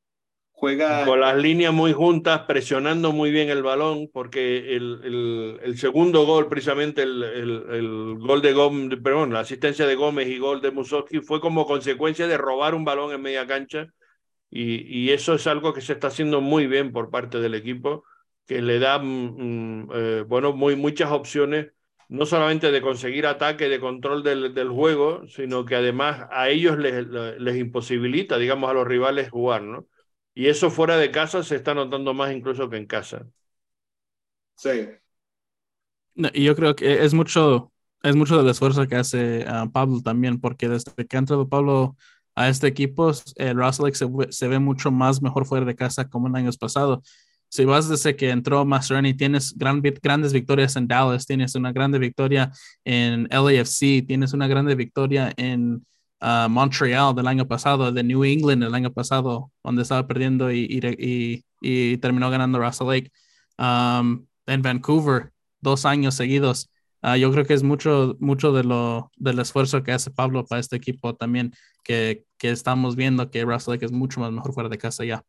juega... 0.50 1.04
Con 1.04 1.20
las 1.20 1.36
líneas 1.36 1.72
muy 1.72 1.92
juntas, 1.92 2.42
presionando 2.46 3.12
muy 3.12 3.30
bien 3.30 3.48
el 3.48 3.62
balón, 3.62 4.08
porque 4.12 4.76
el, 4.76 5.00
el, 5.02 5.60
el 5.62 5.78
segundo 5.78 6.24
gol, 6.26 6.48
precisamente 6.48 7.02
el, 7.02 7.22
el, 7.22 8.18
gol 8.18 8.42
de 8.42 8.52
Gómez, 8.52 8.98
perdón, 9.02 9.32
la 9.32 9.40
asistencia 9.40 9.86
de 9.86 9.94
Gómez 9.96 10.28
y 10.28 10.38
gol 10.38 10.60
de 10.60 10.70
Musowski 10.70 11.20
fue 11.20 11.40
como 11.40 11.66
consecuencia 11.66 12.26
de 12.26 12.36
robar 12.36 12.74
un 12.74 12.84
balón 12.84 13.12
en 13.12 13.22
media 13.22 13.46
cancha 13.46 13.92
y, 14.54 14.82
y, 14.86 15.10
eso 15.12 15.34
es 15.34 15.46
algo 15.46 15.72
que 15.72 15.80
se 15.80 15.94
está 15.94 16.08
haciendo 16.08 16.42
muy 16.42 16.66
bien 16.66 16.92
por 16.92 17.10
parte 17.10 17.40
del 17.40 17.54
equipo, 17.54 18.04
que 18.46 18.60
le 18.60 18.78
da 18.78 18.98
mm, 18.98 19.88
eh, 19.94 20.24
bueno, 20.28 20.52
muy, 20.52 20.76
muchas 20.76 21.10
opciones, 21.10 21.72
no 22.08 22.26
solamente 22.26 22.70
de 22.70 22.82
conseguir 22.82 23.26
ataque, 23.26 23.70
de 23.70 23.80
control 23.80 24.22
del, 24.22 24.52
del 24.52 24.68
juego, 24.68 25.26
sino 25.26 25.64
que 25.64 25.76
además 25.76 26.28
a 26.30 26.50
ellos 26.50 26.76
les, 26.78 27.06
les, 27.06 27.56
imposibilita, 27.56 28.36
digamos, 28.36 28.68
a 28.68 28.74
los 28.74 28.86
rivales 28.86 29.30
jugar, 29.30 29.62
¿no? 29.62 29.86
Y 30.34 30.48
eso 30.48 30.70
fuera 30.70 30.98
de 30.98 31.10
casa 31.10 31.42
se 31.42 31.56
está 31.56 31.72
notando 31.74 32.12
más 32.12 32.30
incluso 32.32 32.68
que 32.68 32.76
en 32.76 32.86
casa. 32.86 33.26
Sí. 34.56 34.88
No, 36.14 36.28
y 36.34 36.44
yo 36.44 36.54
creo 36.54 36.76
que 36.76 37.04
es 37.04 37.14
mucho, 37.14 37.72
es 38.02 38.16
mucho 38.16 38.36
del 38.36 38.50
esfuerzo 38.50 38.86
que 38.86 38.96
hace 38.96 39.46
uh, 39.48 39.70
Pablo 39.72 40.02
también, 40.02 40.40
porque 40.40 40.68
desde 40.68 40.92
que 41.06 41.16
ha 41.16 41.20
entrado 41.20 41.48
Pablo 41.48 41.96
a 42.34 42.48
este 42.48 42.66
equipo, 42.66 43.12
el 43.36 43.56
Russell 43.56 43.92
se, 43.92 44.06
se, 44.30 44.48
ve 44.48 44.58
mucho 44.58 44.90
más 44.90 45.20
mejor 45.22 45.46
fuera 45.46 45.66
de 45.66 45.76
casa 45.76 46.08
como 46.08 46.28
en 46.28 46.36
años 46.36 46.56
pasados. 46.56 47.00
Si 47.48 47.66
vas 47.66 47.88
desde 47.88 48.16
que 48.16 48.30
entró 48.30 48.64
Maserani, 48.64 49.14
tienes 49.14 49.54
gran, 49.56 49.82
grandes 50.02 50.32
victorias 50.32 50.74
en 50.76 50.88
Dallas, 50.88 51.26
tienes 51.26 51.54
una 51.54 51.72
grande 51.72 51.98
victoria 51.98 52.50
en 52.84 53.28
LAFC, 53.30 54.06
tienes 54.06 54.32
una 54.32 54.46
grande 54.48 54.74
victoria 54.74 55.34
en 55.36 55.84
uh, 56.22 56.48
Montreal 56.48 57.14
del 57.14 57.26
año 57.26 57.46
pasado, 57.46 57.92
de 57.92 58.02
New 58.02 58.24
England 58.24 58.62
el 58.62 58.74
año 58.74 58.90
pasado, 58.90 59.50
donde 59.62 59.82
estaba 59.82 60.06
perdiendo 60.06 60.50
y 60.50 61.42
terminó 62.00 62.30
ganando 62.30 62.58
Russell 62.58 62.88
Lake. 62.88 63.12
Um, 63.58 64.26
en 64.46 64.62
Vancouver, 64.62 65.32
dos 65.60 65.84
años 65.84 66.14
seguidos 66.14 66.71
Ah, 67.02 67.16
yo 67.16 67.32
creo 67.32 67.44
que 67.44 67.54
es 67.54 67.62
mucho, 67.62 68.16
mucho 68.20 68.52
de 68.52 68.64
lo, 68.64 69.10
del 69.16 69.40
esfuerzo 69.40 69.82
que 69.82 69.92
hace 69.92 70.10
Pablo 70.10 70.46
para 70.46 70.60
este 70.60 70.76
equipo 70.76 71.14
también, 71.14 71.52
que, 71.82 72.24
que 72.38 72.50
estamos 72.50 72.96
viendo 72.96 73.30
que 73.30 73.44
Russell 73.44 73.74
Lake 73.74 73.84
es 73.84 73.92
mucho 73.92 74.20
más 74.20 74.30
mejor 74.30 74.54
fuera 74.54 74.68
de 74.68 74.78
casa 74.78 75.04
ya. 75.04 75.24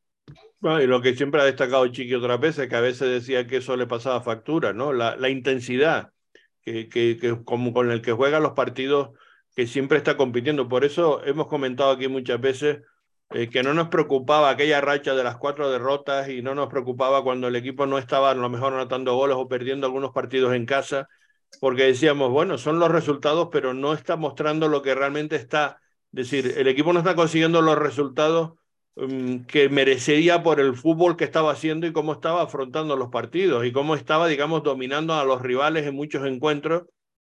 Bueno, 0.59 0.81
y 0.81 0.87
lo 0.87 1.01
que 1.01 1.15
siempre 1.15 1.41
ha 1.41 1.45
destacado 1.45 1.87
Chiqui 1.87 2.13
otra 2.13 2.37
vez 2.37 2.57
es 2.57 2.69
que 2.69 2.75
a 2.75 2.81
veces 2.81 3.09
decía 3.09 3.47
que 3.47 3.57
eso 3.57 3.75
le 3.75 3.87
pasaba 3.87 4.21
factura, 4.21 4.71
¿no? 4.71 4.93
La, 4.93 5.17
la 5.17 5.29
intensidad 5.29 6.11
que, 6.61 6.87
que, 6.87 7.17
que, 7.19 7.43
como 7.43 7.73
con 7.73 7.91
el 7.91 8.01
que 8.01 8.13
juega 8.13 8.39
los 8.39 8.53
partidos, 8.53 9.09
que 9.55 9.67
siempre 9.67 9.97
está 9.97 10.15
compitiendo. 10.15 10.69
Por 10.69 10.85
eso 10.85 11.23
hemos 11.25 11.47
comentado 11.47 11.91
aquí 11.91 12.07
muchas 12.07 12.39
veces 12.39 12.81
eh, 13.31 13.49
que 13.49 13.63
no 13.63 13.73
nos 13.73 13.89
preocupaba 13.89 14.49
aquella 14.49 14.79
racha 14.79 15.15
de 15.15 15.23
las 15.23 15.37
cuatro 15.37 15.69
derrotas 15.71 16.29
y 16.29 16.41
no 16.41 16.55
nos 16.55 16.69
preocupaba 16.69 17.23
cuando 17.23 17.47
el 17.47 17.55
equipo 17.55 17.85
no 17.85 17.97
estaba 17.97 18.31
a 18.31 18.35
lo 18.35 18.49
mejor 18.49 18.73
anotando 18.73 19.15
goles 19.15 19.35
o 19.37 19.47
perdiendo 19.47 19.87
algunos 19.87 20.11
partidos 20.11 20.53
en 20.53 20.65
casa, 20.65 21.07
porque 21.59 21.83
decíamos, 21.83 22.31
bueno, 22.31 22.57
son 22.57 22.79
los 22.79 22.91
resultados, 22.91 23.49
pero 23.51 23.73
no 23.73 23.93
está 23.93 24.15
mostrando 24.15 24.67
lo 24.67 24.81
que 24.81 24.95
realmente 24.95 25.35
está. 25.35 25.79
Es 26.11 26.29
decir, 26.29 26.53
el 26.57 26.67
equipo 26.67 26.93
no 26.93 26.99
está 26.99 27.15
consiguiendo 27.15 27.61
los 27.61 27.77
resultados 27.77 28.53
um, 28.95 29.45
que 29.45 29.69
merecería 29.69 30.43
por 30.43 30.59
el 30.59 30.75
fútbol 30.75 31.17
que 31.17 31.23
estaba 31.23 31.51
haciendo 31.51 31.87
y 31.87 31.93
cómo 31.93 32.13
estaba 32.13 32.43
afrontando 32.43 32.95
los 32.95 33.09
partidos 33.09 33.65
y 33.65 33.71
cómo 33.71 33.95
estaba, 33.95 34.27
digamos, 34.27 34.63
dominando 34.63 35.13
a 35.13 35.25
los 35.25 35.41
rivales 35.41 35.85
en 35.87 35.95
muchos 35.95 36.25
encuentros 36.27 36.83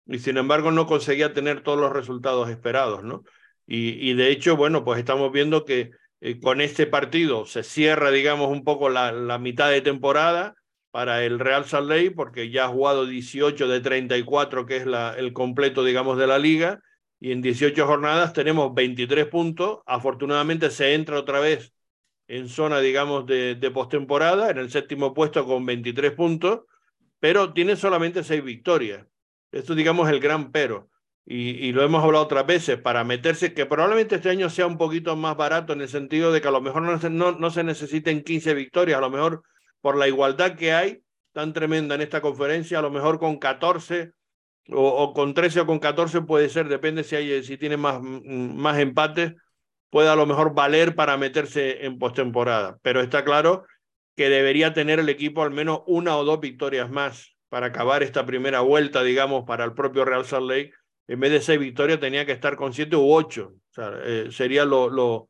y 0.05 0.19
sin 0.19 0.37
embargo 0.37 0.71
no 0.71 0.85
conseguía 0.87 1.33
tener 1.33 1.61
todos 1.61 1.79
los 1.79 1.91
resultados 1.91 2.49
esperados, 2.49 3.03
¿no? 3.03 3.23
Y, 3.65 4.09
y 4.09 4.13
de 4.13 4.31
hecho, 4.31 4.55
bueno, 4.55 4.83
pues 4.85 4.99
estamos 4.99 5.31
viendo 5.31 5.65
que 5.65 5.91
eh, 6.21 6.39
con 6.39 6.61
este 6.61 6.87
partido 6.87 7.45
se 7.45 7.63
cierra, 7.63 8.11
digamos, 8.11 8.49
un 8.49 8.63
poco 8.63 8.89
la, 8.89 9.11
la 9.11 9.37
mitad 9.37 9.69
de 9.69 9.81
temporada 9.81 10.55
para 10.91 11.23
el 11.23 11.39
Real 11.39 11.65
Salt 11.65 11.89
Lake, 11.89 12.11
porque 12.11 12.49
ya 12.49 12.65
ha 12.65 12.69
jugado 12.69 13.05
18 13.05 13.67
de 13.67 13.81
34, 13.81 14.65
que 14.65 14.77
es 14.77 14.85
la, 14.85 15.13
el 15.17 15.33
completo, 15.33 15.83
digamos, 15.83 16.17
de 16.17 16.27
la 16.27 16.39
liga, 16.39 16.81
y 17.19 17.31
en 17.31 17.41
18 17.41 17.85
jornadas 17.85 18.33
tenemos 18.33 18.73
23 18.73 19.25
puntos. 19.27 19.79
Afortunadamente 19.85 20.69
se 20.69 20.93
entra 20.93 21.19
otra 21.19 21.39
vez 21.39 21.73
en 22.27 22.49
zona, 22.49 22.79
digamos, 22.79 23.25
de, 23.25 23.55
de 23.55 23.71
postemporada, 23.71 24.49
en 24.49 24.57
el 24.57 24.69
séptimo 24.69 25.13
puesto 25.13 25.45
con 25.45 25.65
23 25.65 26.11
puntos, 26.11 26.61
pero 27.19 27.53
tiene 27.53 27.75
solamente 27.75 28.23
6 28.23 28.43
victorias. 28.43 29.05
Esto, 29.51 29.75
digamos, 29.75 30.07
es 30.07 30.13
el 30.13 30.19
gran 30.19 30.51
pero. 30.51 30.89
Y, 31.25 31.67
y, 31.67 31.73
lo 31.73 31.83
hemos 31.83 32.03
hablado 32.03 32.23
otras 32.23 32.45
veces, 32.45 32.79
para 32.79 33.03
meterse, 33.03 33.53
que 33.53 33.65
probablemente 33.65 34.15
este 34.15 34.29
año 34.29 34.49
sea 34.49 34.65
un 34.65 34.77
poquito 34.77 35.15
más 35.17 35.35
barato 35.35 35.73
en 35.73 35.81
el 35.81 35.89
sentido 35.89 36.31
de 36.31 36.39
que 36.39 36.47
a 36.47 36.51
lo 36.51 36.61
mejor 36.61 36.83
no 36.83 36.97
no, 37.09 37.31
no 37.33 37.49
se 37.49 37.65
necesiten 37.65 38.23
15 38.23 38.53
victorias, 38.53 38.97
a 38.97 39.01
lo 39.01 39.09
mejor 39.09 39.43
por 39.81 39.97
la 39.97 40.07
igualdad 40.07 40.55
que 40.55 40.73
hay 40.73 41.01
tan 41.33 41.53
tremenda 41.53 41.95
en 41.95 42.01
esta 42.01 42.21
conferencia, 42.21 42.79
a 42.79 42.81
lo 42.81 42.89
mejor 42.89 43.19
con 43.19 43.37
14 43.37 44.11
o, 44.69 45.13
con 45.13 45.33
13 45.33 45.61
o 45.61 45.65
con 45.65 45.79
14 45.79 46.21
puede 46.21 46.49
ser, 46.49 46.67
depende 46.67 47.03
si, 47.03 47.15
hay, 47.15 47.43
si 47.43 47.57
tiene 47.57 47.77
más, 47.77 48.01
más 48.01 48.79
empates, 48.79 49.33
puede 49.89 50.09
a 50.09 50.15
lo 50.15 50.25
mejor 50.25 50.53
valer 50.53 50.95
para 50.95 51.15
meterse 51.15 51.85
en 51.85 51.99
postemporada. 51.99 52.77
Pero 52.81 53.01
está 53.01 53.23
claro 53.23 53.65
que 54.15 54.29
debería 54.29 54.73
tener 54.73 54.99
el 54.99 55.09
equipo 55.09 55.43
al 55.43 55.51
menos 55.51 55.81
una 55.85 56.17
o 56.17 56.25
dos 56.25 56.39
victorias 56.39 56.89
más 56.89 57.37
para 57.49 57.67
acabar 57.67 58.03
esta 58.03 58.25
primera 58.25 58.59
vuelta, 58.61 59.03
digamos, 59.03 59.45
para 59.45 59.63
el 59.63 59.73
propio 59.73 60.03
Real 60.03 60.25
Salt 60.25 60.49
Lake 60.49 60.73
en 61.07 61.19
vez 61.19 61.31
de 61.31 61.41
seis 61.41 61.59
victorias 61.59 61.99
tenía 61.99 62.25
que 62.25 62.33
estar 62.33 62.55
con 62.55 62.73
siete 62.73 62.95
u 62.95 63.11
ocho. 63.11 63.53
O 63.55 63.73
sea, 63.73 63.91
eh, 64.03 64.27
sería 64.31 64.65
lo, 64.65 65.29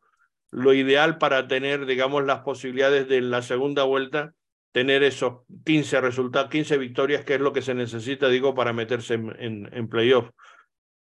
lo, 0.58 0.74
ideal 0.74 1.18
para 1.18 1.48
tener, 1.48 1.86
digamos, 1.86 2.26
las 2.26 2.40
posibilidades 2.40 3.08
de 3.08 3.22
la 3.22 3.42
segunda 3.42 3.84
vuelta, 3.84 4.34
tener 4.72 5.04
esos 5.04 5.42
15 5.66 6.02
resultados, 6.02 6.50
15 6.50 6.78
victorias, 6.78 7.24
que 7.24 7.36
es 7.36 7.42
lo 7.42 7.54
que 7.54 7.62
se 7.62 7.74
necesita, 7.74 8.30
digo, 8.30 8.54
para 8.54 8.74
meterse 8.74 9.16
en, 9.16 9.36
en, 9.40 9.70
en 9.72 9.88
playoff. 9.88 10.30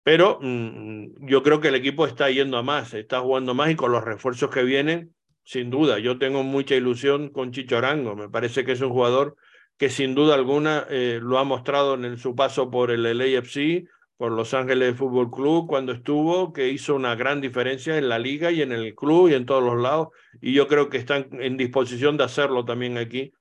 Pero 0.03 0.39
mmm, 0.41 1.27
yo 1.27 1.43
creo 1.43 1.61
que 1.61 1.69
el 1.69 1.75
equipo 1.75 2.07
está 2.07 2.31
yendo 2.31 2.59
a 2.59 2.63
más, 2.63 2.95
está 2.95 3.21
jugando 3.21 3.55
más 3.55 3.71
y 3.71 3.75
con 3.75 3.91
los 3.91 4.05
refuerzos 4.05 4.51
que 4.51 4.63
vienen, 4.63 5.15
sin 5.43 5.71
duda, 5.71 5.99
yo 5.99 6.19
tengo 6.19 6.43
mucha 6.43 6.75
ilusión 6.75 7.29
con 7.29 7.53
Chicho 7.53 7.79
Arango. 7.79 8.17
Me 8.17 8.29
parece 8.29 8.65
que 8.65 8.73
es 8.73 8.81
un 8.81 8.91
jugador 8.91 9.37
que 9.77 9.91
sin 9.91 10.15
duda 10.15 10.35
alguna 10.35 10.87
eh, 10.91 11.19
lo 11.23 11.39
ha 11.39 11.45
mostrado 11.45 11.95
en 11.95 12.19
su 12.19 12.35
paso 12.35 12.71
por 12.71 12.91
el 12.91 13.03
LAFC, 13.03 13.89
por 14.17 14.33
Los 14.33 14.55
Ángeles 14.55 14.97
Fútbol 14.97 15.31
Club 15.31 15.67
cuando 15.67 15.93
estuvo, 15.93 16.53
que 16.53 16.69
hizo 16.69 16.95
una 16.95 17.15
gran 17.15 17.41
diferencia 17.41 17.99
en 17.99 18.09
la 18.09 18.19
liga 18.19 18.51
y 18.51 18.63
en 18.63 18.73
el 18.73 18.95
club 18.95 19.29
y 19.29 19.35
en 19.35 19.45
todos 19.45 19.63
los 19.63 19.81
lados. 19.81 20.09
Y 20.41 20.55
yo 20.55 20.69
creo 20.69 20.89
que 20.89 20.97
están 20.97 21.29
en 21.33 21.57
disposición 21.57 22.17
de 22.17 22.25
hacerlo 22.25 22.65
también 22.65 22.97
aquí 22.97 23.33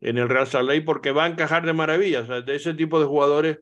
en 0.00 0.18
el 0.18 0.28
Real 0.28 0.48
Lake 0.66 0.82
porque 0.82 1.12
va 1.12 1.24
a 1.24 1.28
encajar 1.28 1.66
de 1.66 1.72
maravilla. 1.72 2.22
De 2.22 2.54
ese 2.54 2.74
tipo 2.74 3.00
de 3.00 3.06
jugadores 3.06 3.58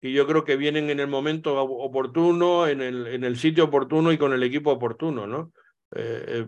que 0.00 0.12
yo 0.12 0.26
creo 0.26 0.44
que 0.44 0.56
vienen 0.56 0.90
en 0.90 1.00
el 1.00 1.08
momento 1.08 1.60
oportuno, 1.62 2.66
en 2.66 2.80
el, 2.80 3.06
en 3.08 3.24
el 3.24 3.36
sitio 3.36 3.64
oportuno 3.64 4.12
y 4.12 4.18
con 4.18 4.32
el 4.32 4.42
equipo 4.42 4.70
oportuno, 4.70 5.26
¿no? 5.26 5.52
Eh, 5.94 6.24
eh, 6.28 6.46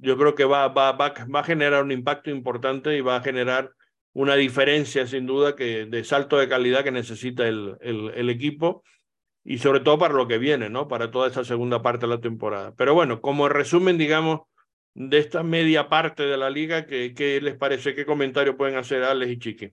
yo 0.00 0.18
creo 0.18 0.34
que 0.34 0.44
va, 0.44 0.68
va, 0.68 0.92
va, 0.92 1.14
va 1.34 1.40
a 1.40 1.44
generar 1.44 1.84
un 1.84 1.92
impacto 1.92 2.30
importante 2.30 2.96
y 2.96 3.00
va 3.00 3.16
a 3.16 3.22
generar 3.22 3.70
una 4.12 4.34
diferencia 4.34 5.06
sin 5.06 5.26
duda 5.26 5.54
que 5.54 5.86
de 5.86 6.04
salto 6.04 6.36
de 6.36 6.48
calidad 6.48 6.82
que 6.82 6.90
necesita 6.90 7.46
el, 7.46 7.76
el 7.80 8.28
equipo 8.28 8.82
y 9.44 9.58
sobre 9.58 9.80
todo 9.80 9.98
para 9.98 10.14
lo 10.14 10.28
que 10.28 10.38
viene, 10.38 10.70
¿no? 10.70 10.88
Para 10.88 11.10
toda 11.10 11.28
esa 11.28 11.44
segunda 11.44 11.82
parte 11.82 12.06
de 12.06 12.14
la 12.14 12.20
temporada. 12.20 12.74
Pero 12.76 12.94
bueno, 12.94 13.20
como 13.20 13.48
resumen, 13.48 13.98
digamos, 13.98 14.42
de 14.94 15.18
esta 15.18 15.42
media 15.42 15.88
parte 15.88 16.22
de 16.24 16.36
la 16.36 16.50
liga, 16.50 16.86
¿qué, 16.86 17.14
qué 17.14 17.40
les 17.40 17.56
parece? 17.56 17.94
¿Qué 17.94 18.06
comentario 18.06 18.56
pueden 18.56 18.76
hacer 18.76 19.02
Alex 19.02 19.32
y 19.32 19.38
Chiqui? 19.38 19.72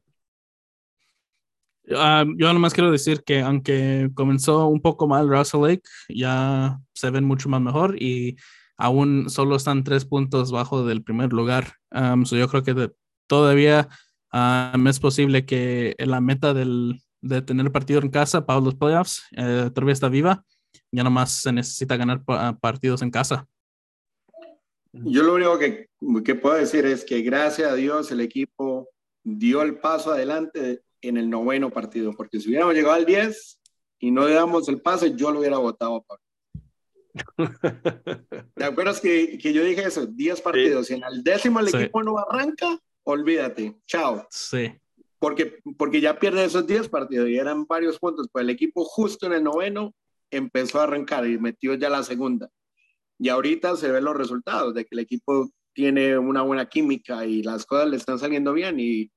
Uh, 1.89 2.35
yo 2.37 2.53
nomás 2.53 2.73
quiero 2.73 2.91
decir 2.91 3.23
que 3.23 3.41
aunque 3.41 4.09
comenzó 4.13 4.67
un 4.67 4.81
poco 4.81 5.07
mal 5.07 5.27
Russell 5.27 5.61
Lake, 5.61 5.81
ya 6.07 6.79
se 6.93 7.09
ven 7.09 7.25
mucho 7.25 7.49
más 7.49 7.61
mejor 7.61 8.01
y 8.01 8.37
aún 8.77 9.29
solo 9.29 9.55
están 9.55 9.83
tres 9.83 10.05
puntos 10.05 10.51
bajo 10.51 10.85
del 10.85 11.03
primer 11.03 11.33
lugar. 11.33 11.73
Um, 11.91 12.25
so 12.25 12.35
yo 12.35 12.47
creo 12.47 12.63
que 12.63 12.73
de, 12.73 12.91
todavía 13.27 13.89
um, 14.31 14.87
es 14.87 14.99
posible 14.99 15.45
que 15.45 15.95
la 15.97 16.21
meta 16.21 16.53
del, 16.53 17.01
de 17.21 17.41
tener 17.41 17.65
el 17.65 17.71
partido 17.71 18.01
en 18.01 18.09
casa 18.09 18.45
para 18.45 18.59
los 18.59 18.75
playoffs 18.75 19.23
eh, 19.35 19.69
todavía 19.73 19.93
está 19.93 20.09
viva. 20.09 20.43
Ya 20.91 21.03
nomás 21.03 21.31
se 21.31 21.51
necesita 21.51 21.97
ganar 21.97 22.23
partidos 22.59 23.01
en 23.01 23.11
casa. 23.11 23.47
Yo 24.91 25.23
lo 25.23 25.35
único 25.35 25.57
que, 25.59 25.87
que 26.23 26.35
puedo 26.35 26.55
decir 26.55 26.85
es 26.85 27.05
que 27.05 27.21
gracias 27.21 27.71
a 27.71 27.75
Dios 27.75 28.11
el 28.11 28.21
equipo 28.21 28.89
dio 29.23 29.61
el 29.61 29.77
paso 29.79 30.11
adelante 30.11 30.81
en 31.01 31.17
el 31.17 31.29
noveno 31.29 31.69
partido, 31.69 32.13
porque 32.13 32.39
si 32.39 32.49
hubiéramos 32.49 32.73
llegado 32.73 32.95
al 32.95 33.05
10 33.05 33.59
y 33.99 34.11
no 34.11 34.27
le 34.27 34.33
damos 34.33 34.67
el 34.67 34.81
pase, 34.81 35.15
yo 35.15 35.31
lo 35.31 35.39
hubiera 35.39 35.57
votado. 35.57 36.03
¿Te 38.55 38.63
acuerdas 38.63 38.99
que, 38.99 39.37
que 39.37 39.53
yo 39.53 39.63
dije 39.63 39.83
eso? 39.83 40.07
10 40.07 40.41
partidos. 40.41 40.87
Sí. 40.87 40.93
Y 40.93 40.97
en 40.97 41.03
el 41.03 41.23
décimo 41.23 41.59
el 41.59 41.69
sí. 41.69 41.77
equipo 41.77 42.01
no 42.01 42.17
arranca, 42.17 42.79
olvídate. 43.03 43.77
Chao. 43.85 44.27
Sí 44.31 44.71
porque, 45.19 45.59
porque 45.77 46.01
ya 46.01 46.17
pierde 46.17 46.45
esos 46.45 46.65
10 46.65 46.89
partidos 46.89 47.29
y 47.29 47.37
eran 47.37 47.65
varios 47.65 47.99
puntos, 47.99 48.27
pues 48.31 48.43
el 48.43 48.49
equipo 48.49 48.85
justo 48.85 49.25
en 49.25 49.33
el 49.33 49.43
noveno 49.43 49.93
empezó 50.31 50.79
a 50.79 50.83
arrancar 50.83 51.27
y 51.27 51.37
metió 51.37 51.73
ya 51.75 51.89
la 51.89 52.03
segunda. 52.03 52.49
Y 53.19 53.29
ahorita 53.29 53.75
se 53.75 53.91
ven 53.91 54.05
los 54.05 54.15
resultados 54.15 54.73
de 54.73 54.85
que 54.85 54.95
el 54.95 54.99
equipo 54.99 55.49
tiene 55.73 56.17
una 56.17 56.41
buena 56.41 56.67
química 56.67 57.25
y 57.25 57.43
las 57.43 57.65
cosas 57.65 57.89
le 57.89 57.97
están 57.97 58.17
saliendo 58.17 58.53
bien 58.53 58.79
y, 58.79 59.11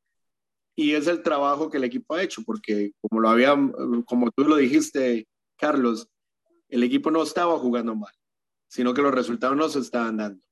y 0.74 0.92
es 0.94 1.06
el 1.06 1.22
trabajo 1.22 1.70
que 1.70 1.78
el 1.78 1.84
equipo 1.84 2.14
ha 2.14 2.22
hecho, 2.22 2.42
porque 2.44 2.92
como 3.00 3.20
lo 3.20 3.28
había, 3.28 3.54
como 4.06 4.30
tú 4.32 4.44
lo 4.44 4.56
dijiste, 4.56 5.28
Carlos, 5.56 6.08
el 6.68 6.82
equipo 6.82 7.10
no 7.10 7.22
estaba 7.22 7.58
jugando 7.58 7.94
mal, 7.94 8.12
sino 8.66 8.92
que 8.92 9.02
los 9.02 9.14
resultados 9.14 9.56
no 9.56 9.68
se 9.68 9.78
estaban 9.78 10.16
dando. 10.16 10.42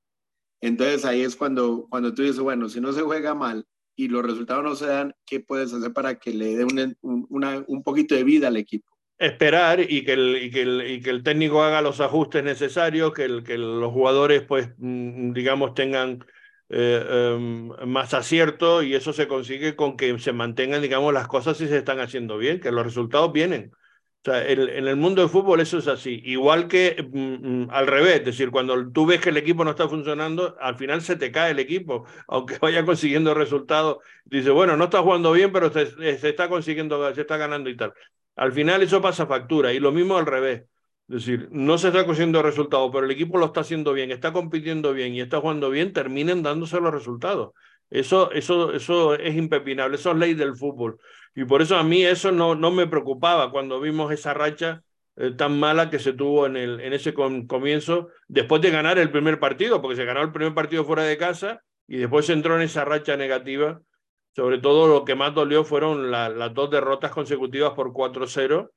Entonces 0.60 1.04
ahí 1.04 1.22
es 1.22 1.34
cuando, 1.34 1.86
cuando 1.88 2.14
tú 2.14 2.22
dices, 2.22 2.38
bueno, 2.38 2.68
si 2.68 2.80
no 2.80 2.92
se 2.92 3.02
juega 3.02 3.34
mal 3.34 3.66
y 4.00 4.08
los 4.08 4.24
resultados 4.24 4.64
no 4.64 4.74
se 4.74 4.86
dan, 4.86 5.14
¿qué 5.26 5.40
puedes 5.40 5.74
hacer 5.74 5.92
para 5.92 6.18
que 6.18 6.32
le 6.32 6.56
dé 6.56 6.64
un, 6.64 6.96
una, 7.28 7.62
un 7.66 7.82
poquito 7.82 8.14
de 8.14 8.24
vida 8.24 8.48
al 8.48 8.56
equipo? 8.56 8.90
Esperar 9.18 9.81
y 9.81 10.02
que, 10.04 10.14
el, 10.14 10.50
que 10.50 10.62
el, 10.62 10.90
y 10.90 11.00
que 11.02 11.10
el 11.10 11.22
técnico 11.22 11.62
haga 11.62 11.83
los 11.83 12.00
ajustes 12.00 12.42
necesarios, 12.42 13.12
que, 13.12 13.25
el, 13.25 13.44
que 13.44 13.58
los 13.58 13.92
jugadores, 13.92 14.42
pues, 14.42 14.70
digamos, 14.79 15.75
tengan 15.75 16.25
eh, 16.70 17.04
eh, 17.06 17.85
más 17.87 18.14
acierto 18.14 18.83
y 18.83 18.94
eso 18.94 19.12
se 19.12 19.29
consigue 19.29 19.77
con 19.77 19.98
que 19.98 20.18
se 20.18 20.33
mantengan, 20.33 20.81
digamos, 20.81 21.12
las 21.12 21.29
cosas 21.29 21.58
si 21.58 21.68
se 21.68 21.77
están 21.77 22.00
haciendo 22.00 22.38
bien, 22.38 22.58
que 22.58 22.72
los 22.72 22.85
resultados 22.85 23.31
vienen. 23.33 23.72
O 24.23 24.31
sea, 24.31 24.46
en 24.46 24.87
el 24.87 24.96
mundo 24.96 25.23
del 25.23 25.31
fútbol 25.31 25.60
eso 25.60 25.79
es 25.79 25.88
así. 25.88 26.21
Igual 26.25 26.68
que 26.68 26.94
mm, 27.10 27.71
al 27.71 27.87
revés, 27.87 28.16
es 28.16 28.25
decir, 28.27 28.50
cuando 28.50 28.90
tú 28.92 29.06
ves 29.06 29.18
que 29.21 29.31
el 29.31 29.38
equipo 29.38 29.64
no 29.64 29.71
está 29.71 29.88
funcionando, 29.88 30.56
al 30.60 30.77
final 30.77 31.00
se 31.00 31.16
te 31.16 31.33
cae 31.33 31.52
el 31.52 31.58
equipo, 31.58 32.04
aunque 32.29 32.58
vaya 32.58 32.85
consiguiendo 32.85 33.33
resultados. 33.33 33.98
Dice, 34.27 34.50
bueno, 34.50 34.77
no 34.77 34.85
está 34.85 35.00
jugando 35.02 35.33
bien, 35.33 35.52
pero 35.52 35.73
se, 35.73 35.87
se, 36.18 36.29
está 36.29 36.50
consiguiendo, 36.50 37.14
se 37.14 37.23
está 37.23 37.38
ganando 37.38 37.71
y 37.71 37.77
tal. 37.77 37.94
Al 38.37 38.52
final 38.52 38.83
eso 38.83 39.00
pasa 39.00 39.27
factura 39.27 39.73
y 39.73 39.81
lo 39.81 39.90
mismo 39.90 40.18
al 40.18 40.27
revés. 40.27 40.64
Es 41.08 41.27
decir, 41.27 41.48
no 41.50 41.79
se 41.79 41.88
está 41.88 42.04
consiguiendo 42.04 42.42
resultados, 42.42 42.90
pero 42.92 43.06
el 43.06 43.10
equipo 43.10 43.38
lo 43.38 43.46
está 43.46 43.60
haciendo 43.62 43.92
bien, 43.94 44.10
está 44.12 44.33
compitiendo 44.33 44.92
bien 44.92 45.14
y 45.14 45.21
está 45.23 45.40
jugando 45.40 45.71
bien, 45.71 45.92
terminen 45.92 46.42
dándose 46.42 46.79
los 46.81 46.92
resultados. 46.92 47.52
Eso, 47.90 48.30
eso, 48.32 48.72
eso 48.72 49.14
es 49.14 49.34
impepinable, 49.34 49.96
eso 49.96 50.12
es 50.12 50.16
ley 50.16 50.34
del 50.34 50.56
fútbol. 50.56 50.98
Y 51.34 51.44
por 51.44 51.60
eso 51.62 51.76
a 51.76 51.84
mí 51.84 52.04
eso 52.04 52.32
no, 52.32 52.54
no 52.54 52.70
me 52.70 52.86
preocupaba 52.86 53.50
cuando 53.50 53.80
vimos 53.80 54.12
esa 54.12 54.32
racha 54.32 54.82
eh, 55.16 55.32
tan 55.32 55.58
mala 55.58 55.90
que 55.90 55.98
se 55.98 56.12
tuvo 56.12 56.46
en, 56.46 56.56
el, 56.56 56.80
en 56.80 56.92
ese 56.92 57.12
comienzo, 57.12 58.08
después 58.28 58.62
de 58.62 58.70
ganar 58.70 58.98
el 58.98 59.10
primer 59.10 59.40
partido, 59.40 59.82
porque 59.82 59.96
se 59.96 60.04
ganó 60.04 60.22
el 60.22 60.32
primer 60.32 60.54
partido 60.54 60.84
fuera 60.84 61.02
de 61.02 61.18
casa 61.18 61.62
y 61.88 61.98
después 61.98 62.26
se 62.26 62.32
entró 62.32 62.56
en 62.56 62.62
esa 62.62 62.84
racha 62.84 63.16
negativa. 63.16 63.80
Sobre 64.36 64.58
todo 64.58 64.86
lo 64.86 65.04
que 65.04 65.16
más 65.16 65.34
dolió 65.34 65.64
fueron 65.64 66.10
las 66.10 66.54
dos 66.54 66.70
derrotas 66.70 67.10
consecutivas 67.10 67.72
por 67.72 67.92
4-0 67.92 68.70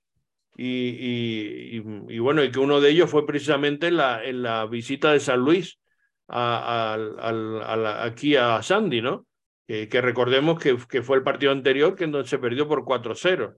y, 0.57 1.77
y, 1.77 2.19
bueno, 2.19 2.43
y 2.43 2.51
que 2.51 2.59
uno 2.59 2.81
de 2.81 2.89
ellos 2.89 3.09
fue 3.09 3.25
precisamente 3.25 3.87
en 3.87 3.97
la, 3.97 4.21
la 4.31 4.65
visita 4.65 5.11
de 5.13 5.19
San 5.19 5.39
Luis 5.39 5.79
a, 6.27 6.95
a, 6.95 8.03
aquí 8.05 8.35
a 8.35 8.61
Sandy, 8.61 9.01
¿no? 9.01 9.25
Que, 9.67 9.87
recordemos 10.01 10.59
que, 10.59 11.01
fue 11.01 11.17
el 11.17 11.23
partido 11.23 11.51
anterior 11.51 11.95
que 11.95 12.09
se 12.25 12.37
perdió 12.37 12.67
por 12.67 12.83
4-0. 12.83 13.55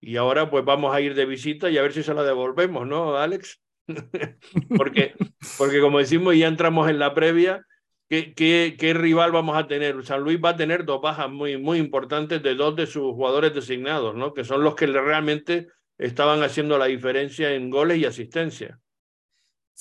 Y 0.00 0.16
ahora 0.16 0.50
pues 0.50 0.64
vamos 0.64 0.94
a 0.94 1.00
ir 1.00 1.14
de 1.14 1.26
visita 1.26 1.70
y 1.70 1.78
a 1.78 1.82
ver 1.82 1.92
si 1.92 2.02
se 2.02 2.14
la 2.14 2.24
devolvemos, 2.24 2.86
¿no, 2.86 3.16
Alex? 3.16 3.60
porque, 4.76 5.14
porque 5.58 5.80
como 5.80 5.98
decimos, 5.98 6.36
ya 6.36 6.48
entramos 6.48 6.88
en 6.90 6.98
la 6.98 7.14
previa. 7.14 7.64
¿Qué, 8.08 8.34
qué, 8.34 8.76
qué 8.78 8.92
rival 8.92 9.32
vamos 9.32 9.56
a 9.56 9.66
tener? 9.66 10.04
San 10.04 10.20
Luis 10.20 10.38
va 10.44 10.50
a 10.50 10.56
tener 10.56 10.84
dos 10.84 11.00
bajas 11.00 11.30
muy, 11.30 11.56
muy 11.56 11.78
importantes 11.78 12.42
de 12.42 12.54
dos 12.54 12.76
de 12.76 12.86
sus 12.86 13.12
jugadores 13.12 13.54
designados, 13.54 14.14
¿no? 14.14 14.34
Que 14.34 14.44
son 14.44 14.62
los 14.62 14.74
que 14.74 14.86
realmente 14.86 15.68
estaban 15.96 16.42
haciendo 16.42 16.76
la 16.78 16.86
diferencia 16.86 17.54
en 17.54 17.70
goles 17.70 17.98
y 17.98 18.04
asistencia. 18.04 18.78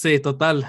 Sí, 0.02 0.20
total. 0.20 0.66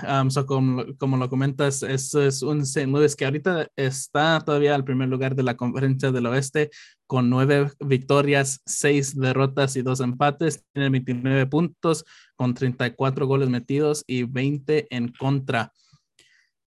como, 0.46 0.84
como, 0.98 1.16
lo 1.16 1.30
comentas, 1.30 1.82
es, 1.82 2.14
es 2.14 2.42
un 2.42 2.60
St. 2.60 2.86
Louis 2.86 3.16
que 3.16 3.24
ahorita 3.24 3.66
está 3.76 4.38
todavía 4.44 4.74
al 4.74 4.84
primer 4.84 5.08
lugar 5.08 5.34
de 5.34 5.42
la 5.42 5.56
conferencia 5.56 6.12
del 6.12 6.26
oeste 6.26 6.68
con 7.06 7.30
nueve 7.30 7.70
victorias, 7.80 8.60
seis 8.66 9.18
derrotas 9.18 9.74
y 9.76 9.80
dos 9.80 10.00
empates. 10.00 10.62
Tiene 10.74 10.90
29 10.90 11.46
puntos 11.46 12.04
con 12.36 12.52
34 12.52 13.26
goles 13.26 13.48
metidos 13.48 14.04
y 14.06 14.24
20 14.24 14.94
en 14.94 15.08
contra. 15.08 15.72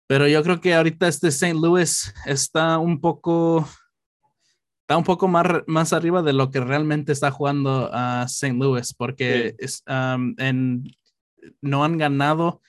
Pero 0.07 0.27
yo 0.27 0.41
creo 0.41 0.59
que 0.59 0.73
ahorita 0.73 1.07
este 1.07 1.27
St. 1.27 1.53
Louis 1.53 2.11
está 2.25 2.79
un 2.79 2.99
poco 2.99 3.69
está 4.81 4.97
un 4.97 5.03
poco 5.03 5.27
más, 5.27 5.45
más 5.67 5.93
arriba 5.93 6.23
de 6.23 6.33
lo 6.33 6.49
que 6.49 6.59
realmente 6.59 7.11
está 7.11 7.29
jugando 7.29 7.91
a 7.93 8.23
St. 8.23 8.57
Louis, 8.57 8.95
porque 8.95 9.53
es, 9.59 9.83
en, 9.85 10.85
no 11.61 11.83
han 11.83 11.97
ganado 11.97 12.61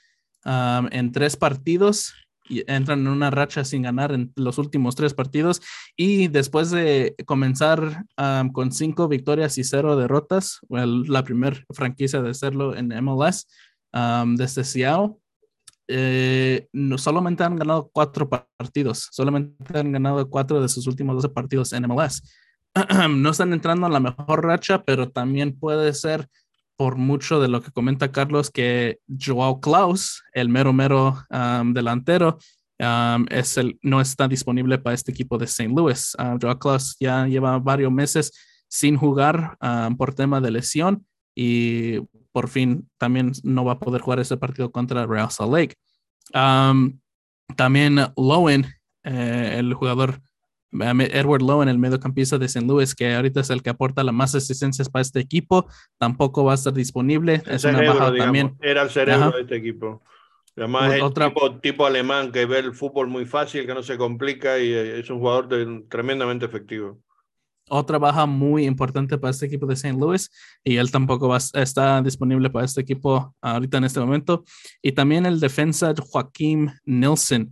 en 0.45 1.13
tres 1.13 1.37
partidos 1.37 2.15
y 2.49 2.65
entran 2.71 3.01
en 3.01 3.09
una 3.09 3.31
racha 3.31 3.65
sin 3.65 3.83
ganar 3.83 4.13
en 4.13 4.33
los 4.37 4.57
últimos 4.57 4.95
tres 4.95 5.13
partidos 5.13 5.61
y 5.97 6.29
después 6.29 6.71
de 6.71 7.15
comenzar 7.27 8.05
con 8.53 8.73
cinco 8.73 9.09
victorias 9.09 9.59
y 9.59 9.65
cero 9.65 9.97
derrotas, 9.97 10.61
la 10.69 11.25
primera 11.25 11.57
franquicia 11.71 12.23
de 12.23 12.31
hacerlo 12.31 12.75
en 12.77 12.89
MLS 13.05 13.47
desde 14.37 14.65
Seattle, 14.65 15.17
eh, 15.91 16.69
no, 16.73 16.99
solamente 16.99 17.43
han 17.43 17.57
ganado 17.57 17.91
cuatro 17.91 18.29
partidos, 18.29 19.09
solamente 19.11 19.79
han 19.79 19.91
ganado 19.91 20.29
cuatro 20.29 20.61
de 20.61 20.69
sus 20.69 20.87
últimos 20.87 21.17
12 21.17 21.31
partidos 21.31 21.73
en 21.73 21.87
MLS. 21.89 22.23
no 23.09 23.31
están 23.31 23.55
entrando 23.55 23.87
en 23.87 23.95
la 23.95 24.01
mejor 24.01 24.45
racha, 24.45 24.85
pero 24.85 25.11
también 25.11 25.59
puede 25.59 25.95
ser 25.95 26.29
por 26.79 26.95
mucho 26.95 27.41
de 27.41 27.49
lo 27.49 27.61
que 27.61 27.73
comenta 27.73 28.13
Carlos 28.13 28.53
que 28.53 29.01
Joao 29.09 29.61
Klaus, 29.61 30.23
el 30.33 30.49
mero 30.49 30.73
mero 30.73 31.19
delantero, 31.75 32.39
es 33.31 33.57
el, 33.57 33.81
no 33.83 34.01
está 34.01 34.29
disponible 34.29 34.79
para 34.79 34.95
este 34.95 35.11
equipo 35.11 35.39
de 35.39 35.47
St. 35.47 35.73
Louis. 35.75 36.17
Joao 36.41 36.59
Klaus 36.61 36.97
ya 37.01 37.27
lleva 37.27 37.59
varios 37.59 37.91
meses 37.91 38.33
sin 38.69 38.97
jugar 38.97 39.59
por 39.99 40.15
tema 40.15 40.41
de 40.41 40.53
lesión 40.53 41.05
y 41.35 41.99
por 42.31 42.49
fin 42.49 42.89
también 42.97 43.33
no 43.43 43.65
va 43.65 43.73
a 43.73 43.79
poder 43.81 44.01
jugar 44.01 44.21
ese 44.21 44.37
partido 44.37 44.71
contra 44.71 45.05
Real 45.05 45.33
Salt 45.33 45.53
Lake. 45.53 45.75
también 47.57 47.97
Lowen, 48.17 48.67
eh, 49.03 49.57
el 49.59 49.75
jugador 49.75 50.21
Edward 50.73 51.43
Lowen, 51.43 51.69
el 51.69 51.79
mediocampista 51.79 52.39
de 52.39 52.47
St. 52.47 52.67
Louis, 52.67 52.95
que 52.95 53.15
ahorita 53.15 53.41
es 53.41 53.51
el 53.51 53.63
que 53.63 53.71
aporta 53.71 54.05
las 54.05 54.15
más 54.15 54.35
asistencias 54.35 54.89
para 54.89 55.03
este 55.03 55.21
equipo, 55.21 55.67
tampoco 55.99 56.45
va 56.45 56.53
a 56.53 56.55
estar 56.55 56.73
disponible. 56.73 57.43
es 57.47 57.65
una 57.65 57.83
baja 57.83 58.15
también. 58.15 58.57
Era 58.61 58.83
el 58.83 58.91
cerebro 58.91 59.31
de 59.31 59.43
este 59.43 59.57
equipo. 59.57 60.03
Además, 60.57 60.95
es 60.95 61.03
Otra... 61.03 61.29
tipo, 61.29 61.61
tipo, 61.61 61.87
alemán 61.87 62.33
que 62.33 62.45
ve 62.45 62.59
el 62.59 62.75
fútbol 62.75 63.07
muy 63.07 63.27
fácil, 63.27 63.65
que 63.65 63.75
no 63.75 63.83
se 63.83 63.97
complica 63.97 64.59
y 64.59 64.73
eh, 64.73 64.99
es 64.99 65.09
un 65.09 65.21
jugador 65.21 65.49
tremendamente 65.89 66.47
efectivo 66.47 66.99
otra 67.69 67.99
baja 67.99 68.27
muy 68.27 68.65
importante 68.65 69.19
para 69.19 69.31
este 69.31 69.47
equipo 69.47 69.67
de 69.67 69.75
St. 69.75 69.97
Louis 69.99 70.31
y 70.65 70.77
él 70.77 70.91
tampoco 70.91 71.29
va, 71.29 71.37
está 71.37 72.03
disponible 72.03 72.51
para 72.51 72.65
este 72.65 72.81
equipo 72.81 73.35
ahorita 73.41 73.79
en 73.79 73.85
este 73.85 74.01
momento. 74.01 74.45
Y 74.83 74.93
también 74.93 75.27
el 75.27 75.41
defensa 75.41 75.95
Joaquín 75.97 76.73
Nilsson, 76.85 77.51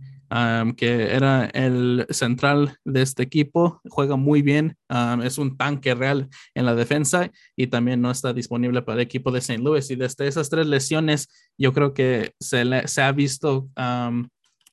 que 0.75 1.15
era 1.15 1.45
el 1.45 2.05
central 2.09 2.77
de 2.83 3.01
este 3.01 3.23
equipo, 3.23 3.81
juega 3.89 4.15
muy 4.15 4.41
bien, 4.41 4.77
es 5.23 5.37
un 5.37 5.57
tanque 5.57 5.95
real 5.95 6.29
en 6.53 6.65
la 6.65 6.75
defensa 6.75 7.31
y 7.55 7.67
también 7.67 8.01
no 8.01 8.11
está 8.11 8.33
disponible 8.33 8.81
para 8.81 8.95
el 8.95 9.01
equipo 9.01 9.31
de 9.31 9.39
St. 9.39 9.61
Louis. 9.61 9.89
Y 9.89 9.95
desde 9.95 10.27
esas 10.27 10.49
tres 10.49 10.67
lesiones, 10.67 11.29
yo 11.57 11.73
creo 11.73 11.93
que 11.93 12.33
se, 12.39 12.61
ha 13.01 13.11
visto 13.11 13.69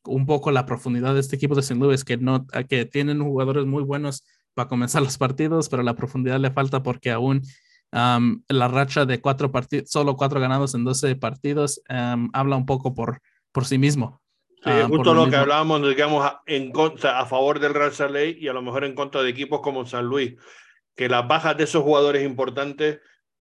un 0.06 0.26
poco 0.26 0.50
la 0.50 0.66
profundidad 0.66 1.14
de 1.14 1.20
este 1.20 1.36
equipo 1.36 1.54
de 1.54 1.60
St. 1.60 1.80
Louis, 1.80 2.04
que, 2.04 2.16
no, 2.16 2.46
que 2.68 2.84
tienen 2.84 3.22
jugadores 3.22 3.64
muy 3.66 3.82
buenos 3.82 4.24
para 4.54 4.68
comenzar 4.68 5.02
los 5.02 5.18
partidos, 5.18 5.68
pero 5.68 5.82
la 5.82 5.94
profundidad 5.94 6.40
le 6.40 6.50
falta 6.50 6.82
porque 6.82 7.10
aún 7.10 7.42
la 7.92 8.68
racha 8.68 9.06
de 9.06 9.20
cuatro 9.20 9.52
partidos, 9.52 9.90
solo 9.90 10.16
cuatro 10.16 10.40
ganados 10.40 10.74
en 10.74 10.84
12 10.84 11.14
partidos, 11.16 11.80
habla 11.88 12.56
un 12.56 12.66
poco 12.66 12.92
por, 12.94 13.20
por 13.52 13.66
sí 13.66 13.78
mismo. 13.78 14.23
Sí, 14.64 14.70
justo 14.88 15.12
lo, 15.12 15.28
que 15.28 15.36
hablábamos, 15.36 15.86
digamos, 15.86 16.26
en 16.46 16.72
contra, 16.72 17.20
a 17.20 17.26
favor 17.26 17.60
del 17.60 17.74
Real 17.74 17.92
Ley 18.10 18.38
y 18.40 18.48
a 18.48 18.54
lo 18.54 18.62
mejor 18.62 18.84
en 18.84 18.94
contra 18.94 19.22
de 19.22 19.28
equipos 19.28 19.60
como 19.60 19.84
San 19.84 20.06
Luis, 20.06 20.36
que 20.96 21.08
las 21.08 21.28
bajas 21.28 21.56
de 21.58 21.64
esos 21.64 21.82
jugadores 21.82 22.24
importantes 22.24 23.00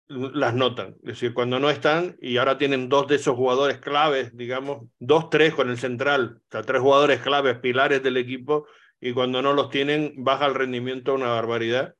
las 0.08 0.54
notan. 0.54 0.96
Es 1.02 1.10
decir, 1.10 1.34
cuando 1.34 1.60
no 1.60 1.68
están 1.68 2.16
y 2.22 2.38
ahora 2.38 2.56
tienen 2.56 2.88
dos 2.88 3.06
de 3.06 3.16
esos 3.16 3.36
jugadores 3.36 3.78
claves, 3.78 4.34
digamos, 4.34 4.86
dos, 4.98 5.28
tres 5.28 5.54
con 5.54 5.68
el 5.68 5.76
central, 5.76 6.40
o 6.48 6.50
sea, 6.50 6.62
tres 6.62 6.80
jugadores 6.80 7.20
claves, 7.20 7.58
pilares 7.58 8.02
del 8.02 8.16
equipo, 8.16 8.66
y 8.98 9.12
cuando 9.12 9.42
no 9.42 9.52
los 9.52 9.68
tienen 9.68 10.14
baja 10.16 10.46
el 10.46 10.54
rendimiento 10.54 11.14
una 11.14 11.28
barbaridad. 11.28 11.94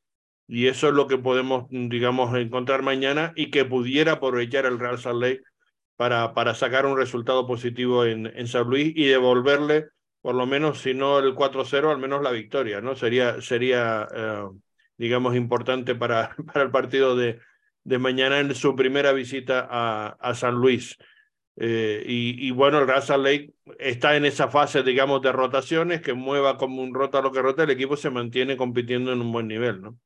Y 0.48 0.66
eso 0.66 0.88
es 0.88 0.94
lo 0.94 1.06
que 1.06 1.18
podemos, 1.18 1.66
digamos, 1.68 2.34
encontrar 2.36 2.82
mañana 2.82 3.32
y 3.36 3.50
que 3.50 3.64
pudiera 3.64 4.12
aprovechar 4.12 4.66
el 4.66 4.80
Real 4.80 4.98
Salt 4.98 5.20
Lake 5.20 5.42
para, 6.00 6.32
para 6.32 6.54
sacar 6.54 6.86
un 6.86 6.96
resultado 6.96 7.46
positivo 7.46 8.06
en, 8.06 8.26
en 8.34 8.48
San 8.48 8.66
Luis 8.66 8.90
y 8.96 9.04
devolverle, 9.04 9.88
por 10.22 10.34
lo 10.34 10.46
menos, 10.46 10.80
si 10.80 10.94
no 10.94 11.18
el 11.18 11.34
4-0, 11.34 11.90
al 11.90 11.98
menos 11.98 12.22
la 12.22 12.30
victoria, 12.30 12.80
¿no? 12.80 12.96
Sería, 12.96 13.42
sería 13.42 14.08
eh, 14.10 14.48
digamos, 14.96 15.36
importante 15.36 15.94
para, 15.94 16.34
para 16.46 16.62
el 16.62 16.70
partido 16.70 17.16
de, 17.16 17.38
de 17.84 17.98
mañana 17.98 18.40
en 18.40 18.54
su 18.54 18.74
primera 18.74 19.12
visita 19.12 19.68
a, 19.70 20.16
a 20.18 20.34
San 20.34 20.54
Luis. 20.54 20.96
Eh, 21.56 22.02
y, 22.06 22.50
bueno, 22.50 22.78
el 22.78 22.86
Real 22.86 23.22
Lake 23.22 23.52
está 23.78 24.16
en 24.16 24.24
esa 24.24 24.48
fase, 24.48 24.82
digamos, 24.82 25.20
de 25.20 25.32
rotaciones, 25.32 26.00
que 26.00 26.14
mueva 26.14 26.56
como 26.56 26.80
un 26.80 26.94
rota 26.94 27.20
lo 27.20 27.30
que 27.30 27.42
rota, 27.42 27.64
el 27.64 27.70
equipo 27.72 27.98
se 27.98 28.08
mantiene 28.08 28.56
compitiendo 28.56 29.12
en 29.12 29.20
un 29.20 29.32
buen 29.32 29.48
nivel, 29.48 29.82
¿no? 29.82 29.98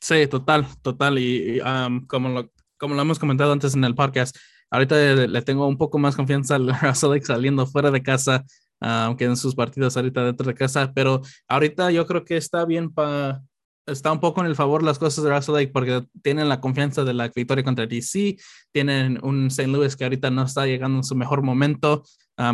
Sí, 0.00 0.28
total, 0.28 0.68
total. 0.82 1.18
Y, 1.18 1.60
como, 2.06 2.28
lo, 2.28 2.52
como 2.76 2.94
lo 2.94 3.02
hemos 3.02 3.18
comentado 3.18 3.52
antes 3.52 3.74
en 3.74 3.82
el 3.82 3.96
podcast, 3.96 4.36
ahorita 4.74 5.26
le, 5.26 5.42
tengo 5.42 5.66
un 5.66 5.78
poco 5.78 5.98
más 5.98 6.16
confianza 6.16 6.56
al 6.56 6.66
Real 6.80 6.94
Lake 7.02 7.24
saliendo 7.24 7.66
fuera 7.66 7.90
de 7.90 8.02
casa, 8.02 8.44
aunque 8.80 9.24
en 9.24 9.36
sus 9.36 9.54
partidos 9.54 9.96
ahorita 9.96 10.24
dentro 10.24 10.46
de 10.46 10.54
casa, 10.54 10.92
pero 10.94 11.22
ahorita 11.48 11.90
yo 11.90 12.06
creo 12.06 12.24
que 12.24 12.36
está 12.36 12.64
bien 12.64 12.92
para 12.92 13.42
está 13.86 14.10
un 14.10 14.20
poco 14.20 14.40
en 14.40 14.46
el 14.46 14.56
favor 14.56 14.82
las 14.82 14.98
cosas 14.98 15.22
de 15.24 15.30
Russell 15.30 15.54
Lake 15.54 15.70
porque 15.72 16.06
tienen 16.22 16.48
la 16.48 16.60
confianza 16.60 17.04
de 17.04 17.12
la 17.12 17.28
victoria 17.28 17.62
contra 17.62 17.86
DC, 17.86 18.36
tienen 18.72 19.18
un 19.22 19.48
St. 19.48 19.68
Louis 19.68 19.94
que 19.94 20.04
ahorita 20.04 20.30
no 20.30 20.42
está 20.44 20.66
llegando 20.66 20.98
en 20.98 21.04
su 21.04 21.14
mejor 21.14 21.42
momento 21.42 22.02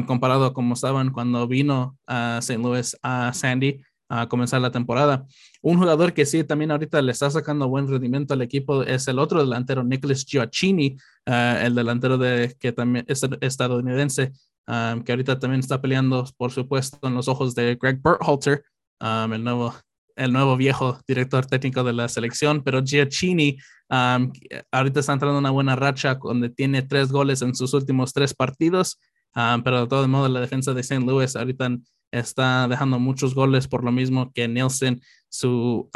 comparado 0.06 0.44
a 0.44 0.52
como 0.52 0.74
estaban 0.74 1.10
cuando 1.10 1.46
vino 1.46 1.96
a 2.06 2.38
St. 2.40 2.62
Louis 2.62 2.96
a 3.02 3.32
Sandy 3.32 3.80
a 4.10 4.28
comenzar 4.28 4.60
la 4.60 4.72
temporada. 4.72 5.24
Un 5.62 5.78
jugador 5.78 6.12
que 6.12 6.26
sí 6.26 6.42
también 6.42 6.72
ahorita 6.72 7.00
le 7.00 7.12
está 7.12 7.30
sacando 7.30 7.68
buen 7.68 7.88
rendimiento 7.88 8.34
al 8.34 8.42
equipo 8.42 8.82
es 8.82 9.06
el 9.06 9.20
otro 9.20 9.40
delantero, 9.40 9.84
Nicholas 9.84 10.26
Gioacchini, 10.26 10.96
ah, 11.26 11.60
el 11.62 11.76
delantero 11.76 12.18
de, 12.18 12.54
que 12.58 12.72
también 12.72 13.04
es 13.08 13.22
estadounidense, 13.40 14.32
que 14.66 15.12
ahorita 15.12 15.38
también 15.38 15.60
está 15.60 15.80
peleando, 15.80 16.28
por 16.36 16.50
supuesto, 16.50 16.98
en 17.06 17.14
los 17.14 17.28
ojos 17.28 17.54
de 17.54 17.76
Greg 17.80 18.00
Berhalter, 18.02 18.64
el 19.00 19.44
nuevo 19.44 19.74
el 20.16 20.32
nuevo 20.34 20.56
viejo 20.56 20.98
director 21.08 21.46
técnico 21.46 21.82
de 21.82 21.94
la 21.94 22.06
selección, 22.08 22.62
pero 22.62 22.82
Giacchini 22.82 23.56
ahorita 23.88 25.00
está 25.00 25.14
entrando 25.14 25.38
en 25.38 25.44
una 25.44 25.50
buena 25.50 25.76
racha 25.76 26.16
donde 26.16 26.50
tiene 26.50 26.82
tres 26.82 27.10
goles 27.10 27.40
en 27.40 27.54
sus 27.54 27.72
últimos 27.72 28.12
tres 28.12 28.34
partidos, 28.34 29.00
pero 29.32 29.82
de 29.82 29.86
todo 29.86 30.06
modo 30.08 30.28
la 30.28 30.40
defensa 30.40 30.74
de 30.74 30.82
St. 30.82 31.06
Louis 31.06 31.34
ahorita 31.36 31.70
está 32.12 32.68
dejando 32.68 32.98
muchos 32.98 33.34
goles 33.34 33.68
por 33.68 33.84
lo 33.84 33.92
mismo 33.92 34.32
que 34.32 34.48
Nielsen, 34.48 35.00
su 35.28 35.88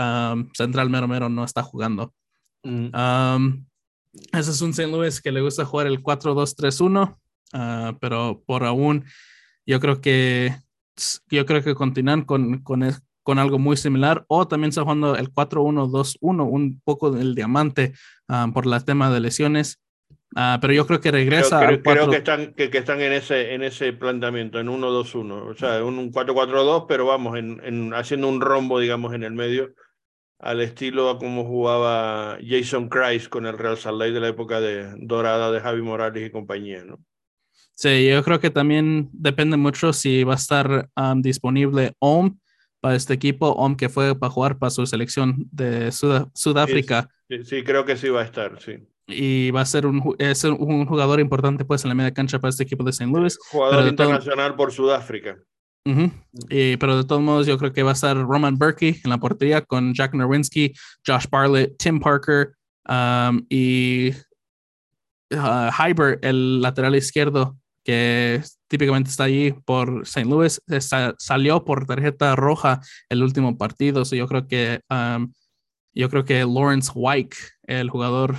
central 0.54 0.90
mero 0.90 1.08
mero, 1.08 1.28
no 1.28 1.44
está 1.44 1.62
jugando. 1.62 2.12
Mm. 2.62 2.88
ese 4.32 4.50
es 4.50 4.62
un 4.62 4.70
St. 4.70 4.86
Louis 4.90 5.20
que 5.20 5.32
le 5.32 5.42
gusta 5.42 5.64
jugar 5.64 5.86
el 5.86 6.02
4-2-3-1, 6.02 7.18
ah, 7.52 7.96
pero 8.00 8.42
por 8.46 8.64
aún 8.64 9.04
yo 9.66 9.80
creo 9.80 10.00
que 10.00 10.56
yo 11.28 11.44
creo 11.44 11.62
que 11.62 11.74
continúan 11.74 12.22
con, 12.22 12.62
con, 12.62 12.84
con 13.22 13.38
algo 13.38 13.58
muy 13.58 13.76
similar 13.76 14.24
o 14.28 14.46
también 14.46 14.68
está 14.68 14.82
jugando 14.82 15.16
el 15.16 15.32
4-1-2-1, 15.32 16.48
un 16.48 16.80
poco 16.84 17.10
del 17.10 17.34
diamante 17.34 17.94
por 18.52 18.66
el 18.66 18.84
tema 18.84 19.10
de 19.10 19.20
lesiones. 19.20 19.80
Ah, 20.34 20.58
pero 20.60 20.72
yo 20.72 20.86
creo 20.86 21.00
que 21.00 21.12
regresa. 21.12 21.64
Creo, 21.66 21.82
creo, 21.82 22.10
que, 22.10 22.16
están, 22.16 22.54
que, 22.54 22.70
están 22.72 23.00
en 23.00 23.12
ese, 23.12 23.54
en 23.54 23.62
ese 23.62 23.92
planteamiento, 23.92 24.58
en 24.58 24.68
1-2-1. 24.68 25.50
O 25.50 25.54
sea, 25.54 25.84
un 25.84 26.12
4-4-2, 26.12 26.86
pero 26.88 27.06
vamos, 27.06 27.38
en, 27.38 27.60
en, 27.64 27.94
haciendo 27.94 28.28
un 28.28 28.40
rombo, 28.40 28.80
digamos, 28.80 29.14
en 29.14 29.22
el 29.22 29.32
medio, 29.32 29.74
al 30.40 30.60
estilo 30.60 31.08
a 31.08 31.18
como 31.18 31.44
jugaba 31.44 32.38
Jason 32.44 32.88
Christ 32.88 33.28
con 33.28 33.46
el 33.46 33.56
Real 33.56 33.78
Salt 33.78 33.98
Lake 33.98 34.12
de 34.12 34.20
la 34.20 34.28
época 34.28 34.60
de, 34.60 34.92
dorada 34.98 35.52
de 35.52 35.60
Javi 35.60 35.82
Morales 35.82 36.26
y 36.26 36.30
compañía, 36.30 36.84
¿no? 36.84 36.98
Sí, 37.76 38.08
yo 38.08 38.22
creo 38.22 38.40
que 38.40 38.50
también 38.50 39.08
depende 39.12 39.56
mucho 39.56 39.92
si 39.92 40.22
va 40.22 40.34
a 40.34 40.36
estar 40.36 40.88
disponible 41.16 41.92
OM 41.98 42.38
para 42.80 42.94
este 42.94 43.14
equipo, 43.14 43.50
OM 43.50 43.76
que 43.76 43.88
fue 43.88 44.16
para 44.16 44.30
jugar 44.30 44.58
para 44.58 44.70
su 44.70 44.86
selección 44.86 45.48
de 45.50 45.90
Sudáfrica. 45.90 47.08
Sí, 47.28 47.44
sí, 47.44 47.64
creo 47.64 47.84
que 47.84 47.96
sí 47.96 48.10
va 48.10 48.20
a 48.20 48.24
estar, 48.24 48.60
sí 48.60 48.78
y 49.06 49.50
va 49.50 49.60
a 49.60 49.66
ser 49.66 49.86
un, 49.86 50.14
es 50.18 50.44
un 50.44 50.86
jugador 50.86 51.20
importante 51.20 51.64
pues 51.64 51.84
en 51.84 51.90
la 51.90 51.94
media 51.94 52.14
cancha 52.14 52.38
para 52.38 52.50
este 52.50 52.62
equipo 52.62 52.84
de 52.84 52.90
St. 52.90 53.10
Louis. 53.10 53.38
Jugador 53.50 53.88
internacional 53.88 54.54
por 54.56 54.72
Sudáfrica. 54.72 55.36
y, 56.48 56.76
pero 56.78 56.96
de 56.96 57.04
todos 57.04 57.20
modos 57.20 57.46
yo 57.46 57.58
creo 57.58 57.72
que 57.72 57.82
va 57.82 57.90
a 57.90 57.94
estar 57.94 58.16
Roman 58.16 58.56
Berkey 58.58 59.00
en 59.04 59.10
la 59.10 59.18
portería 59.18 59.60
con 59.62 59.92
Jack 59.92 60.14
Nerwinski, 60.14 60.72
Josh 61.06 61.26
Barlett, 61.30 61.76
Tim 61.78 62.00
Parker 62.00 62.54
um, 62.88 63.44
y 63.50 64.12
uh, 65.30 66.18
el 66.22 66.62
lateral 66.62 66.96
izquierdo 66.96 67.56
que 67.84 68.42
típicamente 68.66 69.10
está 69.10 69.24
allí 69.24 69.52
por 69.66 70.02
St. 70.04 70.24
Louis, 70.24 70.60
salió 71.18 71.64
por 71.64 71.86
tarjeta 71.86 72.34
roja 72.34 72.80
el 73.10 73.22
último 73.22 73.58
partido. 73.58 74.06
So 74.06 74.16
yo 74.16 74.26
creo 74.26 74.46
que 74.46 74.80
um, 74.88 75.32
yo 75.92 76.08
creo 76.08 76.24
que 76.24 76.44
Lawrence 76.44 76.90
White, 76.94 77.36
el 77.64 77.90
jugador 77.90 78.36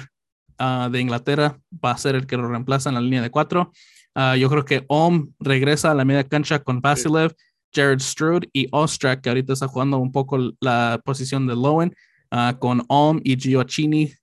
Ah, 0.57 0.89
de 0.91 1.01
Inglaterra 1.01 1.59
va 1.83 1.91
a 1.91 1.97
ser 1.97 2.15
el 2.15 2.25
que 2.25 2.37
lo 2.37 2.47
reemplaza 2.47 2.89
en 2.89 2.95
la 2.95 3.01
línea 3.01 3.21
de 3.21 3.29
cuatro. 3.29 3.71
Ah, 4.13 4.37
yo 4.37 4.49
creo 4.49 4.63
que 4.63 4.85
Om 4.87 5.33
regresa 5.39 5.91
a 5.91 5.95
la 5.95 6.05
media 6.05 6.23
cancha 6.23 6.59
con 6.59 6.79
Vasilev, 6.79 7.35
Jared 7.73 7.99
Strud 7.99 8.45
y 8.53 8.67
Ostrak, 8.71 9.21
que 9.21 9.29
ahorita 9.29 9.53
está 9.53 9.67
jugando 9.67 9.97
un 9.97 10.11
poco 10.11 10.53
la 10.61 11.01
posición 11.03 11.45
de 11.47 11.55
Lowen, 11.55 11.93
ah, 12.31 12.55
con 12.57 12.83
Om 12.87 13.19
y 13.23 13.37
Gioacchini 13.37 14.13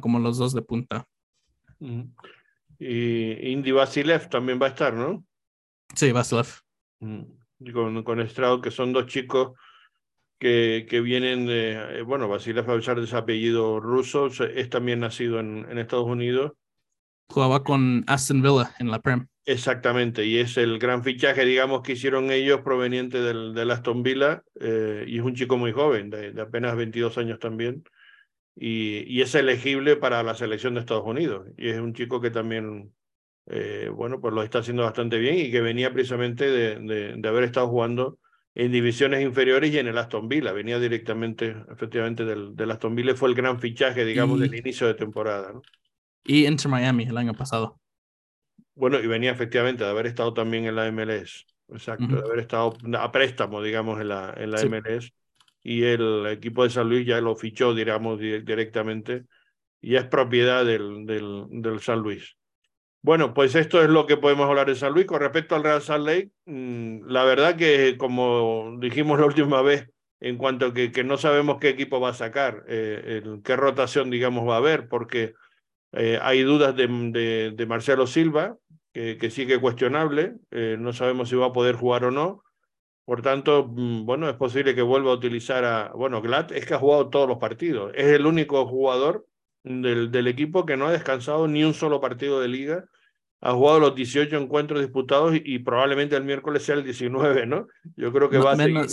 como 0.00 0.18
los 0.18 0.38
dos 0.38 0.54
de 0.54 0.62
punta. 0.62 1.06
Y 2.78 3.50
Indy 3.50 3.72
Vasilev 3.72 4.28
también 4.28 4.60
va 4.60 4.66
a 4.66 4.68
estar, 4.70 4.94
¿no? 4.94 5.24
Sí, 5.94 6.12
Vasilev. 6.12 6.46
con, 7.72 8.02
con 8.04 8.28
Stroud, 8.28 8.62
que 8.62 8.70
son 8.70 8.92
dos 8.92 9.06
chicos 9.06 9.52
que, 10.38 11.00
vienen 11.02 11.46
de, 11.46 11.98
eh, 11.98 12.02
bueno, 12.02 12.30
pesar 12.30 12.98
de 12.98 13.04
ese 13.04 13.16
apellido 13.16 13.80
ruso, 13.80 14.26
es 14.26 14.70
también 14.70 15.00
nacido 15.00 15.40
en, 15.40 15.66
en, 15.70 15.78
Estados 15.78 16.06
Unidos. 16.06 16.52
Jugaba 17.28 17.62
con 17.62 18.04
Aston 18.06 18.42
Villa 18.42 18.74
en 18.78 18.90
la 18.90 19.00
Prem. 19.00 19.26
Exactamente, 19.46 20.24
y 20.24 20.38
es 20.38 20.56
el 20.56 20.78
gran 20.78 21.04
fichaje, 21.04 21.44
digamos, 21.44 21.82
que 21.82 21.92
hicieron 21.92 22.30
ellos 22.30 22.62
proveniente 22.62 23.20
del, 23.20 23.52
del 23.54 23.70
Aston 23.70 24.02
Villa, 24.02 24.42
eh, 24.58 25.04
y 25.06 25.18
es 25.18 25.24
un 25.24 25.34
chico 25.34 25.58
muy 25.58 25.72
joven, 25.72 26.10
de, 26.10 26.40
apenas 26.40 26.76
22 26.76 27.18
años 27.18 27.38
también, 27.38 27.84
y, 28.56 29.04
y, 29.06 29.20
es 29.20 29.34
elegible 29.34 29.96
para 29.96 30.22
la 30.22 30.34
selección 30.34 30.74
de 30.74 30.80
Estados 30.80 31.04
Unidos, 31.04 31.46
y 31.58 31.68
es 31.68 31.78
un 31.78 31.92
chico 31.92 32.20
que 32.22 32.30
también, 32.30 32.94
eh, 33.46 33.90
bueno, 33.92 34.20
pues 34.20 34.32
lo 34.32 34.42
está 34.42 34.60
haciendo 34.60 34.84
bastante 34.84 35.18
bien 35.18 35.36
y 35.36 35.50
que 35.50 35.60
venía 35.60 35.92
precisamente 35.92 36.50
de, 36.50 36.78
de, 36.78 37.14
de 37.16 37.28
haber 37.28 37.44
estado 37.44 37.68
jugando 37.68 38.18
en 38.54 38.70
divisiones 38.70 39.22
inferiores 39.22 39.72
y 39.72 39.78
en 39.78 39.88
el 39.88 39.98
Aston 39.98 40.28
Villa. 40.28 40.52
Venía 40.52 40.78
directamente, 40.78 41.56
efectivamente, 41.70 42.24
del, 42.24 42.54
del 42.54 42.70
Aston 42.70 42.94
Villa. 42.94 43.14
Fue 43.14 43.28
el 43.28 43.34
gran 43.34 43.58
fichaje, 43.58 44.04
digamos, 44.04 44.38
del 44.40 44.54
inicio 44.54 44.86
de 44.86 44.94
temporada. 44.94 45.52
¿no? 45.52 45.62
Y 46.24 46.46
Inter 46.46 46.70
Miami 46.70 47.04
el 47.04 47.16
año 47.16 47.34
pasado. 47.34 47.80
Bueno, 48.74 49.00
y 49.00 49.06
venía 49.06 49.32
efectivamente 49.32 49.84
de 49.84 49.90
haber 49.90 50.06
estado 50.06 50.34
también 50.34 50.66
en 50.66 50.76
la 50.76 50.86
MLS. 50.86 51.46
Exacto, 51.68 52.06
de 52.06 52.20
haber 52.20 52.40
estado 52.40 52.76
a 52.98 53.10
préstamo, 53.10 53.62
digamos, 53.62 54.00
en 54.00 54.08
la, 54.08 54.34
en 54.36 54.50
la 54.50 54.64
MLS. 54.64 55.12
Y 55.62 55.84
el 55.84 56.26
equipo 56.26 56.62
de 56.62 56.70
San 56.70 56.88
Luis 56.88 57.06
ya 57.06 57.20
lo 57.20 57.34
fichó, 57.34 57.74
digamos, 57.74 58.20
directamente. 58.20 59.24
Y 59.80 59.96
es 59.96 60.04
propiedad 60.04 60.64
del, 60.64 61.06
del, 61.06 61.46
del 61.50 61.80
San 61.80 62.00
Luis. 62.00 62.36
Bueno, 63.04 63.34
pues 63.34 63.54
esto 63.54 63.82
es 63.82 63.90
lo 63.90 64.06
que 64.06 64.16
podemos 64.16 64.48
hablar 64.48 64.66
de 64.66 64.74
San 64.74 64.94
Luis. 64.94 65.04
Con 65.04 65.20
respecto 65.20 65.54
al 65.54 65.62
Real 65.62 65.82
Salt 65.82 66.06
Lake, 66.06 66.30
mm, 66.46 67.06
la 67.06 67.24
verdad 67.24 67.54
que 67.54 67.98
como 67.98 68.78
dijimos 68.80 69.18
la 69.20 69.26
última 69.26 69.60
vez, 69.60 69.90
en 70.20 70.38
cuanto 70.38 70.66
a 70.66 70.72
que, 70.74 70.90
que 70.90 71.04
no 71.04 71.18
sabemos 71.18 71.58
qué 71.60 71.68
equipo 71.68 72.00
va 72.00 72.10
a 72.10 72.14
sacar, 72.14 72.64
eh, 72.66 73.22
qué 73.44 73.56
rotación, 73.56 74.08
digamos, 74.08 74.48
va 74.48 74.54
a 74.54 74.56
haber, 74.56 74.88
porque 74.88 75.34
eh, 75.92 76.18
hay 76.22 76.44
dudas 76.44 76.74
de, 76.76 77.52
de, 77.54 77.66
Marcelo 77.66 78.06
Silva, 78.06 78.56
que, 78.94 79.18
que 79.18 79.30
sigue 79.30 79.60
cuestionable, 79.60 80.36
eh, 80.50 80.76
no 80.78 80.94
sabemos 80.94 81.28
si 81.28 81.36
va 81.36 81.48
a 81.48 81.52
poder 81.52 81.74
jugar 81.76 82.06
o 82.06 82.10
no. 82.10 82.42
Por 83.04 83.20
tanto, 83.20 83.66
mm, 83.68 84.06
bueno, 84.06 84.30
es 84.30 84.36
posible 84.36 84.74
que 84.74 84.80
vuelva 84.80 85.10
a 85.10 85.14
utilizar 85.16 85.64
a, 85.66 85.92
bueno, 85.94 86.22
Glad 86.22 86.52
es 86.52 86.64
que 86.64 86.72
ha 86.72 86.78
jugado 86.78 87.10
todos 87.10 87.28
los 87.28 87.36
partidos, 87.36 87.92
es 87.94 88.06
el 88.06 88.24
único 88.24 88.66
jugador 88.66 89.26
del, 89.64 90.10
del 90.10 90.28
equipo 90.28 90.64
que 90.64 90.76
no 90.76 90.86
ha 90.86 90.92
descansado 90.92 91.48
ni 91.48 91.64
un 91.64 91.74
solo 91.74 92.00
partido 92.00 92.40
de 92.40 92.48
liga 92.48 92.84
ha 93.44 93.52
jugado 93.52 93.78
los 93.78 93.94
18 93.94 94.38
encuentros 94.38 94.80
disputados 94.80 95.34
y, 95.34 95.58
probablemente 95.58 96.16
el 96.16 96.24
miércoles 96.24 96.62
sea 96.62 96.76
el 96.76 96.84
19, 96.84 97.44
¿no? 97.44 97.68
Yo 97.94 98.10
creo 98.10 98.30
que 98.30 98.38
va 98.38 98.52
a 98.52 98.56
seguir. 98.56 98.86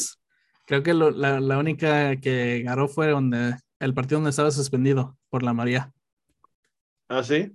Creo 0.65 0.83
que 0.83 0.93
la, 0.93 1.39
la, 1.39 1.57
única 1.57 2.17
que 2.17 2.61
ganó 2.61 2.89
fue 2.89 3.07
donde 3.07 3.55
el 3.79 3.93
partido 3.93 4.17
donde 4.17 4.31
estaba 4.31 4.51
suspendido 4.51 5.17
por 5.29 5.41
la 5.41 5.53
María. 5.53 5.93
¿Ah, 7.07 7.23
sí? 7.23 7.49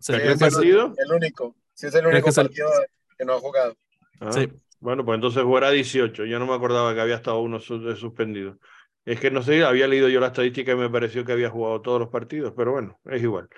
sí 0.00 0.12
¿El 0.12 0.38
partido? 0.38 0.92
El 0.98 1.12
único. 1.12 1.54
Sí, 1.72 1.86
es 1.86 1.94
el 1.94 2.06
único 2.06 2.32
partido 2.32 2.68
que 3.16 3.24
no 3.24 3.34
ha 3.34 3.38
jugado. 3.38 3.76
Ah, 4.18 4.32
sí. 4.32 4.48
Bueno, 4.80 5.04
pues 5.04 5.16
entonces 5.16 5.44
jugará 5.44 5.70
18. 5.70 6.24
Yo 6.24 6.38
no 6.40 6.46
me 6.46 6.54
acordaba 6.54 6.92
que 6.94 7.00
había 7.00 7.16
estado 7.16 7.40
uno 7.40 7.60
suspendido. 7.60 8.58
Es 9.04 9.18
que 9.18 9.30
no 9.30 9.42
sé, 9.42 9.64
había 9.64 9.88
leído 9.88 10.08
yo 10.08 10.20
la 10.20 10.28
estadística 10.28 10.72
y 10.72 10.76
me 10.76 10.90
pareció 10.90 11.24
que 11.24 11.32
había 11.32 11.50
jugado 11.50 11.80
todos 11.80 12.00
los 12.00 12.10
partidos, 12.10 12.52
pero 12.56 12.72
bueno, 12.72 13.00
es 13.06 13.22
igual. 13.22 13.48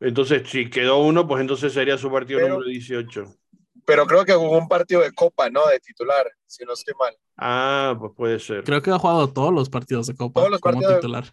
Entonces, 0.00 0.48
si 0.48 0.68
quedó 0.68 0.98
uno, 0.98 1.26
pues 1.26 1.40
entonces 1.40 1.72
sería 1.72 1.96
su 1.96 2.10
partido 2.10 2.40
número 2.40 2.68
18. 2.68 3.24
Pero 3.86 4.06
creo 4.06 4.24
que 4.24 4.34
jugó 4.34 4.58
un 4.58 4.68
partido 4.68 5.02
de 5.02 5.12
Copa, 5.12 5.50
¿no? 5.50 5.66
De 5.66 5.78
titular, 5.80 6.30
si 6.46 6.64
no 6.64 6.72
estoy 6.72 6.94
mal. 6.98 7.16
Ah, 7.36 7.96
pues 7.98 8.12
puede 8.16 8.38
ser. 8.38 8.64
Creo 8.64 8.82
que 8.82 8.90
ha 8.90 8.98
jugado 8.98 9.32
todos 9.32 9.52
los 9.52 9.68
partidos 9.68 10.06
de 10.06 10.14
Copa 10.14 10.40
todos 10.40 10.50
los 10.50 10.60
como 10.60 10.74
partidos 10.74 11.00
titular. 11.00 11.24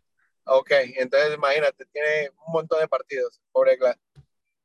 Ok, 0.46 0.72
entonces 0.98 1.36
imagínate, 1.36 1.86
tiene 1.92 2.30
un 2.48 2.54
montón 2.54 2.80
de 2.80 2.88
partidos, 2.88 3.40
pobre 3.52 3.78
Glad. 3.78 3.96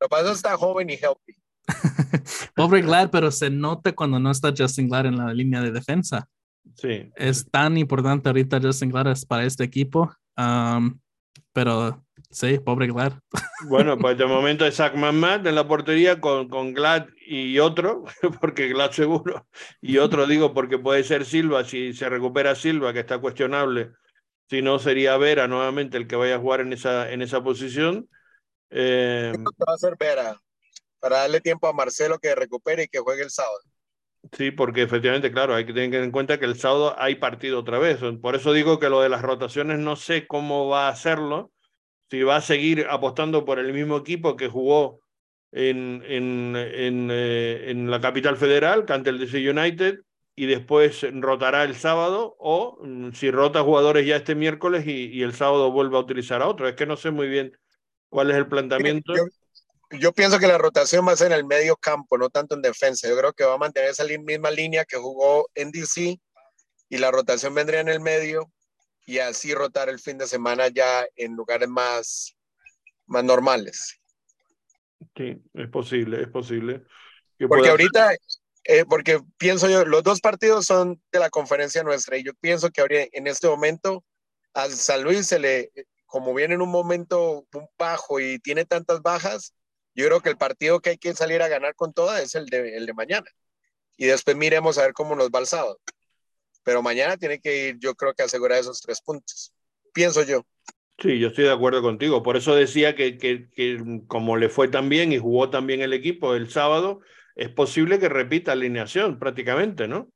Lo 0.00 0.06
que 0.06 0.08
pasa 0.08 0.22
es 0.22 0.28
que 0.28 0.36
está 0.36 0.56
joven 0.56 0.90
y 0.90 0.94
healthy. 0.94 1.36
pobre 2.54 2.82
Glad, 2.82 3.10
pero 3.10 3.30
se 3.30 3.50
nota 3.50 3.92
cuando 3.94 4.18
no 4.18 4.30
está 4.30 4.52
Justin 4.56 4.88
Glad 4.88 5.06
en 5.06 5.18
la 5.18 5.32
línea 5.32 5.60
de 5.60 5.70
defensa. 5.70 6.28
Sí. 6.74 7.10
Es 7.16 7.48
tan 7.50 7.76
importante 7.76 8.28
ahorita 8.28 8.60
Justin 8.60 8.90
Glad 8.90 9.16
para 9.28 9.44
este 9.44 9.64
equipo. 9.64 10.12
Um, 10.36 10.98
pero 11.52 12.06
Sí, 12.30 12.58
pobre 12.58 12.86
Glad. 12.88 13.12
Bueno, 13.68 13.96
pues 13.96 14.18
de 14.18 14.26
momento 14.26 14.66
es 14.66 14.76
Zach 14.76 14.94
Matt 14.94 15.46
en 15.46 15.54
la 15.54 15.66
portería 15.66 16.20
con, 16.20 16.48
con 16.50 16.74
Glad 16.74 17.06
y 17.26 17.58
otro, 17.58 18.04
porque 18.40 18.68
Glad 18.68 18.90
seguro, 18.90 19.46
y 19.80 19.96
otro 19.96 20.26
digo 20.26 20.52
porque 20.52 20.78
puede 20.78 21.02
ser 21.04 21.24
Silva, 21.24 21.64
si 21.64 21.94
se 21.94 22.08
recupera 22.10 22.54
Silva, 22.54 22.92
que 22.92 23.00
está 23.00 23.18
cuestionable, 23.18 23.92
si 24.50 24.60
no 24.60 24.78
sería 24.78 25.16
Vera 25.16 25.48
nuevamente 25.48 25.96
el 25.96 26.06
que 26.06 26.16
vaya 26.16 26.36
a 26.36 26.38
jugar 26.38 26.60
en 26.60 26.74
esa, 26.74 27.10
en 27.10 27.22
esa 27.22 27.42
posición. 27.42 28.08
Eh, 28.68 29.32
va 29.38 29.74
a 29.74 29.78
ser 29.78 29.96
Vera, 29.98 30.38
para 31.00 31.20
darle 31.20 31.40
tiempo 31.40 31.66
a 31.66 31.72
Marcelo 31.72 32.18
que 32.18 32.34
recupere 32.34 32.82
y 32.84 32.88
que 32.88 32.98
juegue 32.98 33.22
el 33.22 33.30
sábado. 33.30 33.60
Sí, 34.32 34.50
porque 34.50 34.82
efectivamente, 34.82 35.30
claro, 35.30 35.54
hay 35.54 35.66
que 35.66 35.72
tener 35.72 36.02
en 36.02 36.10
cuenta 36.10 36.38
que 36.38 36.46
el 36.46 36.58
sábado 36.58 36.94
hay 36.98 37.16
partido 37.16 37.60
otra 37.60 37.78
vez. 37.78 37.98
Por 38.20 38.34
eso 38.34 38.52
digo 38.52 38.78
que 38.78 38.88
lo 38.88 39.00
de 39.00 39.08
las 39.08 39.22
rotaciones 39.22 39.78
no 39.78 39.96
sé 39.96 40.26
cómo 40.26 40.68
va 40.68 40.88
a 40.88 40.90
hacerlo 40.90 41.52
si 42.10 42.22
va 42.22 42.36
a 42.36 42.40
seguir 42.40 42.86
apostando 42.88 43.44
por 43.44 43.58
el 43.58 43.72
mismo 43.72 43.96
equipo 43.96 44.36
que 44.36 44.48
jugó 44.48 45.00
en, 45.52 46.02
en, 46.06 46.54
en, 46.56 47.08
eh, 47.10 47.70
en 47.70 47.90
la 47.90 48.00
capital 48.00 48.36
federal, 48.36 48.84
ante 48.88 49.10
el 49.10 49.18
DC 49.18 49.50
United, 49.50 49.98
y 50.36 50.46
después 50.46 51.04
rotará 51.14 51.64
el 51.64 51.74
sábado, 51.74 52.36
o 52.38 52.78
mm, 52.84 53.12
si 53.12 53.30
rota 53.30 53.62
jugadores 53.62 54.06
ya 54.06 54.16
este 54.16 54.34
miércoles 54.34 54.86
y, 54.86 55.06
y, 55.06 55.22
el 55.22 55.32
sábado 55.32 55.72
vuelve 55.72 55.96
a 55.96 56.00
utilizar 56.00 56.42
a 56.42 56.48
otro. 56.48 56.68
Es 56.68 56.74
que 56.74 56.86
no 56.86 56.96
sé 56.96 57.10
muy 57.10 57.28
bien 57.28 57.52
cuál 58.08 58.30
es 58.30 58.36
el 58.36 58.46
planteamiento. 58.46 59.14
yo 59.16 59.24
pienso 60.14 60.38
que 60.38 60.46
la 60.46 60.58
rotación 60.58 61.06
va 61.06 61.12
a 61.12 61.16
ser 61.16 61.28
en 61.28 61.38
el 61.38 61.44
medio 61.44 61.76
campo, 61.76 62.18
no 62.18 62.28
tanto 62.30 62.54
en 62.54 62.62
defensa. 62.62 63.08
Yo 63.08 63.16
creo 63.16 63.32
que 63.32 63.44
va 63.44 63.54
a 63.54 63.58
mantener 63.58 63.90
esa 63.90 64.04
misma 64.04 64.50
línea 64.50 64.84
que 64.84 64.96
jugó 64.96 65.48
en 65.54 65.70
DC 65.70 66.18
y 66.88 66.98
la 66.98 67.10
rotación 67.10 67.54
vendría 67.54 67.80
en 67.80 67.88
el 67.88 68.00
medio 68.00 68.50
y 69.06 69.18
así 69.18 69.54
rotar 69.54 69.88
el 69.88 70.00
fin 70.00 70.18
de 70.18 70.26
semana 70.26 70.68
ya 70.68 71.06
en 71.14 71.34
lugares 71.34 71.68
más, 71.68 72.36
más 73.06 73.24
normales. 73.24 74.00
Sí, 75.16 75.36
es 75.54 75.68
posible, 75.68 76.22
es 76.22 76.28
posible. 76.28 76.82
Porque 77.48 77.68
ahorita, 77.68 78.14
eh, 78.64 78.84
porque 78.88 79.20
pienso 79.38 79.68
yo, 79.68 79.84
los 79.84 80.02
dos 80.02 80.20
partidos 80.20 80.66
son 80.66 81.00
de 81.12 81.18
la 81.18 81.30
conferencia 81.30 81.82
nuestra 81.82 82.16
y 82.16 82.24
yo 82.24 82.32
pienso 82.40 82.70
que 82.70 82.80
ahorita, 82.80 83.06
en 83.12 83.26
este 83.26 83.46
momento 83.46 84.04
a 84.54 84.68
San 84.70 85.02
Luis 85.04 85.26
se 85.26 85.38
le, 85.38 85.70
como 86.06 86.34
viene 86.34 86.54
en 86.54 86.62
un 86.62 86.70
momento 86.70 87.46
bajo 87.78 88.20
y 88.20 88.38
tiene 88.38 88.64
tantas 88.64 89.02
bajas, 89.02 89.54
yo 89.96 90.06
creo 90.06 90.20
que 90.20 90.28
el 90.28 90.36
partido 90.36 90.80
que 90.80 90.90
hay 90.90 90.98
que 90.98 91.14
salir 91.14 91.40
a 91.42 91.48
ganar 91.48 91.74
con 91.74 91.92
toda 91.94 92.20
es 92.20 92.34
el 92.34 92.46
de, 92.46 92.76
el 92.76 92.84
de 92.84 92.92
mañana. 92.92 93.26
Y 93.96 94.04
después 94.04 94.36
miremos 94.36 94.76
a 94.76 94.82
ver 94.82 94.92
cómo 94.92 95.16
nos 95.16 95.30
va 95.30 95.38
el 95.38 95.46
sábado. 95.46 95.80
Pero 96.62 96.82
mañana 96.82 97.16
tiene 97.16 97.40
que 97.40 97.68
ir, 97.68 97.78
yo 97.78 97.94
creo 97.94 98.12
que 98.12 98.22
asegurar 98.22 98.58
esos 98.58 98.82
tres 98.82 99.00
puntos. 99.00 99.54
Pienso 99.94 100.22
yo. 100.22 100.44
Sí, 100.98 101.18
yo 101.18 101.28
estoy 101.28 101.44
de 101.44 101.52
acuerdo 101.52 101.80
contigo. 101.80 102.22
Por 102.22 102.36
eso 102.36 102.54
decía 102.54 102.94
que, 102.94 103.16
que, 103.16 103.48
que 103.50 104.02
como 104.06 104.36
le 104.36 104.50
fue 104.50 104.68
tan 104.68 104.90
bien 104.90 105.12
y 105.12 105.18
jugó 105.18 105.48
también 105.48 105.80
el 105.80 105.94
equipo 105.94 106.34
el 106.34 106.50
sábado, 106.50 107.00
es 107.34 107.48
posible 107.48 107.98
que 107.98 108.10
repita 108.10 108.52
alineación 108.52 109.18
prácticamente, 109.18 109.88
¿no? 109.88 110.10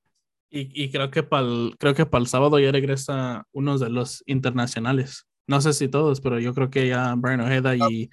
Y, 0.50 0.70
y 0.74 0.90
creo 0.90 1.10
que 1.10 1.22
para 1.22 1.46
el, 1.46 1.76
creo 1.78 1.94
que 1.94 2.04
para 2.04 2.20
el 2.20 2.28
sábado 2.28 2.58
ya 2.58 2.70
regresa 2.70 3.46
uno 3.52 3.78
de 3.78 3.88
los 3.88 4.22
internacionales. 4.26 5.26
No 5.46 5.60
sé 5.62 5.72
si 5.72 5.88
todos, 5.88 6.20
pero 6.20 6.38
yo 6.38 6.52
creo 6.52 6.68
que 6.68 6.88
ya 6.88 7.14
Brian 7.16 7.40
Ojeda 7.40 7.76
y, 7.76 8.10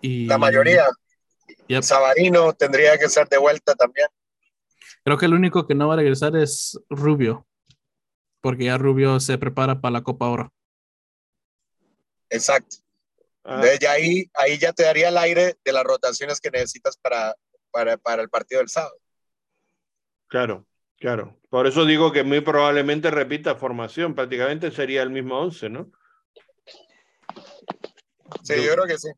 y 0.00 0.26
la 0.26 0.38
mayoría. 0.38 0.86
Yep. 1.68 1.82
Sabarino 1.82 2.52
tendría 2.52 2.98
que 2.98 3.08
ser 3.08 3.28
de 3.28 3.38
vuelta 3.38 3.74
también. 3.74 4.08
Creo 5.02 5.18
que 5.18 5.26
el 5.26 5.34
único 5.34 5.66
que 5.66 5.74
no 5.74 5.88
va 5.88 5.94
a 5.94 5.96
regresar 5.98 6.36
es 6.36 6.78
Rubio, 6.88 7.46
porque 8.40 8.64
ya 8.64 8.78
Rubio 8.78 9.20
se 9.20 9.38
prepara 9.38 9.80
para 9.80 9.92
la 9.92 10.02
Copa 10.02 10.28
Oro. 10.28 10.52
Exacto. 12.30 12.76
Ah. 13.44 13.60
Desde 13.60 13.86
ahí, 13.86 14.30
ahí 14.34 14.58
ya 14.58 14.72
te 14.72 14.84
daría 14.84 15.08
el 15.08 15.18
aire 15.18 15.56
de 15.62 15.72
las 15.72 15.84
rotaciones 15.84 16.40
que 16.40 16.50
necesitas 16.50 16.96
para, 16.96 17.34
para, 17.70 17.96
para 17.98 18.22
el 18.22 18.30
partido 18.30 18.60
del 18.60 18.68
sábado. 18.68 18.96
Claro, 20.26 20.66
claro. 20.98 21.38
Por 21.50 21.66
eso 21.66 21.84
digo 21.84 22.10
que 22.10 22.24
muy 22.24 22.40
probablemente 22.40 23.10
repita 23.10 23.54
formación, 23.54 24.14
prácticamente 24.14 24.70
sería 24.70 25.02
el 25.02 25.10
mismo 25.10 25.38
11, 25.38 25.68
¿no? 25.68 25.92
Sí, 28.42 28.56
yo, 28.56 28.62
yo 28.62 28.72
creo 28.72 28.86
que 28.86 28.98
sí. 28.98 29.10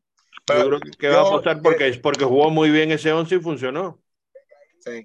Pero 0.46 0.78
yo 0.78 0.78
creo 0.78 0.92
que 0.98 1.08
va 1.08 1.28
a 1.28 1.42
pasar 1.42 1.62
porque, 1.62 1.88
eh, 1.88 2.00
porque 2.00 2.24
jugó 2.24 2.50
muy 2.50 2.70
bien 2.70 2.92
ese 2.92 3.12
11 3.12 3.34
y 3.34 3.40
funcionó. 3.40 4.00
Sí. 4.80 5.02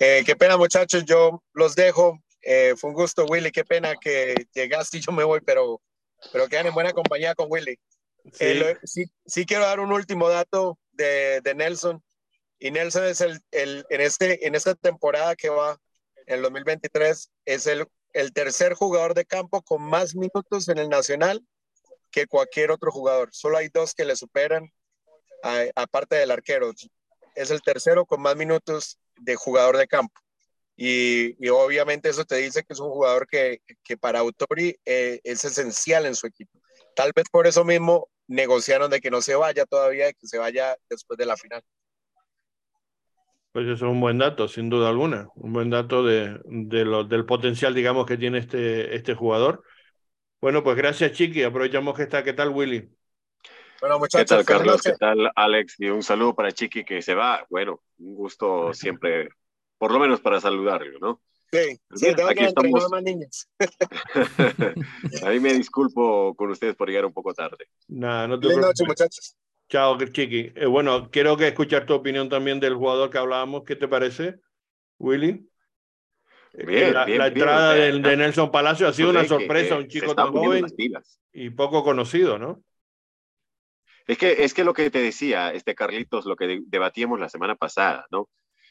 Eh, 0.00 0.22
qué 0.24 0.36
pena, 0.36 0.56
muchachos, 0.56 1.04
yo 1.04 1.42
los 1.52 1.74
dejo. 1.74 2.18
Eh, 2.40 2.74
fue 2.76 2.90
un 2.90 2.94
gusto, 2.94 3.26
Willy. 3.26 3.50
Qué 3.50 3.64
pena 3.64 3.94
que 4.00 4.46
llegaste 4.54 4.98
y 4.98 5.00
yo 5.00 5.12
me 5.12 5.24
voy, 5.24 5.40
pero, 5.40 5.80
pero 6.32 6.48
quedan 6.48 6.68
en 6.68 6.74
buena 6.74 6.92
compañía 6.92 7.34
con 7.34 7.48
Willy. 7.50 7.78
Sí. 8.32 8.44
Eh, 8.44 8.76
sí, 8.84 9.04
sí, 9.26 9.44
quiero 9.44 9.64
dar 9.64 9.80
un 9.80 9.92
último 9.92 10.28
dato 10.28 10.78
de, 10.92 11.40
de 11.42 11.54
Nelson. 11.54 12.02
Y 12.58 12.70
Nelson 12.70 13.04
es 13.04 13.20
el, 13.20 13.40
el, 13.50 13.84
en, 13.90 14.00
este, 14.00 14.46
en 14.46 14.54
esta 14.54 14.74
temporada 14.74 15.36
que 15.36 15.48
va, 15.48 15.78
en 16.26 16.36
el 16.36 16.42
2023, 16.42 17.30
es 17.44 17.66
el, 17.66 17.86
el 18.12 18.32
tercer 18.32 18.74
jugador 18.74 19.14
de 19.14 19.24
campo 19.24 19.62
con 19.62 19.82
más 19.82 20.14
minutos 20.14 20.68
en 20.68 20.78
el 20.78 20.88
Nacional 20.88 21.44
que 22.10 22.26
cualquier 22.26 22.70
otro 22.70 22.90
jugador. 22.90 23.28
Solo 23.32 23.58
hay 23.58 23.68
dos 23.68 23.94
que 23.94 24.04
le 24.04 24.16
superan, 24.16 24.72
aparte 25.74 26.16
del 26.16 26.30
arquero. 26.30 26.72
Es 27.34 27.50
el 27.50 27.62
tercero 27.62 28.04
con 28.04 28.20
más 28.20 28.36
minutos 28.36 28.98
de 29.16 29.36
jugador 29.36 29.76
de 29.76 29.86
campo. 29.86 30.20
Y, 30.76 31.48
obviamente 31.50 32.08
eso 32.08 32.24
te 32.24 32.36
dice 32.36 32.62
que 32.62 32.72
es 32.72 32.80
un 32.80 32.90
jugador 32.90 33.26
que, 33.26 33.60
para 34.00 34.20
Autori 34.20 34.76
eh, 34.84 35.20
es 35.24 35.44
esencial 35.44 36.06
en 36.06 36.14
su 36.14 36.26
equipo. 36.26 36.60
Tal 36.94 37.12
vez 37.14 37.26
por 37.30 37.46
eso 37.46 37.64
mismo 37.64 38.08
negociaron 38.28 38.90
de 38.90 39.00
que 39.00 39.10
no 39.10 39.20
se 39.20 39.34
vaya 39.34 39.66
todavía, 39.66 40.12
que 40.12 40.26
se 40.26 40.38
vaya 40.38 40.76
después 40.88 41.18
de 41.18 41.26
la 41.26 41.36
final. 41.36 41.62
Pues 43.50 43.64
eso 43.66 43.74
es 43.74 43.82
un 43.82 44.00
buen 44.00 44.18
dato, 44.18 44.46
sin 44.46 44.68
duda 44.68 44.88
alguna, 44.88 45.28
un 45.34 45.52
buen 45.52 45.70
dato 45.70 46.04
de, 46.04 46.38
de 46.44 46.84
lo, 46.84 47.02
del 47.02 47.26
potencial, 47.26 47.74
digamos, 47.74 48.06
que 48.06 48.16
tiene 48.16 48.38
este, 48.38 48.94
este 48.94 49.14
jugador. 49.14 49.64
Bueno, 50.40 50.62
pues 50.62 50.76
gracias, 50.76 51.12
Chiqui. 51.12 51.42
Aprovechamos 51.42 51.96
que 51.96 52.04
está. 52.04 52.22
¿Qué 52.22 52.34
tal, 52.34 52.50
Willy? 52.50 52.88
Bueno, 53.80 53.98
muchachos. 53.98 54.38
¿Qué 54.38 54.44
tal, 54.44 54.44
Carlos? 54.44 54.82
¿Qué 54.82 54.92
tal, 54.92 55.30
Alex? 55.34 55.76
Y 55.78 55.88
un 55.88 56.02
saludo 56.02 56.34
para 56.34 56.52
Chiqui 56.52 56.84
que 56.84 57.00
se 57.00 57.14
va. 57.14 57.46
Bueno, 57.48 57.80
un 57.98 58.14
gusto 58.14 58.74
siempre, 58.74 59.28
por 59.78 59.92
lo 59.92 59.98
menos 60.00 60.20
para 60.20 60.40
saludarlo, 60.40 60.98
¿no? 60.98 61.20
Sí, 61.50 61.80
sí 61.94 62.14
tengo 62.14 62.28
aquí 62.28 62.40
que 62.40 62.46
estamos... 62.46 62.90
más 62.90 63.02
niños. 63.02 63.48
A 65.24 65.30
mí 65.30 65.40
me 65.40 65.54
disculpo 65.54 66.34
con 66.34 66.50
ustedes 66.50 66.74
por 66.74 66.88
llegar 66.88 67.06
un 67.06 67.12
poco 67.12 67.32
tarde. 67.32 67.68
Nada, 67.86 68.26
no 68.28 68.38
te 68.38 68.48
Buenas 68.48 68.66
noches, 68.66 68.86
muchachos. 68.86 69.36
Chao, 69.68 69.96
Chiqui. 69.98 70.52
Eh, 70.54 70.66
bueno, 70.66 71.10
quiero 71.10 71.36
que 71.36 71.48
escuchar 71.48 71.86
tu 71.86 71.94
opinión 71.94 72.28
también 72.28 72.58
del 72.60 72.74
jugador 72.74 73.10
que 73.10 73.18
hablábamos. 73.18 73.62
¿Qué 73.64 73.76
te 73.76 73.86
parece, 73.86 74.40
Willy? 74.98 75.48
Bien, 76.52 76.92
la, 76.92 77.04
bien, 77.04 77.18
la, 77.18 77.26
entrada 77.28 77.74
bien, 77.74 78.02
de, 78.02 78.08
de, 78.10 78.16
Nelson 78.16 78.50
Palacio 78.50 78.88
ha 78.88 78.92
sido 78.92 79.10
una 79.10 79.24
sorpresa, 79.24 79.76
que, 79.76 79.82
un 79.82 79.88
chico 79.88 80.14
tan 80.14 80.32
joven 80.32 80.66
y 81.32 81.50
poco 81.50 81.84
conocido, 81.84 82.38
¿no? 82.38 82.62
Es 84.08 84.18
que, 84.18 84.42
es 84.42 84.54
que 84.54 84.64
lo 84.64 84.74
que 84.74 84.90
te 84.90 85.00
decía, 85.00 85.52
este 85.52 85.76
Carlitos, 85.76 86.26
lo 86.26 86.34
que 86.34 86.62
debatíamos 86.66 87.20
la 87.20 87.28
semana 87.28 87.54
pasada, 87.54 88.06
¿no? 88.10 88.28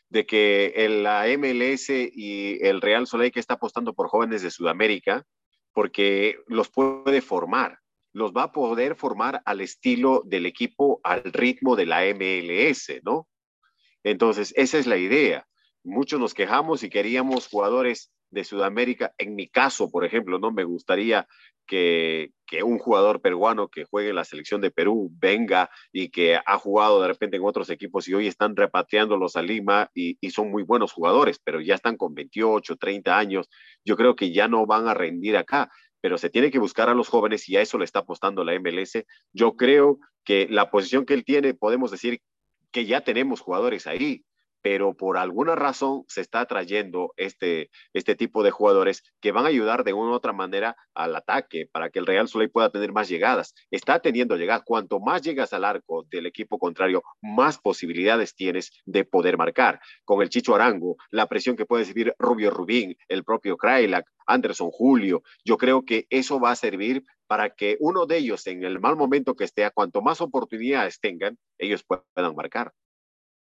De 0.09 0.25
que 0.25 0.73
el, 0.75 1.03
la 1.03 1.25
MLS 1.37 1.89
y 1.89 2.57
el 2.61 2.81
Real 2.81 3.07
Soleil 3.07 3.31
que 3.31 3.39
está 3.39 3.53
apostando 3.53 3.93
por 3.93 4.09
jóvenes 4.09 4.41
de 4.41 4.51
Sudamérica, 4.51 5.25
porque 5.71 6.39
los 6.47 6.69
puede 6.69 7.21
formar, 7.21 7.79
los 8.11 8.33
va 8.33 8.43
a 8.43 8.51
poder 8.51 8.95
formar 8.95 9.41
al 9.45 9.61
estilo 9.61 10.23
del 10.25 10.45
equipo, 10.45 10.99
al 11.03 11.23
ritmo 11.23 11.77
de 11.77 11.85
la 11.85 12.01
MLS, 12.13 12.99
¿no? 13.03 13.29
Entonces, 14.03 14.53
esa 14.57 14.77
es 14.77 14.87
la 14.87 14.97
idea 14.97 15.47
muchos 15.87 16.19
nos 16.19 16.33
quejamos 16.33 16.83
y 16.83 16.89
queríamos 16.89 17.47
jugadores 17.47 18.11
de 18.29 18.43
Sudamérica. 18.43 19.13
En 19.17 19.35
mi 19.35 19.47
caso, 19.47 19.89
por 19.89 20.05
ejemplo, 20.05 20.39
no 20.39 20.51
me 20.51 20.63
gustaría 20.63 21.27
que, 21.65 22.31
que, 22.45 22.63
un 22.63 22.77
jugador 22.79 23.21
peruano 23.21 23.67
que 23.67 23.85
juegue 23.85 24.09
en 24.09 24.15
la 24.15 24.23
selección 24.23 24.61
de 24.61 24.71
Perú 24.71 25.11
venga 25.19 25.69
y 25.91 26.09
que 26.09 26.37
ha 26.37 26.57
jugado 26.57 27.01
de 27.01 27.09
repente 27.09 27.37
en 27.37 27.43
otros 27.43 27.69
equipos 27.69 28.07
y 28.07 28.13
hoy 28.13 28.27
están 28.27 28.55
repatriándolos 28.55 29.35
a 29.35 29.41
Lima 29.41 29.89
y, 29.93 30.17
y, 30.21 30.31
son 30.31 30.49
muy 30.49 30.63
buenos 30.63 30.93
jugadores, 30.93 31.39
pero 31.43 31.59
ya 31.59 31.75
están 31.75 31.97
con 31.97 32.13
28, 32.13 32.77
30 32.77 33.17
años. 33.17 33.49
Yo 33.83 33.97
creo 33.97 34.15
que 34.15 34.31
ya 34.31 34.47
no 34.47 34.65
van 34.65 34.87
a 34.87 34.93
rendir 34.93 35.35
acá, 35.35 35.69
pero 36.01 36.17
se 36.17 36.29
tiene 36.29 36.51
que 36.51 36.59
buscar 36.59 36.89
a 36.89 36.93
los 36.93 37.09
jóvenes 37.09 37.47
y 37.49 37.57
a 37.57 37.61
eso 37.61 37.77
le 37.77 37.85
está 37.85 37.99
apostando 37.99 38.43
la 38.43 38.57
MLS. 38.59 39.03
Yo 39.33 39.55
creo 39.55 39.99
que 40.23 40.47
la 40.49 40.69
posición 40.69 41.05
que 41.05 41.13
él 41.13 41.25
tiene, 41.25 41.53
podemos 41.53 41.91
decir 41.91 42.21
que 42.71 42.85
ya 42.85 43.01
tenemos 43.01 43.41
jugadores 43.41 43.87
ahí 43.87 44.23
pero 44.61 44.95
por 44.95 45.17
alguna 45.17 45.55
razón 45.55 46.03
se 46.07 46.21
está 46.21 46.45
trayendo 46.45 47.13
este, 47.17 47.69
este 47.93 48.15
tipo 48.15 48.43
de 48.43 48.51
jugadores 48.51 49.03
que 49.21 49.31
van 49.31 49.45
a 49.45 49.49
ayudar 49.49 49.83
de 49.83 49.93
una 49.93 50.11
u 50.11 50.13
otra 50.13 50.33
manera 50.33 50.75
al 50.93 51.15
ataque 51.15 51.69
para 51.71 51.89
que 51.89 51.99
el 51.99 52.05
Real 52.05 52.27
Soleil 52.27 52.51
pueda 52.51 52.69
tener 52.69 52.91
más 52.91 53.09
llegadas. 53.09 53.53
Está 53.71 53.99
teniendo 53.99 54.35
llegadas. 54.35 54.63
Cuanto 54.65 54.99
más 54.99 55.21
llegas 55.21 55.53
al 55.53 55.65
arco 55.65 56.05
del 56.09 56.25
equipo 56.25 56.59
contrario, 56.59 57.03
más 57.21 57.57
posibilidades 57.59 58.35
tienes 58.35 58.71
de 58.85 59.05
poder 59.05 59.37
marcar. 59.37 59.79
Con 60.03 60.21
el 60.21 60.29
Chicho 60.29 60.55
Arango, 60.55 60.97
la 61.11 61.27
presión 61.27 61.55
que 61.55 61.65
puede 61.65 61.83
recibir 61.83 62.13
Rubio 62.17 62.51
Rubín, 62.51 62.95
el 63.07 63.23
propio 63.23 63.57
Krailak, 63.57 64.05
Anderson 64.25 64.71
Julio, 64.71 65.23
yo 65.45 65.57
creo 65.57 65.85
que 65.85 66.05
eso 66.09 66.39
va 66.39 66.51
a 66.51 66.55
servir 66.55 67.03
para 67.27 67.49
que 67.49 67.77
uno 67.79 68.05
de 68.05 68.17
ellos 68.17 68.47
en 68.47 68.63
el 68.63 68.79
mal 68.79 68.95
momento 68.95 69.35
que 69.35 69.43
esté, 69.43 69.69
cuanto 69.71 70.01
más 70.01 70.21
oportunidades 70.21 70.99
tengan, 70.99 71.37
ellos 71.57 71.83
puedan 71.83 72.35
marcar. 72.35 72.73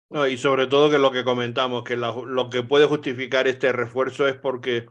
No, 0.10 0.28
y 0.28 0.38
sobre 0.38 0.68
todo 0.68 0.90
que 0.90 1.00
lo 1.00 1.12
que 1.12 1.24
comentamos, 1.24 1.84
que 1.84 1.98
la, 1.98 2.12
lo 2.14 2.50
que 2.50 2.64
puede 2.64 2.86
justificar 2.86 3.48
este 3.48 3.72
refuerzo 3.72 4.28
es 4.28 4.36
porque, 4.38 4.86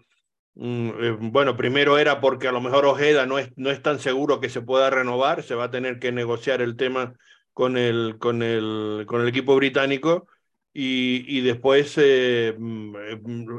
mm, 0.54 0.90
eh, 1.00 1.10
bueno, 1.20 1.56
primero 1.56 1.98
era 1.98 2.20
porque 2.20 2.48
a 2.48 2.52
lo 2.52 2.60
mejor 2.60 2.84
Ojeda 2.86 3.24
no 3.26 3.38
es, 3.38 3.50
no 3.56 3.70
es 3.70 3.80
tan 3.82 4.00
seguro 4.00 4.40
que 4.40 4.48
se 4.50 4.62
pueda 4.62 4.90
renovar, 4.90 5.42
se 5.44 5.54
va 5.54 5.64
a 5.64 5.70
tener 5.70 5.98
que 6.00 6.12
negociar 6.12 6.62
el 6.62 6.76
tema 6.76 7.14
con 7.52 7.76
el, 7.78 8.18
con 8.18 8.42
el, 8.42 9.04
con 9.06 9.20
el 9.22 9.28
equipo 9.28 9.56
británico. 9.56 10.26
Y, 10.72 11.24
y 11.38 11.40
después 11.42 11.94
eh, 11.98 12.54
mm, 12.58 12.96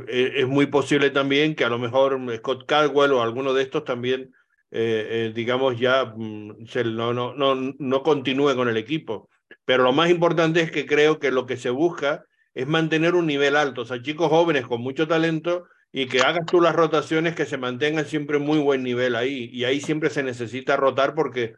eh, 0.08 0.32
es 0.38 0.48
muy 0.48 0.66
posible 0.68 1.10
también 1.12 1.56
que 1.56 1.64
a 1.66 1.70
lo 1.70 1.80
mejor 1.80 2.20
Scott 2.38 2.66
Caldwell 2.68 3.14
o 3.14 3.22
alguno 3.24 3.54
de 3.54 3.64
estos 3.64 3.86
también, 3.86 4.34
eh, 4.72 5.32
digamos, 5.34 5.80
ya 5.80 6.06
mm, 6.16 6.66
se, 6.68 6.84
no, 6.84 7.14
no, 7.14 7.34
no, 7.36 7.56
no 7.80 8.04
continúe 8.04 8.56
con 8.56 8.68
el 8.70 8.78
equipo. 8.78 9.30
Pero 9.66 9.84
lo 9.84 9.94
más 9.94 10.10
importante 10.10 10.62
es 10.62 10.72
que 10.72 10.86
creo 10.86 11.20
que 11.20 11.32
lo 11.32 11.46
que 11.46 11.58
se 11.58 11.70
busca 11.70 12.26
es 12.54 12.68
mantener 12.68 13.16
un 13.16 13.28
nivel 13.28 13.56
alto, 13.56 13.82
o 13.82 13.86
sea, 13.86 14.02
chicos 14.02 14.30
jóvenes 14.30 14.66
con 14.66 14.82
mucho 14.82 15.08
talento 15.08 15.66
y 15.92 16.08
que 16.08 16.22
hagas 16.22 16.46
tú 16.46 16.62
las 16.62 16.76
rotaciones 16.76 17.36
que 17.36 17.46
se 17.46 17.58
mantengan 17.58 18.06
siempre 18.06 18.40
muy 18.40 18.60
buen 18.60 18.84
nivel 18.84 19.16
ahí. 19.16 19.50
Y 19.52 19.64
ahí 19.66 19.80
siempre 19.80 20.10
se 20.10 20.24
necesita 20.24 20.76
rotar 20.78 21.16
porque 21.16 21.56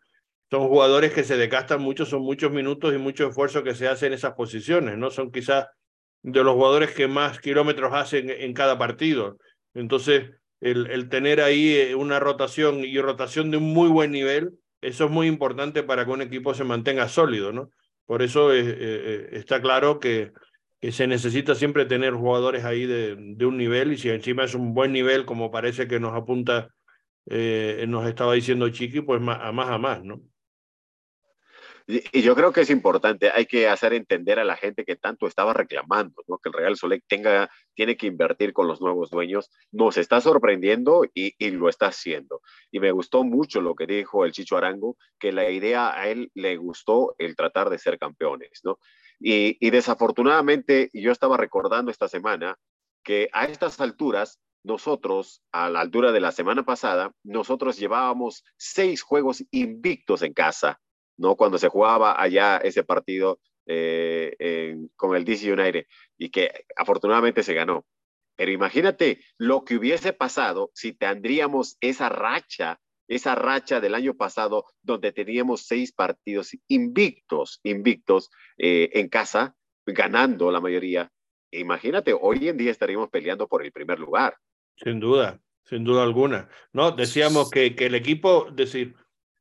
son 0.50 0.68
jugadores 0.68 1.14
que 1.14 1.24
se 1.24 1.38
desgastan 1.38 1.82
mucho, 1.82 2.06
son 2.06 2.22
muchos 2.22 2.52
minutos 2.52 2.94
y 2.94 2.98
mucho 2.98 3.28
esfuerzo 3.28 3.64
que 3.64 3.76
se 3.76 3.88
hace 3.88 4.08
en 4.08 4.14
esas 4.14 4.34
posiciones, 4.34 4.98
¿no? 4.98 5.12
Son 5.12 5.32
quizás 5.32 5.68
de 6.24 6.44
los 6.44 6.54
jugadores 6.56 6.92
que 6.92 7.08
más 7.08 7.40
kilómetros 7.40 7.94
hacen 7.94 8.30
en 8.30 8.54
cada 8.54 8.78
partido. 8.78 9.38
Entonces, 9.74 10.32
el, 10.62 10.88
el 10.88 11.10
tener 11.10 11.42
ahí 11.42 11.76
eh, 11.76 11.96
una 11.96 12.20
rotación 12.20 12.84
y 12.86 13.00
rotación 13.00 13.52
de 13.52 13.58
un 13.58 13.74
muy 13.74 13.90
buen 13.90 14.12
nivel, 14.12 14.52
eso 14.82 15.06
es 15.06 15.12
muy 15.12 15.28
importante 15.28 15.84
para 15.84 16.06
que 16.06 16.12
un 16.12 16.22
equipo 16.22 16.54
se 16.54 16.64
mantenga 16.64 17.10
sólido, 17.10 17.52
¿no? 17.52 17.70
Por 18.08 18.24
eso 18.24 18.52
eh, 18.54 18.64
eh, 18.66 19.30
está 19.34 19.62
claro 19.62 20.00
que, 20.00 20.32
se 20.92 21.08
necesita 21.08 21.54
siempre 21.56 21.86
tener 21.86 22.14
jugadores 22.14 22.64
ahí 22.64 22.86
de, 22.86 23.16
de, 23.18 23.46
un 23.46 23.58
nivel 23.58 23.94
y 23.94 23.98
si 23.98 24.10
encima 24.10 24.46
es 24.46 24.56
un 24.56 24.74
buen 24.74 24.94
nivel 24.94 25.26
como 25.26 25.52
parece 25.52 25.88
que 25.88 26.00
nos 26.00 26.16
apunta, 26.16 26.70
nos 27.26 28.08
estaba 28.08 28.34
diciendo 28.34 28.70
Chiqui, 28.70 29.02
pues 29.02 29.20
más, 29.22 29.40
a 29.42 29.52
más 29.52 29.70
a 29.70 29.78
más, 29.78 30.04
¿no? 30.04 30.22
Y, 31.88 32.22
yo 32.22 32.36
creo 32.36 32.52
que 32.52 32.62
es 32.62 32.70
importante, 32.70 33.32
hay 33.34 33.46
que 33.46 33.70
hacer 33.70 33.94
entender 33.94 34.40
a 34.40 34.44
la 34.44 34.58
gente 34.58 34.84
que 34.84 34.98
tanto 34.98 35.26
estaba 35.26 35.54
reclamando, 35.54 36.22
¿no? 36.28 36.38
que 36.38 36.50
el 36.50 36.54
Real 36.54 36.76
Solec 36.76 37.04
tenga, 37.08 37.50
tiene 37.76 37.96
que 37.96 38.08
invertir 38.08 38.52
con 38.52 38.68
los 38.68 38.82
nuevos 38.82 39.10
dueños. 39.10 39.50
Nos 39.72 39.98
está 39.98 40.20
sorprendiendo 40.20 41.06
y, 41.14 41.34
y, 41.38 41.52
lo 41.52 41.70
está 41.70 41.88
haciendo. 41.88 42.42
Y 42.72 42.82
me 42.82 42.92
gustó 42.92 43.24
mucho 43.24 43.62
lo 43.62 43.74
que 43.74 43.88
dijo 43.88 44.26
el 44.26 44.34
Chicho 44.34 44.58
Arango, 44.58 44.98
que 45.18 45.32
la 45.32 45.50
idea 45.50 45.98
a 45.98 46.10
él 46.10 46.30
le 46.34 46.58
gustó 46.58 47.16
el 47.20 47.38
tratar 47.38 47.70
de 47.70 47.80
ser 47.80 47.98
campeones. 47.98 48.60
¿no? 48.64 48.80
Y, 49.20 49.58
y 49.66 49.70
desafortunadamente, 49.70 50.90
yo 50.94 51.14
estaba 51.14 51.38
recordando 51.38 51.90
esta 51.90 52.10
semana 52.10 52.58
que 53.02 53.30
a 53.32 53.46
estas 53.46 53.80
alturas 53.80 54.42
nosotros, 54.64 55.42
a 55.54 55.70
la 55.70 55.80
altura 55.80 56.12
de 56.12 56.20
la 56.20 56.34
semana 56.34 56.66
pasada, 56.66 57.14
nosotros 57.24 57.78
llevábamos 57.78 58.44
seis 58.58 59.02
juegos 59.02 59.46
invictos 59.52 60.22
en 60.22 60.34
casa 60.34 60.82
¿no? 61.18 61.36
Cuando 61.36 61.58
se 61.58 61.70
jugaba 61.70 62.22
allá 62.22 62.58
ese 62.58 62.84
partido 62.84 63.40
eh, 63.66 64.78
con 64.96 65.16
el 65.16 65.26
DC 65.26 65.52
United 65.52 65.86
y 66.18 66.30
que 66.30 66.66
afortunadamente 66.76 67.44
se 67.44 67.54
ganó. 67.54 67.86
Pero 68.38 68.52
imagínate 68.52 69.20
lo 69.38 69.66
que 69.66 69.76
hubiese 69.76 70.14
pasado 70.14 70.70
si 70.74 70.94
tendríamos 70.94 71.76
esa 71.82 72.08
racha, 72.08 72.80
esa 73.08 73.34
racha 73.34 73.82
del 73.82 73.96
año 73.96 74.14
pasado 74.14 74.66
donde 74.84 75.12
teníamos 75.12 75.66
seis 75.66 75.92
partidos 75.92 76.52
invictos, 76.68 77.60
invictos 77.64 78.30
eh, 78.58 78.92
en 78.94 79.10
casa, 79.10 79.56
ganando 79.88 80.52
la 80.52 80.62
mayoría. 80.62 81.12
Imagínate, 81.52 82.14
hoy 82.14 82.48
en 82.48 82.58
día 82.58 82.72
estaríamos 82.72 83.10
peleando 83.10 83.48
por 83.48 83.66
el 83.66 83.72
primer 83.72 84.00
lugar. 84.00 84.38
Sin 84.76 85.00
duda, 85.00 85.42
sin 85.64 85.84
duda 85.84 86.04
alguna. 86.04 86.48
No, 86.74 86.92
decíamos 86.92 87.50
que, 87.50 87.76
que 87.76 87.88
el 87.88 87.96
equipo, 87.96 88.52
decir, 88.52 88.96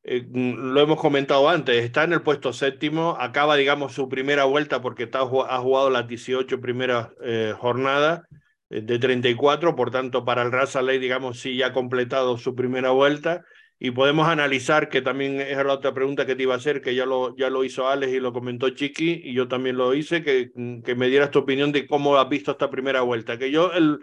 eh, 0.09 0.25
lo 0.33 0.81
hemos 0.81 1.01
comentado 1.01 1.49
antes, 1.49 1.85
está 1.85 2.05
en 2.05 2.13
el 2.13 2.23
puesto 2.23 2.53
séptimo, 2.53 3.17
acaba, 3.19 3.57
digamos, 3.57 3.93
su 3.93 4.09
primera 4.09 4.45
vuelta 4.45 4.81
porque 4.81 5.03
está, 5.03 5.19
ha 5.19 5.59
jugado 5.59 5.91
las 5.91 6.07
18 6.07 6.61
primeras 6.61 7.09
eh, 7.25 7.53
jornadas 7.59 8.23
eh, 8.71 8.83
de 8.83 9.01
34, 9.01 9.75
por 9.75 9.91
tanto, 9.91 10.25
para 10.25 10.43
el 10.43 10.53
Raza 10.53 10.81
Ley, 10.81 11.01
digamos, 11.01 11.41
sí 11.41 11.57
ya 11.57 11.69
ha 11.69 11.73
completado 11.73 12.39
su 12.39 12.55
primera 12.55 12.91
vuelta. 12.91 13.45
Y 13.81 13.91
podemos 13.91 14.29
analizar, 14.29 14.89
que 14.89 15.03
también 15.03 15.41
es 15.41 15.57
la 15.57 15.73
otra 15.73 15.93
pregunta 15.93 16.25
que 16.25 16.37
te 16.37 16.45
iba 16.45 16.55
a 16.55 16.59
hacer, 16.59 16.81
que 16.81 16.95
ya 16.95 17.05
lo, 17.05 17.37
ya 17.37 17.51
lo 17.51 17.65
hizo 17.65 17.89
Alex 17.89 18.13
y 18.13 18.21
lo 18.21 18.33
comentó 18.33 18.71
Chiqui, 18.71 19.23
y 19.25 19.35
yo 19.35 19.49
también 19.49 19.77
lo 19.77 19.93
hice, 19.93 20.23
que, 20.23 20.51
que 20.85 20.95
me 20.95 21.09
dieras 21.09 21.33
tu 21.33 21.41
opinión 21.41 21.73
de 21.73 21.87
cómo 21.87 22.17
has 22.17 22.29
visto 22.29 22.53
esta 22.53 22.71
primera 22.71 23.01
vuelta. 23.01 23.39
Que 23.39 23.51
yo, 23.51 23.73
el, 23.73 23.99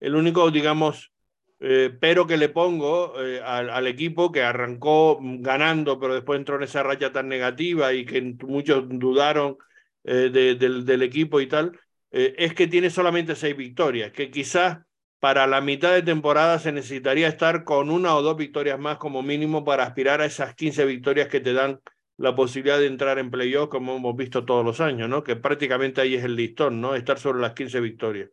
el 0.00 0.14
único, 0.14 0.50
digamos, 0.50 1.12
eh, 1.60 1.96
pero 2.00 2.26
que 2.26 2.36
le 2.36 2.48
pongo 2.50 3.14
eh, 3.22 3.40
al, 3.42 3.86
equipo 3.86 4.30
que 4.30 4.42
arrancó 4.42 5.18
ganando, 5.20 5.98
pero 5.98 6.14
después 6.14 6.38
entró 6.38 6.56
en 6.56 6.64
esa 6.64 6.82
racha 6.82 7.12
tan 7.12 7.28
negativa 7.28 7.92
y 7.94 8.04
que 8.04 8.20
muchos 8.42 8.84
dudaron 8.88 9.56
eh, 10.04 10.30
de, 10.32 10.54
del, 10.56 10.84
del, 10.84 11.02
equipo 11.02 11.40
y 11.40 11.46
tal, 11.46 11.78
es 12.10 12.54
que 12.54 12.66
tiene 12.66 12.88
solamente 12.88 13.34
seis 13.34 13.56
victorias, 13.56 14.10
que 14.12 14.30
quizás 14.30 14.78
para 15.18 15.46
la 15.46 15.60
mitad 15.60 15.92
de 15.92 16.02
temporada 16.02 16.58
se 16.58 16.72
necesitaría 16.72 17.28
estar 17.28 17.64
con 17.64 17.90
una 17.90 18.14
o 18.16 18.22
dos 18.22 18.36
victorias 18.36 18.78
más 18.78 18.98
como 18.98 19.22
mínimo 19.22 19.64
para 19.64 19.84
aspirar 19.84 20.20
a 20.20 20.26
esas 20.26 20.54
15 20.54 20.84
victorias 20.84 21.28
que 21.28 21.40
te 21.40 21.52
dan 21.52 21.80
la 22.16 22.34
posibilidad 22.34 22.78
de 22.78 22.86
entrar 22.86 23.18
en 23.18 23.30
playoff 23.30 23.68
como 23.68 23.96
hemos 23.96 24.16
visto 24.16 24.44
todos 24.44 24.64
los 24.64 24.80
años, 24.80 25.08
¿no? 25.08 25.22
Que 25.22 25.36
prácticamente 25.36 26.00
ahí 26.00 26.14
es 26.14 26.24
el 26.24 26.36
listón, 26.36 26.80
¿no? 26.80 26.94
Estar 26.94 27.18
sobre 27.18 27.40
las 27.40 27.52
15 27.54 27.80
victorias. 27.80 28.30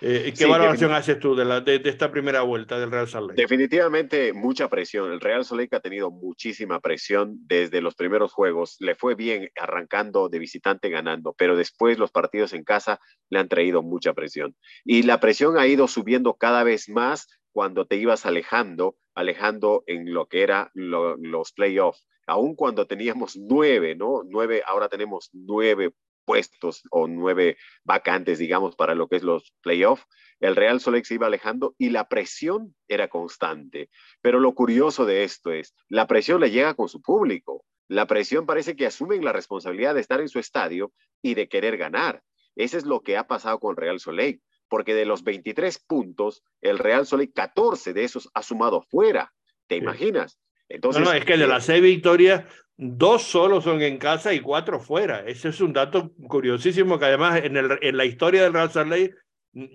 Eh, 0.00 0.32
¿Qué 0.36 0.44
sí, 0.44 0.50
valoración 0.50 0.92
haces 0.92 1.18
tú 1.18 1.34
de, 1.34 1.44
la, 1.44 1.60
de, 1.60 1.78
de, 1.78 1.88
esta 1.88 2.10
primera 2.10 2.42
vuelta 2.42 2.78
del 2.78 2.90
Real 2.90 3.08
Salt 3.08 3.28
Lake? 3.28 3.40
Definitivamente 3.40 4.32
mucha 4.32 4.68
presión. 4.68 5.12
El 5.12 5.20
Real 5.20 5.44
Salt 5.44 5.60
Lake 5.60 5.76
ha 5.76 5.80
tenido 5.80 6.10
muchísima 6.10 6.80
presión 6.80 7.36
desde 7.46 7.80
los 7.80 7.94
primeros 7.94 8.32
juegos. 8.32 8.76
Le 8.80 8.94
fue 8.94 9.14
bien 9.14 9.50
arrancando 9.56 10.28
de 10.28 10.38
visitante 10.38 10.90
ganando, 10.90 11.34
pero 11.36 11.56
después 11.56 11.98
los 11.98 12.10
partidos 12.10 12.52
en 12.52 12.64
casa 12.64 13.00
le 13.30 13.38
han 13.38 13.48
traído 13.48 13.82
mucha 13.82 14.12
presión. 14.14 14.56
Y 14.84 15.04
la 15.04 15.20
presión 15.20 15.58
ha 15.58 15.66
ido 15.66 15.88
subiendo 15.88 16.34
cada 16.34 16.64
vez 16.64 16.88
más 16.88 17.28
cuando 17.52 17.86
te 17.86 17.96
ibas 17.96 18.26
alejando, 18.26 18.96
alejando 19.14 19.84
en 19.86 20.12
lo 20.12 20.26
que 20.26 20.42
era 20.42 20.70
lo, 20.74 21.16
los 21.16 21.52
playoffs. 21.52 22.06
Aún 22.26 22.56
cuando 22.56 22.86
teníamos 22.86 23.36
nueve, 23.36 23.94
¿no? 23.94 24.22
Nueve, 24.26 24.62
ahora 24.66 24.88
tenemos 24.88 25.30
nueve 25.32 25.92
puestos 26.24 26.82
o 26.90 27.06
nueve 27.06 27.56
vacantes, 27.84 28.38
digamos, 28.38 28.76
para 28.76 28.94
lo 28.94 29.08
que 29.08 29.16
es 29.16 29.22
los 29.22 29.52
playoffs, 29.62 30.06
el 30.40 30.56
Real 30.56 30.80
Solex 30.80 31.08
se 31.08 31.14
iba 31.14 31.26
alejando 31.26 31.74
y 31.78 31.90
la 31.90 32.08
presión 32.08 32.74
era 32.88 33.08
constante. 33.08 33.90
Pero 34.20 34.40
lo 34.40 34.54
curioso 34.54 35.06
de 35.06 35.24
esto 35.24 35.52
es, 35.52 35.74
la 35.88 36.06
presión 36.06 36.40
le 36.40 36.50
llega 36.50 36.74
con 36.74 36.88
su 36.88 37.00
público. 37.00 37.64
La 37.88 38.06
presión 38.06 38.46
parece 38.46 38.76
que 38.76 38.86
asumen 38.86 39.24
la 39.24 39.32
responsabilidad 39.32 39.94
de 39.94 40.00
estar 40.00 40.20
en 40.20 40.28
su 40.28 40.38
estadio 40.38 40.92
y 41.22 41.34
de 41.34 41.48
querer 41.48 41.76
ganar. 41.76 42.22
Eso 42.56 42.78
es 42.78 42.84
lo 42.84 43.00
que 43.00 43.16
ha 43.16 43.26
pasado 43.26 43.58
con 43.58 43.76
Real 43.76 44.00
Soleil, 44.00 44.40
porque 44.68 44.94
de 44.94 45.04
los 45.04 45.24
23 45.24 45.78
puntos, 45.80 46.42
el 46.60 46.78
Real 46.78 47.06
Soleil 47.06 47.32
14 47.32 47.92
de 47.92 48.04
esos 48.04 48.30
ha 48.34 48.42
sumado 48.42 48.82
fuera. 48.82 49.32
¿Te 49.66 49.76
sí. 49.76 49.82
imaginas? 49.82 50.38
Entonces, 50.68 51.02
no, 51.02 51.10
no, 51.10 51.16
es 51.16 51.24
que 51.24 51.36
de 51.36 51.46
las 51.46 51.66
seis 51.66 51.82
victorias, 51.82 52.44
dos 52.76 53.22
solo 53.22 53.60
son 53.60 53.82
en 53.82 53.98
casa 53.98 54.32
y 54.32 54.40
cuatro 54.40 54.80
fuera. 54.80 55.20
Ese 55.20 55.48
es 55.48 55.60
un 55.60 55.72
dato 55.72 56.12
curiosísimo 56.28 56.98
que 56.98 57.06
además 57.06 57.40
en, 57.44 57.56
el, 57.56 57.78
en 57.80 57.96
la 57.96 58.04
historia 58.04 58.42
del 58.42 58.52
Real 58.52 58.70
Salt 58.70 59.12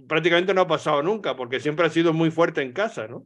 prácticamente 0.08 0.54
no 0.54 0.62
ha 0.62 0.68
pasado 0.68 1.02
nunca, 1.02 1.36
porque 1.36 1.60
siempre 1.60 1.86
ha 1.86 1.90
sido 1.90 2.14
muy 2.14 2.32
fuerte 2.32 2.62
en 2.62 2.74
casa, 2.74 3.08
¿no? 3.08 3.26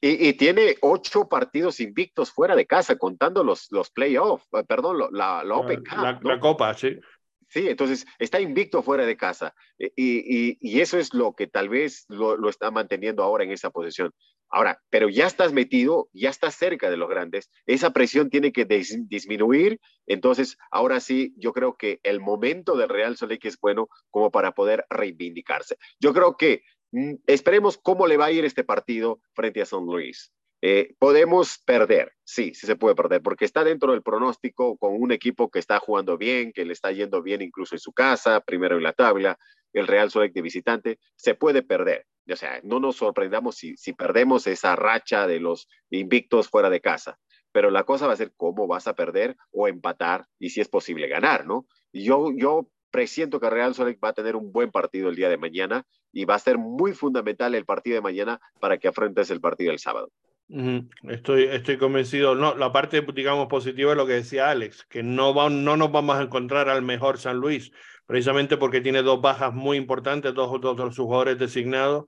Y, 0.00 0.28
y, 0.28 0.34
tiene 0.34 0.76
ocho 0.80 1.28
partidos 1.28 1.80
invictos 1.80 2.30
fuera 2.30 2.54
de 2.54 2.66
casa, 2.66 2.96
contando 2.96 3.42
los, 3.42 3.66
los 3.72 3.90
playoffs, 3.90 4.46
perdón, 4.68 4.96
la, 5.10 5.42
la 5.42 5.54
Open 5.56 5.82
Cup. 5.82 5.98
La, 5.98 6.12
¿no? 6.12 6.30
la, 6.30 6.38
Copa, 6.38 6.72
sí. 6.74 7.00
Sí, 7.48 7.66
entonces 7.66 8.06
está 8.18 8.40
invicto 8.40 8.82
fuera 8.82 9.06
de 9.06 9.16
casa. 9.16 9.54
Y, 9.78 9.90
y, 9.96 10.58
y 10.60 10.80
eso 10.80 10.98
es 10.98 11.14
lo 11.14 11.34
que 11.34 11.46
tal 11.46 11.68
vez 11.68 12.04
lo, 12.08 12.36
lo, 12.36 12.50
está 12.50 12.70
manteniendo 12.70 13.22
ahora 13.22 13.44
en 13.44 13.52
esa 13.52 13.70
posición. 13.70 14.12
Ahora, 14.50 14.82
pero 14.90 15.08
ya 15.08 15.26
estás 15.26 15.52
metido, 15.52 16.08
ya 16.12 16.30
estás 16.30 16.54
cerca 16.54 16.90
de 16.90 16.96
los 16.96 17.08
grandes, 17.08 17.50
esa 17.66 17.90
presión 17.90 18.30
tiene 18.30 18.50
que 18.50 18.64
dis 18.64 18.96
disminuir, 19.08 19.78
entonces 20.06 20.56
ahora 20.70 21.00
sí, 21.00 21.34
yo 21.36 21.52
creo 21.52 21.76
que 21.76 22.00
el 22.02 22.20
momento 22.20 22.76
del 22.76 22.88
Real 22.88 23.16
Soleil 23.16 23.40
es 23.42 23.58
bueno 23.60 23.88
como 24.10 24.30
para 24.30 24.52
poder 24.52 24.86
reivindicarse. 24.88 25.76
Yo 26.00 26.14
creo 26.14 26.36
que 26.36 26.62
mm, 26.92 27.14
esperemos 27.26 27.76
cómo 27.76 28.06
le 28.06 28.16
va 28.16 28.26
a 28.26 28.32
ir 28.32 28.44
este 28.44 28.64
partido 28.64 29.20
frente 29.34 29.60
a 29.60 29.66
San 29.66 29.84
Luis. 29.84 30.32
Eh, 30.60 30.94
podemos 30.98 31.58
perder, 31.64 32.14
sí, 32.24 32.52
sí 32.54 32.66
se 32.66 32.74
puede 32.74 32.96
perder, 32.96 33.22
porque 33.22 33.44
está 33.44 33.62
dentro 33.62 33.92
del 33.92 34.02
pronóstico 34.02 34.76
con 34.76 35.00
un 35.00 35.12
equipo 35.12 35.50
que 35.50 35.60
está 35.60 35.78
jugando 35.78 36.18
bien, 36.18 36.52
que 36.52 36.64
le 36.64 36.72
está 36.72 36.90
yendo 36.90 37.22
bien 37.22 37.42
incluso 37.42 37.76
en 37.76 37.80
su 37.80 37.92
casa, 37.92 38.40
primero 38.40 38.76
en 38.76 38.82
la 38.82 38.92
tabla, 38.92 39.38
el 39.72 39.86
Real 39.86 40.10
Soleil 40.10 40.32
de 40.32 40.42
visitante, 40.42 40.98
se 41.14 41.34
puede 41.34 41.62
perder. 41.62 42.06
O 42.30 42.36
sea, 42.36 42.60
no 42.64 42.80
nos 42.80 42.96
sorprendamos 42.96 43.56
si, 43.56 43.76
si 43.76 43.92
perdemos 43.92 44.46
esa 44.46 44.74
racha 44.76 45.26
de 45.26 45.40
los 45.40 45.68
invictos 45.90 46.48
fuera 46.48 46.70
de 46.70 46.80
casa, 46.80 47.18
pero 47.52 47.70
la 47.70 47.84
cosa 47.84 48.06
va 48.06 48.14
a 48.14 48.16
ser 48.16 48.32
cómo 48.36 48.66
vas 48.66 48.86
a 48.88 48.94
perder 48.94 49.36
o 49.52 49.68
empatar 49.68 50.26
y 50.38 50.50
si 50.50 50.60
es 50.60 50.68
posible 50.68 51.08
ganar, 51.08 51.46
¿no? 51.46 51.66
Yo, 51.92 52.32
yo 52.36 52.68
presiento 52.90 53.40
que 53.40 53.48
Real 53.48 53.74
Soleil 53.74 53.98
va 54.02 54.10
a 54.10 54.14
tener 54.14 54.36
un 54.36 54.52
buen 54.52 54.70
partido 54.70 55.08
el 55.08 55.16
día 55.16 55.28
de 55.28 55.38
mañana 55.38 55.86
y 56.12 56.24
va 56.24 56.34
a 56.34 56.38
ser 56.38 56.58
muy 56.58 56.92
fundamental 56.92 57.54
el 57.54 57.64
partido 57.64 57.94
de 57.94 58.02
mañana 58.02 58.40
para 58.60 58.78
que 58.78 58.88
afrontes 58.88 59.30
el 59.30 59.40
partido 59.40 59.70
del 59.70 59.78
sábado. 59.78 60.10
Estoy, 60.48 61.44
estoy 61.44 61.76
convencido. 61.76 62.34
No, 62.34 62.54
la 62.56 62.72
parte, 62.72 63.02
digamos, 63.14 63.48
positiva 63.48 63.92
es 63.92 63.96
lo 63.96 64.06
que 64.06 64.14
decía 64.14 64.50
Alex, 64.50 64.86
que 64.88 65.02
no, 65.02 65.34
no 65.50 65.76
nos 65.76 65.92
vamos 65.92 66.16
a 66.16 66.22
encontrar 66.22 66.70
al 66.70 66.82
mejor 66.82 67.18
San 67.18 67.36
Luis, 67.36 67.70
precisamente 68.06 68.56
porque 68.56 68.80
tiene 68.80 69.02
dos 69.02 69.20
bajas 69.20 69.52
muy 69.52 69.76
importantes, 69.76 70.32
dos, 70.32 70.58
dos 70.60 70.94
sus 70.94 71.04
jugadores 71.04 71.38
designados, 71.38 72.06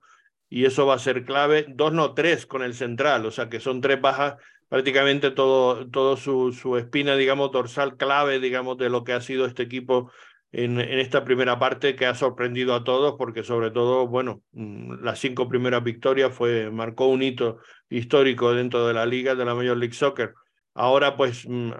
y 0.49 0.65
eso 0.65 0.87
va 0.87 0.95
a 0.95 0.99
ser 0.99 1.23
clave. 1.23 1.67
Dos, 1.69 1.93
no, 1.93 2.15
tres 2.15 2.47
con 2.47 2.63
el 2.63 2.73
central, 2.73 3.25
o 3.27 3.31
sea 3.31 3.47
que 3.47 3.59
son 3.59 3.79
tres 3.79 4.01
bajas, 4.01 4.35
prácticamente 4.67 5.29
todo, 5.29 5.87
todo 5.89 6.17
su, 6.17 6.51
su 6.51 6.77
espina, 6.77 7.15
digamos, 7.15 7.51
dorsal 7.51 7.95
clave, 7.95 8.39
digamos, 8.39 8.77
de 8.77 8.89
lo 8.89 9.03
que 9.03 9.13
ha 9.13 9.21
sido 9.21 9.45
este 9.45 9.63
equipo 9.63 10.11
en, 10.51 10.79
esta 10.79 11.23
primera 11.23 11.59
parte 11.59 11.95
que 11.95 12.05
ha 12.05 12.15
sorprendido 12.15 12.73
a 12.75 12.83
todos 12.83 13.15
porque 13.17 13.43
sobre 13.43 13.71
todo, 13.71 14.07
bueno, 14.07 14.43
mm, 14.51 15.03
las 15.03 15.19
cinco 15.19 15.47
primeras 15.47 15.83
victorias 15.83 16.33
fue, 16.33 16.69
marcó 16.71 17.07
un 17.07 17.23
hito 17.23 17.59
histórico 17.89 18.53
dentro 18.53 18.87
de 18.87 18.93
la 18.93 19.05
liga 19.05 19.35
de 19.35 19.45
la 19.45 19.55
Major 19.55 19.77
League 19.77 19.93
Soccer. 19.93 20.33
ahora 20.73 21.17
pues 21.17 21.45
mm, 21.47 21.71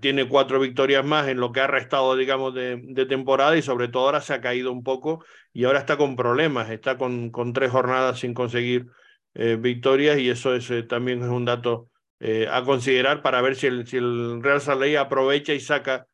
tiene 0.00 0.28
cuatro 0.28 0.60
victorias 0.60 1.04
más 1.04 1.28
en 1.28 1.38
lo 1.40 1.52
que 1.52 1.60
ha 1.60 1.66
restado, 1.66 2.16
digamos, 2.16 2.54
de, 2.54 3.06
temporada 3.08 3.56
y 3.56 3.62
sobre 3.62 3.88
todo 3.88 4.06
ahora 4.06 4.20
se 4.20 4.34
ha 4.34 4.40
caído 4.40 4.72
un 4.72 4.82
poco 4.82 5.24
y 5.52 5.64
ahora 5.64 5.80
está 5.80 5.96
con 5.96 6.16
problemas, 6.16 6.70
está 6.70 6.96
con, 6.98 7.30
con 7.30 7.52
tres 7.52 7.70
jornadas 7.70 8.20
sin 8.20 8.34
conseguir 8.34 8.86
eh, 9.34 9.56
victorias 9.56 10.18
y 10.18 10.28
eso 10.28 10.54
es, 10.54 10.70
eh, 10.70 10.82
también 10.82 11.22
es 11.22 11.28
un 11.28 11.44
dato 11.44 11.88
eh, 12.18 12.48
a 12.50 12.62
considerar 12.64 13.22
para 13.22 13.40
ver 13.40 13.56
si 13.56 13.66
el, 13.66 13.86
si 13.86 13.96
el 13.96 14.42
Real 14.42 14.60
Salt 14.60 14.96
aprovecha 14.96 15.54
y 15.54 15.60
saca 15.60 16.06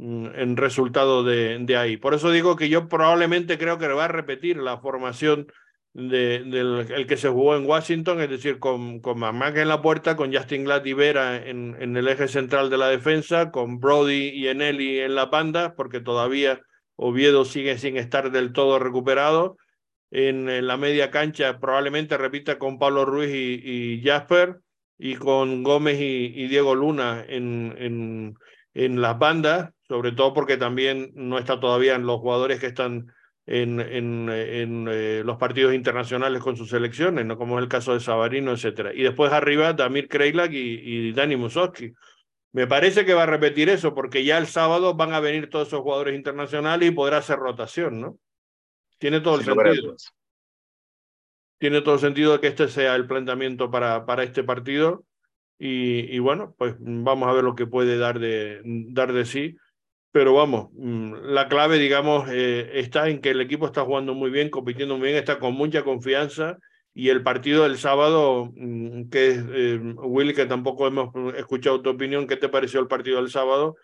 mm, 0.00 0.26
el 0.34 0.56
resultado 0.56 1.22
de, 1.24 1.58
de, 1.60 1.76
ahí. 1.76 1.96
Por 1.96 2.14
eso 2.14 2.30
digo 2.30 2.56
que 2.56 2.68
yo 2.68 2.88
probablemente 2.88 3.58
creo 3.58 3.78
que 3.78 3.88
va 3.88 4.06
a 4.06 4.08
repetir 4.08 4.56
la 4.56 4.78
formación 4.78 5.46
de, 5.92 6.44
del 6.44 6.86
el 6.92 7.06
que 7.06 7.16
se 7.16 7.28
jugó 7.28 7.56
en 7.56 7.66
Washington, 7.66 8.20
es 8.20 8.30
decir, 8.30 8.58
con, 8.58 9.00
con 9.00 9.22
en 9.22 9.68
la 9.68 9.82
puerta, 9.82 10.16
con 10.16 10.32
Justin 10.32 10.64
Glad 10.64 10.84
y 10.84 10.92
Vera 10.92 11.36
en, 11.36 11.76
en, 11.80 11.96
el 11.96 12.08
eje 12.08 12.28
central 12.28 12.70
de 12.70 12.78
la 12.78 12.88
defensa, 12.88 13.50
con 13.50 13.80
Brody 13.80 14.28
y 14.28 14.48
Eneli 14.48 15.00
en 15.00 15.14
la 15.14 15.26
banda, 15.26 15.74
porque 15.74 16.00
todavía 16.00 16.60
Oviedo 16.96 17.44
sigue 17.44 17.78
sin 17.78 17.96
estar 17.96 18.30
del 18.30 18.52
todo 18.52 18.78
recuperado. 18.78 19.56
En, 20.12 20.66
la 20.66 20.76
media 20.76 21.10
cancha 21.10 21.58
probablemente 21.58 22.16
repita 22.18 22.58
con 22.58 22.78
Pablo 22.78 23.04
Ruiz 23.04 23.30
y, 23.32 23.60
y 23.64 24.02
Jasper 24.02 24.58
y 24.98 25.14
con 25.14 25.62
Gómez 25.62 25.98
y, 25.98 26.32
y 26.34 26.46
Diego 26.48 26.74
Luna 26.74 27.24
en, 27.26 27.74
en, 27.78 28.34
en 28.74 29.00
las 29.00 29.18
bandas, 29.18 29.70
sobre 29.90 30.12
todo 30.12 30.32
porque 30.32 30.56
también 30.56 31.10
no 31.16 31.36
está 31.36 31.58
todavía 31.58 31.96
en 31.96 32.06
los 32.06 32.20
jugadores 32.20 32.60
que 32.60 32.68
están 32.68 33.12
en, 33.44 33.80
en, 33.80 34.30
en 34.30 34.88
eh, 34.88 35.22
los 35.24 35.36
partidos 35.36 35.74
internacionales 35.74 36.40
con 36.40 36.56
sus 36.56 36.70
selecciones, 36.70 37.26
¿no? 37.26 37.36
como 37.36 37.58
es 37.58 37.64
el 37.64 37.68
caso 37.68 37.92
de 37.92 37.98
Sabarino, 37.98 38.52
etcétera. 38.52 38.94
Y 38.94 39.02
después 39.02 39.32
arriba 39.32 39.72
Damir 39.72 40.06
Kreilak 40.06 40.52
y, 40.52 41.08
y 41.08 41.12
Dani 41.12 41.34
Musowski. 41.34 41.92
Me 42.52 42.68
parece 42.68 43.04
que 43.04 43.14
va 43.14 43.24
a 43.24 43.26
repetir 43.26 43.68
eso, 43.68 43.92
porque 43.92 44.24
ya 44.24 44.38
el 44.38 44.46
sábado 44.46 44.94
van 44.94 45.12
a 45.12 45.18
venir 45.18 45.50
todos 45.50 45.66
esos 45.66 45.80
jugadores 45.80 46.14
internacionales 46.14 46.88
y 46.88 46.92
podrá 46.92 47.16
hacer 47.16 47.40
rotación, 47.40 48.00
¿no? 48.00 48.16
Tiene 48.98 49.18
todo 49.18 49.40
el 49.40 49.44
sentido. 49.44 49.96
Tiene 51.58 51.80
todo 51.80 51.94
el 51.94 52.00
sentido 52.00 52.40
que 52.40 52.46
este 52.46 52.68
sea 52.68 52.94
el 52.94 53.08
planteamiento 53.08 53.72
para, 53.72 54.06
para 54.06 54.22
este 54.22 54.44
partido. 54.44 55.04
Y, 55.58 56.14
y, 56.14 56.20
bueno, 56.20 56.54
pues 56.56 56.76
vamos 56.78 57.28
a 57.28 57.32
ver 57.32 57.42
lo 57.42 57.56
que 57.56 57.66
puede 57.66 57.98
dar 57.98 58.20
de, 58.20 58.60
dar 58.64 59.12
de 59.12 59.24
sí 59.24 59.56
pero 60.12 60.34
vamos, 60.34 60.70
mm, 60.72 61.14
la 61.22 61.48
clave, 61.48 61.78
digamos, 61.78 62.28
eh, 62.30 62.70
está 62.74 63.08
en 63.08 63.20
que 63.20 63.30
el 63.30 63.40
equipo 63.40 63.66
está 63.66 63.82
jugando 63.82 64.14
muy 64.14 64.30
bien, 64.30 64.50
compitiendo 64.50 64.96
muy 64.96 65.08
bien, 65.08 65.18
está 65.18 65.38
con 65.38 65.54
mucha 65.54 65.84
confianza 65.84 66.58
y 66.94 67.10
el 67.10 67.22
partido 67.22 67.62
del 67.62 67.78
sábado, 67.78 68.50
mm, 68.56 69.08
que 69.08 69.28
es, 69.28 69.44
eh, 69.52 69.80
Willy, 69.96 70.34
que 70.34 70.46
tampoco 70.46 70.86
hemos 70.88 71.10
escuchado 71.36 71.80
tu 71.80 71.90
opinión, 71.90 72.26
¿qué 72.26 72.36
te 72.36 72.48
pareció 72.48 72.80
el 72.80 72.88
partido 72.88 73.18
del 73.18 73.30
sábado? 73.30 73.76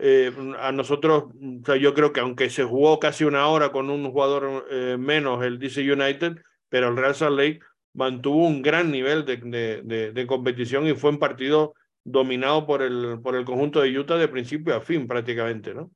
Eh, 0.00 0.32
a 0.60 0.72
nosotros, 0.72 1.24
o 1.34 1.64
sea, 1.64 1.76
yo 1.76 1.94
creo 1.94 2.12
que 2.12 2.20
aunque 2.20 2.50
se 2.50 2.64
jugó 2.64 2.98
casi 3.00 3.24
una 3.24 3.46
hora 3.48 3.70
con 3.72 3.90
un 3.90 4.10
jugador 4.10 4.66
menos, 4.98 5.44
el 5.44 5.58
DC 5.58 5.80
United, 5.92 6.36
pero 6.68 6.88
el 6.88 6.96
Real 6.96 7.14
Salt 7.14 7.36
Lake 7.36 7.60
mantuvo 7.94 8.46
un 8.46 8.62
gran 8.62 8.90
nivel 8.92 9.24
de, 9.24 9.38
de, 9.84 10.12
de 10.12 10.26
competición 10.26 10.86
y 10.86 10.94
fue 10.94 11.10
un 11.10 11.18
partido 11.18 11.74
dominado 12.10 12.66
por 12.66 12.82
el, 12.82 13.20
por 13.22 13.36
el 13.36 13.44
conjunto 13.44 13.80
de 13.80 13.98
Utah 13.98 14.16
de 14.16 14.28
principio 14.28 14.74
a 14.74 14.80
fin 14.80 15.06
prácticamente, 15.06 15.74
¿no? 15.74 15.90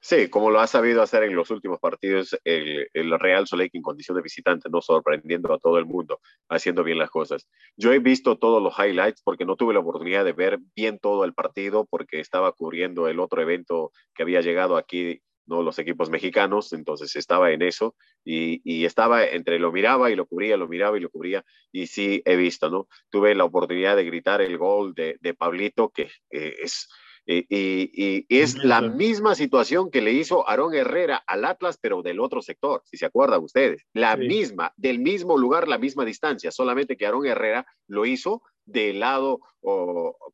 Sí, 0.00 0.28
como 0.30 0.50
lo 0.50 0.60
ha 0.60 0.66
sabido 0.68 1.02
hacer 1.02 1.24
en 1.24 1.34
los 1.34 1.50
últimos 1.50 1.80
partidos 1.80 2.38
el, 2.44 2.88
el 2.92 3.18
Real 3.18 3.46
Soleil 3.46 3.70
en 3.72 3.82
condición 3.82 4.16
de 4.16 4.22
visitante, 4.22 4.68
no 4.70 4.80
sorprendiendo 4.80 5.52
a 5.52 5.58
todo 5.58 5.78
el 5.78 5.86
mundo, 5.86 6.20
haciendo 6.48 6.84
bien 6.84 6.98
las 6.98 7.10
cosas. 7.10 7.48
Yo 7.76 7.92
he 7.92 7.98
visto 7.98 8.38
todos 8.38 8.62
los 8.62 8.78
highlights 8.78 9.22
porque 9.24 9.44
no 9.44 9.56
tuve 9.56 9.74
la 9.74 9.80
oportunidad 9.80 10.24
de 10.24 10.32
ver 10.32 10.58
bien 10.76 11.00
todo 11.00 11.24
el 11.24 11.34
partido 11.34 11.86
porque 11.86 12.20
estaba 12.20 12.52
cubriendo 12.52 13.08
el 13.08 13.18
otro 13.18 13.42
evento 13.42 13.90
que 14.14 14.22
había 14.22 14.42
llegado 14.42 14.76
aquí 14.76 15.22
¿no? 15.46 15.62
los 15.62 15.78
equipos 15.78 16.10
mexicanos, 16.10 16.72
entonces 16.72 17.14
estaba 17.16 17.52
en 17.52 17.62
eso 17.62 17.94
y, 18.24 18.60
y, 18.64 18.84
estaba 18.84 19.24
entre 19.24 19.58
lo 19.58 19.72
miraba 19.72 20.10
y 20.10 20.16
lo 20.16 20.26
cubría, 20.26 20.56
lo 20.56 20.68
miraba 20.68 20.96
y 20.96 21.00
lo 21.00 21.10
cubría 21.10 21.44
y 21.72 21.86
sí 21.86 22.22
he 22.24 22.36
visto, 22.36 22.70
¿no? 22.70 22.88
Tuve 23.10 23.34
la 23.34 23.44
oportunidad 23.44 23.96
de 23.96 24.04
gritar 24.04 24.40
el 24.40 24.58
gol 24.58 24.94
de, 24.94 25.16
de 25.20 25.34
Pablito, 25.34 25.90
que 25.90 26.10
eh, 26.30 26.54
es... 26.62 26.88
Y, 27.28 27.38
y, 27.48 27.90
y, 28.28 28.40
es 28.40 28.56
la 28.56 28.80
misma 28.80 29.34
situación 29.34 29.90
que 29.90 30.00
le 30.00 30.12
hizo 30.12 30.48
Aarón 30.48 30.74
Herrera 30.74 31.24
al 31.26 31.44
Atlas, 31.44 31.76
pero 31.76 32.00
del 32.00 32.20
otro 32.20 32.40
sector, 32.40 32.82
si 32.84 32.96
se 32.96 33.04
acuerdan 33.04 33.42
ustedes. 33.42 33.84
La 33.94 34.14
sí. 34.14 34.28
misma, 34.28 34.72
del 34.76 35.00
mismo 35.00 35.36
lugar, 35.36 35.66
la 35.66 35.76
misma 35.76 36.04
distancia, 36.04 36.52
solamente 36.52 36.96
que 36.96 37.04
Aarón 37.04 37.26
Herrera 37.26 37.66
lo 37.88 38.06
hizo 38.06 38.42
del 38.64 39.00
lado 39.00 39.40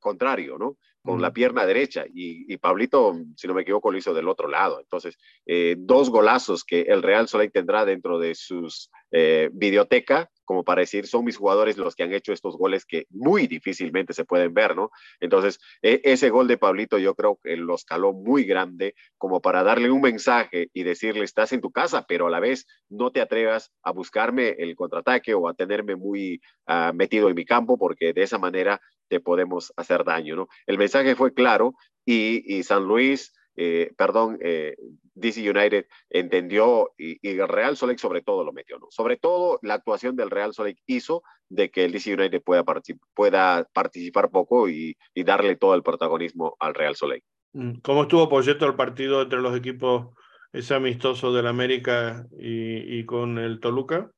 contrario, 0.00 0.58
¿no? 0.58 0.76
Con 1.04 1.20
la 1.20 1.32
pierna 1.32 1.66
derecha. 1.66 2.04
Y, 2.06 2.52
y, 2.52 2.56
Pablito, 2.58 3.14
si 3.36 3.48
no 3.48 3.54
me 3.54 3.62
equivoco, 3.62 3.90
lo 3.90 3.98
hizo 3.98 4.14
del 4.14 4.28
otro 4.28 4.48
lado. 4.48 4.78
Entonces, 4.80 5.18
eh, 5.46 5.74
dos 5.78 6.10
golazos 6.10 6.64
que 6.64 6.82
el 6.82 7.02
Real 7.02 7.26
Soleil 7.26 7.50
tendrá 7.50 7.84
dentro 7.84 8.18
de 8.18 8.34
sus 8.34 8.90
eh, 9.12 9.50
videoteca, 9.52 10.30
como 10.44 10.64
para 10.64 10.80
decir, 10.80 11.06
son 11.06 11.24
mis 11.24 11.36
jugadores 11.36 11.76
los 11.76 11.94
que 11.94 12.02
han 12.02 12.12
hecho 12.12 12.32
estos 12.32 12.56
goles 12.56 12.84
que 12.84 13.06
muy 13.10 13.46
difícilmente 13.46 14.14
se 14.14 14.24
pueden 14.24 14.54
ver, 14.54 14.74
¿no? 14.74 14.90
Entonces, 15.20 15.60
e 15.82 16.00
ese 16.04 16.30
gol 16.30 16.48
de 16.48 16.58
Pablito 16.58 16.98
yo 16.98 17.14
creo 17.14 17.38
que 17.42 17.56
lo 17.56 17.74
escaló 17.74 18.12
muy 18.12 18.44
grande 18.44 18.94
como 19.18 19.40
para 19.40 19.62
darle 19.62 19.90
un 19.90 20.00
mensaje 20.00 20.68
y 20.72 20.82
decirle, 20.82 21.24
estás 21.24 21.52
en 21.52 21.60
tu 21.60 21.70
casa, 21.70 22.04
pero 22.08 22.26
a 22.26 22.30
la 22.30 22.40
vez 22.40 22.66
no 22.88 23.12
te 23.12 23.20
atrevas 23.20 23.70
a 23.82 23.92
buscarme 23.92 24.56
el 24.58 24.74
contraataque 24.74 25.34
o 25.34 25.48
a 25.48 25.54
tenerme 25.54 25.94
muy 25.94 26.40
uh, 26.68 26.92
metido 26.94 27.28
en 27.28 27.36
mi 27.36 27.44
campo, 27.44 27.78
porque 27.78 28.12
de 28.12 28.22
esa 28.22 28.38
manera 28.38 28.80
te 29.08 29.20
podemos 29.20 29.72
hacer 29.76 30.04
daño, 30.04 30.36
¿no? 30.36 30.48
El 30.66 30.78
mensaje 30.78 31.14
fue 31.14 31.34
claro 31.34 31.74
y, 32.04 32.42
y 32.56 32.62
San 32.62 32.84
Luis 32.84 33.32
eh, 33.54 33.92
perdón, 33.96 34.38
eh, 34.40 34.76
DC 35.14 35.48
United 35.48 35.86
entendió 36.10 36.92
y, 36.96 37.18
y, 37.26 37.38
el 37.38 37.48
Real 37.48 37.76
Soleil 37.76 37.98
sobre 37.98 38.22
todo 38.22 38.44
lo 38.44 38.52
metió, 38.52 38.78
¿no? 38.78 38.86
Sobre 38.90 39.16
todo 39.16 39.58
la 39.62 39.74
actuación 39.74 40.16
del 40.16 40.30
Real 40.30 40.54
Soleil 40.54 40.78
hizo 40.86 41.22
de 41.48 41.70
que 41.70 41.84
el 41.84 41.92
DC 41.92 42.14
United 42.14 42.42
pueda, 42.42 42.64
particip 42.64 43.00
pueda 43.14 43.68
participar 43.72 44.30
poco 44.30 44.68
y, 44.68 44.96
y, 45.14 45.24
darle 45.24 45.56
todo 45.56 45.74
el 45.74 45.82
protagonismo 45.82 46.56
al 46.58 46.74
Real 46.74 46.96
Soleil. 46.96 47.22
Mm, 47.52 47.80
¿Cómo 47.82 48.02
estuvo, 48.02 48.28
por 48.28 48.42
cierto, 48.44 48.66
el 48.66 48.74
partido 48.74 49.22
entre 49.22 49.40
los 49.40 49.56
equipos, 49.56 50.14
ese 50.52 50.74
amistoso 50.74 51.32
del 51.32 51.46
América 51.46 52.26
y, 52.38 52.98
y 52.98 53.04
con 53.04 53.38
el 53.38 53.60
Toluca? 53.60 54.10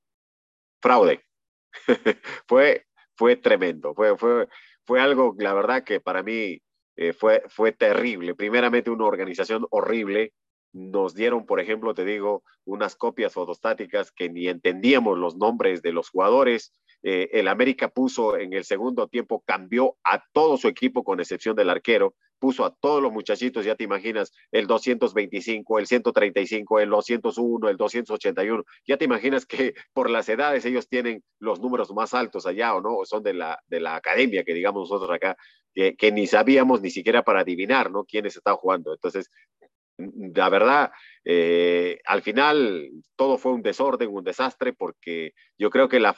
Fraude. 0.80 1.24
fue, 2.46 2.86
fue 3.16 3.36
tremendo, 3.36 3.94
fue, 3.94 4.16
fue, 4.16 4.48
fue 4.84 5.00
algo, 5.00 5.34
la 5.38 5.54
verdad, 5.54 5.82
que 5.82 6.00
para 6.00 6.22
mí 6.22 6.60
eh, 6.96 7.12
fue, 7.12 7.42
fue 7.48 7.72
terrible. 7.72 8.34
Primeramente 8.34 8.90
una 8.90 9.06
organización 9.06 9.66
horrible. 9.70 10.32
Nos 10.74 11.14
dieron, 11.14 11.46
por 11.46 11.60
ejemplo, 11.60 11.94
te 11.94 12.04
digo, 12.04 12.42
unas 12.64 12.96
copias 12.96 13.32
fotostáticas 13.32 14.10
que 14.10 14.28
ni 14.28 14.48
entendíamos 14.48 15.16
los 15.16 15.36
nombres 15.36 15.82
de 15.82 15.92
los 15.92 16.10
jugadores. 16.10 16.72
Eh, 17.04 17.30
el 17.32 17.46
América 17.46 17.88
puso 17.88 18.36
en 18.36 18.52
el 18.54 18.64
segundo 18.64 19.06
tiempo, 19.06 19.44
cambió 19.46 19.96
a 20.02 20.24
todo 20.32 20.56
su 20.56 20.66
equipo 20.66 21.04
con 21.04 21.20
excepción 21.20 21.54
del 21.54 21.70
arquero, 21.70 22.16
puso 22.40 22.64
a 22.64 22.74
todos 22.74 23.00
los 23.00 23.12
muchachitos, 23.12 23.64
ya 23.64 23.76
te 23.76 23.84
imaginas, 23.84 24.32
el 24.50 24.66
225, 24.66 25.78
el 25.78 25.86
135, 25.86 26.80
el 26.80 26.90
201, 26.90 27.68
el 27.68 27.76
281, 27.76 28.64
ya 28.84 28.96
te 28.96 29.04
imaginas 29.04 29.46
que 29.46 29.74
por 29.92 30.10
las 30.10 30.28
edades 30.28 30.64
ellos 30.64 30.88
tienen 30.88 31.22
los 31.38 31.60
números 31.60 31.92
más 31.94 32.14
altos 32.14 32.46
allá 32.46 32.74
o 32.74 32.80
no, 32.80 33.04
son 33.04 33.22
de 33.22 33.34
la, 33.34 33.62
de 33.68 33.80
la 33.80 33.94
academia 33.94 34.42
que 34.42 34.54
digamos 34.54 34.90
nosotros 34.90 35.14
acá, 35.14 35.36
que, 35.72 35.94
que 35.96 36.12
ni 36.12 36.26
sabíamos 36.26 36.80
ni 36.82 36.90
siquiera 36.90 37.22
para 37.22 37.40
adivinar, 37.40 37.90
¿no? 37.90 38.04
Quiénes 38.04 38.36
estaban 38.36 38.58
jugando. 38.58 38.92
Entonces, 38.92 39.30
la 39.96 40.48
verdad, 40.48 40.92
eh, 41.24 41.98
al 42.06 42.22
final 42.22 42.90
todo 43.16 43.38
fue 43.38 43.52
un 43.52 43.62
desorden, 43.62 44.10
un 44.10 44.24
desastre, 44.24 44.72
porque 44.72 45.32
yo 45.56 45.70
creo 45.70 45.88
que 45.88 46.00
la, 46.00 46.14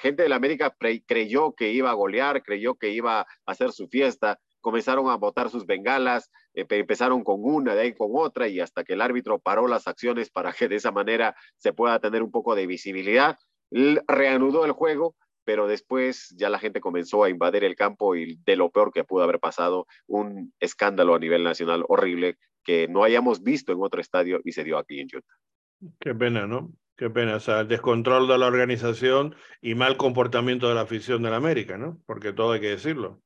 gente 0.00 0.22
de 0.22 0.28
la 0.28 0.36
América 0.36 0.74
creyó 1.06 1.54
que 1.54 1.70
iba 1.72 1.90
a 1.90 1.94
golear, 1.94 2.42
creyó 2.42 2.74
que 2.74 2.90
iba 2.90 3.20
a 3.20 3.26
hacer 3.46 3.72
su 3.72 3.88
fiesta, 3.88 4.38
comenzaron 4.60 5.10
a 5.10 5.16
botar 5.16 5.50
sus 5.50 5.66
bengalas, 5.66 6.30
eh, 6.54 6.66
empezaron 6.70 7.22
con 7.22 7.40
una, 7.42 7.74
de 7.74 7.82
ahí 7.82 7.94
con 7.94 8.10
otra, 8.14 8.48
y 8.48 8.60
hasta 8.60 8.84
que 8.84 8.94
el 8.94 9.02
árbitro 9.02 9.38
paró 9.38 9.66
las 9.66 9.86
acciones 9.86 10.30
para 10.30 10.52
que 10.52 10.68
de 10.68 10.76
esa 10.76 10.92
manera 10.92 11.34
se 11.58 11.72
pueda 11.72 11.98
tener 12.00 12.22
un 12.22 12.30
poco 12.30 12.54
de 12.54 12.66
visibilidad, 12.66 13.36
reanudó 13.70 14.64
el 14.64 14.72
juego, 14.72 15.14
pero 15.50 15.66
después 15.66 16.32
ya 16.36 16.48
la 16.48 16.60
gente 16.60 16.80
comenzó 16.80 17.24
a 17.24 17.28
invadir 17.28 17.64
el 17.64 17.74
campo 17.74 18.14
y 18.14 18.38
de 18.46 18.54
lo 18.54 18.70
peor 18.70 18.92
que 18.92 19.02
pudo 19.02 19.24
haber 19.24 19.40
pasado, 19.40 19.88
un 20.06 20.54
escándalo 20.60 21.16
a 21.16 21.18
nivel 21.18 21.42
nacional 21.42 21.84
horrible 21.88 22.38
que 22.62 22.86
no 22.86 23.02
hayamos 23.02 23.42
visto 23.42 23.72
en 23.72 23.82
otro 23.82 24.00
estadio 24.00 24.40
y 24.44 24.52
se 24.52 24.62
dio 24.62 24.78
aquí 24.78 25.00
en 25.00 25.08
Utah. 25.12 25.90
Qué 25.98 26.14
pena, 26.14 26.46
¿no? 26.46 26.70
Qué 26.96 27.10
pena, 27.10 27.34
o 27.34 27.40
sea, 27.40 27.62
el 27.62 27.66
descontrol 27.66 28.28
de 28.28 28.38
la 28.38 28.46
organización 28.46 29.34
y 29.60 29.74
mal 29.74 29.96
comportamiento 29.96 30.68
de 30.68 30.76
la 30.76 30.82
afición 30.82 31.20
de 31.24 31.30
la 31.30 31.38
América, 31.38 31.76
¿no? 31.76 32.00
Porque 32.06 32.32
todo 32.32 32.52
hay 32.52 32.60
que 32.60 32.70
decirlo. 32.70 33.20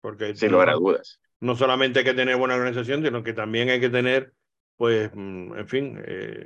Porque 0.00 0.34
Sin 0.34 0.50
lugar 0.50 0.70
a 0.70 0.74
dudas. 0.74 1.20
No 1.38 1.54
solamente 1.54 2.00
hay 2.00 2.04
que 2.04 2.14
tener 2.14 2.38
buena 2.38 2.56
organización, 2.56 3.04
sino 3.04 3.22
que 3.22 3.34
también 3.34 3.68
hay 3.68 3.78
que 3.78 3.90
tener, 3.90 4.32
pues, 4.76 5.12
mm, 5.14 5.58
en 5.58 5.68
fin, 5.68 6.02
eh, 6.04 6.44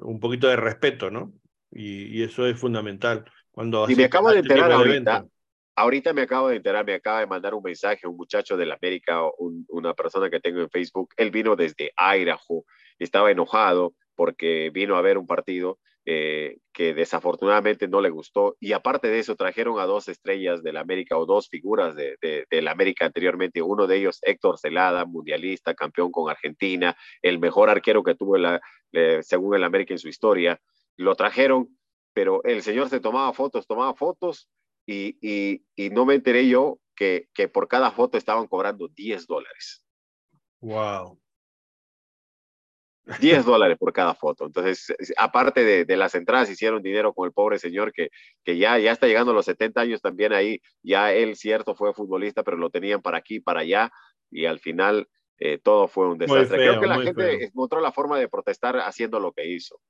un 0.00 0.18
poquito 0.18 0.48
de 0.48 0.56
respeto, 0.56 1.08
¿no? 1.08 1.32
Y, 1.70 2.18
y, 2.18 2.24
eso 2.24 2.48
es 2.48 2.58
fundamental. 2.58 3.24
Cuando 3.58 3.90
y 3.90 3.96
me 3.96 4.04
acabo 4.04 4.30
de 4.30 4.38
enterar 4.38 4.70
ahorita, 4.70 5.26
ahorita 5.74 6.12
me 6.12 6.22
acabo 6.22 6.46
de 6.46 6.54
enterar, 6.58 6.86
me 6.86 6.94
acaba 6.94 7.18
de 7.18 7.26
mandar 7.26 7.54
un 7.54 7.62
mensaje 7.64 8.06
un 8.06 8.16
muchacho 8.16 8.56
de 8.56 8.66
la 8.66 8.74
América, 8.74 9.20
una 9.66 9.94
persona 9.94 10.30
que 10.30 10.38
tengo 10.38 10.60
en 10.60 10.70
Facebook. 10.70 11.08
Él 11.16 11.32
vino 11.32 11.56
desde 11.56 11.92
Idaho, 11.98 12.64
estaba 13.00 13.32
enojado 13.32 13.94
porque 14.14 14.70
vino 14.72 14.94
a 14.94 15.02
ver 15.02 15.18
un 15.18 15.26
partido 15.26 15.80
eh, 16.04 16.58
que 16.72 16.94
desafortunadamente 16.94 17.88
no 17.88 18.00
le 18.00 18.10
gustó. 18.10 18.56
Y 18.60 18.74
aparte 18.74 19.08
de 19.08 19.18
eso, 19.18 19.34
trajeron 19.34 19.80
a 19.80 19.86
dos 19.86 20.06
estrellas 20.06 20.62
del 20.62 20.76
América 20.76 21.18
o 21.18 21.26
dos 21.26 21.48
figuras 21.48 21.96
de, 21.96 22.46
la 22.50 22.70
América 22.70 23.06
anteriormente. 23.06 23.60
Uno 23.60 23.88
de 23.88 23.96
ellos, 23.96 24.20
Héctor 24.22 24.56
Celada, 24.60 25.04
mundialista, 25.04 25.74
campeón 25.74 26.12
con 26.12 26.30
Argentina, 26.30 26.96
el 27.22 27.40
mejor 27.40 27.70
arquero 27.70 28.04
que 28.04 28.14
tuvo, 28.14 28.38
la, 28.38 28.60
según 29.22 29.56
el 29.56 29.64
América 29.64 29.94
en 29.94 29.98
su 29.98 30.08
historia. 30.08 30.60
Lo 30.96 31.16
trajeron, 31.16 31.77
pero 32.18 32.42
el 32.42 32.64
señor 32.64 32.88
se 32.88 32.98
tomaba 32.98 33.32
fotos, 33.32 33.64
tomaba 33.68 33.94
fotos 33.94 34.48
y, 34.84 35.16
y, 35.22 35.90
no 35.90 36.04
me 36.04 36.14
enteré 36.14 36.48
yo 36.48 36.80
que, 36.96 37.28
que 37.32 37.46
por 37.46 37.68
cada 37.68 37.92
foto 37.92 38.18
estaban 38.18 38.48
cobrando 38.48 38.88
10 38.88 39.28
dólares. 39.28 39.84
Wow. 40.60 41.16
10 43.20 43.44
dólares 43.46 43.78
por 43.78 43.92
cada 43.92 44.16
foto. 44.16 44.46
Entonces, 44.46 44.92
aparte 45.16 45.62
de, 45.62 45.84
de, 45.84 45.96
las 45.96 46.16
entradas, 46.16 46.50
hicieron 46.50 46.82
dinero 46.82 47.14
con 47.14 47.24
el 47.24 47.32
pobre 47.32 47.56
señor 47.60 47.92
que, 47.92 48.08
que 48.42 48.58
ya, 48.58 48.76
ya 48.80 48.90
está 48.90 49.06
llegando 49.06 49.30
a 49.30 49.34
los 49.36 49.46
70 49.46 49.80
años 49.80 50.02
también 50.02 50.32
ahí. 50.32 50.60
Ya 50.82 51.12
él, 51.12 51.36
cierto, 51.36 51.76
fue 51.76 51.94
futbolista, 51.94 52.42
pero 52.42 52.56
lo 52.56 52.68
tenían 52.68 53.00
para 53.00 53.18
aquí, 53.18 53.38
para 53.38 53.60
allá, 53.60 53.92
y 54.28 54.46
al 54.46 54.58
final 54.58 55.08
eh, 55.38 55.58
todo 55.58 55.86
fue 55.86 56.08
un 56.08 56.18
desastre. 56.18 56.58
Creo 56.58 56.80
que 56.80 56.86
la 56.88 57.00
gente 57.00 57.44
encontró 57.44 57.80
la 57.80 57.92
forma 57.92 58.18
de 58.18 58.28
protestar 58.28 58.76
haciendo 58.80 59.20
lo 59.20 59.30
que 59.30 59.46
hizo. 59.46 59.80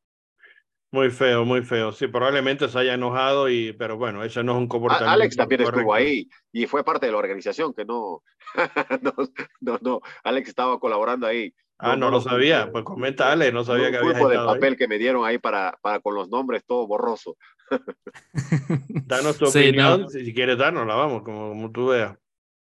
Muy 0.91 1.11
feo, 1.11 1.45
muy 1.45 1.63
feo. 1.63 1.93
Sí, 1.93 2.07
probablemente 2.07 2.69
se 2.69 2.79
haya 2.79 2.95
enojado, 2.95 3.51
y, 3.51 3.73
pero 3.75 3.99
bueno, 3.99 4.25
eso 4.25 4.43
no 4.43 4.53
es 4.53 4.59
un 4.59 4.69
comportamiento. 4.69 5.11
Alex 5.11 5.37
también 5.37 5.61
estuvo 5.61 5.93
ahí 5.93 6.29
y 6.51 6.67
fue 6.67 6.83
parte 6.83 7.07
de 7.07 7.13
la 7.13 7.19
organización, 7.19 7.75
que 7.75 7.85
no, 7.85 8.23
no, 9.03 9.13
no, 9.61 9.79
no, 9.83 10.01
Alex 10.25 10.49
estaba 10.49 10.81
colaborando 10.81 11.27
ahí. 11.27 11.53
Ah, 11.79 11.95
no, 11.95 12.11
lo 12.11 12.21
sabía. 12.21 12.73
Pues 12.73 12.85
coméntale, 12.85 13.53
no 13.53 13.65
sabía 13.65 13.91
que 13.91 13.99
había. 13.99 14.25
Un 14.25 14.31
de 14.31 14.37
papel 14.37 14.77
que 14.77 14.89
me 14.89 14.99
dieron 14.99 15.25
ahí 15.25 15.39
para, 15.39 15.79
para 15.81 16.01
con 16.01 16.15
los 16.15 16.29
nombres 16.29 16.65
todo 16.67 16.87
borroso. 16.87 17.37
Danos 19.07 19.39
tu 19.39 19.47
opinión, 19.47 20.09
si, 20.09 20.33
quieres 20.35 20.59
darnos, 20.59 20.87
la 20.87 20.95
vamos, 20.95 21.23
como, 21.23 21.51
como 21.51 21.71
tú 21.71 21.89
veas. 21.89 22.17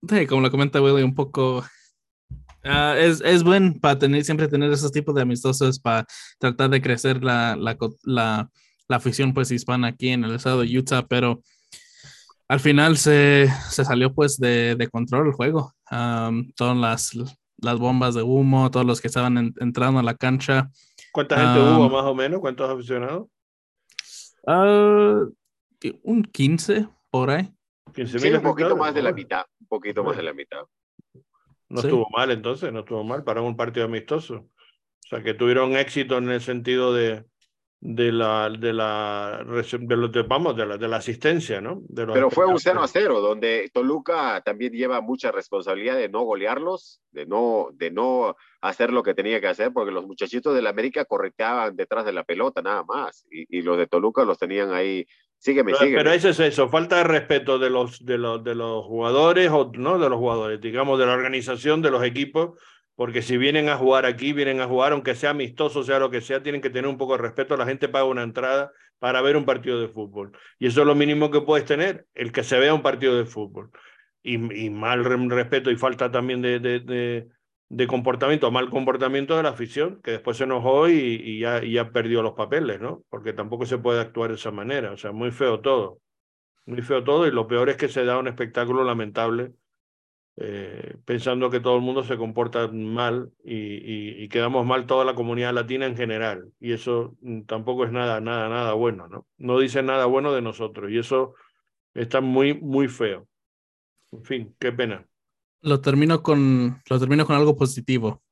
Sí, 0.07 0.27
como 0.27 0.43
lo 0.43 0.51
comenta 0.51 0.83
Willy, 0.83 1.03
un 1.03 1.15
poco. 1.15 1.65
Uh, 2.65 2.95
es, 2.97 3.23
es 3.23 3.43
buen 3.43 3.81
para 3.81 3.99
tener, 3.99 4.25
siempre 4.25 4.49
tener 4.49 4.71
esos 4.71 4.93
tipos 4.93 5.15
de 5.15 5.23
amistosos 5.23 5.79
para 5.79 6.07
tratar 6.39 6.69
de 6.71 6.83
crecer 6.83 7.25
la, 7.25 7.57
la, 7.57 7.77
la, 8.05 8.51
la 8.89 8.97
afición 8.97 9.33
pues 9.33 9.51
hispana 9.51 9.89
aquí 9.89 10.11
en 10.11 10.25
el 10.25 10.35
estado 10.35 10.61
de 10.61 10.79
Utah, 10.79 11.07
pero 11.07 11.43
al 12.49 12.61
final 12.61 12.97
se, 12.97 13.49
se 13.71 13.85
salió 13.85 14.13
pues 14.13 14.37
de, 14.37 14.75
de 14.75 14.89
control 14.89 15.29
el 15.29 15.33
juego. 15.33 15.73
Um, 15.91 16.51
todas 16.57 16.77
las, 16.77 17.13
las 17.59 17.79
bombas 17.79 18.15
de 18.17 18.23
humo, 18.23 18.71
todos 18.71 18.85
los 18.85 19.01
que 19.01 19.07
estaban 19.07 19.55
entrando 19.61 20.01
a 20.01 20.03
la 20.03 20.15
cancha. 20.15 20.69
¿Cuánta 21.13 21.37
gente 21.37 21.61
hubo 21.61 21.89
más 21.89 22.05
o 22.05 22.15
menos? 22.15 22.41
¿Cuántos 22.41 22.69
aficionados? 22.69 23.29
Ah, 24.47 25.25
un 26.03 26.23
15 26.25 26.89
por 27.11 27.31
ahí. 27.31 27.53
15 27.95 28.19
sí, 28.19 28.33
un 28.33 28.43
poquito 28.43 28.77
más 28.77 28.95
de 28.95 29.03
la 29.03 29.13
mitad, 29.13 29.45
un 29.61 29.67
poquito 29.67 30.03
más 30.03 30.17
de 30.17 30.23
la 30.23 30.33
mitad. 30.33 30.63
No 31.71 31.81
estuvo 31.81 32.07
mal 32.11 32.31
entonces, 32.31 32.73
no 32.73 32.81
estuvo 32.81 33.05
mal 33.05 33.25
para 33.25 33.41
un 33.41 33.57
partido 33.57 33.87
amistoso. 33.87 34.35
O 34.35 35.09
sea, 35.09 35.23
que 35.23 35.35
tuvieron 35.35 35.77
éxito 35.77 36.19
en 36.19 36.31
el 36.31 36.41
sentido 36.41 36.93
de, 36.93 37.25
de 37.81 38.13
la 38.13 38.51
de 38.51 38.75
la 38.75 39.43
de 39.43 40.23
vamos 40.23 40.55
de 40.55 40.67
la, 40.67 40.77
de 40.77 40.87
la 40.87 40.99
asistencia 40.99 41.63
no 41.63 41.81
pero 41.95 42.31
fue 42.31 42.45
un 42.45 42.59
0 42.59 42.83
a 42.83 42.87
0 42.87 43.21
donde 43.23 43.71
Toluca 43.73 44.43
también 44.45 44.75
lleva 44.75 45.01
mucha 45.01 45.33
responsabilidad 45.33 45.97
de 45.97 46.11
no 46.11 46.21
golearlos 46.25 47.01
de 47.11 47.25
no 47.25 47.69
de 47.73 47.91
no 47.91 48.37
hacer 48.61 48.93
lo 48.93 49.03
que 49.03 49.15
tenía 49.15 49.41
que 49.41 49.49
hacer 49.49 49.73
porque 49.73 49.93
los 49.93 50.07
muchachitos 50.07 50.55
de 50.55 50.61
la 50.61 50.69
América 50.69 51.07
correteaban 51.07 51.75
detrás 51.75 52.05
de 52.05 52.13
la 52.13 52.25
pelota 52.25 52.61
nada 52.61 52.85
más 52.85 53.25
y, 53.31 53.63
los 53.63 53.79
de 53.79 53.87
Toluca 53.87 54.25
los 54.25 54.39
tenían 54.39 54.75
ahí 54.75 55.07
sígueme 55.41 55.73
pero, 55.73 55.79
sígueme 55.79 55.99
pero 55.99 56.13
eso 56.13 56.29
es 56.29 56.39
eso 56.39 56.69
falta 56.69 56.99
de 56.99 57.05
respeto 57.05 57.59
de 57.59 57.71
los 57.71 58.05
de 58.05 58.17
los 58.17 58.45
de 58.45 58.55
los 58.55 58.85
jugadores 58.85 59.51
o 59.51 59.73
no 59.75 59.99
de 59.99 60.09
los 60.09 60.19
jugadores 60.19 60.61
digamos 60.61 60.99
de 60.99 61.07
la 61.07 61.15
organización 61.15 61.83
de 61.83 61.91
los 61.91 62.05
equipos 62.05 62.53
porque 63.01 63.23
si 63.23 63.39
vienen 63.39 63.71
a 63.71 63.79
jugar 63.79 64.05
aquí, 64.05 64.35
vienen 64.35 64.61
a 64.61 64.67
jugar, 64.67 64.93
aunque 64.93 65.15
sea 65.15 65.31
amistoso, 65.31 65.83
sea 65.83 65.99
lo 65.99 66.11
que 66.11 66.21
sea, 66.21 66.43
tienen 66.43 66.61
que 66.61 66.69
tener 66.69 66.87
un 66.87 66.99
poco 66.99 67.13
de 67.17 67.23
respeto. 67.23 67.57
La 67.57 67.65
gente 67.65 67.89
paga 67.89 68.05
una 68.05 68.23
entrada 68.23 68.73
para 68.99 69.23
ver 69.23 69.39
un 69.39 69.47
partido 69.47 69.81
de 69.81 69.89
fútbol. 69.89 70.33
Y 70.59 70.67
eso 70.67 70.83
es 70.83 70.87
lo 70.87 70.95
mínimo 70.95 71.31
que 71.31 71.41
puedes 71.41 71.65
tener, 71.65 72.05
el 72.13 72.31
que 72.31 72.45
se 72.45 72.59
vea 72.59 72.75
un 72.75 72.83
partido 72.83 73.17
de 73.17 73.25
fútbol. 73.25 73.71
Y, 74.23 74.37
mal 74.37 75.03
respeto 75.31 75.71
y 75.71 75.77
falta 75.77 76.11
también 76.11 76.43
de, 76.43 76.61
de, 76.61 76.81
de, 76.81 77.29
comportamiento, 77.89 78.51
mal 78.51 78.71
comportamiento 78.71 79.37
de 79.37 79.43
la 79.45 79.51
afición, 79.51 80.01
que 80.03 80.13
después 80.13 80.37
se 80.37 80.45
enojó 80.45 80.89
y, 80.89 80.95
y, 80.95 81.41
ya, 81.41 81.63
y 81.65 81.75
ya 81.75 81.91
perdió 81.93 82.23
los 82.23 82.35
papeles, 82.35 82.81
¿no? 82.81 83.05
Porque 83.09 83.33
tampoco 83.33 83.67
se 83.67 83.79
puede 83.79 84.01
actuar 84.01 84.31
de 84.31 84.37
esa 84.37 84.51
manera. 84.51 84.93
O 84.93 84.97
sea, 84.97 85.13
muy 85.13 85.31
feo 85.31 85.61
todo. 85.61 86.01
Muy 86.67 86.83
feo 86.83 87.05
todo. 87.05 87.27
Y 87.27 87.33
lo 87.33 87.47
peor 87.47 87.71
es 87.71 87.77
que 87.77 87.89
se 87.89 88.05
da 88.05 88.19
un 88.19 88.29
espectáculo 88.29 88.85
lamentable 88.85 89.55
eh, 90.43 90.97
pensando 91.05 91.51
que 91.51 91.61
todo 91.61 91.77
el 91.77 91.83
mundo 91.83 92.03
se 92.03 92.17
comporta 92.17 92.67
mal 92.69 93.31
y, 93.45 94.29
quedamos 94.29 94.65
mal 94.65 94.87
toda 94.87 95.05
la 95.05 95.15
comunidad 95.15 95.53
latina 95.53 95.87
en 95.87 95.97
general. 95.97 96.51
Y 96.61 96.73
eso 96.73 97.17
mm, 97.21 97.43
tampoco 97.43 97.85
es 97.85 97.93
nada, 97.93 98.21
nada, 98.21 98.49
nada 98.49 98.73
bueno, 98.75 99.07
¿no? 99.09 99.27
No 99.39 99.59
dice 99.59 99.83
nada 99.83 100.07
bueno 100.07 100.33
de 100.33 100.43
nosotros 100.43 100.91
y 100.91 100.99
eso 100.99 101.35
está 101.95 102.21
muy, 102.23 102.55
muy 102.55 102.89
feo. 102.89 103.29
En 104.13 104.25
fin, 104.25 104.57
qué 104.59 104.73
pena. 104.73 105.07
Lo 105.63 105.81
termino 105.81 106.23
con, 106.23 106.83
lo 106.89 106.99
termino 106.99 107.27
con 107.27 107.37
algo 107.37 107.57
positivo. 107.57 108.23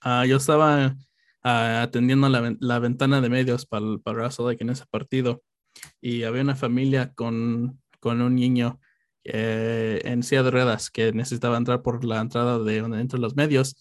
Ah, 0.00 0.26
yo 0.26 0.36
estaba 0.36 0.96
ah, 1.42 1.82
atendiendo 1.82 2.28
la, 2.28 2.56
la, 2.60 2.78
ventana 2.78 3.20
de 3.20 3.28
medios 3.28 3.66
para 3.66 3.86
el 3.86 4.00
para 4.00 4.28
en 4.58 4.70
ese 4.70 4.84
partido 4.86 5.42
y 6.00 6.24
había 6.24 6.42
una 6.42 6.56
familia 6.56 7.12
con, 7.14 7.80
con 8.00 8.20
un 8.20 8.34
niño 8.34 8.80
eh, 9.24 10.00
en 10.04 10.22
silla 10.24 10.42
de 10.42 10.50
ruedas 10.50 10.90
que 10.90 11.12
necesitaba 11.12 11.56
entrar 11.56 11.82
por 11.82 12.04
la 12.04 12.20
entrada 12.20 12.58
de 12.58 12.80
donde 12.80 13.00
entran 13.00 13.22
los 13.22 13.36
medios 13.36 13.76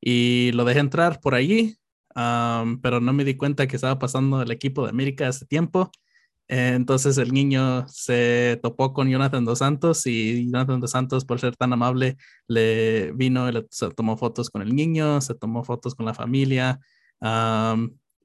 y 0.00 0.52
lo 0.52 0.64
dejé 0.64 0.80
entrar 0.80 1.20
por 1.20 1.34
allí, 1.34 1.76
pero 2.14 3.00
no 3.00 3.12
me 3.12 3.24
di 3.24 3.36
cuenta 3.36 3.66
que 3.66 3.76
estaba 3.76 3.98
pasando 3.98 4.40
el 4.42 4.50
equipo 4.50 4.84
de 4.84 4.90
América 4.90 5.28
hace 5.28 5.46
tiempo. 5.46 5.90
Entonces 6.48 7.18
el 7.18 7.32
niño 7.32 7.86
se 7.88 8.58
topó 8.62 8.92
con 8.92 9.08
Jonathan 9.08 9.44
Dos 9.44 9.58
Santos 9.60 10.06
y 10.06 10.46
Jonathan 10.46 10.80
Dos 10.80 10.90
Santos, 10.90 11.24
por 11.24 11.40
ser 11.40 11.56
tan 11.56 11.72
amable, 11.72 12.16
le 12.48 13.12
vino, 13.12 13.48
y 13.50 13.66
se 13.70 13.90
tomó 13.90 14.16
fotos 14.16 14.50
con 14.50 14.62
el 14.62 14.74
niño, 14.74 15.20
se 15.20 15.34
tomó 15.34 15.64
fotos 15.64 15.94
con 15.94 16.06
la 16.06 16.14
familia. 16.14 16.80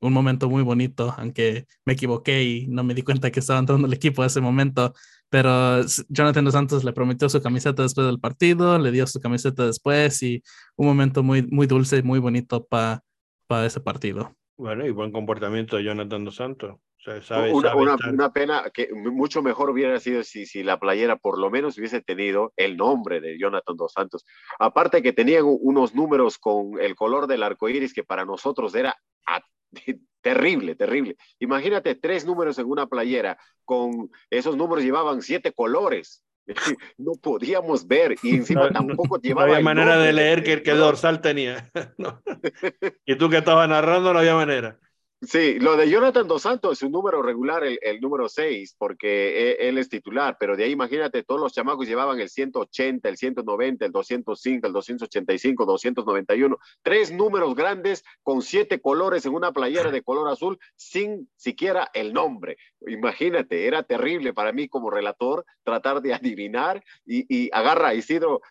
un 0.04 0.14
momento 0.14 0.50
muy 0.50 0.64
bonito, 0.64 1.14
aunque 1.18 1.66
me 1.86 1.94
equivoqué 1.94 2.44
y 2.44 2.68
no 2.68 2.84
me 2.84 2.94
di 2.96 3.04
cuenta 3.04 3.32
que 3.32 3.40
estaba 3.40 3.60
entrando 3.60 3.88
el 3.88 3.94
equipo 3.94 4.24
a 4.24 4.28
ese 4.28 4.42
momento, 4.42 4.94
pero 5.30 5.82
Jonathan 6.10 6.46
Dos 6.46 6.54
Santos 6.54 6.84
le 6.84 6.94
prometió 6.94 7.30
su 7.30 7.42
camiseta 7.42 7.84
después 7.84 8.08
del 8.08 8.20
partido, 8.20 8.80
le 8.80 8.92
dio 8.92 9.08
su 9.08 9.20
camiseta 9.20 9.66
después 9.66 10.24
y 10.24 10.44
un 10.76 10.88
momento 10.88 11.24
muy, 11.24 11.44
muy 11.44 11.68
dulce 11.68 11.98
y 11.98 12.04
muy 12.04 12.20
bonito 12.20 12.66
para 12.66 13.04
para 13.52 13.66
ese 13.66 13.82
partido. 13.82 14.34
Bueno, 14.56 14.88
y 14.88 14.92
buen 14.92 15.12
comportamiento 15.12 15.76
de 15.76 15.84
Jonathan 15.84 16.24
Dos 16.24 16.36
Santos. 16.36 16.78
Una, 17.06 18.32
pena 18.32 18.64
que 18.74 18.90
mucho 18.94 19.42
mejor 19.42 19.70
hubiera 19.70 20.00
sido 20.00 20.24
si, 20.24 20.46
si 20.46 20.64
la 20.64 20.80
playera 20.80 21.16
por 21.18 21.40
lo 21.40 21.50
menos 21.50 21.78
hubiese 21.78 22.02
tenido 22.02 22.54
el 22.56 22.78
nombre 22.78 23.22
de 23.22 23.40
Jonathan 23.40 23.76
Dos 23.76 23.94
Santos. 23.94 24.26
Aparte 24.60 25.02
que 25.02 25.14
tenían 25.14 25.44
unos 25.46 25.96
números 25.96 26.38
con 26.38 26.80
el 26.80 26.96
color 26.96 27.28
del 27.28 27.44
arco 27.44 27.70
iris 27.70 27.94
que 27.94 28.04
para 28.04 28.26
nosotros 28.26 28.76
era 28.76 28.96
Terrible, 30.22 30.76
terrible. 30.76 31.16
Imagínate 31.40 31.96
tres 31.96 32.26
números 32.26 32.60
en 32.60 32.68
una 32.68 32.86
playera, 32.86 33.40
con 33.66 34.12
esos 34.30 34.56
números 34.56 34.84
llevaban 34.84 35.22
siete 35.22 35.52
colores. 35.52 36.24
No 36.98 37.14
podíamos 37.22 37.88
ver 37.88 38.16
y 38.24 38.36
encima 38.36 38.70
tampoco 38.72 39.20
llevaba. 39.20 39.48
No 39.48 39.54
había 39.54 39.64
manera 39.64 39.98
de 39.98 40.14
leer 40.14 40.44
el 40.48 40.78
dorsal 40.78 41.22
tenía. 41.22 41.72
Y 43.06 43.16
tú 43.16 43.30
que 43.30 43.38
estabas 43.38 43.70
narrando, 43.70 44.14
no 44.14 44.20
había 44.20 44.36
manera. 44.36 44.80
Sí, 45.24 45.60
lo 45.60 45.78
de 45.78 45.88
Jonathan 45.88 46.28
Dos 46.28 46.42
Santos 46.42 46.80
es 46.80 46.82
un 46.82 46.94
número 46.94 47.22
regular, 47.22 47.64
el, 47.64 48.02
número 48.02 48.28
6, 48.28 48.76
porque 48.80 49.52
e, 49.52 49.70
él, 49.70 49.78
es 49.78 49.88
titular, 49.88 50.36
pero 50.40 50.58
de 50.58 50.64
ahí 50.64 50.72
imagínate, 50.72 51.22
todos 51.22 51.40
los 51.40 51.54
chamacos 51.54 51.88
llevaban 51.88 52.20
el 52.20 52.28
180, 52.28 53.08
el 53.08 53.18
190, 53.18 53.86
el 53.86 53.92
205, 53.92 54.66
el 54.66 54.74
285, 54.74 55.66
291, 55.68 56.58
tres 56.82 57.12
números 57.12 57.54
grandes 57.54 58.04
con 58.24 58.42
siete 58.42 58.82
colores 58.82 59.24
en 59.28 59.36
una 59.36 59.52
playera 59.52 59.92
de 59.92 60.02
color 60.02 60.28
azul 60.28 60.58
sin 60.76 61.30
siquiera 61.36 61.92
el 61.94 62.14
nombre. 62.14 62.58
Imagínate, 62.88 63.68
era 63.68 63.84
terrible 63.84 64.34
para 64.34 64.52
mí 64.52 64.68
como 64.68 64.90
relator 64.90 65.46
tratar 65.64 66.02
de 66.02 66.16
adivinar 66.16 66.84
y, 67.06 67.48
agarra 67.54 67.94
Isidro, 67.94 68.42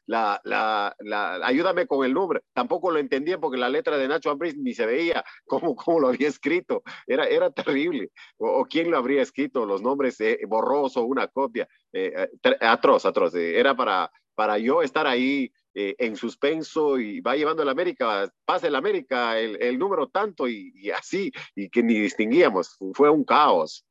ayúdame 1.43 1.89
con 1.89 2.07
el 2.07 2.15
nombre. 2.15 2.43
Tampoco 2.53 2.93
lo 2.93 3.01
entendía 3.01 3.39
porque 3.39 3.59
la 3.59 3.69
letra 3.69 3.99
de 3.99 4.07
Nacho 4.07 4.31
Ambris 4.31 4.57
ni 4.57 4.73
se 4.73 4.87
veía 4.87 5.25
cómo 5.47 5.75
lo 5.99 6.07
había 6.07 6.29
escrito 6.29 6.60
escrito, 6.61 6.83
era, 7.07 7.25
era 7.27 7.51
terrible. 7.51 8.11
O, 8.39 8.65
quién 8.65 8.91
lo 8.91 8.99
habría 8.99 9.23
escrito, 9.23 9.67
los 9.67 9.83
nombres 9.83 10.21
eh, 10.21 10.39
borroso, 10.47 11.05
una 11.05 11.29
copia, 11.29 11.69
eh, 11.93 12.29
eh, 12.43 12.57
atroz, 12.61 13.05
atroz. 13.07 13.35
era 13.35 13.75
para, 13.75 14.11
para 14.35 14.59
yo 14.59 14.83
estar 14.83 15.07
ahí 15.07 15.53
en 15.73 16.17
suspenso 16.17 16.99
y 16.99 17.21
va 17.21 17.37
llevando 17.37 17.63
el 17.63 17.69
América, 17.69 18.29
pasa 18.45 18.67
el 18.67 18.75
América, 18.75 19.39
el, 19.39 19.79
número 19.79 20.09
tanto 20.09 20.49
y, 20.49 20.73
y, 20.75 20.91
así, 20.91 21.31
y 21.55 21.69
que 21.69 21.83
ni 21.83 21.95
distinguíamos. 21.95 22.77
Fue 22.93 23.09
un 23.09 23.25
caos. 23.25 23.85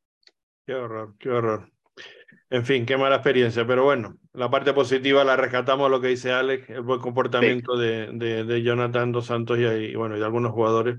Qué 0.66 0.74
horror, 0.76 1.16
qué 1.18 1.30
horror. 1.30 1.72
En 2.52 2.66
fin, 2.66 2.86
qué 2.86 2.98
mala 2.98 3.16
experiencia, 3.18 3.66
pero 3.68 3.84
bueno, 3.84 4.18
la 4.34 4.50
parte 4.50 4.74
positiva 4.74 5.24
la 5.24 5.36
rescatamos, 5.36 5.92
lo 5.92 6.02
que 6.02 6.08
dice 6.08 6.32
Alex, 6.32 6.68
el 6.70 6.82
buen 6.82 7.00
comportamiento 7.00 7.78
de, 7.78 8.12
de, 8.12 8.64
Jonathan 8.64 9.12
Dos 9.12 9.28
Santos 9.28 9.60
y, 9.60 9.94
bueno, 9.96 10.16
y 10.16 10.20
de 10.20 10.26
algunos 10.26 10.52
jugadores. 10.52 10.98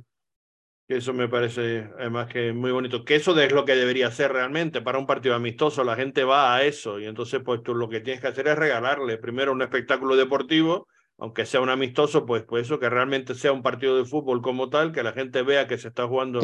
Eso 0.91 1.13
me 1.13 1.29
parece 1.29 1.89
además 2.01 2.27
que 2.27 2.53
muy 2.53 2.73
bonito. 2.73 3.05
Que 3.05 3.15
eso 3.15 3.39
es 3.39 3.53
lo 3.53 3.65
que 3.65 3.77
debería 3.77 4.11
ser 4.11 4.33
realmente 4.33 4.83
para 4.83 4.99
un 4.99 5.07
partido 5.07 5.37
amistoso. 5.37 5.85
La 5.85 5.95
gente 5.95 6.25
va 6.25 6.53
a 6.53 6.65
eso 6.65 6.99
y 6.99 7.07
entonces 7.07 7.41
pues 7.45 7.63
tú 7.63 7.77
lo 7.77 7.89
que 7.89 8.01
tienes 8.01 8.21
que 8.21 8.27
hacer 8.27 8.49
es 8.49 8.59
regalarle 8.59 9.17
primero 9.17 9.53
un 9.53 9.63
espectáculo 9.63 10.17
deportivo, 10.17 10.89
aunque 11.17 11.47
sea 11.47 11.61
un 11.61 11.69
amistoso, 11.69 12.27
pues, 12.27 12.43
pues 12.43 12.67
eso, 12.67 12.81
que 12.81 12.91
realmente 12.91 13.37
sea 13.37 13.53
un 13.53 13.63
partido 13.63 13.97
de 13.99 14.05
fútbol 14.05 14.43
como 14.43 14.69
tal, 14.69 14.91
que 14.91 15.05
la 15.05 15.13
gente 15.13 15.43
vea 15.43 15.69
que 15.69 15.79
se 15.79 15.87
está 15.87 16.09
jugando 16.09 16.41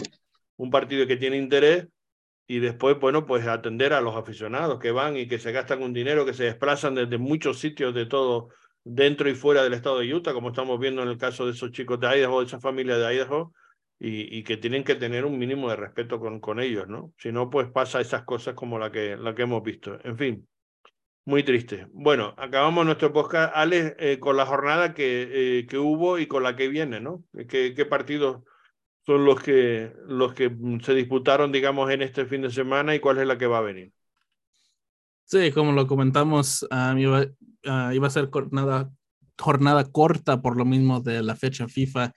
un 0.57 0.71
partido 0.71 1.09
que 1.09 1.17
tiene 1.17 1.39
interés 1.39 1.89
y 2.47 2.61
después, 2.61 3.01
bueno, 3.01 3.27
pues 3.27 3.49
atender 3.49 3.93
a 3.95 4.01
los 4.01 4.15
aficionados 4.15 4.79
que 4.79 4.93
van 4.93 5.17
y 5.17 5.27
que 5.27 5.41
se 5.41 5.51
gastan 5.51 5.83
un 5.83 5.93
dinero, 5.93 6.25
que 6.25 6.35
se 6.35 6.45
desplazan 6.45 6.95
desde 6.95 7.19
muchos 7.19 7.59
sitios 7.59 7.93
de 7.95 8.07
todo, 8.07 8.51
dentro 8.85 9.29
y 9.29 9.35
fuera 9.35 9.65
del 9.65 9.75
estado 9.75 9.99
de 9.99 10.15
Utah, 10.15 10.33
como 10.33 10.51
estamos 10.51 10.79
viendo 10.79 11.03
en 11.03 11.09
el 11.09 11.19
caso 11.19 11.47
de 11.47 11.51
esos 11.51 11.73
chicos 11.73 11.99
de 11.99 12.17
Idaho, 12.17 12.39
de 12.39 12.47
esa 12.47 12.61
familia 12.61 12.97
de 12.97 13.13
Idaho, 13.13 13.53
y, 13.99 14.39
y 14.39 14.43
que 14.43 14.57
tienen 14.57 14.85
que 14.85 14.95
tener 14.95 15.25
un 15.25 15.39
mínimo 15.39 15.71
de 15.71 15.77
respeto 15.77 16.21
con, 16.21 16.41
con 16.41 16.61
ellos, 16.61 16.89
¿no? 16.89 17.13
Si 17.19 17.33
no, 17.33 17.51
pues 17.51 17.69
pasa 17.71 18.01
esas 18.01 18.25
cosas 18.25 18.55
como 18.55 18.79
la 18.79 18.91
que, 18.91 19.17
la 19.17 19.35
que 19.35 19.43
hemos 19.43 19.63
visto. 19.63 19.99
En 20.05 20.17
fin, 20.17 20.49
muy 21.25 21.43
triste. 21.43 21.87
Bueno, 21.93 22.35
acabamos 22.37 22.85
nuestro 22.85 23.13
podcast, 23.13 23.53
Alex, 23.55 23.97
eh, 23.99 24.19
con 24.19 24.37
la 24.37 24.47
jornada 24.47 24.95
que, 24.95 25.59
eh, 25.61 25.67
que 25.67 25.79
hubo 25.79 26.19
y 26.19 26.27
con 26.27 26.43
la 26.43 26.57
que 26.57 26.69
viene, 26.69 27.01
¿no? 27.01 27.25
¿Qué, 27.49 27.75
qué 27.75 27.87
partidos 27.87 28.43
son 29.07 29.25
los 29.25 29.41
que, 29.41 29.93
los 30.07 30.35
que 30.35 30.55
se 30.83 30.95
disputaron, 30.95 31.53
digamos, 31.53 31.91
en 31.91 32.03
este 32.03 32.27
fin 32.27 32.43
de 32.43 32.51
semana 32.51 32.95
y 32.95 33.01
cuál 33.01 33.19
es 33.19 33.27
la 33.27 33.39
que 33.39 33.47
va 33.47 33.59
a 33.59 33.63
venir. 33.63 33.93
Sí, 35.25 35.53
como 35.53 35.73
lo 35.73 35.87
comentamos, 35.87 36.67
iba, 36.97 37.25
ah, 37.67 37.93
iba, 37.95 38.07
a 38.07 38.11
ser 38.11 38.29
jornada, 38.31 38.91
jornada 39.39 39.85
corta 39.85 40.43
por 40.43 40.57
lo 40.57 40.65
mismo 40.65 41.01
de 41.01 41.23
la 41.23 41.37
fecha 41.37 41.69
FIFA. 41.69 42.13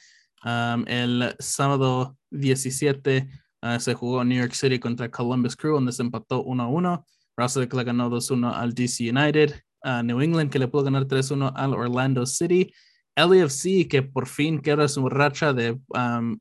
El 0.45 1.35
sábado 1.39 2.17
17 2.31 3.29
ah, 3.61 3.79
se 3.79 3.93
jugó 3.93 4.23
New 4.23 4.39
York 4.39 4.53
City 4.53 4.79
contra 4.79 5.09
Columbus 5.09 5.55
Crew, 5.55 5.73
donde 5.73 5.91
se 5.91 6.03
empató 6.03 6.43
1-1. 6.45 7.03
Russell 7.37 7.67
le 7.71 7.83
ganó 7.83 8.09
2-1 8.09 8.53
al 8.53 8.73
DC 8.73 9.09
United. 9.09 9.55
New 10.03 10.19
England, 10.21 10.51
que 10.51 10.59
le 10.59 10.67
pudo 10.67 10.83
ganar 10.83 11.05
3-1 11.05 11.53
al 11.55 11.73
Orlando 11.73 12.25
City. 12.25 12.71
LAFC, 13.15 13.87
que 13.89 14.01
por 14.01 14.27
fin 14.27 14.59
queda 14.59 14.87
su 14.87 15.07
racha 15.09 15.53
de 15.53 15.79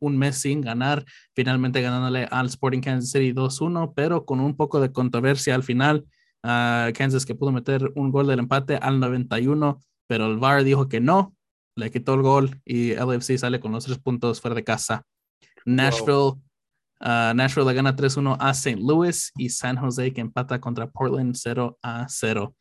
un 0.01 0.19
mes 0.19 0.39
sin 0.39 0.61
ganar, 0.61 1.05
finalmente 1.35 1.83
ganándole 1.83 2.27
al 2.31 2.47
Sporting 2.47 2.81
Kansas 2.81 3.11
City 3.11 3.33
2-1, 3.33 3.93
pero 3.95 4.25
con 4.25 4.41
un 4.41 4.57
poco 4.57 4.81
de 4.81 4.93
controversia 4.93 5.55
al 5.55 5.63
final. 5.63 6.05
Uh, 6.45 6.93
Kansas 6.95 7.27
que 7.27 7.35
pudo 7.35 7.51
meter 7.51 7.91
un 7.97 8.13
gol 8.13 8.29
del 8.29 8.39
empate 8.39 8.77
al 8.77 9.01
91, 9.01 9.81
pero 10.07 10.27
el 10.27 10.39
VAR 10.39 10.63
dijo 10.63 10.89
que 10.89 11.01
no, 11.01 11.35
le 11.79 11.91
quitó 11.91 12.15
el 12.15 12.23
gol 12.23 12.61
y 12.65 12.95
LAFC 12.95 13.39
sale 13.39 13.61
con 13.61 13.73
los 13.73 13.85
tres 13.85 13.99
puntos 13.99 14.41
fuera 14.41 14.55
de 14.57 14.65
casa. 14.65 15.05
Nashville, 15.65 16.33
uh, 17.01 17.35
Nashville 17.35 17.69
le 17.69 17.75
gana 17.75 17.95
3-1 17.95 18.37
a 18.41 18.51
St. 18.51 18.81
Louis 18.81 19.33
y 19.37 19.49
San 19.49 19.77
Jose 19.77 20.13
que 20.13 20.21
empata 20.21 20.61
contra 20.61 20.91
Portland 20.91 21.35
0 21.37 21.79
0. 22.09 22.55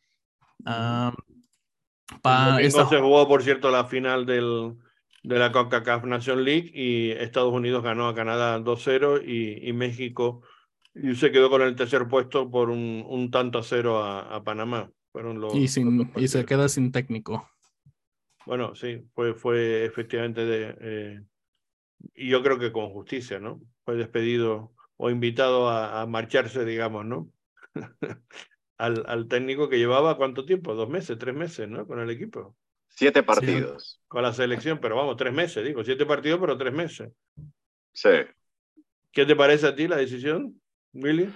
Pa, 2.22 2.62
esta... 2.62 2.88
se 2.88 3.00
jugó, 3.00 3.28
por 3.28 3.42
cierto, 3.42 3.70
la 3.70 3.84
final 3.84 4.24
del, 4.24 4.76
de 5.24 5.38
la 5.38 5.52
CONCACAF 5.52 6.04
Nation 6.04 6.42
League 6.42 6.70
y 6.72 7.10
Estados 7.10 7.52
Unidos 7.52 7.82
ganó 7.82 8.08
a 8.08 8.14
Canadá 8.14 8.58
2-0 8.60 9.24
y, 9.26 9.68
y, 9.68 9.72
México 9.72 10.42
y 10.94 11.14
se 11.16 11.30
quedó 11.30 11.50
con 11.50 11.60
el 11.60 11.76
tercer 11.76 12.08
puesto 12.08 12.50
por 12.50 12.70
un, 12.70 13.04
un 13.06 13.30
tanto 13.30 13.58
a 13.58 13.62
cero 13.62 14.02
a, 14.02 14.20
a 14.34 14.42
Panamá. 14.42 14.90
Fueron 15.12 15.40
los, 15.40 15.54
y, 15.54 15.68
sin, 15.68 16.10
y 16.16 16.28
se 16.28 16.44
queda 16.44 16.68
sin 16.68 16.92
técnico. 16.92 17.46
Bueno, 18.48 18.74
sí, 18.74 19.06
fue, 19.12 19.34
fue 19.34 19.84
efectivamente 19.84 20.46
de... 20.46 20.74
Eh, 20.80 21.20
y 22.14 22.30
yo 22.30 22.42
creo 22.42 22.58
que 22.58 22.72
con 22.72 22.88
justicia, 22.88 23.38
¿no? 23.38 23.60
Fue 23.84 23.94
despedido 23.94 24.72
o 24.96 25.10
invitado 25.10 25.68
a, 25.68 26.00
a 26.00 26.06
marcharse, 26.06 26.64
digamos, 26.64 27.04
¿no? 27.04 27.30
al, 28.78 29.04
al, 29.06 29.28
técnico 29.28 29.68
que 29.68 29.76
llevaba 29.76 30.16
cuánto 30.16 30.46
tiempo, 30.46 30.72
dos 30.74 30.88
meses, 30.88 31.18
tres 31.18 31.34
meses, 31.34 31.68
¿no? 31.68 31.86
Con 31.86 32.00
el 32.00 32.08
equipo. 32.08 32.56
Siete 32.88 33.22
partidos. 33.22 34.00
con 34.08 34.22
la 34.22 34.32
selección, 34.32 34.78
pero 34.80 34.96
vamos, 34.96 35.18
tres 35.18 35.34
meses, 35.34 35.62
digo, 35.62 35.84
siete 35.84 36.06
partidos, 36.06 36.40
pero 36.40 36.56
tres 36.56 36.72
meses. 36.72 37.12
Sí. 37.92 38.08
¿Qué 39.12 39.26
te 39.26 39.36
parece 39.36 39.66
a 39.66 39.74
ti 39.74 39.86
la 39.88 39.96
decisión, 39.96 40.58
Willy? 40.94 41.30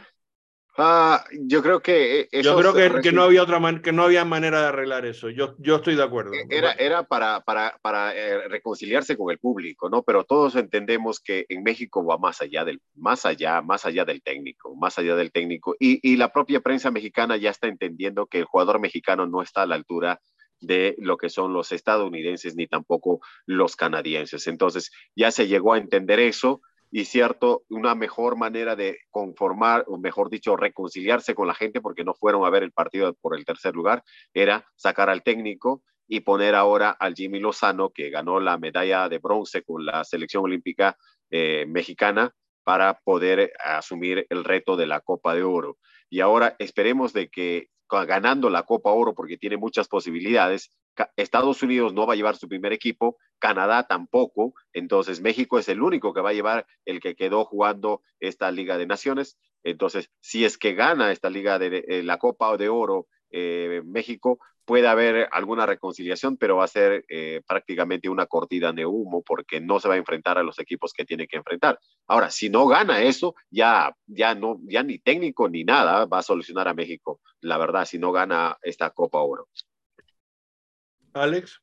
Ah, 0.79 1.25
yo 1.33 1.63
creo 1.63 1.83
que 1.83 2.29
eso 2.33 2.55
yo 2.55 2.57
creo 2.57 2.73
que, 2.73 3.01
que, 3.03 3.13
no 3.13 3.25
había 3.25 3.43
otra 3.43 3.59
man 3.59 3.83
que 3.83 3.93
no 3.93 4.05
había 4.05 4.25
manera 4.25 4.63
de 4.63 4.67
arreglar 4.69 5.05
eso. 5.05 5.29
Yo, 5.29 5.55
yo 5.59 5.77
estoy 5.77 5.97
de 5.97 6.03
acuerdo. 6.03 6.33
E-, 6.33 6.47
era, 6.49 6.73
era 6.73 7.03
para, 7.03 7.43
para, 7.43 7.79
para 7.83 8.17
eh, 8.17 8.49
reconciliarse 8.49 9.17
con 9.17 9.31
el 9.31 9.39
público, 9.39 9.91
¿no? 9.91 10.03
Pero 10.03 10.25
todos 10.25 10.57
entendemos 10.57 11.21
que 11.21 11.45
en 11.51 11.63
México 11.63 12.05
va 12.05 12.17
más 12.17 12.41
allá 12.41 12.65
del, 12.65 12.81
más 12.95 13.27
allá, 13.27 13.61
más 13.61 13.85
allá 13.85 14.07
del 14.07 14.23
técnico, 14.23 14.75
más 14.75 14.99
allá 14.99 15.15
del 15.15 15.31
técnico. 15.31 15.77
Y, 15.79 16.01
y 16.03 16.17
la 16.17 16.33
propia 16.33 16.61
prensa 16.61 16.91
mexicana 16.91 17.37
ya 17.37 17.51
está 17.51 17.67
entendiendo 17.67 18.27
que 18.27 18.39
el 18.39 18.47
jugador 18.47 18.81
mexicano 18.81 19.27
no 19.27 19.43
está 19.43 19.63
a 19.63 19.67
la 19.67 19.75
altura 19.75 20.21
de 20.63 20.95
lo 20.99 21.19
que 21.19 21.29
son 21.29 21.53
los 21.53 21.73
estadounidenses 21.73 22.57
ni 22.57 22.67
tampoco 22.67 23.21
los 23.45 23.77
canadienses. 23.77 24.47
Entonces 24.47 24.91
ya 25.15 25.31
se 25.31 25.49
llegó 25.49 25.75
a 25.75 25.79
entender 25.79 26.19
eso 26.19 26.63
y 26.95 27.07
cierto, 27.07 27.63
una 27.71 27.95
mejor 27.95 28.37
manera 28.37 28.77
de 28.77 28.99
conformar, 29.11 29.85
o 29.89 29.97
mejor 29.97 30.29
dicho, 30.29 30.57
reconciliarse 30.57 31.35
con 31.35 31.49
la 31.49 31.55
gente 31.55 31.81
porque 31.81 32.05
no 32.05 32.13
fueron 32.13 32.45
a 32.45 32.51
ver 32.51 32.63
el 32.63 32.71
partido 32.71 33.15
por 33.15 33.35
el 33.35 33.47
tercer 33.47 33.75
lugar, 33.75 34.05
era 34.35 34.67
sacar 34.77 35.09
al 35.09 35.23
técnico 35.23 35.83
y 36.07 36.21
poner 36.21 36.55
ahora 36.55 36.91
al 36.91 37.15
Jimmy 37.15 37.41
Lozano, 37.41 37.89
que 37.89 38.11
ganó 38.11 38.41
la 38.41 38.59
medalla 38.59 39.09
de 39.09 39.19
bronce 39.19 39.63
con 39.63 39.87
la 39.87 40.05
selección 40.05 40.45
olímpica 40.45 40.99
eh, 41.31 41.65
mexicana, 41.67 42.35
para 42.63 43.01
poder 43.01 43.53
asumir 43.65 44.27
el 44.29 44.45
reto 44.45 44.77
de 44.77 44.87
la 44.87 45.01
Copa 45.01 45.35
de 45.35 45.43
Oro. 45.43 45.79
Y 46.11 46.21
ahora 46.21 46.55
esperemos 46.59 47.15
de 47.15 47.29
que 47.29 47.69
ganando 47.89 48.51
la 48.51 48.65
Copa 48.65 48.93
Oro, 48.93 49.15
porque 49.15 49.39
tiene 49.39 49.57
muchas 49.57 49.89
posibilidades, 49.89 50.71
Estados 51.17 51.63
Unidos 51.63 51.95
no 51.95 52.07
va 52.07 52.15
a 52.15 52.17
llevar 52.17 52.37
su 52.37 52.49
primer 52.49 52.73
equipo, 52.73 53.17
Canadá 53.39 53.87
tampoco, 53.87 54.55
entonces 54.73 55.21
México 55.21 55.59
es 55.59 55.69
el 55.69 55.83
único 55.83 56.13
que 56.13 56.21
va 56.21 56.31
a 56.31 56.35
llevar 56.35 56.67
el 56.85 57.01
que 57.01 57.15
quedó 57.15 57.45
jugando 57.45 58.03
esta 58.21 58.51
Liga 58.51 58.79
de 58.79 58.87
Naciones. 58.87 59.39
Entonces, 59.65 60.11
si 60.21 60.45
es 60.45 60.59
que 60.59 60.75
gana 60.75 61.13
esta 61.13 61.31
Liga 61.31 61.59
de, 61.59 61.85
eh, 61.89 62.03
la 62.03 62.19
Copa 62.19 62.57
de 62.57 62.69
Oro 62.69 63.07
eh, 63.31 63.83
México, 63.85 64.39
puede 64.65 64.87
haber 64.87 65.29
alguna 65.33 65.67
reconciliación, 65.67 66.37
pero 66.37 66.57
va 66.57 66.65
a 66.65 66.69
ser 66.69 67.05
eh, 67.09 67.43
prácticamente 67.47 68.09
una 68.09 68.27
cortida 68.27 68.73
de 68.73 68.87
humo 68.87 69.23
porque 69.23 69.61
no 69.61 69.81
se 69.81 69.89
va 69.89 69.95
a 69.95 69.99
enfrentar 69.99 70.39
a 70.39 70.43
los 70.43 70.59
equipos 70.59 70.93
que 70.93 71.05
tiene 71.05 71.27
que 71.27 71.37
enfrentar. 71.37 71.79
Ahora, 72.07 72.31
si 72.31 72.49
no 72.49 72.67
gana 72.67 73.03
eso, 73.03 73.35
ya, 73.51 73.95
ya 74.07 74.35
no, 74.35 74.61
ya 74.65 74.83
ni 74.83 74.99
técnico 74.99 75.49
ni 75.49 75.65
nada 75.65 76.07
va 76.07 76.19
a 76.19 76.23
solucionar 76.23 76.69
a 76.69 76.75
México, 76.75 77.21
la 77.41 77.59
verdad, 77.59 77.85
si 77.85 77.99
no 77.99 78.13
gana 78.13 78.57
esta 78.63 78.91
Copa 78.91 79.21
Oro. 79.21 79.49
Alex. 81.13 81.61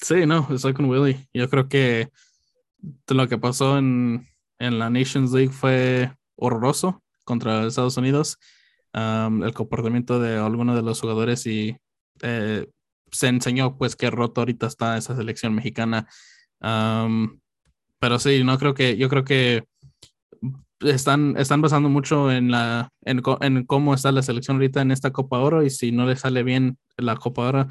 sí, 0.00 0.26
no, 0.26 0.48
estoy 0.50 0.74
con 0.74 0.86
Willy. 0.86 1.28
Yo 1.32 1.48
creo 1.48 1.68
que 1.68 2.10
lo 3.08 3.28
que 3.28 3.38
pasó 3.38 3.78
en, 3.78 4.26
en 4.58 4.78
la 4.78 4.90
Nations 4.90 5.32
League 5.32 5.52
fue 5.52 6.12
horroroso 6.36 7.02
contra 7.24 7.66
Estados 7.66 7.96
Unidos. 7.96 8.38
el 8.92 9.54
comportamiento 9.54 10.20
de 10.20 10.36
algunos 10.36 10.76
de 10.76 10.82
los 10.82 11.00
jugadores 11.00 11.46
y 11.46 11.76
eh, 12.22 12.68
se 13.10 13.28
enseñó 13.28 13.76
pues 13.76 13.96
qué 13.96 14.10
roto 14.10 14.40
ahorita 14.40 14.66
está 14.66 14.96
esa 14.96 15.16
selección 15.16 15.54
mexicana. 15.54 16.06
pero 17.98 18.18
sí, 18.18 18.44
no 18.44 18.58
creo 18.58 18.74
que, 18.74 18.96
yo 18.96 19.08
creo 19.08 19.24
que 19.24 19.64
están, 20.80 21.36
están 21.36 21.60
basando 21.60 21.88
mucho 21.88 22.30
en, 22.30 22.50
la, 22.50 22.90
en, 23.02 23.22
en, 23.40 23.64
cómo 23.66 23.94
está 23.94 24.12
la 24.12 24.22
selección 24.22 24.56
ahorita 24.56 24.80
en 24.80 24.90
esta 24.90 25.12
Copa 25.12 25.38
Oro 25.38 25.62
y 25.62 25.70
si 25.70 25.92
no 25.92 26.06
le 26.06 26.16
sale 26.16 26.42
bien 26.42 26.78
la 26.96 27.16
Copa 27.16 27.48
Oro, 27.48 27.68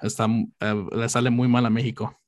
está, 0.00 0.26
eh, 0.60 0.86
le 0.92 1.08
sale 1.08 1.30
muy 1.30 1.48
mal 1.48 1.66
a 1.66 1.70
México. 1.70 2.18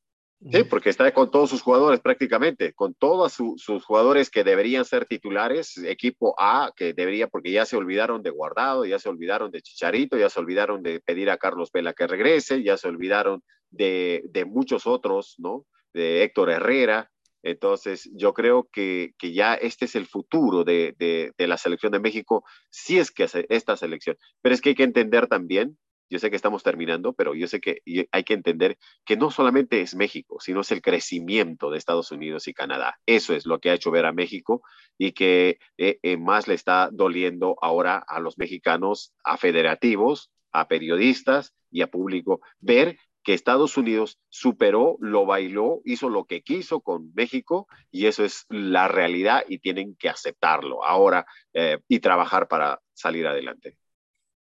Sí, 0.53 0.62
porque 0.65 0.91
está 0.91 1.11
con 1.15 1.31
todos 1.31 1.49
sus 1.49 1.62
jugadores 1.62 2.01
prácticamente, 2.01 2.75
con 2.75 2.93
todos 2.93 3.33
sus 3.33 3.85
jugadores 3.85 4.29
que 4.29 4.45
deberían 4.45 4.85
ser 4.85 5.07
titulares, 5.07 5.79
equipo 5.79 6.35
A, 6.39 6.71
que 6.77 6.93
debería, 6.93 7.29
porque 7.29 7.51
ya 7.51 7.65
se 7.65 7.79
olvidaron 7.79 8.23
de 8.23 8.29
Guardado, 8.29 8.85
ya 8.85 8.99
se 8.99 9.09
olvidaron 9.09 9.51
de 9.51 9.62
Chicharito, 9.62 10.19
ya 10.19 10.29
se 10.29 10.41
olvidaron 10.41 10.83
de 10.83 11.01
pedir 11.01 11.31
a 11.31 11.39
Carlos 11.39 11.71
Vela 11.73 11.95
que 11.95 12.07
regrese, 12.07 12.62
ya 12.62 12.77
se 12.77 12.89
olvidaron 12.89 13.43
de, 13.71 14.23
de 14.29 14.45
muchos 14.45 14.87
otros, 14.87 15.37
¿no? 15.39 15.65
de 15.95 16.25
Héctor 16.25 16.51
Herrera. 16.51 17.11
Entonces, 17.45 18.11
yo 18.15 18.33
creo 18.33 18.69
que, 18.73 19.12
que 19.19 19.35
ya 19.35 19.55
este 19.55 19.85
es 19.85 19.95
el 19.95 20.07
futuro 20.07 20.65
de, 20.65 20.95
de, 20.99 21.47
la 21.47 21.59
selección 21.59 21.93
de 21.93 22.01
México, 22.01 22.43
si 22.71 22.99
es 22.99 23.11
que 23.11 23.29
esta 23.51 23.77
selección. 23.77 24.16
Pero 24.41 24.55
es 24.55 24.62
que 24.62 24.71
hay 24.71 24.75
que 24.75 24.83
entender 24.83 25.27
también, 25.27 25.79
yo 26.09 26.19
sé 26.19 26.31
que 26.31 26.37
estamos 26.37 26.62
terminando, 26.62 27.12
pero 27.12 27.35
yo 27.35 27.47
sé 27.47 27.61
que 27.61 27.83
hay 28.12 28.25
que 28.25 28.33
entender 28.33 28.79
que 29.05 29.19
no 29.19 29.31
solamente 29.31 29.83
es 29.83 29.95
México, 29.95 30.39
sino 30.41 30.62
es 30.62 30.73
el 30.73 30.81
crecimiento 30.81 31.71
de 31.71 31.77
Estados 31.77 32.11
Unidos 32.12 32.49
y 32.49 32.55
Canadá. 32.55 32.99
Eso 33.05 33.35
es 33.35 33.45
lo 33.45 33.59
que 33.59 33.69
ha 33.69 33.75
hecho 33.75 33.91
ver 33.91 34.07
a 34.07 34.12
México 34.12 34.62
y 34.97 35.12
que 35.12 35.59
eh, 35.77 35.99
eh, 36.03 36.16
más 36.16 36.49
le 36.49 36.55
está 36.55 36.89
doliendo 36.93 37.57
ahora 37.61 38.03
a 38.07 38.21
los 38.21 38.39
mexicanos, 38.39 39.12
a 39.23 39.37
federativos, 39.37 40.31
a 40.51 40.66
periodistas 40.66 41.53
y 41.71 41.83
a 41.83 41.89
público, 41.89 42.41
ver 42.61 42.97
que 43.25 43.35
Estados 43.35 43.77
Unidos 43.77 44.21
superó, 44.29 44.97
lo 45.01 45.27
bailó, 45.27 45.81
hizo 45.85 46.09
lo 46.11 46.27
que 46.27 46.43
quiso 46.43 46.81
con 46.81 47.13
México 47.15 47.67
y 47.91 48.07
eso 48.07 48.25
es 48.25 48.45
la 48.51 48.87
realidad 48.87 49.45
y 49.49 49.59
tienen 49.59 49.97
que 49.97 50.11
aceptarlo 50.11 50.85
ahora 50.85 51.27
eh, 51.55 51.79
y 51.89 52.01
trabajar 52.01 52.47
para 52.47 52.81
salir 52.93 53.27
adelante. 53.27 53.77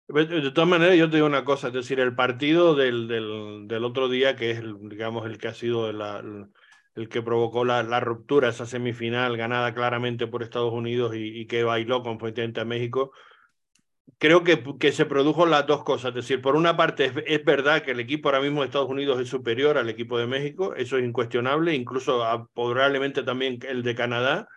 De 0.08 0.52
todas 0.52 0.70
maneras, 0.70 0.98
yo 0.98 1.10
te 1.10 1.18
digo 1.18 1.28
una 1.28 1.46
cosa, 1.46 1.68
es 1.68 1.74
decir, 1.74 2.02
el 2.02 2.16
partido 2.16 2.76
del, 2.76 3.08
del, 3.08 3.86
otro 3.86 4.10
día, 4.10 4.36
que 4.36 4.52
es, 4.52 4.60
el, 4.60 4.90
digamos, 4.90 5.26
el 5.26 5.38
que 5.38 5.48
ha 5.48 5.54
sido 5.54 5.90
el, 5.90 7.08
que 7.08 7.22
provocó 7.22 7.64
la, 7.64 7.82
la, 7.84 8.02
ruptura, 8.02 8.50
esa 8.50 8.66
semifinal 8.66 9.38
ganada 9.38 9.74
claramente 9.74 10.28
por 10.28 10.44
Estados 10.44 10.74
Unidos 10.74 11.14
y, 11.16 11.46
que 11.48 11.64
bailó 11.64 12.04
con 12.04 12.20
a 12.20 12.66
México, 12.66 13.14
creo 14.18 14.44
que, 14.44 14.64
que, 14.80 14.92
se 14.92 15.06
produjo 15.06 15.46
las 15.46 15.66
dos 15.68 15.84
cosas. 15.84 16.10
Es 16.10 16.16
decir, 16.16 16.42
por 16.42 16.56
una 16.56 16.78
parte, 16.78 17.06
es, 17.06 17.14
es, 17.26 17.44
verdad 17.44 17.82
que 17.84 17.92
el 17.92 18.00
equipo 18.00 18.30
ahora 18.30 18.42
mismo 18.42 18.62
de 18.62 18.68
Estados 18.68 18.90
Unidos 18.90 19.20
es 19.20 19.30
superior 19.30 19.78
al 19.78 19.90
equipo 19.90 20.18
de 20.18 20.28
México, 20.28 20.76
eso 20.76 20.98
es 20.98 21.06
incuestionable, 21.06 21.74
incluso 21.74 22.24
a, 22.24 22.48
probablemente 22.54 23.24
también 23.24 23.60
el 23.68 23.84
de 23.84 23.96
Canadá, 23.96 24.48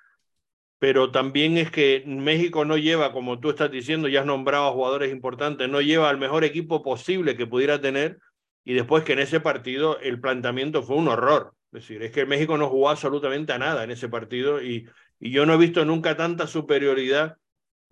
pero 0.79 1.11
también 1.11 1.57
es 1.57 1.71
que 1.71 2.05
México 2.07 2.65
no 2.67 2.77
lleva, 2.77 3.13
como 3.13 3.41
tú 3.41 3.51
estás 3.51 3.71
diciendo, 3.71 4.07
ya 4.09 4.21
has 4.21 4.27
nombrado 4.27 4.69
a 4.69 4.73
jugadores 4.73 5.11
importantes, 5.11 5.69
no 5.69 5.81
lleva 5.81 6.11
al 6.11 6.19
mejor 6.19 6.45
equipo 6.45 6.83
posible 6.83 7.37
que 7.37 7.47
pudiera 7.47 7.81
tener, 7.81 8.19
y 8.65 8.75
después 8.75 9.05
que 9.05 9.15
en 9.15 9.21
ese 9.21 9.41
partido 9.41 9.99
el 10.01 10.21
planteamiento 10.21 10.83
fue 10.83 10.97
un 10.97 11.09
horror. 11.09 11.55
Es 11.73 11.83
decir, 11.83 12.03
es 12.03 12.13
que 12.13 12.27
México 12.27 12.59
no 12.59 12.69
jugó 12.69 12.91
absolutamente 12.91 13.53
a 13.53 13.59
nada 13.59 13.85
en 13.85 13.93
ese 13.93 14.11
partido, 14.11 14.63
y, 14.63 14.87
y 15.19 15.31
yo 15.31 15.47
no 15.47 15.55
he 15.55 15.59
visto 15.59 15.85
nunca 15.87 16.17
tanta 16.17 16.47
superioridad 16.47 17.39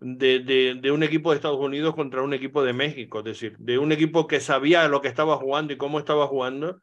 de, 0.02 0.74
de, 0.80 0.90
un 0.90 1.02
equipo 1.02 1.30
de 1.30 1.36
Estados 1.36 1.60
Unidos 1.60 1.94
contra 1.94 2.22
un 2.22 2.34
equipo 2.34 2.62
de 2.62 2.72
México, 2.72 3.20
es 3.20 3.24
decir, 3.24 3.56
de 3.58 3.78
un 3.78 3.92
equipo 3.92 4.26
que 4.26 4.40
sabía 4.40 4.88
lo 4.88 5.00
que 5.00 5.08
estaba 5.08 5.36
jugando 5.36 5.72
y 5.72 5.76
cómo 5.76 5.98
estaba 5.98 6.26
jugando, 6.26 6.80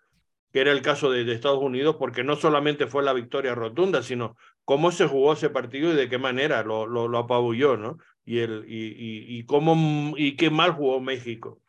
que 0.52 0.62
era 0.62 0.72
el 0.72 0.82
caso 0.82 1.12
de, 1.12 1.26
de 1.26 1.34
Estados 1.34 1.62
Unidos, 1.62 1.98
porque 2.00 2.24
no 2.24 2.36
solamente 2.36 2.88
fue 2.88 3.04
la 3.04 3.14
victoria 3.14 3.56
rotunda, 3.56 4.02
sino 4.02 4.36
cómo 4.66 4.92
se 4.92 5.08
jugó 5.08 5.34
ese 5.34 5.50
partido 5.50 5.92
y 5.92 5.96
de 5.96 6.10
qué 6.10 6.18
manera 6.18 6.64
lo, 6.64 6.88
lo, 6.88 7.18
apabulló, 7.18 7.78
¿no? 7.78 7.98
Y, 8.26 8.40
el, 8.40 8.66
y, 8.68 8.88
y, 8.88 9.38
y, 9.40 9.46
cómo, 9.46 10.16
y 10.18 10.36
qué 10.36 10.50
mal 10.50 10.72
jugó 10.72 11.02
México. 11.02 11.60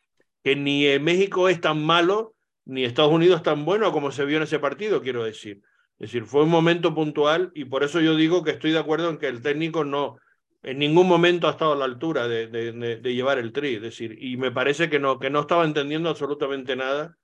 Que 0.43 0.55
ni 0.55 0.87
México 0.99 1.49
es 1.49 1.61
tan 1.61 1.83
malo, 1.83 2.33
ni 2.65 2.83
Estados 2.83 3.11
Unidos 3.11 3.43
tan 3.43 3.65
bueno 3.65 3.91
como 3.91 4.11
se 4.11 4.25
vio 4.25 4.37
en 4.37 4.43
ese 4.43 4.59
partido, 4.59 5.01
quiero 5.01 5.23
decir. 5.23 5.61
Es 5.99 6.11
decir, 6.11 6.25
fue 6.25 6.43
un 6.43 6.49
momento 6.49 6.95
puntual 6.95 7.51
y 7.53 7.65
por 7.65 7.83
eso 7.83 8.01
yo 8.01 8.15
digo 8.15 8.43
que 8.43 8.51
estoy 8.51 8.71
de 8.71 8.79
acuerdo 8.79 9.09
en 9.09 9.17
que 9.17 9.27
el 9.27 9.41
técnico 9.41 9.83
no, 9.83 10.17
en 10.63 10.79
ningún 10.79 11.07
momento 11.07 11.47
ha 11.47 11.51
estado 11.51 11.73
a 11.73 11.75
la 11.75 11.85
altura 11.85 12.27
de, 12.27 12.47
de, 12.47 13.13
llevar 13.13 13.39
el 13.39 13.51
tri, 13.51 13.75
es 13.75 13.81
decir, 13.81 14.17
y 14.21 14.37
me 14.37 14.51
parece 14.51 14.89
que 14.89 14.99
no, 14.99 15.19
que 15.19 15.29
no 15.29 15.41
estaba 15.41 15.65
entendiendo 15.65 16.09
absolutamente 16.09 16.75
nada 16.75 17.17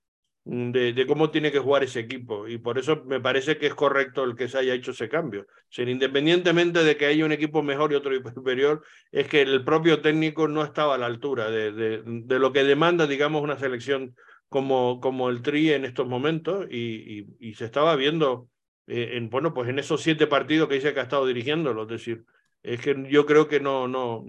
de, 0.44 1.04
cómo 1.06 1.30
tiene 1.30 1.52
que 1.52 1.58
jugar 1.58 1.84
ese 1.84 2.00
equipo, 2.00 2.48
y 2.48 2.58
por 2.58 2.78
eso 2.78 3.04
me 3.04 3.20
parece 3.20 3.58
que 3.58 3.66
es 3.66 3.74
correcto 3.74 4.24
el 4.24 4.34
que 4.34 4.48
se 4.48 4.58
haya 4.58 4.74
hecho 4.74 4.92
ese 4.92 5.08
cambio. 5.08 5.46
O 5.76 5.82
independientemente 5.82 6.82
de 6.82 6.96
que 6.96 7.06
haya 7.06 7.24
un 7.24 7.32
equipo 7.32 7.62
mejor 7.62 7.92
y 7.92 7.96
otro 7.96 8.12
superior, 8.34 8.82
es 9.12 9.28
que 9.28 9.42
el 9.42 9.62
propio 9.64 10.00
técnico 10.00 10.48
no 10.48 10.64
estaba 10.64 10.94
a 10.94 10.98
la 10.98 11.06
altura 11.06 11.50
de, 11.50 12.02
lo 12.04 12.52
que 12.52 12.64
demanda, 12.64 13.06
digamos, 13.06 13.42
una 13.42 13.58
selección 13.58 14.16
como, 14.48 15.00
como 15.00 15.28
el 15.28 15.42
tri 15.42 15.70
en 15.72 15.84
estos 15.84 16.08
momentos, 16.08 16.66
y, 16.70 17.18
y, 17.20 17.26
y 17.38 17.54
se 17.54 17.66
estaba 17.66 17.94
viendo, 17.94 18.48
eh, 18.86 19.10
en, 19.12 19.28
bueno, 19.28 19.52
pues 19.52 19.68
en 19.68 19.78
esos 19.78 20.02
siete 20.02 20.26
partidos 20.26 20.68
que 20.68 20.76
dice 20.76 20.94
que 20.94 21.00
ha 21.00 21.04
estado 21.04 21.26
dirigiéndolo, 21.26 21.82
es 21.82 21.88
decir, 21.88 22.24
es 22.74 22.80
que 22.80 23.06
yo 23.08 23.26
creo 23.26 23.48
que 23.48 23.60
no, 23.60 23.88
no, 23.88 24.24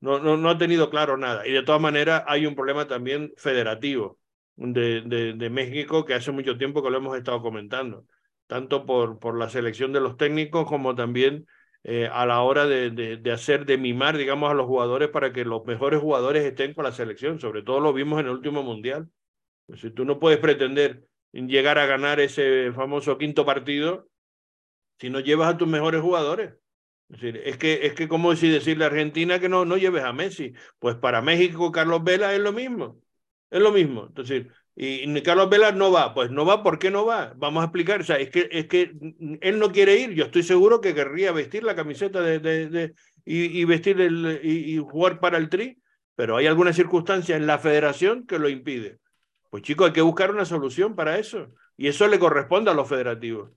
no, 0.00 0.36
no, 0.36 0.50
ha 0.50 0.58
tenido 0.58 0.90
claro 0.90 1.16
nada. 1.16 1.46
Y 1.46 1.52
de 1.52 1.62
todas 1.62 1.80
maneras 1.80 2.24
hay 2.26 2.46
un 2.46 2.54
problema 2.54 2.86
también 2.86 3.32
federativo 3.36 4.18
de, 4.56 5.02
de, 5.02 5.34
de, 5.34 5.50
México 5.50 6.04
que 6.04 6.14
hace 6.14 6.32
mucho 6.32 6.58
tiempo 6.58 6.82
que 6.82 6.90
lo 6.90 6.98
hemos 6.98 7.16
estado 7.16 7.40
comentando, 7.40 8.06
tanto 8.46 8.84
por, 8.84 9.18
por 9.18 9.38
la 9.38 9.48
selección 9.48 9.92
de 9.92 10.00
los 10.00 10.16
técnicos 10.16 10.66
como 10.66 10.94
también 10.94 11.46
eh, 11.84 12.08
a 12.12 12.26
la 12.26 12.42
hora 12.42 12.66
de, 12.66 12.90
de, 12.90 13.32
hacer, 13.32 13.64
de 13.64 13.78
mimar, 13.78 14.16
digamos, 14.16 14.50
a 14.50 14.54
los 14.54 14.66
jugadores 14.66 15.08
para 15.08 15.32
que 15.32 15.44
los 15.44 15.64
mejores 15.64 16.00
jugadores 16.00 16.44
estén 16.44 16.74
con 16.74 16.84
la 16.84 16.92
selección. 16.92 17.38
Sobre 17.40 17.62
todo 17.62 17.80
lo 17.80 17.92
vimos 17.92 18.18
en 18.20 18.26
el 18.26 18.32
último 18.32 18.62
mundial. 18.62 19.08
Pues 19.66 19.80
si 19.80 19.90
tú 19.90 20.04
no 20.04 20.18
puedes 20.18 20.38
pretender 20.38 21.04
llegar 21.32 21.78
a 21.78 21.86
ganar 21.86 22.20
ese 22.20 22.72
famoso 22.72 23.18
quinto 23.18 23.44
partido 23.44 24.08
si 24.98 25.10
no 25.10 25.20
llevas 25.20 25.54
a 25.54 25.56
tus 25.56 25.68
mejores 25.68 26.00
jugadores. 26.00 26.54
Es, 27.08 27.56
que 27.56 27.86
es 27.86 27.94
que 27.94 28.06
como 28.06 28.36
si 28.36 28.48
decirle 28.50 28.84
a 28.84 28.88
Argentina 28.88 29.40
que 29.40 29.48
no, 29.48 29.64
no 29.64 29.76
lleves 29.76 30.04
a 30.04 30.12
Messi. 30.12 30.52
Pues 30.78 30.96
para 30.96 31.22
México, 31.22 31.72
Carlos 31.72 32.04
Vela 32.04 32.34
es 32.34 32.40
lo 32.40 32.52
mismo. 32.52 33.00
Es 33.50 33.60
lo 33.60 33.72
mismo. 33.72 34.06
Entonces, 34.08 34.46
y 34.76 35.22
Carlos 35.22 35.48
Vela 35.48 35.72
no 35.72 35.90
va. 35.90 36.14
Pues 36.14 36.30
no 36.30 36.44
va, 36.44 36.62
¿por 36.62 36.78
qué 36.78 36.90
no 36.90 37.06
va? 37.06 37.32
Vamos 37.36 37.62
a 37.62 37.64
explicar. 37.64 38.00
O 38.02 38.04
sea, 38.04 38.16
es 38.16 38.30
que, 38.30 38.48
es 38.52 38.66
que 38.66 38.92
él 39.40 39.58
no 39.58 39.72
quiere 39.72 39.96
ir. 39.98 40.14
Yo 40.14 40.26
estoy 40.26 40.42
seguro 40.42 40.80
que 40.80 40.94
querría 40.94 41.32
vestir 41.32 41.64
la 41.64 41.74
camiseta 41.74 42.20
de, 42.20 42.38
de, 42.38 42.94
y, 43.24 43.64
vestir 43.64 44.00
el, 44.00 44.40
y, 44.42 44.74
y, 44.74 44.78
jugar 44.78 45.18
para 45.20 45.38
el 45.38 45.48
tri, 45.48 45.82
pero 46.14 46.36
hay 46.36 46.46
alguna 46.46 46.72
circunstancia 46.72 47.36
en 47.36 47.46
la 47.46 47.58
federación 47.58 48.26
que 48.26 48.38
lo 48.38 48.48
impide. 48.48 48.98
Pues 49.50 49.62
chicos, 49.62 49.88
hay 49.88 49.92
que 49.94 50.02
buscar 50.02 50.30
una 50.30 50.44
solución 50.44 50.94
para 50.94 51.18
eso. 51.18 51.48
Y 51.76 51.88
eso 51.88 52.06
le 52.06 52.18
corresponde 52.18 52.70
a 52.70 52.74
los 52.74 52.88
federativos. 52.88 53.50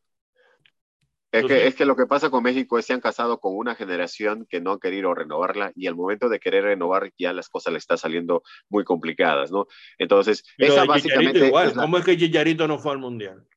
Es 1.31 1.45
que, 1.45 1.67
es 1.67 1.75
que 1.75 1.85
lo 1.85 1.95
que 1.95 2.07
pasa 2.07 2.29
con 2.29 2.43
México 2.43 2.77
es 2.77 2.85
que 2.85 2.87
se 2.87 2.93
han 2.93 2.99
casado 2.99 3.39
con 3.39 3.55
una 3.55 3.75
generación 3.75 4.45
que 4.49 4.59
no 4.59 4.73
ha 4.73 4.79
querido 4.79 5.13
renovarla 5.13 5.71
y 5.75 5.87
al 5.87 5.95
momento 5.95 6.27
de 6.27 6.39
querer 6.39 6.65
renovar 6.65 7.11
ya 7.17 7.31
las 7.31 7.47
cosas 7.47 7.71
le 7.71 7.79
están 7.79 7.97
saliendo 7.97 8.43
muy 8.69 8.83
complicadas, 8.83 9.51
¿no? 9.51 9.67
Entonces, 9.97 10.43
Pero 10.57 10.73
esa 10.73 10.85
básicamente... 10.85 11.47
Igual. 11.47 11.69
Es 11.69 11.75
la... 11.75 11.83
¿Cómo 11.83 11.97
es 11.97 12.05
que 12.05 12.17
Chicharito 12.17 12.67
no 12.67 12.79
fue 12.79 12.91
al 12.91 12.97
Mundial? 12.97 13.47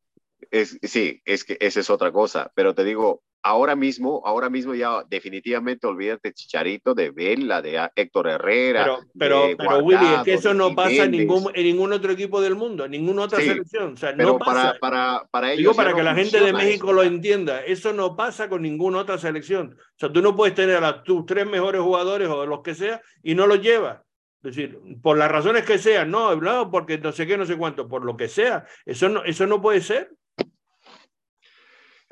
Es, 0.51 0.79
sí, 0.83 1.21
es 1.25 1.43
que 1.45 1.57
esa 1.61 1.81
es 1.81 1.91
otra 1.91 2.13
cosa, 2.13 2.53
pero 2.55 2.75
te 2.75 2.85
digo, 2.85 3.23
ahora 3.45 3.77
mismo, 3.77 4.23
ahora 4.25 4.49
mismo 4.49 4.75
ya 4.75 5.05
definitivamente 5.09 5.87
olvídate 5.87 6.31
de 6.31 6.35
Chicharito, 6.35 6.95
de 6.95 7.11
Vela, 7.11 7.61
de 7.61 7.89
Héctor 7.95 8.29
Herrera. 8.29 8.85
Pero, 8.85 8.99
pero, 9.19 9.57
pero 9.59 9.81
Guardado, 9.81 9.85
Willy, 9.85 10.15
es 10.15 10.23
que 10.23 10.35
eso 10.35 10.55
no 10.55 10.75
pasa 10.75 11.05
en 11.05 11.11
ningún, 11.11 11.51
en 11.55 11.65
ningún 11.65 11.93
otro 11.93 12.11
equipo 12.11 12.41
del 12.41 12.55
mundo, 12.55 12.87
en 12.87 12.93
ninguna 12.93 13.23
otra 13.23 13.41
sí, 13.41 13.49
selección. 13.49 13.93
O 13.93 13.97
sea, 13.97 14.15
pero 14.17 14.33
no 14.33 14.39
pasa. 14.39 14.53
Para, 14.53 14.79
para, 14.81 15.29
para 15.31 15.49
ellos 15.53 15.59
Digo, 15.59 15.75
para 15.75 15.95
que 15.95 16.03
la 16.03 16.15
gente 16.15 16.41
de 16.41 16.53
México 16.55 16.87
eso. 16.87 16.95
lo 16.95 17.03
entienda, 17.03 17.63
eso 17.65 17.93
no 17.93 18.17
pasa 18.17 18.49
con 18.49 18.63
ninguna 18.63 18.99
otra 18.99 19.19
selección. 19.19 19.77
O 19.79 19.99
sea, 19.99 20.11
tú 20.11 20.23
no 20.23 20.35
puedes 20.35 20.55
tener 20.55 20.83
a 20.83 21.03
tus 21.03 21.27
tres 21.27 21.47
mejores 21.47 21.83
jugadores 21.83 22.29
o 22.29 22.47
los 22.47 22.63
que 22.63 22.75
sea 22.75 23.03
y 23.23 23.35
no 23.35 23.47
los 23.47 23.61
llevas. 23.61 23.99
Es 24.43 24.57
decir, 24.57 24.79
por 25.03 25.19
las 25.19 25.31
razones 25.31 25.65
que 25.65 25.79
sean, 25.79 26.11
no, 26.11 26.35
no, 26.37 26.71
porque 26.71 26.99
no 26.99 27.13
sé 27.13 27.27
qué, 27.27 27.37
no 27.37 27.47
sé 27.47 27.57
cuánto, 27.57 27.89
por 27.89 28.05
lo 28.05 28.17
que 28.17 28.29
sea, 28.29 28.65
eso 28.85 29.09
no, 29.09 29.25
eso 29.25 29.47
no 29.47 29.61
puede 29.61 29.81
ser. 29.81 30.11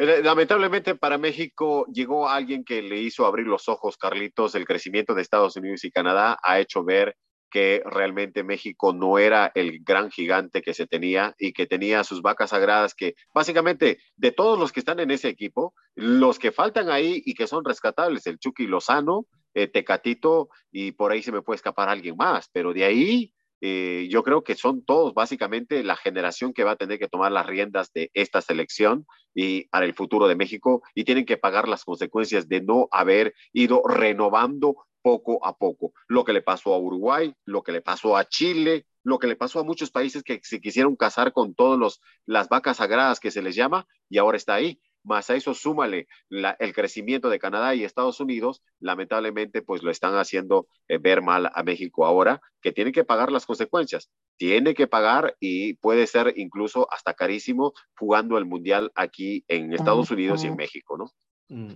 Eh, 0.02 0.20
lamentablemente 0.20 0.96
para 0.96 1.16
México 1.16 1.86
llegó 1.86 2.28
alguien 2.28 2.64
que 2.64 2.82
le 2.82 2.98
hizo 2.98 3.24
abrir 3.24 3.46
los 3.46 3.68
ojos, 3.68 3.96
Carlitos. 3.96 4.56
El 4.56 4.66
crecimiento 4.66 5.14
de 5.14 5.22
Estados 5.22 5.54
Unidos 5.54 5.84
y 5.84 5.92
Canadá 5.92 6.36
ha 6.42 6.58
hecho 6.58 6.82
ver 6.82 7.16
que 7.48 7.84
realmente 7.84 8.42
México 8.42 8.92
no 8.92 9.18
era 9.18 9.52
el 9.54 9.78
gran 9.84 10.10
gigante 10.10 10.60
que 10.60 10.74
se 10.74 10.88
tenía 10.88 11.36
y 11.38 11.52
que 11.52 11.66
tenía 11.66 12.02
sus 12.02 12.20
vacas 12.20 12.50
sagradas 12.50 12.96
que 12.96 13.14
básicamente 13.32 13.98
de 14.16 14.32
todos 14.32 14.58
los 14.58 14.72
que 14.72 14.80
están 14.80 14.98
en 14.98 15.12
ese 15.12 15.28
equipo, 15.28 15.72
los 15.94 16.40
que 16.40 16.50
faltan 16.50 16.90
ahí 16.90 17.22
y 17.24 17.34
que 17.34 17.46
son 17.46 17.64
rescatables, 17.64 18.26
el 18.26 18.40
Chucky 18.40 18.66
Lozano, 18.66 19.26
eh, 19.54 19.68
Tecatito 19.68 20.48
y 20.72 20.90
por 20.90 21.12
ahí 21.12 21.22
se 21.22 21.30
me 21.30 21.42
puede 21.42 21.56
escapar 21.56 21.88
alguien 21.88 22.16
más, 22.16 22.48
pero 22.52 22.72
de 22.72 22.84
ahí 22.84 23.32
eh, 23.64 24.08
yo 24.10 24.24
creo 24.24 24.42
que 24.42 24.56
son 24.56 24.84
todos 24.84 25.14
básicamente 25.14 25.84
la 25.84 25.94
generación 25.94 26.52
que 26.52 26.64
va 26.64 26.72
a 26.72 26.76
tener 26.76 26.98
que 26.98 27.06
tomar 27.06 27.30
las 27.30 27.46
riendas 27.46 27.92
de 27.92 28.10
esta 28.12 28.42
selección 28.42 29.06
y 29.34 29.68
para 29.68 29.86
el 29.86 29.94
futuro 29.94 30.26
de 30.26 30.34
México 30.34 30.82
y 30.96 31.04
tienen 31.04 31.24
que 31.24 31.36
pagar 31.36 31.68
las 31.68 31.84
consecuencias 31.84 32.48
de 32.48 32.60
no 32.60 32.88
haber 32.90 33.34
ido 33.52 33.82
renovando 33.86 34.74
poco 35.00 35.46
a 35.46 35.56
poco. 35.56 35.92
Lo 36.08 36.24
que 36.24 36.32
le 36.32 36.42
pasó 36.42 36.74
a 36.74 36.78
Uruguay, 36.78 37.32
lo 37.44 37.62
que 37.62 37.70
le 37.70 37.82
pasó 37.82 38.16
a 38.16 38.24
Chile, 38.24 38.86
lo 39.04 39.20
que 39.20 39.28
le 39.28 39.36
pasó 39.36 39.60
a 39.60 39.64
muchos 39.64 39.92
países 39.92 40.24
que 40.24 40.40
se 40.42 40.60
quisieron 40.60 40.96
casar 40.96 41.32
con 41.32 41.54
todas 41.54 42.00
las 42.26 42.48
vacas 42.48 42.78
sagradas 42.78 43.20
que 43.20 43.30
se 43.30 43.42
les 43.42 43.54
llama 43.54 43.86
y 44.08 44.18
ahora 44.18 44.38
está 44.38 44.54
ahí. 44.54 44.80
Más 45.04 45.30
a 45.30 45.36
eso 45.36 45.54
súmale 45.54 46.06
el 46.30 46.74
crecimiento 46.74 47.28
de 47.28 47.38
Canadá 47.38 47.74
y 47.74 47.84
Estados 47.84 48.20
Unidos, 48.20 48.62
lamentablemente 48.80 49.62
pues 49.62 49.82
lo 49.82 49.90
están 49.90 50.14
haciendo 50.14 50.66
eh, 50.88 50.98
ver 50.98 51.22
mal 51.22 51.50
a 51.54 51.62
México 51.62 52.06
ahora, 52.06 52.40
que 52.60 52.72
tiene 52.72 52.92
que 52.92 53.04
pagar 53.04 53.32
las 53.32 53.46
consecuencias, 53.46 54.10
tiene 54.36 54.74
que 54.74 54.86
pagar 54.86 55.36
y 55.40 55.74
puede 55.74 56.06
ser 56.06 56.34
incluso 56.36 56.90
hasta 56.92 57.14
carísimo 57.14 57.72
jugando 57.96 58.38
el 58.38 58.44
Mundial 58.44 58.92
aquí 58.94 59.44
en 59.48 59.72
Estados 59.72 60.10
Unidos 60.10 60.44
y 60.44 60.48
en 60.48 60.56
México, 60.56 60.96
¿no? 60.96 61.10
Mm. 61.48 61.74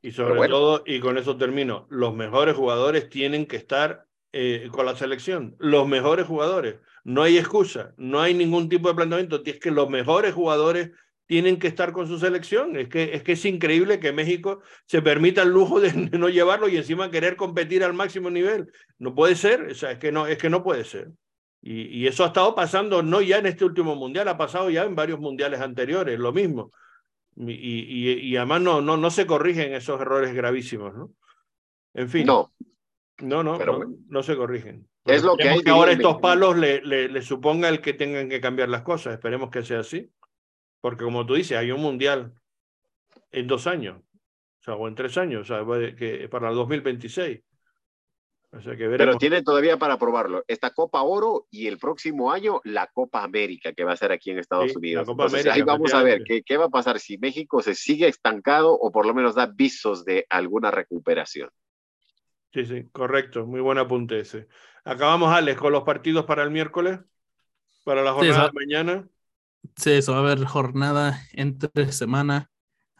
Y 0.00 0.12
sobre 0.12 0.48
todo, 0.48 0.84
y 0.86 1.00
con 1.00 1.18
eso 1.18 1.36
termino, 1.36 1.86
los 1.90 2.14
mejores 2.14 2.54
jugadores 2.54 3.08
tienen 3.08 3.46
que 3.46 3.56
estar 3.56 4.06
eh, 4.32 4.68
con 4.70 4.86
la 4.86 4.94
selección, 4.94 5.56
los 5.58 5.88
mejores 5.88 6.26
jugadores. 6.26 6.76
No 7.02 7.22
hay 7.22 7.38
excusa, 7.38 7.94
no 7.96 8.20
hay 8.20 8.34
ningún 8.34 8.68
tipo 8.68 8.88
de 8.88 8.94
planteamiento, 8.94 9.42
es 9.44 9.58
que 9.58 9.70
los 9.70 9.88
mejores 9.88 10.34
jugadores 10.34 10.90
tienen 11.28 11.58
que 11.58 11.68
estar 11.68 11.92
con 11.92 12.08
su 12.08 12.18
selección. 12.18 12.74
Es 12.76 12.88
que, 12.88 13.14
es 13.14 13.22
que 13.22 13.32
es 13.32 13.44
increíble 13.44 14.00
que 14.00 14.12
México 14.12 14.62
se 14.86 15.02
permita 15.02 15.42
el 15.42 15.50
lujo 15.50 15.78
de 15.78 15.92
no 16.18 16.28
llevarlo 16.30 16.68
y 16.68 16.78
encima 16.78 17.10
querer 17.10 17.36
competir 17.36 17.84
al 17.84 17.92
máximo 17.92 18.30
nivel. 18.30 18.72
No 18.98 19.14
puede 19.14 19.36
ser, 19.36 19.62
o 19.70 19.74
sea, 19.74 19.92
es 19.92 19.98
que 19.98 20.10
no, 20.10 20.26
es 20.26 20.38
que 20.38 20.50
no 20.50 20.64
puede 20.64 20.84
ser. 20.84 21.10
Y, 21.60 21.82
y, 21.98 22.06
eso 22.06 22.24
ha 22.24 22.28
estado 22.28 22.54
pasando 22.54 23.02
no 23.02 23.20
ya 23.20 23.38
en 23.38 23.46
este 23.46 23.64
último 23.64 23.94
mundial, 23.94 24.28
ha 24.28 24.38
pasado 24.38 24.70
ya 24.70 24.84
en 24.84 24.94
varios 24.94 25.20
mundiales 25.20 25.60
anteriores, 25.60 26.18
lo 26.18 26.32
mismo. 26.32 26.72
Y, 27.36 27.52
y, 27.52 28.12
y 28.12 28.36
además 28.36 28.62
no, 28.62 28.80
no, 28.80 28.96
no 28.96 29.10
se 29.10 29.26
corrigen 29.26 29.74
esos 29.74 30.00
errores 30.00 30.32
gravísimos, 30.34 30.94
¿no? 30.94 31.10
En 31.94 32.08
fin. 32.08 32.26
No. 32.26 32.52
No, 33.20 33.42
no, 33.42 33.58
no, 33.58 33.80
no, 34.08 34.22
se 34.22 34.36
corrigen. 34.36 34.88
Es 35.04 35.24
lo 35.24 35.36
que 35.36 35.48
hay. 35.48 35.60
Que 35.60 35.70
ahora 35.70 35.90
estos 35.90 36.18
palos 36.18 36.56
le, 36.56 36.80
le, 36.82 37.08
le 37.08 37.22
suponga 37.22 37.68
el 37.68 37.80
que 37.80 37.92
tengan 37.92 38.28
que 38.28 38.40
cambiar 38.40 38.68
las 38.68 38.82
cosas. 38.82 39.14
Esperemos 39.14 39.50
que 39.50 39.62
sea 39.62 39.80
así. 39.80 40.08
Porque 40.80 41.04
como 41.04 41.26
tú 41.26 41.34
dices, 41.34 41.58
hay 41.58 41.70
un 41.70 41.80
mundial 41.80 42.34
en 43.30 43.46
dos 43.46 43.66
años, 43.66 43.98
o 43.98 44.62
sea, 44.62 44.74
o 44.74 44.88
en 44.88 44.94
tres 44.94 45.16
años, 45.18 45.50
o 45.50 45.54
sea, 45.54 45.94
que 45.96 46.28
para 46.30 46.50
el 46.50 46.54
2026. 46.54 47.40
O 48.50 48.62
sea 48.62 48.76
que 48.76 48.88
Pero 48.88 49.18
tiene 49.18 49.42
todavía 49.42 49.76
para 49.76 49.98
probarlo 49.98 50.42
esta 50.48 50.70
Copa 50.70 51.02
Oro 51.02 51.46
y 51.50 51.66
el 51.66 51.76
próximo 51.76 52.32
año 52.32 52.62
la 52.64 52.86
Copa 52.86 53.22
América 53.22 53.74
que 53.74 53.84
va 53.84 53.92
a 53.92 53.96
ser 53.96 54.10
aquí 54.10 54.30
en 54.30 54.38
Estados 54.38 54.74
Unidos. 54.74 55.06
ahí 55.50 55.60
vamos 55.60 55.92
a 55.92 56.02
ver 56.02 56.22
qué, 56.24 56.42
qué 56.42 56.56
va 56.56 56.64
a 56.64 56.70
pasar 56.70 56.98
si 56.98 57.18
México 57.18 57.60
se 57.60 57.74
sigue 57.74 58.08
estancado 58.08 58.72
o 58.72 58.90
por 58.90 59.04
lo 59.04 59.12
menos 59.12 59.34
da 59.34 59.46
visos 59.46 60.06
de 60.06 60.26
alguna 60.30 60.70
recuperación. 60.70 61.50
Sí, 62.54 62.64
sí, 62.64 62.88
correcto. 62.90 63.44
Muy 63.44 63.60
buen 63.60 63.76
apunte 63.76 64.20
ese. 64.20 64.48
Acabamos, 64.82 65.30
Alex, 65.30 65.60
con 65.60 65.72
los 65.72 65.82
partidos 65.82 66.24
para 66.24 66.42
el 66.42 66.50
miércoles, 66.50 67.00
para 67.84 68.02
la 68.02 68.14
jornada 68.14 68.46
de 68.46 68.52
mañana. 68.52 69.08
Sí, 69.76 69.90
eso 69.90 70.12
va 70.12 70.18
a 70.18 70.20
haber 70.22 70.44
jornada 70.44 71.20
entre 71.32 71.92
semana. 71.92 72.50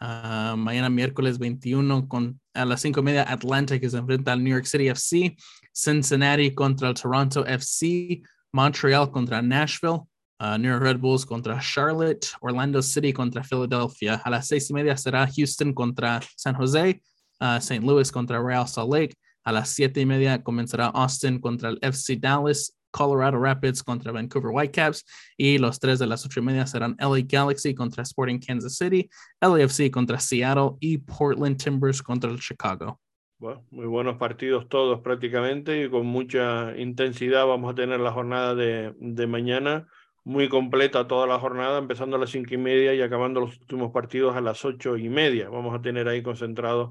Uh, 0.00 0.56
mañana 0.56 0.88
miércoles 0.88 1.38
21 1.38 2.06
con, 2.06 2.40
a 2.54 2.64
las 2.64 2.82
5 2.82 3.00
y 3.00 3.02
media 3.02 3.24
Atlanta 3.24 3.80
que 3.80 3.90
se 3.90 3.96
enfrenta 3.96 4.32
al 4.32 4.44
New 4.44 4.52
York 4.52 4.64
City 4.64 4.86
FC, 4.88 5.36
Cincinnati 5.72 6.54
contra 6.54 6.88
el 6.88 6.94
Toronto 6.94 7.44
FC, 7.44 8.22
Montreal 8.52 9.10
contra 9.10 9.42
Nashville, 9.42 10.02
uh, 10.40 10.56
New 10.56 10.70
York 10.70 10.82
Red 10.82 10.98
Bulls 10.98 11.26
contra 11.26 11.60
Charlotte, 11.60 12.28
Orlando 12.40 12.80
City 12.80 13.12
contra 13.12 13.42
Philadelphia. 13.42 14.22
A 14.24 14.30
las 14.30 14.46
6 14.46 14.70
y 14.70 14.74
media 14.74 14.96
será 14.96 15.26
Houston 15.26 15.74
contra 15.74 16.20
San 16.36 16.54
Jose, 16.54 17.02
uh, 17.40 17.56
St. 17.56 17.84
Louis 17.84 18.10
contra 18.12 18.40
Real 18.40 18.68
Salt 18.68 18.92
Lake. 18.92 19.16
A 19.44 19.52
las 19.52 19.70
7 19.70 20.00
y 20.00 20.06
media 20.06 20.42
comenzará 20.42 20.86
Austin 20.88 21.40
contra 21.40 21.70
el 21.70 21.78
FC 21.82 22.16
Dallas, 22.16 22.77
Colorado 22.90 23.38
Rapids 23.38 23.82
contra 23.82 24.12
Vancouver 24.12 24.50
Whitecaps 24.52 25.04
y 25.36 25.58
los 25.58 25.78
tres 25.78 25.98
de 25.98 26.06
las 26.06 26.24
ocho 26.24 26.40
y 26.40 26.42
media 26.42 26.66
serán 26.66 26.96
LA 26.98 27.20
Galaxy 27.26 27.74
contra 27.74 28.02
Sporting 28.02 28.38
Kansas 28.38 28.76
City, 28.76 29.08
LAFC 29.40 29.90
contra 29.90 30.18
Seattle 30.18 30.72
y 30.80 30.98
Portland 30.98 31.62
Timbers 31.62 32.02
contra 32.02 32.34
Chicago. 32.36 33.00
Bueno, 33.38 33.64
muy 33.70 33.86
buenos 33.86 34.16
partidos 34.16 34.68
todos 34.68 35.00
prácticamente 35.00 35.84
y 35.84 35.90
con 35.90 36.06
mucha 36.06 36.76
intensidad 36.76 37.46
vamos 37.46 37.70
a 37.70 37.74
tener 37.74 38.00
la 38.00 38.10
jornada 38.10 38.54
de, 38.54 38.94
de 38.98 39.26
mañana 39.28 39.86
muy 40.28 40.50
completa 40.50 41.06
toda 41.06 41.26
la 41.26 41.38
jornada, 41.38 41.78
empezando 41.78 42.16
a 42.16 42.18
las 42.18 42.28
cinco 42.28 42.52
y 42.52 42.58
media 42.58 42.92
y 42.94 43.00
acabando 43.00 43.40
los 43.40 43.58
últimos 43.60 43.92
partidos 43.92 44.36
a 44.36 44.42
las 44.42 44.62
ocho 44.62 44.98
y 44.98 45.08
media. 45.08 45.48
Vamos 45.48 45.74
a 45.74 45.80
tener 45.80 46.06
ahí 46.06 46.22
concentrados 46.22 46.90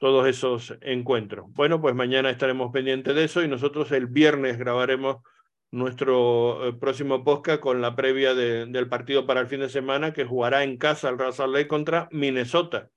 todos 0.00 0.26
esos 0.26 0.76
encuentros. 0.80 1.46
Bueno, 1.52 1.80
pues 1.80 1.94
mañana 1.94 2.30
estaremos 2.30 2.72
pendientes 2.72 3.14
de 3.14 3.24
eso 3.24 3.42
y 3.42 3.48
nosotros 3.48 3.90
el 3.92 4.06
viernes 4.06 4.58
grabaremos 4.58 5.18
nuestro 5.70 6.68
eh, 6.68 6.72
próximo 6.72 7.24
podcast 7.24 7.60
con 7.60 7.80
la 7.80 7.96
previa 7.96 8.34
del 8.34 8.88
partido 8.88 9.26
para 9.26 9.40
el 9.40 9.46
fin 9.46 9.60
de 9.60 9.68
semana 9.68 10.12
que 10.12 10.24
jugará 10.24 10.64
en 10.64 10.76
casa 10.78 11.08
el 11.08 11.18
Real 11.18 11.52
Lake 11.52 11.68
contra 11.68 12.08
Minnesota. 12.12 12.90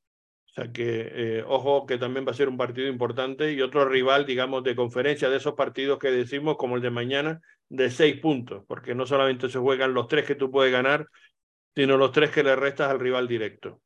O 0.46 0.54
sea 0.54 0.72
que, 0.72 1.10
eh, 1.12 1.44
ojo, 1.48 1.86
que 1.86 1.98
también 1.98 2.26
va 2.26 2.32
a 2.32 2.36
ser 2.36 2.50
un 2.50 2.58
partido 2.58 2.88
importante 2.88 3.54
y 3.54 3.62
otro 3.62 3.88
rival, 3.88 4.26
digamos, 4.26 4.64
de 4.64 4.76
conferencia 4.76 5.30
de 5.30 5.38
esos 5.38 5.54
partidos 5.54 6.00
que 6.00 6.10
decimos, 6.10 6.58
como 6.58 6.76
el 6.76 6.82
de 6.82 6.90
mañana, 6.90 7.42
de 7.70 7.92
seis 7.92 8.20
puntos, 8.20 8.64
porque 8.68 8.96
no 8.96 9.06
solamente 9.06 9.50
se 9.50 9.60
juegan 9.60 9.94
los 9.94 10.08
tres 10.08 10.26
que 10.26 10.36
tú 10.36 10.50
puedes 10.50 10.72
ganar, 10.72 11.08
sino 11.76 11.98
los 11.98 12.12
tres 12.12 12.32
que 12.32 12.44
le 12.44 12.56
restas 12.56 12.90
al 12.90 13.00
rival 13.00 13.28
directo. 13.28 13.82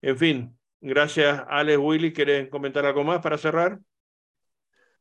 En 0.00 0.16
fin, 0.16 0.58
Gracias, 0.80 1.42
Alex 1.48 1.78
Willy. 1.78 2.12
¿Quieres 2.12 2.48
comentar 2.48 2.84
algo 2.84 3.04
más 3.04 3.20
para 3.20 3.38
cerrar? 3.38 3.78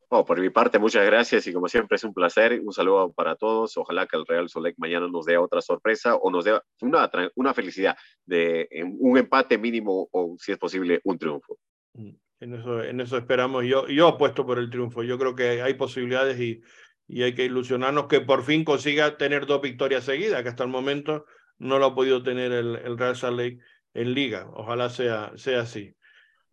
Oh, 0.09 0.23
por 0.23 0.39
mi 0.39 0.49
parte, 0.49 0.77
muchas 0.77 1.05
gracias 1.05 1.47
y 1.47 1.53
como 1.53 1.67
siempre 1.67 1.95
es 1.95 2.03
un 2.03 2.13
placer. 2.13 2.61
Un 2.63 2.71
saludo 2.71 3.11
para 3.11 3.35
todos. 3.35 3.75
Ojalá 3.77 4.05
que 4.05 4.15
el 4.15 4.25
Real 4.25 4.47
Solec 4.47 4.75
mañana 4.77 5.07
nos 5.07 5.25
dé 5.25 5.37
otra 5.37 5.61
sorpresa 5.61 6.15
o 6.15 6.29
nos 6.29 6.45
dé 6.45 6.59
una, 6.81 7.09
una 7.35 7.53
felicidad 7.53 7.97
de 8.23 8.69
un 8.99 9.17
empate 9.17 9.57
mínimo 9.57 10.07
o, 10.11 10.35
si 10.39 10.51
es 10.51 10.57
posible, 10.57 11.01
un 11.03 11.17
triunfo. 11.17 11.57
Mm, 11.93 12.11
en 12.39 12.53
eso, 12.53 12.83
en 12.83 13.01
eso 13.01 13.17
esperamos. 13.17 13.65
Yo, 13.65 13.87
yo 13.87 14.07
apuesto 14.07 14.45
por 14.45 14.59
el 14.59 14.69
triunfo. 14.69 15.01
Yo 15.03 15.17
creo 15.17 15.35
que 15.35 15.61
hay 15.61 15.73
posibilidades 15.73 16.39
y, 16.39 16.61
y 17.07 17.23
hay 17.23 17.33
que 17.33 17.45
ilusionarnos 17.45 18.05
que 18.05 18.21
por 18.21 18.43
fin 18.43 18.63
consiga 18.63 19.17
tener 19.17 19.47
dos 19.47 19.61
victorias 19.61 20.03
seguidas, 20.03 20.43
que 20.43 20.49
hasta 20.49 20.63
el 20.63 20.69
momento 20.69 21.25
no 21.57 21.79
lo 21.79 21.87
ha 21.87 21.95
podido 21.95 22.21
tener 22.21 22.51
el, 22.51 22.75
el 22.75 22.97
Real 22.97 23.15
Salt 23.15 23.37
Lake 23.37 23.59
en 23.95 24.13
liga. 24.13 24.47
Ojalá 24.53 24.89
sea, 24.89 25.31
sea 25.35 25.61
así. 25.61 25.95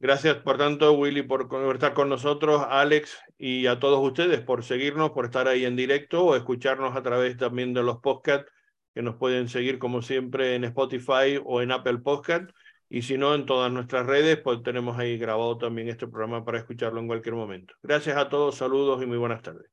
Gracias, 0.01 0.37
por 0.39 0.59
tanto, 0.59 0.95
Willy, 0.95 1.23
por 1.23 1.49
estar 1.75 1.95
con 1.95 2.09
nosotros, 2.09 2.65
Alex, 2.69 3.19
y 3.39 3.67
a 3.67 3.79
todos 3.79 4.05
ustedes 4.05 4.41
por 4.41 4.65
seguirnos, 4.65 5.11
por 5.11 5.27
estar 5.27 5.47
ahí 5.47 5.65
en 5.65 5.77
directo 5.77 6.25
o 6.25 6.35
escucharnos 6.35 6.97
a 6.97 7.03
través 7.03 7.37
también 7.37 7.73
de 7.73 7.85
los 7.85 7.99
podcasts 7.99 8.51
que 8.95 9.03
nos 9.03 9.17
pueden 9.17 9.49
seguir 9.49 9.79
como 9.79 10.03
siempre 10.03 10.55
en 10.55 10.65
Spotify 10.65 11.41
o 11.45 11.63
en 11.63 11.71
Apple 11.71 11.99
Podcast. 11.99 12.51
Y 12.89 13.03
si 13.03 13.17
no, 13.17 13.35
en 13.35 13.47
todas 13.47 13.73
nuestras 13.73 14.05
redes, 14.07 14.39
pues 14.43 14.63
tenemos 14.63 14.99
ahí 14.99 15.17
grabado 15.19 15.57
también 15.57 15.89
este 15.89 16.09
programa 16.09 16.45
para 16.45 16.59
escucharlo 16.59 17.01
en 17.01 17.07
cualquier 17.07 17.37
momento. 17.37 17.75
Gracias 17.83 18.17
a 18.17 18.29
todos, 18.29 18.57
saludos 18.57 19.03
y 19.03 19.07
muy 19.07 19.19
buenas 19.19 19.41
tardes. 19.41 19.71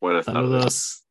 Buenas 0.00 0.26
tardes. 0.26 1.03